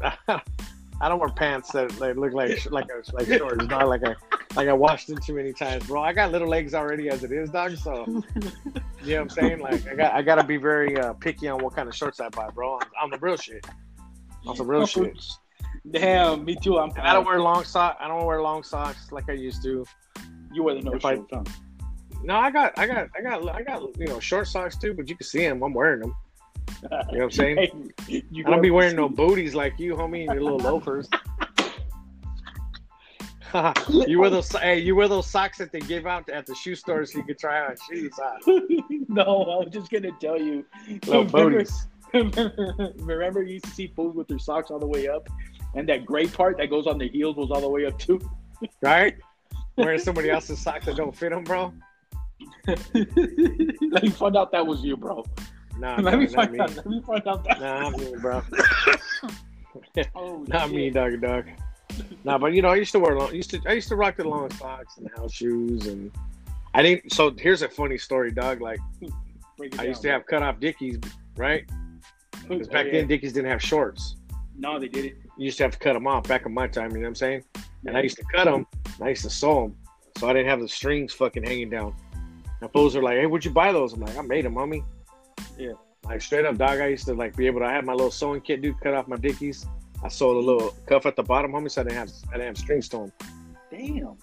I 1.02 1.08
don't 1.08 1.20
wear 1.20 1.30
pants 1.30 1.72
that 1.72 1.98
like, 2.00 2.16
look 2.18 2.34
like 2.34 2.70
like 2.72 2.88
like 3.14 3.28
shorts, 3.28 3.66
dog. 3.68 3.88
Like 3.88 4.04
I 4.04 4.16
like 4.56 4.68
I 4.68 4.74
washed 4.74 5.08
them 5.08 5.18
too 5.18 5.34
many 5.34 5.54
times, 5.54 5.88
bro. 5.88 6.02
I 6.02 6.12
got 6.12 6.32
little 6.32 6.48
legs 6.48 6.74
already 6.74 7.10
as 7.10 7.24
it 7.24 7.32
is, 7.32 7.50
dog. 7.50 7.78
So 7.78 8.06
you 8.06 8.12
know 8.14 8.22
what 8.22 9.20
I'm 9.22 9.30
saying? 9.30 9.60
Like 9.60 9.88
I 9.88 9.96
got 9.96 10.14
I 10.14 10.22
gotta 10.22 10.44
be 10.44 10.58
very 10.58 10.98
uh, 11.00 11.14
picky 11.14 11.48
on 11.48 11.64
what 11.64 11.76
kind 11.76 11.88
of 11.88 11.96
shorts 11.96 12.20
I 12.20 12.30
buy, 12.30 12.50
bro. 12.50 12.74
On, 12.74 12.82
on 13.02 13.10
the 13.10 13.18
real 13.20 13.38
shit. 13.38 13.66
On 14.46 14.56
the 14.56 14.64
real 14.64 14.86
shit. 14.86 15.18
Damn, 15.92 16.44
me 16.44 16.56
too. 16.56 16.78
I'm. 16.78 16.90
And 16.92 17.02
I 17.02 17.14
don't 17.14 17.26
wear 17.26 17.42
long 17.42 17.64
sock. 17.64 17.98
I 18.00 18.08
don't 18.08 18.26
wear 18.26 18.42
long 18.42 18.64
socks 18.64 19.12
like 19.12 19.30
I 19.30 19.34
used 19.34 19.64
to. 19.64 19.86
You 20.52 20.64
wear 20.64 20.76
the 20.76 20.82
no 20.82 20.94
if 20.94 21.06
I- 21.06 21.16
shorts. 21.16 21.52
No, 22.22 22.36
I 22.36 22.52
got, 22.52 22.78
I 22.78 22.86
got, 22.86 23.08
I 23.18 23.22
got, 23.22 23.48
I 23.56 23.62
got, 23.62 23.98
you 23.98 24.08
know, 24.08 24.20
short 24.20 24.46
socks 24.48 24.76
too. 24.78 24.94
But 24.94 25.08
you 25.08 25.16
can 25.16 25.26
see 25.26 25.40
them. 25.40 25.64
I'm 25.64 25.74
wearing 25.74 26.02
them. 26.02 26.14
You 26.82 26.90
know 26.90 26.98
what 27.10 27.22
I'm 27.24 27.32
saying? 27.32 27.58
Hey, 28.08 28.24
you 28.32 28.44
I 28.46 28.50
don't 28.50 28.62
be 28.62 28.72
wearing 28.72 28.96
no 28.96 29.10
booties 29.10 29.54
like 29.56 29.80
you, 29.80 29.96
homie, 29.96 30.24
and 30.30 30.34
your 30.34 30.44
little 30.44 30.60
loafers. 30.60 31.10
you 33.90 34.20
wear 34.20 34.30
those, 34.30 34.52
hey, 34.52 34.80
you 34.80 34.96
wear 34.96 35.08
those 35.08 35.28
socks 35.28 35.58
that 35.58 35.72
they 35.72 35.80
give 35.80 36.06
out 36.06 36.30
at 36.30 36.46
the 36.46 36.54
shoe 36.54 36.76
store 36.76 37.06
so 37.06 37.18
you 37.18 37.24
can 37.24 37.36
try 37.38 37.66
on 37.66 37.76
shoes. 37.90 38.14
Huh? 38.16 38.38
no, 39.08 39.24
I 39.24 39.64
was 39.64 39.70
just 39.72 39.90
gonna 39.92 40.12
tell 40.20 40.40
you. 40.40 40.66
Little 41.06 41.26
Remember- 41.26 41.64
booties. 41.64 41.88
Remember, 43.04 43.44
you 43.44 43.54
used 43.54 43.66
to 43.66 43.72
see 43.72 43.88
fools 43.96 44.16
with 44.16 44.28
their 44.28 44.40
socks 44.40 44.72
all 44.72 44.80
the 44.80 44.88
way 44.88 45.08
up, 45.08 45.30
and 45.76 45.88
that 45.90 46.06
gray 46.06 46.28
part 46.28 46.58
that 46.58 46.70
goes 46.70 46.88
on 46.88 46.98
the 46.98 47.08
heels 47.08 47.36
was 47.36 47.52
all 47.52 47.62
the 47.62 47.70
way 47.70 47.86
up 47.86 47.98
too. 48.00 48.20
right? 48.82 49.16
Wearing 49.78 50.00
somebody 50.00 50.30
else's 50.30 50.60
socks 50.60 50.86
that 50.86 50.96
don't 50.96 51.16
fit 51.16 51.30
them, 51.32 51.44
bro. 51.44 51.74
Let 52.68 54.04
me 54.04 54.10
find 54.10 54.38
out 54.38 54.52
that 54.52 54.66
was 54.66 54.84
you, 54.84 54.98
bro. 54.98 55.24
Nah, 55.80 56.00
Let 56.02 56.20
me 56.20 56.28
find 56.28 56.52
me. 56.52 56.60
out. 56.60 56.76
Let 56.76 56.86
me 56.86 57.02
find 57.02 57.28
out 57.28 57.44
that. 57.46 57.60
Nah, 57.62 57.90
not 57.90 57.98
me, 58.00 58.14
bro. 58.20 58.42
Oh, 60.16 60.44
Not 60.48 60.68
shit. 60.68 60.76
me, 60.76 60.90
dog, 60.90 61.22
dog. 61.22 61.46
Nah, 62.24 62.38
but 62.38 62.54
you 62.54 62.62
know, 62.62 62.70
I 62.70 62.76
used 62.76 62.92
to 62.94 63.00
wear 63.00 63.16
long. 63.18 63.34
Used 63.34 63.52
to, 63.52 63.62
I 63.68 63.74
used 63.74 63.88
to 63.90 63.96
rock 63.96 64.18
the 64.18 64.24
long 64.28 64.50
socks 64.52 64.98
and 64.98 65.10
house 65.16 65.32
shoes, 65.34 65.86
and 65.88 66.12
I 66.74 66.82
didn't. 66.82 67.12
So 67.14 67.32
here's 67.38 67.62
a 67.62 67.70
funny 67.70 67.98
story, 67.98 68.32
dog. 68.32 68.62
Like 68.62 68.80
I 69.78 69.84
used 69.84 70.02
to 70.02 70.08
down, 70.08 70.20
have 70.20 70.26
cut 70.28 70.42
off 70.42 70.60
Dickies, 70.60 71.00
right? 71.38 71.70
Because 72.48 72.68
oh, 72.68 72.72
back 72.72 72.88
Oh, 72.88 72.92
then. 72.92 73.08
Dickies 73.08 73.34
didn't 73.34 73.50
have 73.52 73.62
shorts. 73.62 74.16
no, 74.58 74.80
they 74.80 74.88
didn't. 74.88 75.14
You 75.38 75.46
used 75.46 75.58
to 75.58 75.64
have 75.64 75.72
to 75.74 75.80
cut 75.80 75.94
them 75.94 76.08
off 76.08 76.28
back 76.28 76.46
in 76.46 76.54
my 76.54 76.68
time. 76.68 76.92
You 76.92 76.98
know 76.98 77.02
what 77.04 77.08
I'm 77.10 77.16
saying? 77.16 77.44
And 77.86 77.96
I 77.98 78.02
used 78.02 78.18
to 78.18 78.24
cut 78.34 78.46
them. 78.46 78.66
And 78.86 79.04
I 79.06 79.10
used 79.10 79.24
to 79.24 79.30
sew 79.30 79.62
them, 79.64 79.76
so 80.18 80.28
I 80.30 80.34
didn't 80.34 80.50
have 80.50 80.60
the 80.62 80.68
strings 80.68 81.14
fucking 81.14 81.44
hanging 81.44 81.70
down. 81.70 81.94
And 82.62 82.72
fools 82.74 82.96
are 82.96 83.04
like, 83.04 83.18
"Hey, 83.18 83.26
where'd 83.28 83.46
you 83.46 83.52
buy 83.52 83.72
those?" 83.72 83.94
I'm 83.94 84.00
like, 84.02 84.18
"I 84.18 84.22
made 84.22 84.46
them, 84.46 84.56
homie." 84.56 84.84
Yeah. 85.60 85.74
Like 86.06 86.22
straight 86.22 86.46
up, 86.46 86.58
dog. 86.58 86.80
I 86.80 86.88
used 86.88 87.06
to 87.06 87.14
like 87.14 87.36
be 87.36 87.46
able 87.46 87.60
to. 87.60 87.66
I 87.66 87.74
had 87.74 87.86
my 87.86 87.94
little 87.94 88.10
sewing 88.12 88.42
kit, 88.42 88.62
dude. 88.62 88.80
Cut 88.80 88.94
off 88.94 89.08
my 89.08 89.18
Dickies. 89.18 89.66
I 90.04 90.08
sewed 90.08 90.38
a 90.38 90.40
little 90.40 90.74
cuff 90.86 91.06
at 91.06 91.16
the 91.16 91.24
bottom, 91.24 91.52
homie, 91.52 91.70
so 91.70 91.82
I 91.82 91.84
didn't 91.84 91.98
have 91.98 92.10
I 92.30 92.34
didn't 92.34 92.48
have 92.48 92.58
strings 92.58 92.88
to 92.90 92.98
them. 92.98 93.12
Damn. 93.70 94.18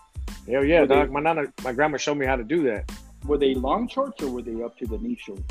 Hell 0.48 0.64
yeah, 0.64 0.80
Were 0.80 0.86
they- 0.86 0.94
dog. 0.94 1.10
My 1.12 1.20
nana, 1.20 1.52
my 1.62 1.72
grandma 1.72 1.98
showed 1.98 2.16
me 2.16 2.24
how 2.26 2.36
to 2.36 2.44
do 2.44 2.62
that. 2.64 2.90
Were 3.26 3.36
they 3.38 3.54
long 3.54 3.88
shorts 3.88 4.22
or 4.22 4.30
were 4.30 4.42
they 4.42 4.62
up 4.62 4.76
to 4.78 4.86
the 4.86 4.98
knee 4.98 5.18
shorts? 5.20 5.42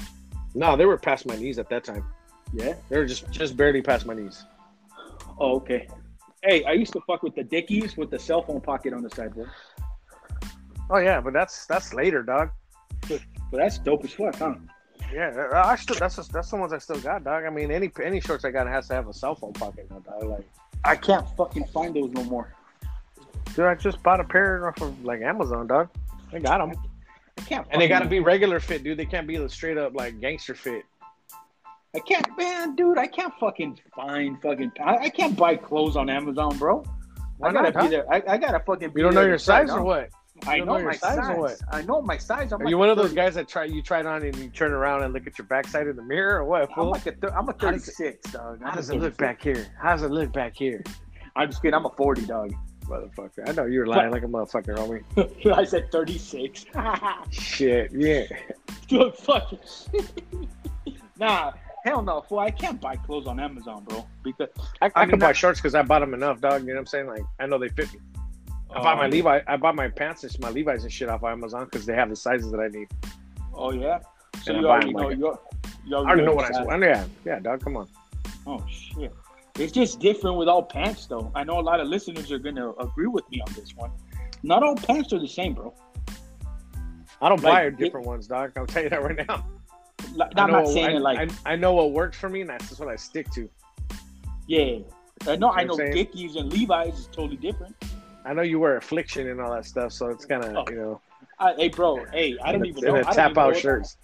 No, 0.55 0.75
they 0.75 0.85
were 0.85 0.97
past 0.97 1.25
my 1.27 1.35
knees 1.35 1.59
at 1.59 1.69
that 1.69 1.83
time. 1.83 2.03
Yeah. 2.53 2.73
They 2.89 2.97
were 2.97 3.05
just 3.05 3.29
just 3.29 3.55
barely 3.55 3.81
past 3.81 4.05
my 4.05 4.13
knees. 4.15 4.43
Oh, 5.37 5.55
okay. 5.57 5.87
Hey, 6.43 6.63
I 6.63 6.71
used 6.71 6.93
to 6.93 7.01
fuck 7.01 7.21
with 7.23 7.35
the 7.35 7.43
Dickies 7.43 7.97
with 7.97 8.09
the 8.09 8.19
cell 8.19 8.41
phone 8.41 8.61
pocket 8.61 8.93
on 8.93 9.03
the 9.03 9.09
side, 9.09 9.33
bro. 9.35 9.45
Oh 10.89 10.97
yeah, 10.97 11.19
but 11.21 11.33
that's 11.33 11.65
that's 11.65 11.93
later, 11.93 12.23
dog. 12.23 12.49
But 13.07 13.21
that's 13.51 13.77
dope 13.79 14.03
as 14.05 14.13
fuck, 14.13 14.35
huh? 14.35 14.55
Yeah, 15.13 15.49
I 15.53 15.75
still 15.75 15.95
that's 15.97 16.15
that's 16.27 16.49
the 16.49 16.55
ones 16.57 16.73
I 16.73 16.77
still 16.79 16.99
got, 16.99 17.23
dog. 17.23 17.45
I 17.45 17.49
mean, 17.49 17.71
any 17.71 17.91
any 18.03 18.19
shorts 18.19 18.43
I 18.43 18.51
got 18.51 18.67
has 18.67 18.87
to 18.89 18.93
have 18.95 19.07
a 19.07 19.13
cell 19.13 19.35
phone 19.35 19.53
pocket 19.53 19.87
now, 19.89 19.99
dog. 19.99 20.23
Like, 20.23 20.47
I 20.83 20.95
can't 20.95 21.25
fucking 21.37 21.65
find 21.67 21.95
those 21.95 22.11
no 22.11 22.23
more. 22.25 22.53
dude, 23.55 23.65
I 23.65 23.75
just 23.75 24.01
bought 24.03 24.19
a 24.19 24.23
pair 24.23 24.67
off 24.67 24.81
of 24.81 25.03
like 25.05 25.21
Amazon, 25.21 25.67
dog. 25.67 25.89
I 26.33 26.39
got 26.39 26.57
them, 26.57 26.77
I 27.37 27.41
can't. 27.41 27.67
and 27.71 27.81
they 27.81 27.87
got 27.87 27.99
to 27.99 28.09
be 28.09 28.19
regular 28.19 28.59
fit, 28.59 28.83
dude. 28.83 28.97
They 28.97 29.05
can't 29.05 29.27
be 29.27 29.37
the 29.37 29.47
straight 29.47 29.77
up 29.77 29.93
like 29.95 30.19
gangster 30.19 30.55
fit. 30.55 30.83
I 31.95 31.99
can't, 31.99 32.27
man, 32.37 32.75
dude. 32.75 32.97
I 32.97 33.07
can't 33.07 33.33
fucking 33.39 33.79
find 33.95 34.41
fucking. 34.41 34.73
I, 34.83 34.97
I 34.97 35.09
can't 35.09 35.37
buy 35.37 35.55
clothes 35.55 35.95
on 35.95 36.09
Amazon, 36.09 36.57
bro. 36.57 36.83
Why 37.37 37.49
I 37.49 37.53
gotta 37.53 37.71
not, 37.71 37.73
be 37.75 37.79
huh? 37.79 37.87
there. 37.89 38.13
I, 38.13 38.33
I 38.33 38.37
gotta 38.37 38.59
fucking. 38.59 38.89
Be 38.89 38.99
You 38.99 39.05
don't 39.05 39.13
know 39.13 39.21
your 39.25 39.37
to 39.37 39.45
try 39.45 39.61
it 39.61 39.67
size 39.67 39.75
or 39.75 39.79
on. 39.79 39.85
what? 39.85 40.09
I 40.45 40.59
know, 40.59 40.77
know 40.77 40.83
my 40.83 40.95
size 40.95 41.15
size. 41.15 41.29
or 41.29 41.39
what? 41.39 41.61
I 41.71 41.81
know 41.83 42.01
my 42.01 42.17
size. 42.17 42.51
I'm 42.51 42.61
Are 42.61 42.65
like 42.65 42.71
you 42.71 42.77
one 42.77 42.89
of 42.89 42.97
those 42.97 43.13
guys 43.13 43.35
that 43.35 43.47
try 43.47 43.63
you 43.65 43.81
try 43.81 44.01
it 44.01 44.05
on 44.05 44.23
and 44.23 44.35
you 44.35 44.49
turn 44.49 44.71
around 44.73 45.03
and 45.03 45.13
look 45.13 45.27
at 45.27 45.37
your 45.37 45.47
backside 45.47 45.87
in 45.87 45.95
the 45.95 46.03
mirror 46.03 46.39
or 46.39 46.45
what? 46.45 46.69
I'm 46.77 46.89
like 46.89 47.05
a. 47.05 47.11
Th- 47.11 47.33
I'm 47.33 47.47
a 47.47 47.55
How 47.57 47.71
does 47.71 47.85
36, 47.85 48.31
dog. 48.31 48.61
How 48.61 48.71
does 48.71 48.89
it 48.89 48.95
look 48.95 49.17
back 49.17 49.41
here? 49.41 49.67
How 49.81 49.93
does 49.93 50.03
it 50.03 50.11
look 50.11 50.31
back 50.33 50.55
here? 50.55 50.83
I'm 51.35 51.49
just 51.49 51.61
kidding. 51.61 51.73
I'm 51.73 51.85
a 51.85 51.89
40, 51.89 52.25
dog. 52.25 52.53
Motherfucker. 52.85 53.49
I 53.49 53.51
know 53.53 53.65
you're 53.65 53.87
lying 53.87 54.11
like 54.11 54.23
a 54.23 54.27
motherfucker, 54.27 54.75
homie. 54.75 55.51
I 55.57 55.63
said 55.63 55.91
36. 55.91 56.65
Shit, 57.31 57.91
yeah. 57.91 58.25
Dude, 58.87 59.15
fuck 59.15 59.51
nah, 61.19 61.53
hell 61.83 62.03
no, 62.03 62.21
fool. 62.21 62.39
I 62.39 62.51
can't 62.51 62.79
buy 62.79 62.95
clothes 62.95 63.25
on 63.25 63.39
Amazon, 63.39 63.83
bro. 63.85 64.05
Because 64.23 64.49
I, 64.81 64.85
I, 64.85 64.91
I 64.95 65.01
mean, 65.01 65.11
can 65.11 65.19
buy 65.19 65.33
shorts 65.33 65.59
because 65.59 65.73
I 65.73 65.81
bought 65.81 65.99
them 65.99 66.13
enough, 66.13 66.41
dog. 66.41 66.61
You 66.61 66.67
know 66.67 66.73
what 66.73 66.79
I'm 66.81 66.85
saying? 66.85 67.07
Like, 67.07 67.23
I 67.39 67.47
know 67.47 67.57
they 67.57 67.69
fit 67.69 67.91
me. 67.91 67.99
I 68.75 68.83
bought 68.83 68.97
my 68.97 69.05
Um, 69.05 69.11
Levi. 69.11 69.39
I 69.47 69.57
bought 69.57 69.75
my 69.75 69.87
pants 69.87 70.23
and 70.23 70.39
my 70.39 70.49
Levi's 70.49 70.83
and 70.83 70.91
shit 70.91 71.09
off 71.09 71.23
Amazon 71.23 71.65
because 71.65 71.85
they 71.85 71.93
have 71.95 72.09
the 72.09 72.15
sizes 72.15 72.51
that 72.51 72.59
I 72.59 72.67
need. 72.67 72.87
Oh 73.53 73.71
yeah. 73.71 73.99
So 74.43 74.51
And 74.53 74.57
I 74.57 74.61
you 74.61 74.67
already 74.67 74.93
know 74.93 75.07
like- 75.07 75.17
you. 75.17 75.37
I 75.91 75.93
already 75.99 76.23
know 76.23 76.33
what 76.33 76.53
I 76.53 76.63
want. 76.63 76.81
Yeah, 76.83 77.05
yeah, 77.25 77.39
dog. 77.39 77.63
Come 77.63 77.77
on. 77.77 77.87
Oh 78.45 78.63
shit. 78.69 79.13
It's 79.57 79.71
just 79.71 79.99
different 79.99 80.35
with 80.37 80.49
all 80.49 80.61
pants, 80.63 81.05
though. 81.05 81.31
I 81.33 81.43
know 81.45 81.59
a 81.59 81.61
lot 81.61 81.79
of 81.79 81.87
listeners 81.87 82.31
are 82.31 82.39
gonna 82.39 82.71
agree 82.71 83.07
with 83.07 83.23
me 83.31 83.41
on 83.47 83.53
this 83.53 83.73
one. 83.75 83.91
Not 84.43 84.61
all 84.63 84.75
pants 84.75 85.13
are 85.13 85.19
the 85.19 85.27
same, 85.27 85.53
bro. 85.53 85.73
I 87.21 87.29
don't 87.29 87.41
Like, 87.41 87.53
buy 87.53 87.69
different 87.83 88.05
ones, 88.05 88.27
dog. 88.27 88.51
I'll 88.57 88.65
tell 88.67 88.83
you 88.83 88.89
that 88.89 89.01
right 89.01 89.25
now. 89.27 89.45
Like, 90.13 90.31
I 90.37 90.41
I'm 90.43 90.51
know 90.51 90.57
not 90.57 90.63
what- 90.65 90.73
saying 90.73 90.87
I, 90.89 90.95
it 90.97 91.01
like, 91.01 91.31
I, 91.45 91.53
I 91.53 91.55
know 91.55 91.73
what 91.73 91.91
works 91.93 92.17
for 92.17 92.27
me, 92.29 92.41
and 92.41 92.49
that's 92.49 92.67
just 92.67 92.79
what 92.79 92.89
I 92.89 92.95
stick 92.97 93.29
to. 93.31 93.49
yeah. 94.47 94.79
I 95.27 95.35
know, 95.37 95.47
I 95.47 95.61
You 95.61 95.67
know 95.67 95.75
know 95.75 95.83
I'm 95.83 95.91
saying? 95.91 95.93
Dickies 95.93 96.35
and 96.35 96.51
Levi's 96.51 96.99
is 96.99 97.07
totally 97.07 97.37
different. 97.37 97.73
I 98.25 98.33
know 98.33 98.41
you 98.41 98.59
wear 98.59 98.77
affliction 98.77 99.29
and 99.29 99.39
all 99.39 99.53
that 99.53 99.65
stuff, 99.65 99.91
so 99.91 100.07
it's 100.07 100.25
kind 100.25 100.43
of 100.43 100.55
Oh. 100.55 100.65
you 100.69 100.77
know. 100.77 101.01
I, 101.39 101.53
hey, 101.53 101.69
bro. 101.69 102.03
Hey, 102.11 102.37
I 102.43 102.51
don't 102.51 102.61
and 102.61 102.65
even 102.67 102.81
the, 102.81 102.87
know. 102.87 102.95
and 102.95 103.05
the 103.05 103.11
tap 103.11 103.37
out 103.37 103.55
shirts, 103.55 103.97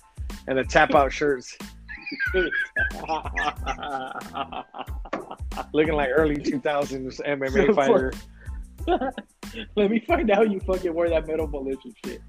and 0.47 0.57
the 0.57 0.63
tap 0.63 0.93
out 0.93 1.11
shirts, 1.11 1.57
looking 5.74 5.93
like 5.93 6.09
early 6.13 6.38
2000s 6.38 7.22
MMA 7.22 7.76
fighter. 7.80 8.13
Let 9.76 9.91
me 9.91 9.99
find 10.01 10.30
out 10.32 10.49
you 10.49 10.59
fucking 10.61 10.93
wear 10.93 11.09
that 11.09 11.28
Metal 11.28 11.47
Mulisha 11.47 11.93
shit. 12.05 12.22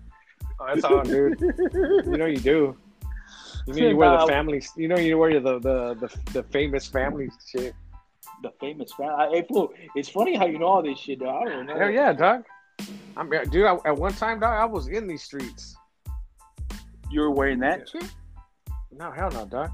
Oh, 0.60 0.66
that's 0.66 0.84
on, 0.84 1.06
dude. 1.06 1.40
You 1.40 2.16
know 2.16 2.26
you 2.26 2.38
do. 2.38 2.76
You 3.66 3.74
know 3.74 3.88
you 3.88 3.96
wear 3.96 4.18
the 4.18 4.26
family. 4.26 4.62
You 4.76 4.88
know 4.88 4.98
you 4.98 5.18
wear 5.18 5.40
the 5.40 5.58
the 5.58 5.94
the, 5.94 6.10
the 6.32 6.42
famous 6.44 6.86
family 6.86 7.28
shit. 7.48 7.74
The 8.42 8.50
famous 8.60 8.92
fan. 8.92 9.08
I- 9.10 9.28
Hey, 9.30 9.46
fool. 9.48 9.72
It's 9.94 10.08
funny 10.08 10.36
how 10.36 10.46
you 10.46 10.58
know 10.58 10.66
all 10.66 10.82
this 10.82 10.98
shit, 10.98 11.20
though. 11.20 11.30
I 11.30 11.44
don't 11.44 11.66
know. 11.66 11.78
Hell 11.78 11.90
yeah, 11.90 12.12
dog. 12.12 12.44
I'm 13.16 13.30
dude. 13.50 13.66
I, 13.66 13.76
at 13.86 13.96
one 13.96 14.12
time, 14.14 14.40
dog, 14.40 14.54
I 14.54 14.64
was 14.64 14.88
in 14.88 15.06
these 15.06 15.22
streets. 15.22 15.76
You 17.10 17.20
were 17.20 17.30
wearing 17.30 17.60
that 17.60 17.88
shit? 17.88 18.04
No, 18.90 19.10
hell 19.12 19.30
no, 19.30 19.44
dog. 19.46 19.70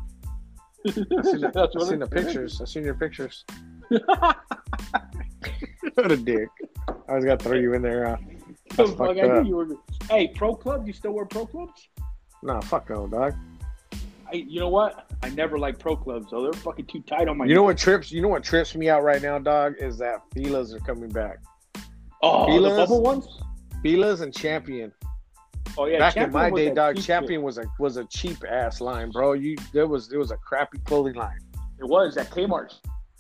I 0.87 0.91
seen 0.91 1.09
the, 1.41 1.71
I 1.81 1.85
seen 1.89 1.99
the 2.01 2.07
pictures. 2.07 2.61
I 2.61 2.65
seen 2.65 2.85
your 2.85 2.95
pictures. 2.95 3.45
what 3.89 4.37
a 6.13 6.17
dick. 6.17 6.49
I 7.09 7.15
was 7.15 7.25
gonna 7.25 7.39
throw 7.39 7.57
you 7.57 7.73
in 7.75 7.83
there. 7.83 8.07
Uh, 8.07 8.17
The 8.77 8.89
fuck, 8.89 9.17
I 9.17 9.41
knew 9.41 9.49
you 9.49 9.57
were. 9.57 9.69
Hey, 10.11 10.29
pro 10.29 10.55
clubs? 10.55 10.87
You 10.87 10.93
still 10.93 11.13
wear 11.13 11.25
pro 11.25 11.47
clubs? 11.47 11.89
nah, 12.43 12.61
fuck 12.61 12.91
no, 12.91 13.07
dog. 13.07 13.35
I, 14.31 14.37
you 14.37 14.61
know 14.61 14.69
what? 14.69 15.11
I 15.23 15.31
never 15.31 15.59
like 15.59 15.79
pro 15.79 15.97
clubs, 15.97 16.31
so 16.31 16.43
they're 16.43 16.53
fucking 16.53 16.87
too 16.87 17.01
tight 17.03 17.29
on 17.29 17.39
my. 17.39 17.47
You 17.47 17.55
know 17.55 17.63
what 17.63 17.79
trips? 17.79 18.13
You 18.13 18.23
know 18.23 18.29
what 18.29 18.45
trips 18.45 18.75
me 18.75 18.89
out 18.89 19.03
right 19.03 19.23
now, 19.23 19.39
dog? 19.39 19.75
Is 19.79 19.99
that 19.99 20.23
Fila's 20.35 20.75
are 20.75 20.81
coming 20.81 21.09
back. 21.09 21.39
Oh, 22.23 22.47
the 22.47 22.69
Filas? 22.69 22.77
bubble 22.77 23.03
ones. 23.03 23.27
Fila's 23.83 24.21
and 24.21 24.35
Champion. 24.35 24.93
Oh 25.77 25.87
yeah, 25.87 25.99
Back 25.99 26.17
in 26.17 26.33
my 26.33 26.51
day, 26.51 26.71
dog, 26.71 27.01
Champion 27.01 27.43
was 27.43 27.59
a 27.59 27.65
was 27.79 27.97
a 27.97 28.05
cheap 28.07 28.39
ass 28.49 28.81
line, 28.81 29.11
bro. 29.11 29.33
You 29.33 29.57
there 29.73 29.87
was 29.87 30.09
there 30.09 30.19
was 30.19 30.31
a 30.31 30.37
crappy 30.37 30.79
clothing 30.79 31.15
line. 31.15 31.39
It 31.79 31.85
was 31.85 32.17
at 32.17 32.31
Kmart. 32.31 32.75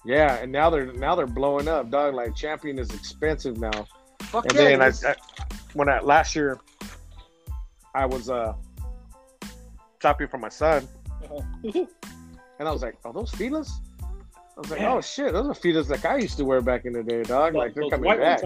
Yeah, 0.04 0.36
and 0.36 0.50
now 0.50 0.70
they're 0.70 0.92
now 0.92 1.14
they're 1.14 1.26
blowing 1.26 1.68
up, 1.68 1.90
dog. 1.90 2.14
Like 2.14 2.34
Champion 2.34 2.78
is 2.78 2.90
expensive 2.90 3.58
now. 3.58 3.86
Fuck 4.22 4.46
And 4.46 4.54
yeah, 4.54 4.76
then 4.76 4.82
I. 4.82 4.88
I 5.10 5.14
when 5.74 5.88
I 5.88 6.00
last 6.00 6.34
year 6.34 6.58
I 7.94 8.06
was 8.06 8.30
uh 8.30 8.54
shopping 10.00 10.28
for 10.28 10.38
my 10.38 10.48
son 10.48 10.88
and 11.64 12.68
I 12.68 12.70
was 12.70 12.82
like, 12.82 12.96
Are 13.04 13.12
those 13.12 13.30
Filas? 13.32 13.70
I 14.02 14.60
was 14.60 14.70
like, 14.70 14.80
Yeah. 14.80 14.94
Oh 14.94 15.00
shit, 15.00 15.32
those 15.32 15.46
are 15.46 15.54
Filas 15.54 15.88
like 15.88 16.04
I 16.04 16.16
used 16.18 16.36
to 16.38 16.44
wear 16.44 16.60
back 16.60 16.84
in 16.84 16.92
the 16.92 17.02
day, 17.02 17.22
dog. 17.22 17.54
Like 17.54 17.74
they're 17.74 17.88
coming 17.90 18.16
back. 18.18 18.42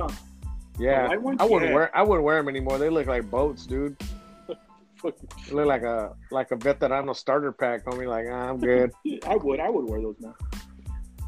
Yeah. 0.78 1.14
ones? 1.16 1.38
I 1.40 1.44
wouldn't 1.44 1.70
Yeah. 1.70 1.74
wear 1.74 1.96
I 1.96 2.02
wouldn't 2.02 2.24
wear 2.24 2.36
them 2.36 2.48
anymore. 2.48 2.78
They 2.78 2.88
look 2.90 3.06
like 3.06 3.30
boats, 3.30 3.66
dude. 3.66 3.96
They 5.02 5.52
look 5.52 5.66
like 5.66 5.82
a 5.82 6.14
like 6.30 6.50
a 6.52 6.56
veterano 6.56 7.14
starter 7.16 7.50
pack, 7.52 7.84
homie. 7.84 8.06
Like, 8.06 8.26
ah, 8.30 8.48
I'm 8.50 8.58
good. 8.60 8.92
I 9.26 9.36
would. 9.36 9.58
I 9.60 9.68
would 9.68 9.88
wear 9.90 10.00
those 10.00 10.16
now. 10.20 10.34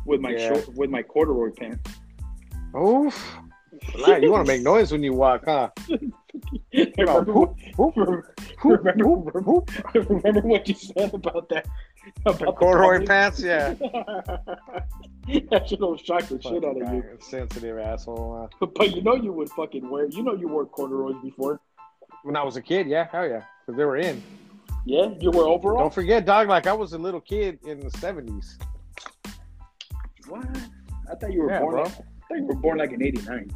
With 0.07 0.21
my 0.21 0.31
Yeah. 0.31 0.49
short, 0.55 0.75
with 0.77 0.91
my 0.91 1.03
corduroy 1.03 1.51
pants. 1.51 1.91
Oof. 2.77 3.37
You 3.97 4.31
want 4.31 4.47
to 4.47 4.53
make 4.53 4.63
noise 4.73 4.93
when 4.93 5.03
you 5.03 5.13
walk, 5.13 5.43
huh? 5.47 5.71
remember, 6.97 8.34
remember, 8.65 9.05
remember, 9.05 9.41
whoop, 9.41 9.71
whoop. 9.95 10.09
remember 10.09 10.41
what 10.43 10.69
you 10.69 10.75
said 10.75 11.13
about 11.15 11.49
that? 11.51 11.67
About 12.27 12.39
The 12.39 12.45
the 12.47 12.53
corduroy 12.53 12.93
public? 12.99 13.09
pants, 13.09 13.41
yeah. 13.43 13.75
that 15.51 15.69
shit 15.69 15.81
will 15.81 15.97
shock 15.97 16.23
the 16.25 16.41
shit 16.43 16.65
out 16.65 16.81
of 16.81 16.93
you. 16.95 17.03
Sensitive 17.21 17.79
asshole. 17.79 18.49
Uh, 18.61 18.67
But 18.67 18.95
you 18.95 19.03
know 19.03 19.15
you 19.17 19.33
would 19.33 19.49
fucking 19.51 19.89
wear. 19.89 20.07
You 20.07 20.23
know 20.23 20.35
you 20.35 20.49
wore 20.49 20.67
corduroys 20.67 21.17
before. 21.23 21.61
when 22.23 22.37
I 22.37 22.43
was 22.43 22.57
a 22.57 22.63
kid, 22.63 22.87
yeah, 22.89 23.07
hell 23.11 23.27
yeah, 23.29 23.43
because 23.67 23.77
they 23.79 23.85
were 23.85 23.97
in. 23.97 24.23
Yeah, 24.87 25.15
you 25.19 25.31
were 25.31 25.45
overall. 25.47 25.79
Don't 25.79 25.95
forget, 25.95 26.27
dog. 26.27 26.49
Like 26.49 26.67
I 26.67 26.75
was 26.75 26.93
a 26.93 26.99
little 26.99 27.21
kid 27.23 27.59
in 27.67 27.81
the 27.81 27.91
seventies. 27.93 28.59
What? 30.29 30.45
I 31.11 31.15
thought 31.15 31.33
you 31.33 31.43
were 31.43 31.51
Yeah, 31.51 31.61
born. 31.61 31.73
bro. 31.75 31.85
I 31.85 31.89
thought 31.89 32.37
you 32.37 32.45
were 32.45 32.55
born 32.55 32.79
like 32.79 32.93
in 32.93 33.03
'89. 33.03 33.51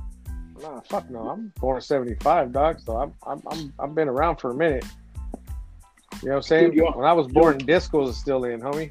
Nah, 0.60 0.80
fuck 0.80 1.08
no. 1.10 1.28
I'm 1.28 1.52
born 1.60 1.76
in 1.76 1.82
'75, 1.82 2.52
dog. 2.52 2.80
So 2.80 2.96
I'm 2.96 3.12
I'm 3.26 3.42
I'm 3.50 3.72
I've 3.78 3.94
been 3.94 4.08
around 4.08 4.36
for 4.36 4.50
a 4.50 4.54
minute. 4.54 4.84
You 6.22 6.28
know 6.28 6.34
what 6.34 6.36
I'm 6.36 6.42
saying? 6.42 6.70
Dude, 6.72 6.82
when 6.94 7.04
I 7.04 7.12
was 7.12 7.28
born, 7.28 7.58
disco 7.58 8.00
was 8.00 8.16
still 8.16 8.44
in, 8.44 8.60
homie. 8.60 8.90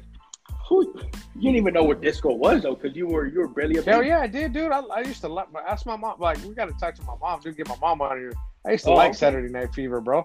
Who? 0.68 0.94
You 1.34 1.42
didn't 1.42 1.56
even 1.56 1.74
know 1.74 1.82
what 1.82 2.00
disco 2.00 2.34
was 2.34 2.62
though, 2.62 2.74
because 2.74 2.96
you 2.96 3.06
were 3.06 3.26
you 3.26 3.40
were 3.40 3.48
barely 3.48 3.78
a 3.78 3.82
Hell 3.82 4.02
yeah, 4.02 4.20
I 4.20 4.26
did, 4.26 4.52
dude. 4.52 4.72
I, 4.72 4.80
I 4.80 5.00
used 5.00 5.20
to 5.22 5.28
like. 5.28 5.48
Ask 5.66 5.86
my 5.86 5.96
mom. 5.96 6.18
Like 6.18 6.42
we 6.44 6.54
got 6.54 6.66
to 6.66 6.74
talk 6.74 6.94
to 6.96 7.02
my 7.02 7.14
mom, 7.20 7.40
dude. 7.40 7.56
Get 7.56 7.68
my 7.68 7.76
mom 7.80 8.00
on 8.00 8.18
here. 8.18 8.32
I 8.66 8.72
used 8.72 8.84
to 8.84 8.90
Oh, 8.90 8.94
like 8.94 9.10
okay. 9.10 9.18
Saturday 9.18 9.52
Night 9.52 9.74
Fever, 9.74 10.00
bro. 10.00 10.24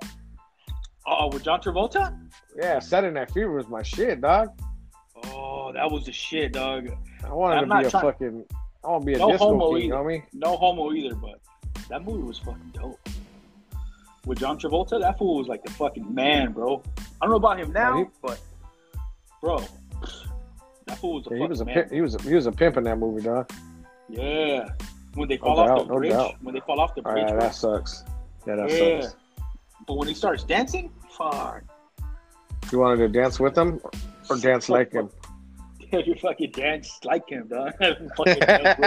Oh, 1.05 1.27
with 1.27 1.43
John 1.43 1.61
Travolta? 1.61 2.17
Yeah, 2.55 2.79
Saturday 2.79 3.13
Night 3.13 3.31
Fever 3.31 3.51
was 3.51 3.67
my 3.67 3.83
shit, 3.83 4.21
dog. 4.21 4.49
Oh, 5.25 5.71
that 5.73 5.89
was 5.89 6.05
the 6.05 6.11
shit, 6.13 6.53
dog. 6.53 6.89
I 7.23 7.33
wanted 7.33 7.57
I'm 7.57 7.69
to 7.69 7.89
be 7.89 7.95
a 7.97 8.01
fucking. 8.01 8.45
I 8.83 8.89
want 8.89 9.01
to 9.03 9.05
be 9.05 9.13
a 9.13 9.17
No 9.17 9.31
disco 9.31 9.45
homo 9.49 9.75
king, 9.75 9.85
either. 9.85 9.95
homie. 9.95 10.23
No 10.33 10.57
homo 10.57 10.91
either, 10.93 11.15
but 11.15 11.39
that 11.89 12.03
movie 12.03 12.23
was 12.23 12.39
fucking 12.39 12.71
dope. 12.73 12.99
With 14.25 14.39
John 14.39 14.57
Travolta, 14.59 14.99
that 14.99 15.17
fool 15.17 15.37
was 15.37 15.47
like 15.47 15.63
the 15.63 15.71
fucking 15.71 16.13
man, 16.13 16.51
bro. 16.53 16.81
I 17.21 17.25
don't 17.25 17.31
know 17.31 17.35
about 17.37 17.59
him 17.59 17.69
oh, 17.69 17.71
now, 17.73 17.93
Oh, 17.93 17.97
he- 18.03 18.09
but 18.21 18.41
bro, 19.41 19.59
that 20.85 20.97
fool 20.97 21.15
was 21.15 21.27
a 21.27 21.29
Yeah, 21.31 21.37
he 21.43 21.47
was 21.47 21.61
a 21.61 21.65
man. 21.65 21.73
pimp, 21.75 21.91
he 21.91 22.01
was 22.01 22.15
a, 22.15 22.21
he 22.21 22.33
was 22.35 22.45
a 22.45 22.51
pimp 22.51 22.77
in 22.77 22.83
that 22.85 22.97
movie, 22.97 23.21
dog. 23.23 23.49
Yeah, 24.09 24.69
when 25.15 25.27
they 25.29 25.37
No 25.37 25.43
fall 25.43 25.59
off 25.59 25.67
doubt, 25.67 25.87
the 25.87 25.93
no 25.93 25.99
bridge, 25.99 26.11
doubt. 26.11 26.35
when 26.41 26.53
they 26.53 26.61
fall 26.61 26.79
off 26.79 26.95
the 26.95 27.01
bridge, 27.01 27.23
right, 27.31 27.39
that 27.39 27.55
sucks. 27.55 28.03
Yeah, 28.47 28.55
that 28.55 28.69
Yeah. 28.69 29.01
sucks. 29.01 29.15
but 29.87 29.95
when 29.97 30.07
he 30.07 30.13
starts 30.13 30.43
dancing, 30.43 30.91
fuck, 31.09 31.63
You 32.71 32.79
wanted 32.79 32.97
to 32.97 33.07
dance 33.09 33.39
with 33.39 33.57
him 33.57 33.79
or 34.29 34.37
dance 34.37 34.69
like 34.69 34.91
him? 34.93 35.09
Oh, 35.99 35.99
you 35.99 36.15
fucking 36.15 36.51
dance 36.51 36.99
like 37.03 37.29
him, 37.29 37.47
dog. 37.47 37.73
Fucking 37.77 38.39
dance 38.39 38.79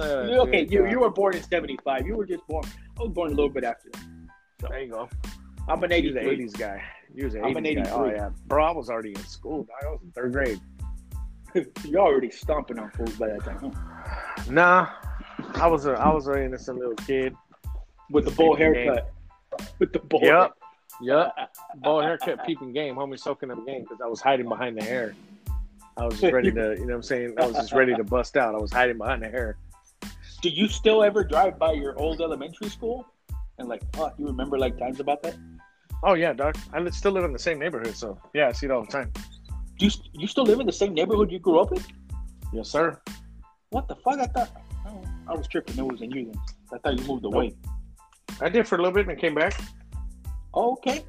okay, 0.00 0.66
you, 0.70 0.86
you 0.86 1.00
were 1.00 1.10
born 1.10 1.34
in 1.34 1.42
'75. 1.42 2.06
You 2.06 2.16
were 2.16 2.24
just 2.24 2.46
born. 2.46 2.64
I 2.98 3.02
was 3.02 3.10
born 3.10 3.32
a 3.32 3.34
little 3.34 3.50
bit 3.50 3.64
after 3.64 3.90
that. 3.90 4.68
There 4.68 4.80
you 4.80 4.90
go. 4.90 5.08
I'm 5.68 5.82
an 5.82 5.90
You 5.90 6.14
was 6.14 6.16
an 6.16 6.22
'80s 6.22 6.56
guy. 6.56 6.82
You 7.14 7.24
was 7.24 7.34
an 7.34 7.44
I'm 7.44 7.56
an 7.56 7.64
80s 7.64 7.84
guy. 7.84 7.90
Oh 7.90 8.06
83. 8.06 8.16
yeah, 8.16 8.30
bro. 8.46 8.64
I 8.64 8.70
was 8.70 8.88
already 8.88 9.10
in 9.10 9.24
school. 9.24 9.64
Dog. 9.64 9.76
I 9.82 9.90
was 9.90 10.00
in 10.02 10.12
third 10.12 10.32
grade. 10.32 10.60
You're 11.84 12.00
already 12.00 12.30
stomping 12.30 12.78
on 12.78 12.90
fools 12.92 13.16
by 13.16 13.26
that 13.28 13.44
time, 13.44 13.58
huh? 13.58 14.50
Nah, 14.50 14.88
I 15.54 15.66
was 15.66 15.86
a 15.86 15.92
I 15.92 16.12
was 16.12 16.28
an 16.28 16.42
innocent 16.42 16.78
little 16.78 16.94
kid. 16.94 17.34
With 18.10 18.24
the 18.24 18.30
bowl 18.30 18.56
Peeping 18.56 18.74
haircut. 18.74 19.12
With 19.80 19.92
the 19.92 19.98
bowl. 19.98 20.20
Yep. 20.22 20.52
Yep. 21.02 21.32
Ball 21.76 22.02
haircut, 22.02 22.46
peeping 22.46 22.72
game, 22.72 22.94
homie, 22.94 23.18
soaking 23.18 23.50
up 23.50 23.64
game 23.66 23.82
because 23.82 24.00
I 24.00 24.06
was 24.06 24.20
hiding 24.20 24.48
behind 24.48 24.76
the 24.76 24.84
hair. 24.84 25.14
I 26.00 26.04
was 26.06 26.18
just 26.18 26.32
ready 26.32 26.50
to, 26.50 26.76
you 26.78 26.86
know 26.86 26.86
what 26.86 26.94
I'm 26.94 27.02
saying? 27.02 27.34
I 27.38 27.46
was 27.46 27.56
just 27.56 27.72
ready 27.74 27.94
to 27.94 28.02
bust 28.02 28.38
out. 28.38 28.54
I 28.54 28.58
was 28.58 28.72
hiding 28.72 28.96
behind 28.96 29.22
the 29.22 29.28
hair. 29.28 29.58
Did 30.40 30.56
you 30.56 30.66
still 30.66 31.04
ever 31.04 31.22
drive 31.22 31.58
by 31.58 31.72
your 31.72 31.94
old 31.98 32.22
elementary 32.22 32.70
school? 32.70 33.06
And 33.58 33.68
like, 33.68 33.82
fuck, 33.94 34.14
you 34.18 34.24
remember 34.24 34.58
like 34.58 34.78
times 34.78 35.00
about 35.00 35.22
that? 35.24 35.36
Oh 36.02 36.14
yeah, 36.14 36.32
dog. 36.32 36.56
I 36.72 36.88
still 36.88 37.12
live 37.12 37.24
in 37.24 37.34
the 37.34 37.38
same 37.38 37.58
neighborhood, 37.58 37.94
so 37.94 38.18
yeah, 38.32 38.48
I 38.48 38.52
see 38.52 38.64
it 38.64 38.72
all 38.72 38.80
the 38.80 38.90
time. 38.90 39.12
Do 39.78 39.84
you, 39.84 39.90
you 40.14 40.26
still 40.26 40.44
live 40.44 40.58
in 40.58 40.66
the 40.66 40.72
same 40.72 40.94
neighborhood 40.94 41.30
you 41.30 41.38
grew 41.38 41.60
up 41.60 41.70
in? 41.70 41.82
Yes, 42.54 42.70
sir. 42.70 42.98
What 43.68 43.86
the 43.86 43.96
fuck? 43.96 44.18
I 44.18 44.26
thought 44.26 44.50
oh, 44.86 45.02
I 45.28 45.34
was 45.34 45.48
tripping. 45.48 45.76
It 45.76 45.86
was 45.86 46.00
in 46.00 46.12
you 46.12 46.24
then. 46.24 46.40
I 46.72 46.78
thought 46.78 46.98
you 46.98 47.04
moved 47.06 47.26
away. 47.26 47.54
I 48.40 48.48
did 48.48 48.66
for 48.66 48.76
a 48.76 48.78
little 48.78 48.94
bit 48.94 49.06
and 49.06 49.18
came 49.18 49.34
back. 49.34 49.60
Oh, 50.54 50.72
okay. 50.72 51.04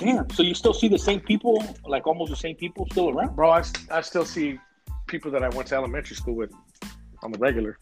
Damn. 0.00 0.28
So 0.30 0.42
you 0.42 0.54
still 0.54 0.72
see 0.72 0.88
the 0.88 0.98
same 0.98 1.20
people, 1.20 1.62
like 1.86 2.06
almost 2.06 2.30
the 2.30 2.36
same 2.36 2.56
people, 2.56 2.86
still 2.90 3.10
around? 3.10 3.36
Bro, 3.36 3.50
I, 3.50 3.62
I 3.90 4.00
still 4.00 4.24
see 4.24 4.58
people 5.06 5.30
that 5.32 5.42
I 5.42 5.48
went 5.50 5.68
to 5.68 5.74
elementary 5.74 6.16
school 6.16 6.34
with 6.34 6.52
on 7.22 7.32
the 7.32 7.38
regular. 7.38 7.78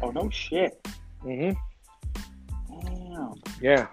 Oh 0.00 0.10
no 0.10 0.30
shit. 0.30 0.86
Mm-hmm. 1.24 1.52
Damn. 2.86 3.34
Yeah. 3.60 3.86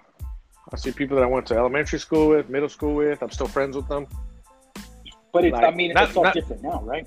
I 0.72 0.76
see 0.76 0.92
people 0.92 1.16
that 1.16 1.24
I 1.24 1.26
went 1.26 1.46
to 1.46 1.56
elementary 1.56 1.98
school 1.98 2.28
with, 2.28 2.48
middle 2.48 2.68
school 2.68 2.94
with. 2.94 3.20
I'm 3.22 3.30
still 3.30 3.48
friends 3.48 3.74
with 3.74 3.88
them. 3.88 4.06
But 5.32 5.44
it's, 5.44 5.56
I 5.56 5.70
mean, 5.72 5.92
not- 5.92 6.08
it's 6.08 6.16
all 6.16 6.24
not- 6.24 6.34
different 6.34 6.62
now, 6.62 6.82
right? 6.82 7.06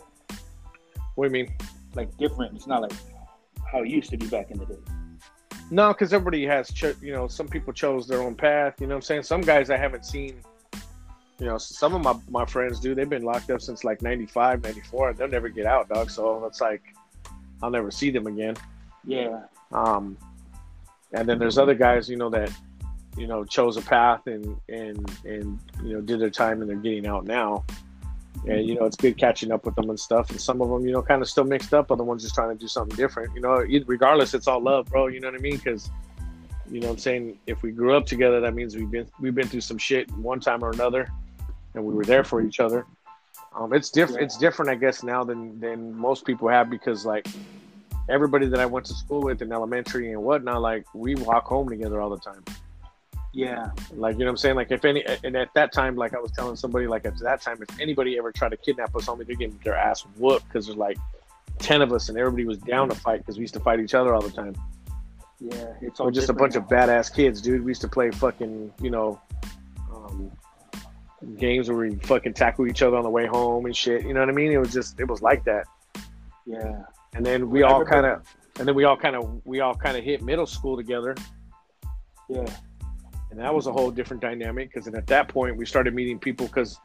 What 1.15 1.29
do 1.31 1.37
you 1.37 1.45
mean? 1.45 1.55
Like 1.95 2.15
different. 2.17 2.55
It's 2.55 2.67
not 2.67 2.81
like 2.81 2.93
how 3.71 3.83
it 3.83 3.89
used 3.89 4.09
to 4.09 4.17
be 4.17 4.27
back 4.27 4.51
in 4.51 4.57
the 4.57 4.65
day. 4.65 4.79
No, 5.71 5.89
because 5.89 6.13
everybody 6.13 6.45
has, 6.45 6.71
cho- 6.71 6.95
you 7.01 7.13
know, 7.13 7.27
some 7.27 7.47
people 7.47 7.73
chose 7.73 8.07
their 8.07 8.21
own 8.21 8.35
path. 8.35 8.79
You 8.79 8.87
know 8.87 8.95
what 8.95 8.97
I'm 8.97 9.01
saying? 9.03 9.23
Some 9.23 9.41
guys 9.41 9.69
I 9.69 9.77
haven't 9.77 10.05
seen, 10.05 10.41
you 11.39 11.45
know, 11.45 11.57
some 11.57 11.95
of 11.95 12.01
my, 12.01 12.15
my 12.29 12.45
friends 12.45 12.79
do. 12.79 12.93
They've 12.93 13.09
been 13.09 13.23
locked 13.23 13.49
up 13.49 13.61
since 13.61 13.83
like 13.83 14.01
95, 14.01 14.63
94. 14.63 15.09
and 15.09 15.17
They'll 15.17 15.27
never 15.27 15.49
get 15.49 15.65
out, 15.65 15.89
dog. 15.89 16.09
So 16.09 16.45
it's 16.45 16.61
like, 16.61 16.83
I'll 17.61 17.71
never 17.71 17.91
see 17.91 18.11
them 18.11 18.27
again. 18.27 18.55
Yeah. 19.05 19.41
Um, 19.71 20.17
and 21.13 21.27
then 21.27 21.39
there's 21.39 21.57
other 21.57 21.75
guys, 21.75 22.09
you 22.09 22.17
know, 22.17 22.29
that, 22.29 22.51
you 23.17 23.27
know, 23.27 23.43
chose 23.43 23.77
a 23.77 23.81
path 23.81 24.27
and, 24.27 24.59
and, 24.69 25.11
and, 25.23 25.59
you 25.83 25.93
know, 25.93 26.01
did 26.01 26.19
their 26.19 26.29
time 26.29 26.61
and 26.61 26.69
they're 26.69 26.77
getting 26.77 27.07
out 27.07 27.25
now. 27.25 27.63
And, 28.45 28.67
you 28.67 28.75
know, 28.75 28.85
it's 28.85 28.97
good 28.97 29.17
catching 29.17 29.51
up 29.51 29.65
with 29.65 29.75
them 29.75 29.89
and 29.89 29.99
stuff. 29.99 30.29
And 30.29 30.39
some 30.39 30.61
of 30.61 30.69
them, 30.69 30.85
you 30.85 30.91
know, 30.91 31.01
kind 31.01 31.21
of 31.21 31.29
still 31.29 31.45
mixed 31.45 31.73
up. 31.73 31.91
Other 31.91 32.03
ones 32.03 32.23
just 32.23 32.35
trying 32.35 32.49
to 32.49 32.59
do 32.59 32.67
something 32.67 32.95
different. 32.97 33.33
You 33.35 33.41
know, 33.41 33.65
regardless, 33.85 34.33
it's 34.33 34.47
all 34.47 34.61
love, 34.61 34.87
bro. 34.87 35.07
You 35.07 35.21
know 35.21 35.29
what 35.29 35.39
I 35.39 35.41
mean? 35.41 35.57
Because, 35.57 35.89
you 36.69 36.79
know 36.81 36.87
what 36.87 36.93
I'm 36.93 36.99
saying? 36.99 37.39
If 37.47 37.61
we 37.61 37.71
grew 37.71 37.95
up 37.95 38.05
together, 38.05 38.41
that 38.41 38.53
means 38.53 38.75
we've 38.75 38.91
been, 38.91 39.07
we've 39.19 39.35
been 39.35 39.47
through 39.47 39.61
some 39.61 39.77
shit 39.77 40.11
one 40.11 40.39
time 40.39 40.63
or 40.63 40.71
another 40.71 41.09
and 41.73 41.83
we 41.83 41.93
were 41.93 42.05
there 42.05 42.23
for 42.23 42.41
each 42.41 42.59
other. 42.59 42.85
Um, 43.55 43.73
it's 43.73 43.89
different. 43.89 44.21
Yeah. 44.21 44.25
It's 44.25 44.37
different, 44.37 44.71
I 44.71 44.75
guess, 44.75 45.03
now 45.03 45.23
than, 45.23 45.59
than 45.59 45.95
most 45.95 46.25
people 46.25 46.47
have 46.49 46.69
because 46.69 47.05
like, 47.05 47.27
everybody 48.09 48.47
that 48.47 48.59
I 48.59 48.65
went 48.65 48.85
to 48.87 48.93
school 48.93 49.21
with 49.21 49.41
in 49.41 49.51
elementary 49.51 50.11
and 50.11 50.21
whatnot, 50.21 50.61
like 50.61 50.85
we 50.93 51.15
walk 51.15 51.45
home 51.45 51.69
together 51.69 52.01
all 52.01 52.09
the 52.09 52.17
time. 52.17 52.43
Yeah. 53.33 53.71
Like 53.95 54.13
you 54.13 54.19
know 54.19 54.25
what 54.25 54.31
I'm 54.31 54.37
saying? 54.37 54.55
Like 54.55 54.71
if 54.71 54.85
any 54.85 55.03
and 55.23 55.35
at 55.35 55.53
that 55.55 55.73
time, 55.73 55.95
like 55.95 56.13
I 56.13 56.19
was 56.19 56.31
telling 56.31 56.55
somebody, 56.55 56.87
like 56.87 57.05
at 57.05 57.17
that 57.19 57.41
time, 57.41 57.57
if 57.67 57.79
anybody 57.79 58.17
ever 58.17 58.31
tried 58.31 58.49
to 58.49 58.57
kidnap 58.57 58.95
us, 58.95 59.05
homie, 59.07 59.25
they're 59.25 59.35
getting 59.35 59.59
their 59.63 59.75
ass 59.75 60.01
whooped 60.17 60.47
because 60.47 60.67
there's 60.67 60.77
like 60.77 60.97
ten 61.57 61.81
of 61.81 61.91
us 61.91 62.09
and 62.09 62.17
everybody 62.17 62.45
was 62.45 62.59
down 62.59 62.89
to 62.89 62.95
fight 62.95 63.19
because 63.19 63.37
we 63.37 63.41
used 63.41 63.55
to 63.55 63.59
fight 63.59 63.79
each 63.79 63.95
other 63.95 64.13
all 64.13 64.21
the 64.21 64.29
time. 64.31 64.55
Yeah. 65.39 65.73
It's 65.81 65.99
all 65.99 66.05
We're 66.05 66.11
just 66.11 66.29
a 66.29 66.33
bunch 66.33 66.53
now. 66.53 66.61
of 66.61 66.67
badass 66.67 67.13
kids, 67.13 67.41
dude. 67.41 67.63
We 67.63 67.71
used 67.71 67.81
to 67.81 67.87
play 67.87 68.11
fucking, 68.11 68.71
you 68.79 68.89
know, 68.91 69.19
um, 69.93 70.31
games 71.37 71.69
where 71.69 71.77
we 71.77 71.95
fucking 71.95 72.33
tackle 72.35 72.67
each 72.67 72.81
other 72.81 72.95
on 72.97 73.03
the 73.03 73.09
way 73.09 73.25
home 73.25 73.65
and 73.65 73.75
shit. 73.75 74.05
You 74.05 74.13
know 74.13 74.19
what 74.19 74.29
I 74.29 74.33
mean? 74.33 74.51
It 74.51 74.57
was 74.57 74.71
just 74.71 74.99
it 74.99 75.07
was 75.07 75.21
like 75.23 75.43
that. 75.45 75.65
Yeah. 76.45 76.83
And 77.15 77.25
then 77.25 77.49
we 77.49 77.63
all 77.63 77.83
kind 77.83 78.05
of 78.05 78.23
and 78.59 78.67
then 78.67 78.75
we 78.75 78.83
all 78.83 78.95
kind 78.95 79.15
of 79.15 79.41
we 79.45 79.59
all 79.59 79.73
kind 79.73 79.97
of 79.97 80.03
hit 80.03 80.21
middle 80.21 80.45
school 80.45 80.77
together, 80.77 81.15
Yeah. 82.29 82.45
And 83.33 83.41
that 83.41 83.51
was 83.51 83.65
a 83.65 83.71
whole 83.71 83.89
different 83.89 84.21
dynamic 84.21 84.69
because 84.69 84.85
then 84.85 84.93
at 84.93 85.07
that 85.07 85.27
point 85.27 85.57
we 85.57 85.65
started 85.65 85.95
meeting 85.95 86.19
people 86.19 86.45
because 86.45 86.79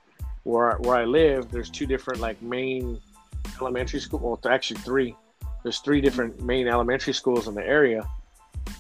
where 0.45 0.77
where 0.79 0.97
I 0.97 1.05
live, 1.05 1.51
there's 1.51 1.69
two 1.69 1.85
different 1.85 2.21
like 2.21 2.41
main 2.41 2.99
elementary 3.61 4.01
school. 4.01 4.19
Well, 4.19 4.41
actually 4.51 4.81
three. 4.81 5.15
There's 5.63 5.81
three 5.81 6.01
different 6.01 6.43
main 6.43 6.67
elementary 6.67 7.13
schools 7.13 7.49
in 7.49 7.55
the 7.55 7.63
area. 7.63 8.09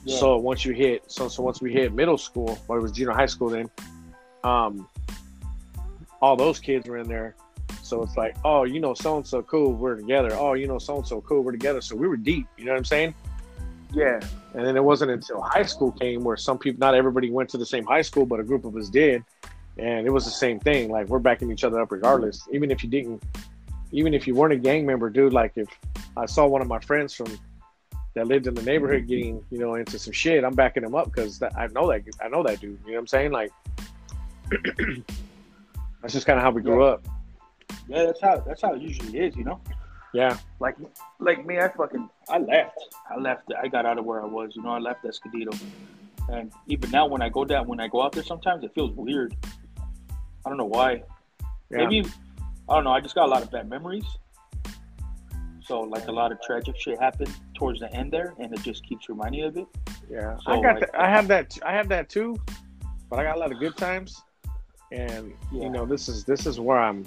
Yeah. 0.02 0.18
So 0.18 0.38
once 0.38 0.64
you 0.64 0.72
hit, 0.72 1.12
so 1.12 1.28
so 1.28 1.42
once 1.42 1.60
we 1.60 1.70
hit 1.70 1.92
middle 1.92 2.16
school, 2.16 2.58
or 2.68 2.78
it 2.78 2.80
was 2.80 2.92
junior 2.92 3.12
high 3.12 3.26
school 3.26 3.50
then, 3.50 3.68
um, 4.44 4.88
all 6.22 6.36
those 6.36 6.58
kids 6.58 6.88
were 6.88 6.96
in 6.96 7.06
there. 7.06 7.36
So 7.82 8.02
it's 8.02 8.16
like, 8.16 8.34
oh, 8.46 8.64
you 8.64 8.80
know, 8.80 8.94
so 8.94 9.18
and 9.18 9.26
so 9.26 9.42
cool, 9.42 9.74
we're 9.74 9.96
together. 9.96 10.30
Oh, 10.32 10.54
you 10.54 10.66
know, 10.66 10.78
so 10.78 10.96
and 10.96 11.06
so 11.06 11.20
cool, 11.20 11.42
we're 11.42 11.52
together. 11.52 11.82
So 11.82 11.96
we 11.96 12.08
were 12.08 12.16
deep. 12.16 12.46
You 12.56 12.64
know 12.64 12.72
what 12.72 12.78
I'm 12.78 12.86
saying? 12.86 13.14
Yeah. 13.92 14.20
And 14.54 14.66
then 14.66 14.76
it 14.76 14.84
wasn't 14.84 15.10
until 15.10 15.40
high 15.40 15.62
school 15.62 15.92
came 15.92 16.22
where 16.24 16.36
some 16.36 16.58
people, 16.58 16.80
not 16.80 16.94
everybody 16.94 17.30
went 17.30 17.48
to 17.50 17.58
the 17.58 17.66
same 17.66 17.84
high 17.84 18.02
school, 18.02 18.26
but 18.26 18.40
a 18.40 18.44
group 18.44 18.64
of 18.64 18.76
us 18.76 18.88
did. 18.88 19.24
And 19.78 20.06
it 20.06 20.10
was 20.10 20.24
the 20.24 20.30
same 20.30 20.58
thing. 20.58 20.90
Like 20.90 21.08
we're 21.08 21.18
backing 21.18 21.50
each 21.50 21.64
other 21.64 21.80
up 21.80 21.92
regardless. 21.92 22.46
Even 22.52 22.70
if 22.70 22.82
you 22.82 22.90
didn't, 22.90 23.22
even 23.92 24.14
if 24.14 24.26
you 24.26 24.34
weren't 24.34 24.52
a 24.52 24.56
gang 24.56 24.84
member, 24.84 25.08
dude, 25.08 25.32
like 25.32 25.52
if 25.56 25.68
I 26.16 26.26
saw 26.26 26.46
one 26.46 26.60
of 26.60 26.68
my 26.68 26.80
friends 26.80 27.14
from 27.14 27.26
that 28.14 28.26
lived 28.26 28.46
in 28.46 28.54
the 28.54 28.62
neighborhood 28.62 29.06
getting, 29.06 29.44
you 29.50 29.58
know, 29.58 29.74
into 29.76 29.98
some 29.98 30.12
shit, 30.12 30.42
I'm 30.42 30.54
backing 30.54 30.82
him 30.82 30.94
up 30.94 31.12
because 31.12 31.40
I 31.42 31.68
know 31.68 31.88
that, 31.88 32.02
I 32.20 32.28
know 32.28 32.42
that 32.42 32.60
dude. 32.60 32.78
You 32.84 32.92
know 32.92 32.92
what 32.94 33.00
I'm 33.00 33.06
saying? 33.06 33.30
Like, 33.30 33.52
that's 36.02 36.14
just 36.14 36.26
kind 36.26 36.38
of 36.38 36.42
how 36.42 36.50
we 36.50 36.62
grew 36.62 36.84
up. 36.84 37.06
Yeah, 37.88 38.04
that's 38.04 38.20
how 38.20 38.38
that's 38.38 38.62
how 38.62 38.74
it 38.74 38.82
usually 38.82 39.18
is, 39.18 39.36
you 39.36 39.44
know. 39.44 39.60
Yeah. 40.14 40.36
Like 40.60 40.76
like 41.20 41.44
me, 41.44 41.58
I 41.58 41.68
fucking 41.68 42.08
I 42.28 42.38
left. 42.38 42.78
I 43.10 43.18
left. 43.18 43.52
I 43.62 43.68
got 43.68 43.84
out 43.86 43.98
of 43.98 44.04
where 44.04 44.22
I 44.22 44.26
was, 44.26 44.52
you 44.56 44.62
know. 44.62 44.70
I 44.70 44.78
left 44.78 45.04
Escondido, 45.04 45.50
and 46.30 46.50
even 46.66 46.90
now 46.90 47.06
when 47.06 47.20
I 47.22 47.28
go 47.28 47.44
down, 47.44 47.66
when 47.68 47.78
I 47.80 47.88
go 47.88 48.02
out 48.02 48.12
there, 48.12 48.22
sometimes 48.24 48.64
it 48.64 48.72
feels 48.74 48.92
weird. 48.92 49.36
I 50.46 50.48
don't 50.48 50.56
know 50.58 50.64
why. 50.64 51.02
Yeah. 51.70 51.78
Maybe 51.78 52.04
I 52.68 52.74
don't 52.74 52.84
know. 52.84 52.92
I 52.92 53.00
just 53.00 53.14
got 53.14 53.26
a 53.26 53.30
lot 53.30 53.42
of 53.42 53.50
bad 53.50 53.68
memories. 53.68 54.04
So 55.62 55.80
like 55.80 56.08
a 56.08 56.12
lot 56.12 56.32
of 56.32 56.40
tragic 56.40 56.80
shit 56.80 56.98
happened 56.98 57.30
towards 57.54 57.80
the 57.80 57.92
end 57.92 58.10
there, 58.10 58.32
and 58.40 58.52
it 58.54 58.62
just 58.62 58.86
keeps 58.86 59.08
reminding 59.10 59.42
of 59.42 59.56
it. 59.58 59.66
Yeah, 60.10 60.38
So, 60.38 60.52
I 60.52 60.62
got. 60.62 60.80
like- 60.80 60.94
I 60.94 61.10
have 61.10 61.28
that. 61.28 61.58
I 61.64 61.72
have 61.72 61.88
that 61.90 62.08
too, 62.08 62.36
but 63.10 63.18
I 63.18 63.24
got 63.24 63.36
a 63.36 63.38
lot 63.40 63.52
of 63.52 63.58
good 63.58 63.76
times, 63.76 64.22
and 64.90 65.34
Yeah. 65.52 65.64
you 65.64 65.68
know, 65.68 65.84
this 65.84 66.08
is 66.08 66.24
this 66.24 66.46
is 66.46 66.58
where 66.58 66.78
I'm. 66.78 67.04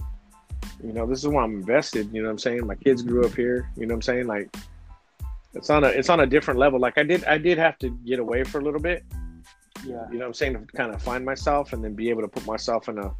You 0.83 0.93
know, 0.93 1.05
this 1.05 1.19
is 1.19 1.27
where 1.27 1.43
I'm 1.43 1.55
invested. 1.55 2.11
You 2.13 2.21
know 2.21 2.27
what 2.27 2.33
I'm 2.33 2.39
saying? 2.39 2.65
My 2.65 2.75
kids 2.75 3.01
grew 3.01 3.25
up 3.25 3.35
here. 3.35 3.69
You 3.75 3.85
know 3.85 3.93
what 3.93 3.97
I'm 3.97 4.01
saying? 4.01 4.27
Like, 4.27 4.55
it's 5.53 5.69
on 5.69 5.83
a 5.83 5.87
it's 5.87 6.09
on 6.09 6.21
a 6.21 6.25
different 6.25 6.59
level. 6.59 6.79
Like 6.79 6.97
I 6.97 7.03
did 7.03 7.23
I 7.25 7.37
did 7.37 7.57
have 7.57 7.77
to 7.79 7.89
get 8.05 8.19
away 8.19 8.43
for 8.43 8.59
a 8.59 8.63
little 8.63 8.79
bit. 8.79 9.03
Yeah. 9.85 10.05
You 10.09 10.13
know 10.13 10.19
what 10.19 10.27
I'm 10.27 10.33
saying? 10.33 10.53
To 10.53 10.65
kind 10.77 10.93
of 10.93 11.01
find 11.01 11.25
myself 11.25 11.73
and 11.73 11.83
then 11.83 11.93
be 11.93 12.09
able 12.09 12.21
to 12.21 12.27
put 12.27 12.45
myself 12.45 12.87
in 12.89 12.97
a 12.97 13.11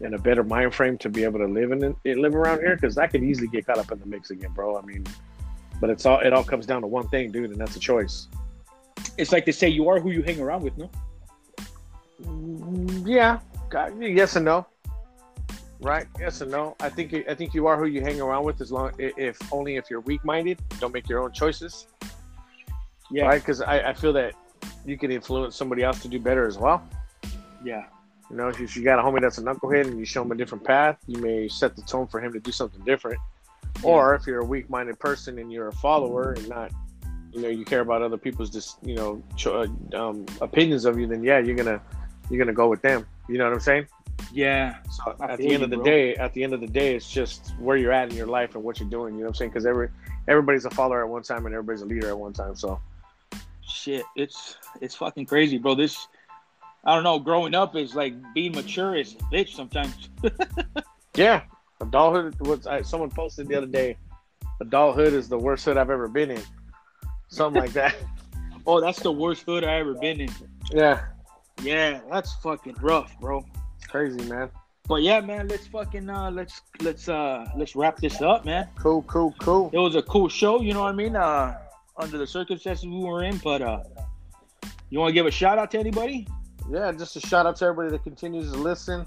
in 0.00 0.14
a 0.14 0.18
better 0.18 0.44
mind 0.44 0.74
frame 0.74 0.96
to 0.98 1.08
be 1.08 1.24
able 1.24 1.40
to 1.40 1.46
live 1.46 1.72
in 1.72 1.82
it, 2.04 2.18
live 2.18 2.34
around 2.34 2.60
here 2.60 2.76
because 2.76 2.98
I 2.98 3.06
could 3.06 3.22
easily 3.22 3.48
get 3.48 3.66
caught 3.66 3.78
up 3.78 3.90
in 3.92 3.98
the 3.98 4.06
mix 4.06 4.30
again, 4.30 4.52
bro. 4.54 4.78
I 4.78 4.82
mean, 4.82 5.04
but 5.80 5.90
it's 5.90 6.06
all 6.06 6.20
it 6.20 6.32
all 6.32 6.44
comes 6.44 6.66
down 6.66 6.82
to 6.82 6.86
one 6.86 7.08
thing, 7.08 7.30
dude, 7.32 7.50
and 7.50 7.60
that's 7.60 7.76
a 7.76 7.80
choice. 7.80 8.28
It's 9.16 9.32
like 9.32 9.44
they 9.44 9.52
say, 9.52 9.68
you 9.68 9.88
are 9.88 10.00
who 10.00 10.10
you 10.10 10.22
hang 10.22 10.40
around 10.40 10.62
with, 10.62 10.76
no? 10.78 10.90
Mm, 12.22 13.06
Yeah, 13.06 13.40
God, 13.68 14.00
yes 14.00 14.36
and 14.36 14.44
no. 14.44 14.66
Right? 15.80 16.06
Yes 16.18 16.40
and 16.40 16.50
no. 16.50 16.74
I 16.80 16.88
think 16.88 17.14
I 17.28 17.34
think 17.34 17.54
you 17.54 17.66
are 17.68 17.76
who 17.78 17.86
you 17.86 18.00
hang 18.00 18.20
around 18.20 18.44
with, 18.44 18.60
as 18.60 18.72
long 18.72 18.92
if 18.98 19.38
only 19.52 19.76
if 19.76 19.88
you're 19.90 20.00
weak 20.00 20.24
minded. 20.24 20.60
Don't 20.80 20.92
make 20.92 21.08
your 21.08 21.20
own 21.20 21.32
choices, 21.32 21.86
Yeah. 23.10 23.26
right? 23.26 23.40
Because 23.40 23.60
I, 23.60 23.90
I 23.90 23.92
feel 23.94 24.12
that 24.14 24.34
you 24.84 24.98
can 24.98 25.10
influence 25.12 25.54
somebody 25.54 25.82
else 25.84 26.00
to 26.02 26.08
do 26.08 26.18
better 26.18 26.46
as 26.46 26.58
well. 26.58 26.82
Yeah. 27.64 27.84
You 28.30 28.36
know, 28.36 28.48
if 28.48 28.76
you 28.76 28.82
got 28.82 28.98
a 28.98 29.02
homie 29.02 29.20
that's 29.20 29.38
a 29.38 29.42
knucklehead 29.42 29.86
and 29.86 29.98
you 29.98 30.04
show 30.04 30.22
him 30.22 30.32
a 30.32 30.34
different 30.34 30.64
path, 30.64 30.98
you 31.06 31.20
may 31.20 31.48
set 31.48 31.76
the 31.76 31.82
tone 31.82 32.06
for 32.06 32.20
him 32.20 32.32
to 32.32 32.40
do 32.40 32.52
something 32.52 32.82
different. 32.84 33.18
Or 33.82 34.14
if 34.14 34.26
you're 34.26 34.40
a 34.40 34.44
weak-minded 34.44 34.98
person 34.98 35.38
and 35.38 35.52
you're 35.52 35.68
a 35.68 35.72
follower 35.72 36.32
and 36.32 36.48
not, 36.48 36.72
you 37.32 37.40
know, 37.40 37.48
you 37.48 37.64
care 37.64 37.80
about 37.80 38.02
other 38.02 38.16
people's 38.18 38.50
just, 38.50 38.78
you 38.82 38.96
know, 38.96 39.22
cho- 39.36 39.62
uh, 39.94 40.08
um, 40.08 40.26
opinions 40.40 40.84
of 40.84 40.98
you, 40.98 41.06
then 41.06 41.22
yeah, 41.22 41.38
you're 41.38 41.54
gonna 41.56 41.80
you're 42.30 42.38
gonna 42.38 42.52
go 42.52 42.68
with 42.68 42.82
them. 42.82 43.06
You 43.28 43.38
know 43.38 43.44
what 43.44 43.52
I'm 43.54 43.60
saying? 43.60 43.86
Yeah. 44.32 44.76
So 44.90 45.16
I 45.20 45.32
at 45.32 45.38
the 45.38 45.44
end 45.44 45.60
you, 45.60 45.64
of 45.64 45.70
the 45.70 45.76
bro. 45.76 45.84
day, 45.84 46.14
at 46.16 46.32
the 46.34 46.42
end 46.44 46.52
of 46.52 46.60
the 46.60 46.66
day, 46.66 46.94
it's 46.94 47.10
just 47.10 47.54
where 47.58 47.76
you're 47.76 47.92
at 47.92 48.10
in 48.10 48.16
your 48.16 48.26
life 48.26 48.54
and 48.54 48.64
what 48.64 48.80
you're 48.80 48.88
doing. 48.88 49.14
You 49.14 49.20
know 49.20 49.26
what 49.26 49.30
I'm 49.30 49.34
saying? 49.34 49.50
Because 49.50 49.66
every 49.66 49.88
everybody's 50.26 50.64
a 50.64 50.70
follower 50.70 51.02
at 51.02 51.08
one 51.08 51.22
time 51.22 51.46
and 51.46 51.54
everybody's 51.54 51.82
a 51.82 51.86
leader 51.86 52.08
at 52.08 52.18
one 52.18 52.32
time. 52.32 52.54
So 52.54 52.80
Shit, 53.68 54.04
it's 54.16 54.56
it's 54.80 54.94
fucking 54.94 55.26
crazy, 55.26 55.58
bro. 55.58 55.74
This 55.74 56.08
I 56.84 56.94
don't 56.94 57.04
know. 57.04 57.18
Growing 57.18 57.54
up 57.54 57.76
is 57.76 57.94
like 57.94 58.14
being 58.32 58.52
mature 58.52 58.96
is 58.96 59.12
a 59.12 59.16
bitch 59.34 59.54
sometimes. 59.54 60.08
yeah, 61.14 61.42
adulthood 61.80 62.34
was. 62.40 62.66
I, 62.66 62.82
someone 62.82 63.10
posted 63.10 63.48
the 63.48 63.56
other 63.56 63.66
day, 63.66 63.98
adulthood 64.60 65.12
is 65.12 65.28
the 65.28 65.38
worst 65.38 65.66
hood 65.66 65.76
I've 65.76 65.90
ever 65.90 66.08
been 66.08 66.30
in. 66.30 66.42
Something 67.28 67.62
like 67.62 67.72
that. 67.72 67.94
Oh, 68.70 68.82
that's 68.82 69.00
the 69.00 69.10
worst 69.10 69.44
hood 69.44 69.64
I 69.64 69.76
ever 69.76 69.94
been 69.94 70.20
in. 70.20 70.28
Yeah, 70.70 71.06
Yeah, 71.62 72.00
that's 72.10 72.34
fucking 72.42 72.76
rough, 72.82 73.18
bro. 73.18 73.42
Crazy, 73.88 74.28
man. 74.28 74.50
But 74.86 75.02
yeah, 75.02 75.20
man, 75.20 75.48
let's 75.48 75.66
fucking 75.66 76.08
uh 76.08 76.30
let's 76.30 76.62
let's 76.80 77.08
uh 77.08 77.46
let's 77.56 77.76
wrap 77.76 77.96
this 77.98 78.22
up, 78.22 78.44
man. 78.44 78.68
Cool, 78.78 79.02
cool, 79.02 79.34
cool. 79.38 79.70
It 79.72 79.78
was 79.78 79.96
a 79.96 80.02
cool 80.02 80.28
show, 80.28 80.62
you 80.62 80.72
know 80.72 80.82
what 80.82 80.92
I 80.92 80.96
mean? 80.96 81.14
Uh 81.16 81.58
under 81.98 82.16
the 82.16 82.26
circumstances 82.26 82.86
we 82.86 82.98
were 83.00 83.24
in, 83.24 83.36
but 83.38 83.60
uh 83.60 83.80
you 84.90 84.98
wanna 84.98 85.12
give 85.12 85.26
a 85.26 85.30
shout 85.30 85.58
out 85.58 85.70
to 85.72 85.78
anybody? 85.78 86.26
Yeah, 86.70 86.90
just 86.92 87.16
a 87.16 87.20
shout 87.20 87.44
out 87.46 87.56
to 87.56 87.64
everybody 87.66 87.90
that 87.90 88.02
continues 88.04 88.50
to 88.52 88.58
listen. 88.58 89.04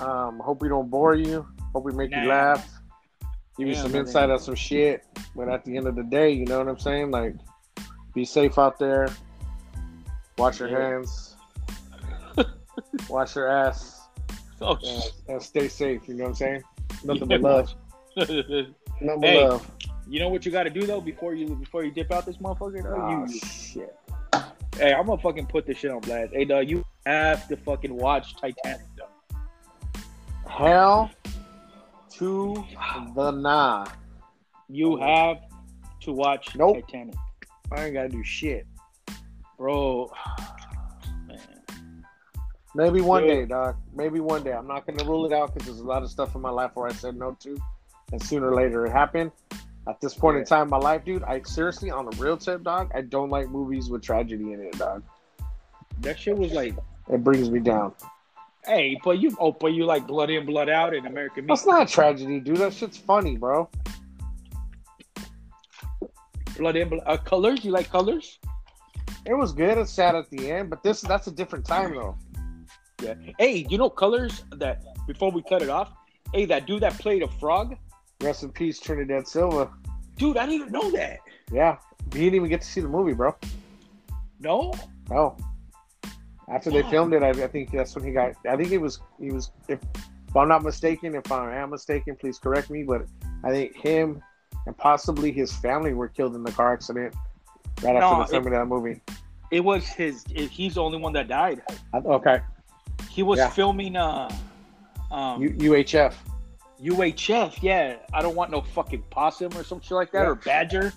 Um, 0.00 0.38
hope 0.40 0.62
we 0.62 0.68
don't 0.68 0.88
bore 0.90 1.14
you. 1.16 1.46
Hope 1.72 1.84
we 1.84 1.92
make 1.92 2.10
Nah. 2.10 2.22
you 2.22 2.28
laugh. 2.28 2.68
Give 3.58 3.66
you 3.66 3.74
some 3.74 3.90
man. 3.92 4.02
insight 4.02 4.30
on 4.30 4.38
some 4.38 4.54
shit. 4.54 5.04
But 5.34 5.48
at 5.48 5.64
the 5.64 5.76
end 5.76 5.88
of 5.88 5.96
the 5.96 6.04
day, 6.04 6.30
you 6.30 6.44
know 6.46 6.58
what 6.58 6.68
I'm 6.68 6.78
saying? 6.78 7.10
Like, 7.10 7.34
be 8.14 8.24
safe 8.24 8.58
out 8.58 8.78
there. 8.78 9.08
Wash 10.36 10.60
your 10.60 10.68
Yeah. 10.68 10.90
hands. 10.90 11.34
Wash 13.08 13.36
your 13.36 13.48
ass. 13.48 14.08
Oh 14.60 14.76
And, 14.84 15.02
and 15.28 15.42
stay 15.42 15.68
safe. 15.68 16.02
You 16.08 16.14
know 16.14 16.24
what 16.24 16.28
I'm 16.30 16.34
saying? 16.34 16.62
Nothing 17.04 17.28
but 17.28 17.40
love. 17.40 17.74
Nothing 18.16 18.74
but 19.00 19.20
Hey. 19.22 19.44
love. 19.44 19.70
You 20.08 20.20
know 20.20 20.28
what 20.30 20.46
you 20.46 20.50
gotta 20.52 20.70
do 20.70 20.86
though 20.86 21.00
before 21.00 21.34
you 21.34 21.54
before 21.56 21.84
you 21.84 21.90
dip 21.90 22.10
out 22.10 22.24
this 22.26 22.38
motherfucker? 22.38 22.82
though? 22.82 22.94
Oh, 22.96 23.26
you, 23.26 23.38
shit. 23.38 23.94
hey, 24.78 24.94
I'm 24.94 25.06
gonna 25.06 25.20
fucking 25.20 25.46
put 25.46 25.66
this 25.66 25.76
shit 25.78 25.90
on 25.90 26.00
blast. 26.00 26.32
Hey 26.32 26.44
dog, 26.46 26.68
you 26.68 26.84
have 27.04 27.46
to 27.48 27.56
fucking 27.56 27.94
watch 27.94 28.34
Titanic 28.36 28.86
though. 28.96 29.38
Hell 30.50 31.10
to 32.12 32.64
the 33.14 33.30
nah. 33.30 33.86
You 34.68 34.96
have 34.96 35.38
to 36.00 36.12
watch 36.12 36.56
Nope. 36.56 36.76
Titanic. 36.76 37.14
I 37.70 37.84
ain't 37.84 37.94
got 37.94 38.02
to 38.04 38.08
do 38.08 38.24
shit. 38.24 38.66
Bro. 39.56 40.10
Maybe 42.78 43.00
one 43.00 43.24
Yeah. 43.24 43.34
day, 43.34 43.44
dog. 43.44 43.76
Maybe 43.92 44.20
one 44.20 44.44
day. 44.44 44.52
I'm 44.52 44.68
not 44.68 44.86
going 44.86 44.96
to 45.00 45.04
rule 45.04 45.26
it 45.26 45.32
out 45.32 45.52
because 45.52 45.66
there's 45.66 45.80
a 45.80 45.84
lot 45.84 46.04
of 46.04 46.10
stuff 46.10 46.36
in 46.36 46.40
my 46.40 46.50
life 46.50 46.70
where 46.74 46.86
I 46.88 46.92
said 46.92 47.16
no 47.16 47.32
to, 47.40 47.58
and 48.12 48.22
sooner 48.22 48.52
or 48.52 48.54
later 48.54 48.86
it 48.86 48.92
happened. 48.92 49.32
At 49.88 50.00
this 50.00 50.14
point 50.14 50.36
in 50.36 50.44
time 50.44 50.64
in 50.64 50.70
my 50.70 50.78
life, 50.78 51.04
dude, 51.04 51.24
I 51.24 51.42
seriously, 51.42 51.90
on 51.90 52.06
a 52.06 52.16
real 52.22 52.36
tip, 52.36 52.62
dog, 52.62 52.92
I 52.94 53.00
don't 53.00 53.30
like 53.30 53.48
movies 53.48 53.90
with 53.90 54.02
tragedy 54.02 54.52
in 54.52 54.60
it, 54.60 54.78
dog. 54.78 55.02
That 56.02 56.20
shit 56.20 56.38
was 56.38 56.52
like 56.52 56.76
It 57.10 57.24
brings 57.24 57.50
me 57.50 57.58
down. 57.58 57.94
Hey, 58.64 58.96
but 59.02 59.18
you 59.18 59.36
oh, 59.40 59.50
but 59.50 59.72
you 59.72 59.84
like 59.84 60.06
blood 60.06 60.30
in, 60.30 60.46
blood 60.46 60.68
out 60.68 60.94
in 60.94 61.04
American 61.04 61.46
Me. 61.46 61.48
That's 61.48 61.66
not 61.66 61.82
a 61.82 61.92
tragedy, 61.92 62.38
dude. 62.38 62.58
That 62.58 62.74
shit's 62.74 62.98
funny, 62.98 63.36
bro. 63.36 63.68
Blood 66.56 66.76
in, 66.76 66.90
blood, 66.90 67.02
uh, 67.06 67.16
colors. 67.16 67.64
You 67.64 67.72
like 67.72 67.90
colors? 67.90 68.38
It 69.26 69.34
was 69.34 69.52
good. 69.52 69.78
It's 69.78 69.90
sad 69.90 70.14
at 70.14 70.30
the 70.30 70.48
end, 70.52 70.70
but 70.70 70.84
this 70.84 71.00
that's 71.00 71.26
a 71.26 71.32
different 71.32 71.64
time 71.64 71.94
though. 71.94 72.16
Yeah. 73.02 73.14
Hey, 73.38 73.66
you 73.68 73.78
know 73.78 73.90
colors 73.90 74.44
that 74.56 74.82
before 75.06 75.30
we 75.30 75.42
cut 75.42 75.62
it 75.62 75.68
off. 75.68 75.92
Hey, 76.32 76.44
that 76.46 76.66
dude 76.66 76.82
that 76.82 76.98
played 76.98 77.22
a 77.22 77.28
frog, 77.28 77.76
Rest 78.20 78.42
in 78.42 78.50
peace, 78.50 78.80
Trinidad 78.80 79.28
Silva. 79.28 79.70
dude. 80.16 80.36
I 80.36 80.46
didn't 80.46 80.60
even 80.60 80.72
know 80.72 80.90
that. 80.90 81.20
Yeah, 81.52 81.76
he 82.12 82.20
didn't 82.20 82.34
even 82.34 82.48
get 82.48 82.62
to 82.62 82.66
see 82.66 82.80
the 82.80 82.88
movie, 82.88 83.14
bro. 83.14 83.34
No. 84.40 84.74
Oh, 85.10 85.36
after 86.52 86.70
they 86.70 86.82
filmed 86.84 87.14
it, 87.14 87.22
I, 87.22 87.30
I 87.30 87.46
think 87.46 87.70
that's 87.70 87.94
when 87.94 88.04
he 88.04 88.10
got. 88.10 88.34
I 88.48 88.56
think 88.56 88.72
it 88.72 88.78
was 88.78 89.00
he 89.20 89.30
was. 89.30 89.50
If, 89.68 89.78
if 90.28 90.36
I'm 90.36 90.48
not 90.48 90.62
mistaken, 90.62 91.14
if 91.14 91.30
I 91.30 91.56
am 91.56 91.70
mistaken, 91.70 92.16
please 92.16 92.38
correct 92.38 92.70
me. 92.70 92.82
But 92.82 93.06
I 93.44 93.50
think 93.50 93.76
him 93.76 94.22
and 94.66 94.76
possibly 94.76 95.32
his 95.32 95.52
family 95.52 95.94
were 95.94 96.08
killed 96.08 96.34
in 96.34 96.42
the 96.42 96.52
car 96.52 96.72
accident 96.72 97.14
right 97.82 97.96
after 97.96 98.24
the 98.24 98.28
filming 98.28 98.54
of 98.54 98.60
that 98.60 98.66
movie. 98.66 99.00
It 99.50 99.60
was 99.60 99.86
his. 99.86 100.24
It, 100.34 100.50
he's 100.50 100.74
the 100.74 100.82
only 100.82 100.98
one 100.98 101.12
that 101.14 101.28
died. 101.28 101.62
Okay, 101.94 102.40
He 103.18 103.24
was 103.24 103.40
Yeah. 103.40 103.48
filming 103.50 103.96
uh, 103.96 104.30
um, 105.10 105.42
U- 105.42 105.72
UHF. 105.72 106.14
UHF. 106.80 107.60
Yeah, 107.60 107.96
I 108.14 108.22
don't 108.22 108.36
want 108.36 108.52
no 108.52 108.60
fucking 108.60 109.02
possum 109.10 109.50
or 109.58 109.64
some 109.64 109.80
shit 109.80 109.90
like 109.90 110.12
that 110.12 110.22
Yeah. 110.22 110.28
or 110.28 110.34
badger. 110.36 110.92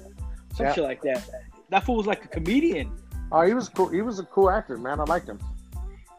some 0.53 0.67
Yeah. 0.67 0.73
shit 0.73 0.83
like 0.83 1.01
that. 1.01 1.27
That 1.69 1.83
fool 1.83 1.95
was 1.95 2.05
like 2.05 2.23
a 2.23 2.27
comedian. 2.27 2.91
Oh, 3.31 3.41
he 3.41 3.55
was 3.55 3.69
cool. 3.69 3.87
He 3.87 4.03
was 4.03 4.19
a 4.19 4.23
cool 4.25 4.51
actor, 4.51 4.77
man. 4.77 4.99
I 4.99 5.03
liked 5.05 5.27
him. 5.27 5.39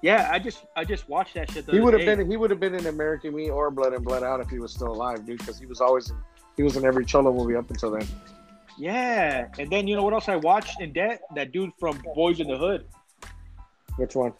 Yeah, 0.01 0.29
I 0.33 0.41
just 0.41 0.65
I 0.74 0.83
just 0.85 1.09
watched 1.09 1.35
that 1.35 1.53
shit. 1.53 1.70
He 1.70 1.79
would 1.79 1.95
have 1.95 2.05
been. 2.05 2.29
He 2.29 2.37
would 2.37 2.51
have 2.51 2.59
been 2.59 2.74
in 2.74 2.87
American 2.87 3.33
Me 3.37 3.49
or 3.49 3.70
Blood 3.70 3.93
and 3.93 4.05
Blood 4.05 4.24
Out 4.24 4.41
if 4.41 4.49
he 4.51 4.59
was 4.59 4.73
still 4.73 4.89
alive, 4.91 5.24
dude. 5.24 5.39
Because 5.39 5.57
he 5.61 5.66
was 5.66 5.81
always. 5.81 6.11
In, 6.11 6.16
he 6.57 6.65
was 6.65 6.77
in 6.77 6.85
every 6.85 7.05
Cholo 7.05 7.33
movie 7.33 7.55
up 7.55 7.70
until 7.70 7.93
then. 7.93 8.09
Yeah, 8.77 9.47
and 9.57 9.70
then 9.70 9.87
you 9.87 9.95
know 9.95 10.03
what 10.03 10.15
else 10.15 10.29
I 10.29 10.35
watched 10.35 10.81
in 10.81 10.93
that? 10.95 11.20
That 11.37 11.53
dude 11.53 11.70
from 11.79 12.03
Boyz 12.16 12.41
n 12.41 12.49
the 12.49 12.59
Hood, 12.59 12.87
Which 13.99 14.16
one? 14.16 14.33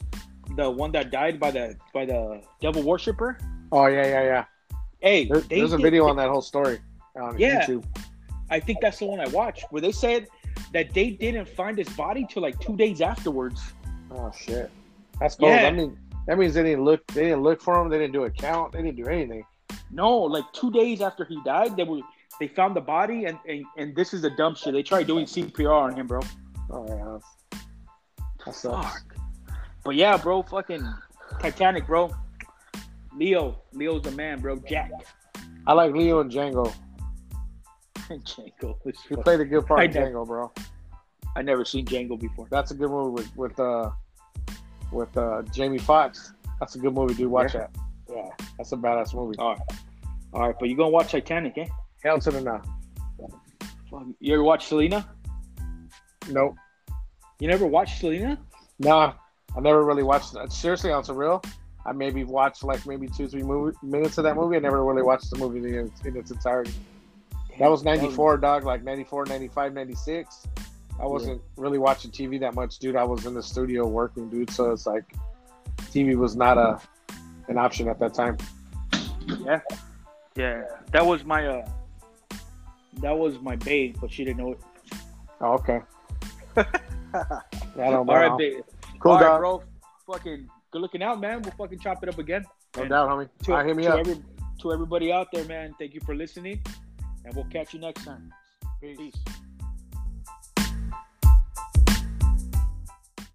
The 0.57 0.71
one 0.71 0.93
that 0.93 1.11
died 1.11 1.39
by 1.41 1.51
the 1.51 1.77
by 1.93 2.05
the 2.07 2.43
devil 2.61 2.83
worshipper. 2.83 3.39
Oh 3.71 3.87
yeah, 3.87 4.07
yeah, 4.07 4.23
yeah. 4.23 4.45
Hey, 5.01 5.25
There, 5.27 5.41
they 5.41 5.59
there's 5.59 5.73
a 5.73 5.79
video 5.79 6.07
on 6.07 6.17
that 6.17 6.29
whole 6.29 6.43
story 6.43 6.79
on 7.21 7.39
Yeah. 7.39 7.65
YouTube. 7.67 7.85
I 8.51 8.61
think 8.61 8.81
that's 8.81 8.99
the 8.99 9.07
one 9.07 9.19
I 9.21 9.29
watched 9.29 9.65
where 9.71 9.81
they 9.81 9.93
said 9.93 10.29
that 10.73 10.93
they 10.93 11.11
didn't 11.11 11.49
find 11.49 11.77
his 11.79 11.89
body 11.91 12.27
till 12.29 12.43
like 12.43 12.59
two 12.61 12.77
days 12.77 13.01
afterwards. 13.01 13.61
Oh 14.11 14.31
shit, 14.37 14.71
that's 15.19 15.35
cool. 15.37 15.49
Yeah. 15.49 15.67
I 15.69 15.71
mean, 15.71 15.99
that 16.27 16.39
means 16.39 16.55
they 16.55 16.63
didn't 16.63 16.85
look. 16.85 17.07
They 17.09 17.25
didn't 17.25 17.43
look 17.43 17.61
for 17.63 17.81
him. 17.81 17.89
They 17.89 17.99
didn't 17.99 18.13
do 18.13 18.25
a 18.25 18.31
count. 18.31 18.73
They 18.73 18.83
didn't 18.83 18.97
do 18.97 19.07
anything. 19.09 19.45
No, 19.91 20.17
like 20.19 20.45
two 20.53 20.71
days 20.71 21.01
after 21.01 21.25
he 21.25 21.39
died, 21.45 21.77
they 21.77 21.85
were 21.85 22.01
they 22.39 22.49
found 22.49 22.77
the 22.77 22.81
body 22.81 23.25
and 23.25 23.39
and, 23.49 23.65
and 23.79 23.97
this 23.97 24.13
is 24.15 24.23
the 24.23 24.31
dumb 24.31 24.55
shit. 24.55 24.73
They 24.75 24.83
tried 24.83 25.07
doing 25.07 25.25
CPR 25.27 25.73
on 25.75 25.95
him, 25.97 26.07
bro. 26.07 26.21
Oh 26.71 26.87
yeah, 26.89 27.19
that's, 27.51 27.65
that 28.45 28.55
sucks. 28.55 28.93
Fuck. 28.93 29.12
But 29.85 29.97
yeah, 29.97 30.17
bro, 30.17 30.43
fucking 30.43 30.87
Titanic, 31.41 31.87
bro. 31.87 32.15
Leo, 33.17 33.61
Leo's 33.73 34.03
the 34.03 34.11
man, 34.13 34.41
bro. 34.41 34.57
Jack. 34.69 34.91
I 35.67 35.73
like 35.73 35.93
Leo 35.95 36.21
and 36.21 36.31
Django. 36.31 36.73
Django. 37.97 38.77
He 39.09 39.17
played 39.17 39.41
a 39.41 39.45
good 39.45 39.67
part 39.67 39.81
I 39.81 39.85
in. 39.85 39.93
Django, 39.93 40.27
bro. 40.27 40.53
I 41.37 41.43
never 41.43 41.65
seen 41.65 41.85
Django 41.87 42.19
before. 42.19 42.47
That's 42.51 42.71
a 42.71 42.75
good 42.75 42.91
movie 42.91 43.23
with 43.23 43.37
with 43.37 43.61
uh 43.61 43.91
with 44.93 45.17
uh 45.17 45.43
Jamie 45.53 45.79
Foxx. 45.79 46.33
That's 46.61 46.75
a 46.77 46.79
good 46.79 46.95
movie, 46.95 47.15
dude. 47.15 47.31
Watch 47.31 47.55
that. 47.55 47.71
Yeah, 48.09 48.29
that's 48.59 48.73
a 48.73 48.77
badass 48.77 49.15
movie. 49.15 49.39
All 49.39 49.55
right, 49.55 49.61
all 50.35 50.41
right, 50.43 50.55
but 50.59 50.69
you 50.69 50.77
gonna 50.77 50.91
watch 50.91 51.13
Titanic, 51.13 51.57
eh? 51.59 51.67
Hell 52.03 52.19
to 52.21 52.31
the 52.31 52.41
no. 52.41 52.61
You 54.21 54.35
ever 54.35 54.43
watch 54.43 54.67
Selena? 54.67 55.09
Nope. 56.31 56.57
You 57.41 57.49
never 57.49 57.67
watched 57.67 58.01
Selena? 58.01 58.39
Nah, 58.79 59.15
I 59.57 59.61
never 59.61 59.85
really 59.85 60.03
watched 60.03 60.33
that. 60.35 60.53
Seriously, 60.53 60.91
on 60.91 61.05
some 61.05 61.17
real, 61.17 61.43
I 61.85 61.93
maybe 61.93 62.25
watched 62.25 62.65
like 62.65 62.87
maybe 62.87 63.09
two, 63.09 63.29
three 63.29 63.43
movie, 63.43 63.77
minutes 63.83 64.19
of 64.19 64.25
that 64.25 64.37
movie. 64.37 64.57
I 64.57 64.61
never 64.61 64.85
really 64.85 65.03
watched 65.03 65.31
the 65.31 65.39
movie 65.39 65.77
in, 65.77 65.93
in 66.05 66.17
its 66.17 66.31
entirety. 66.31 66.73
That 67.59 67.71
was 67.71 67.85
94, 67.85 68.39
dog, 68.39 68.65
like 68.65 68.83
94, 68.83 69.27
95, 69.27 69.75
96. 69.75 70.47
I 71.01 71.07
wasn't 71.07 71.43
really 71.57 71.79
watching 71.79 72.11
TV 72.11 72.39
that 72.41 72.55
much, 72.55 72.79
dude. 72.79 72.97
I 72.97 73.05
was 73.05 73.27
in 73.27 73.35
the 73.35 73.43
studio 73.43 73.87
working, 73.87 74.29
dude. 74.31 74.51
So 74.51 74.71
it's 74.73 74.87
like 74.87 75.05
TV 75.79 76.17
was 76.17 76.37
not 76.37 76.59
a 76.59 76.81
an 77.49 77.59
option 77.59 77.89
at 77.89 77.99
that 77.99 78.15
time. 78.15 78.39
Yeah, 79.27 79.61
yeah. 80.37 80.65
That 80.93 81.05
was 81.05 81.25
my 81.25 81.47
uh, 81.47 81.69
that 83.01 83.17
was 83.17 83.39
my 83.41 83.57
babe, 83.57 83.97
but 84.01 84.11
she 84.11 84.25
didn't 84.25 84.39
know 84.39 84.53
it. 84.53 84.61
Oh, 85.41 85.55
okay. 85.55 85.81
yeah, 86.57 86.65
I 87.15 87.91
don't 87.91 88.07
know. 88.07 88.13
All 88.13 88.29
right, 88.29 88.39
babe. 88.39 88.63
Cool, 89.03 89.13
All 89.13 89.21
right, 89.21 89.39
bro. 89.39 89.63
Fucking 90.07 90.49
good 90.71 90.81
looking 90.81 91.03
out, 91.03 91.21
man. 91.21 91.43
We'll 91.43 91.53
fucking 91.53 91.81
chop 91.81 92.03
it 92.03 92.09
up 92.09 92.19
again. 92.19 92.45
No 92.77 92.83
And 92.83 92.91
doubt, 92.91 93.09
homie. 93.11 93.29
To, 93.45 93.51
All 93.53 93.59
right, 93.59 93.67
hit 93.67 93.77
me 93.77 93.83
to 93.85 93.93
up. 93.95 93.99
every- 94.01 94.23
to 94.61 94.73
everybody 94.73 95.13
out 95.13 95.27
there, 95.33 95.45
man. 95.47 95.75
Thank 95.79 95.93
you 95.95 96.01
for 96.07 96.15
listening, 96.15 96.63
and 97.25 97.35
we'll 97.35 97.47
catch 97.47 97.75
you 97.75 97.81
next 97.81 98.05
time. 98.05 98.33
Peace. 98.81 98.97
Peace. 98.97 99.15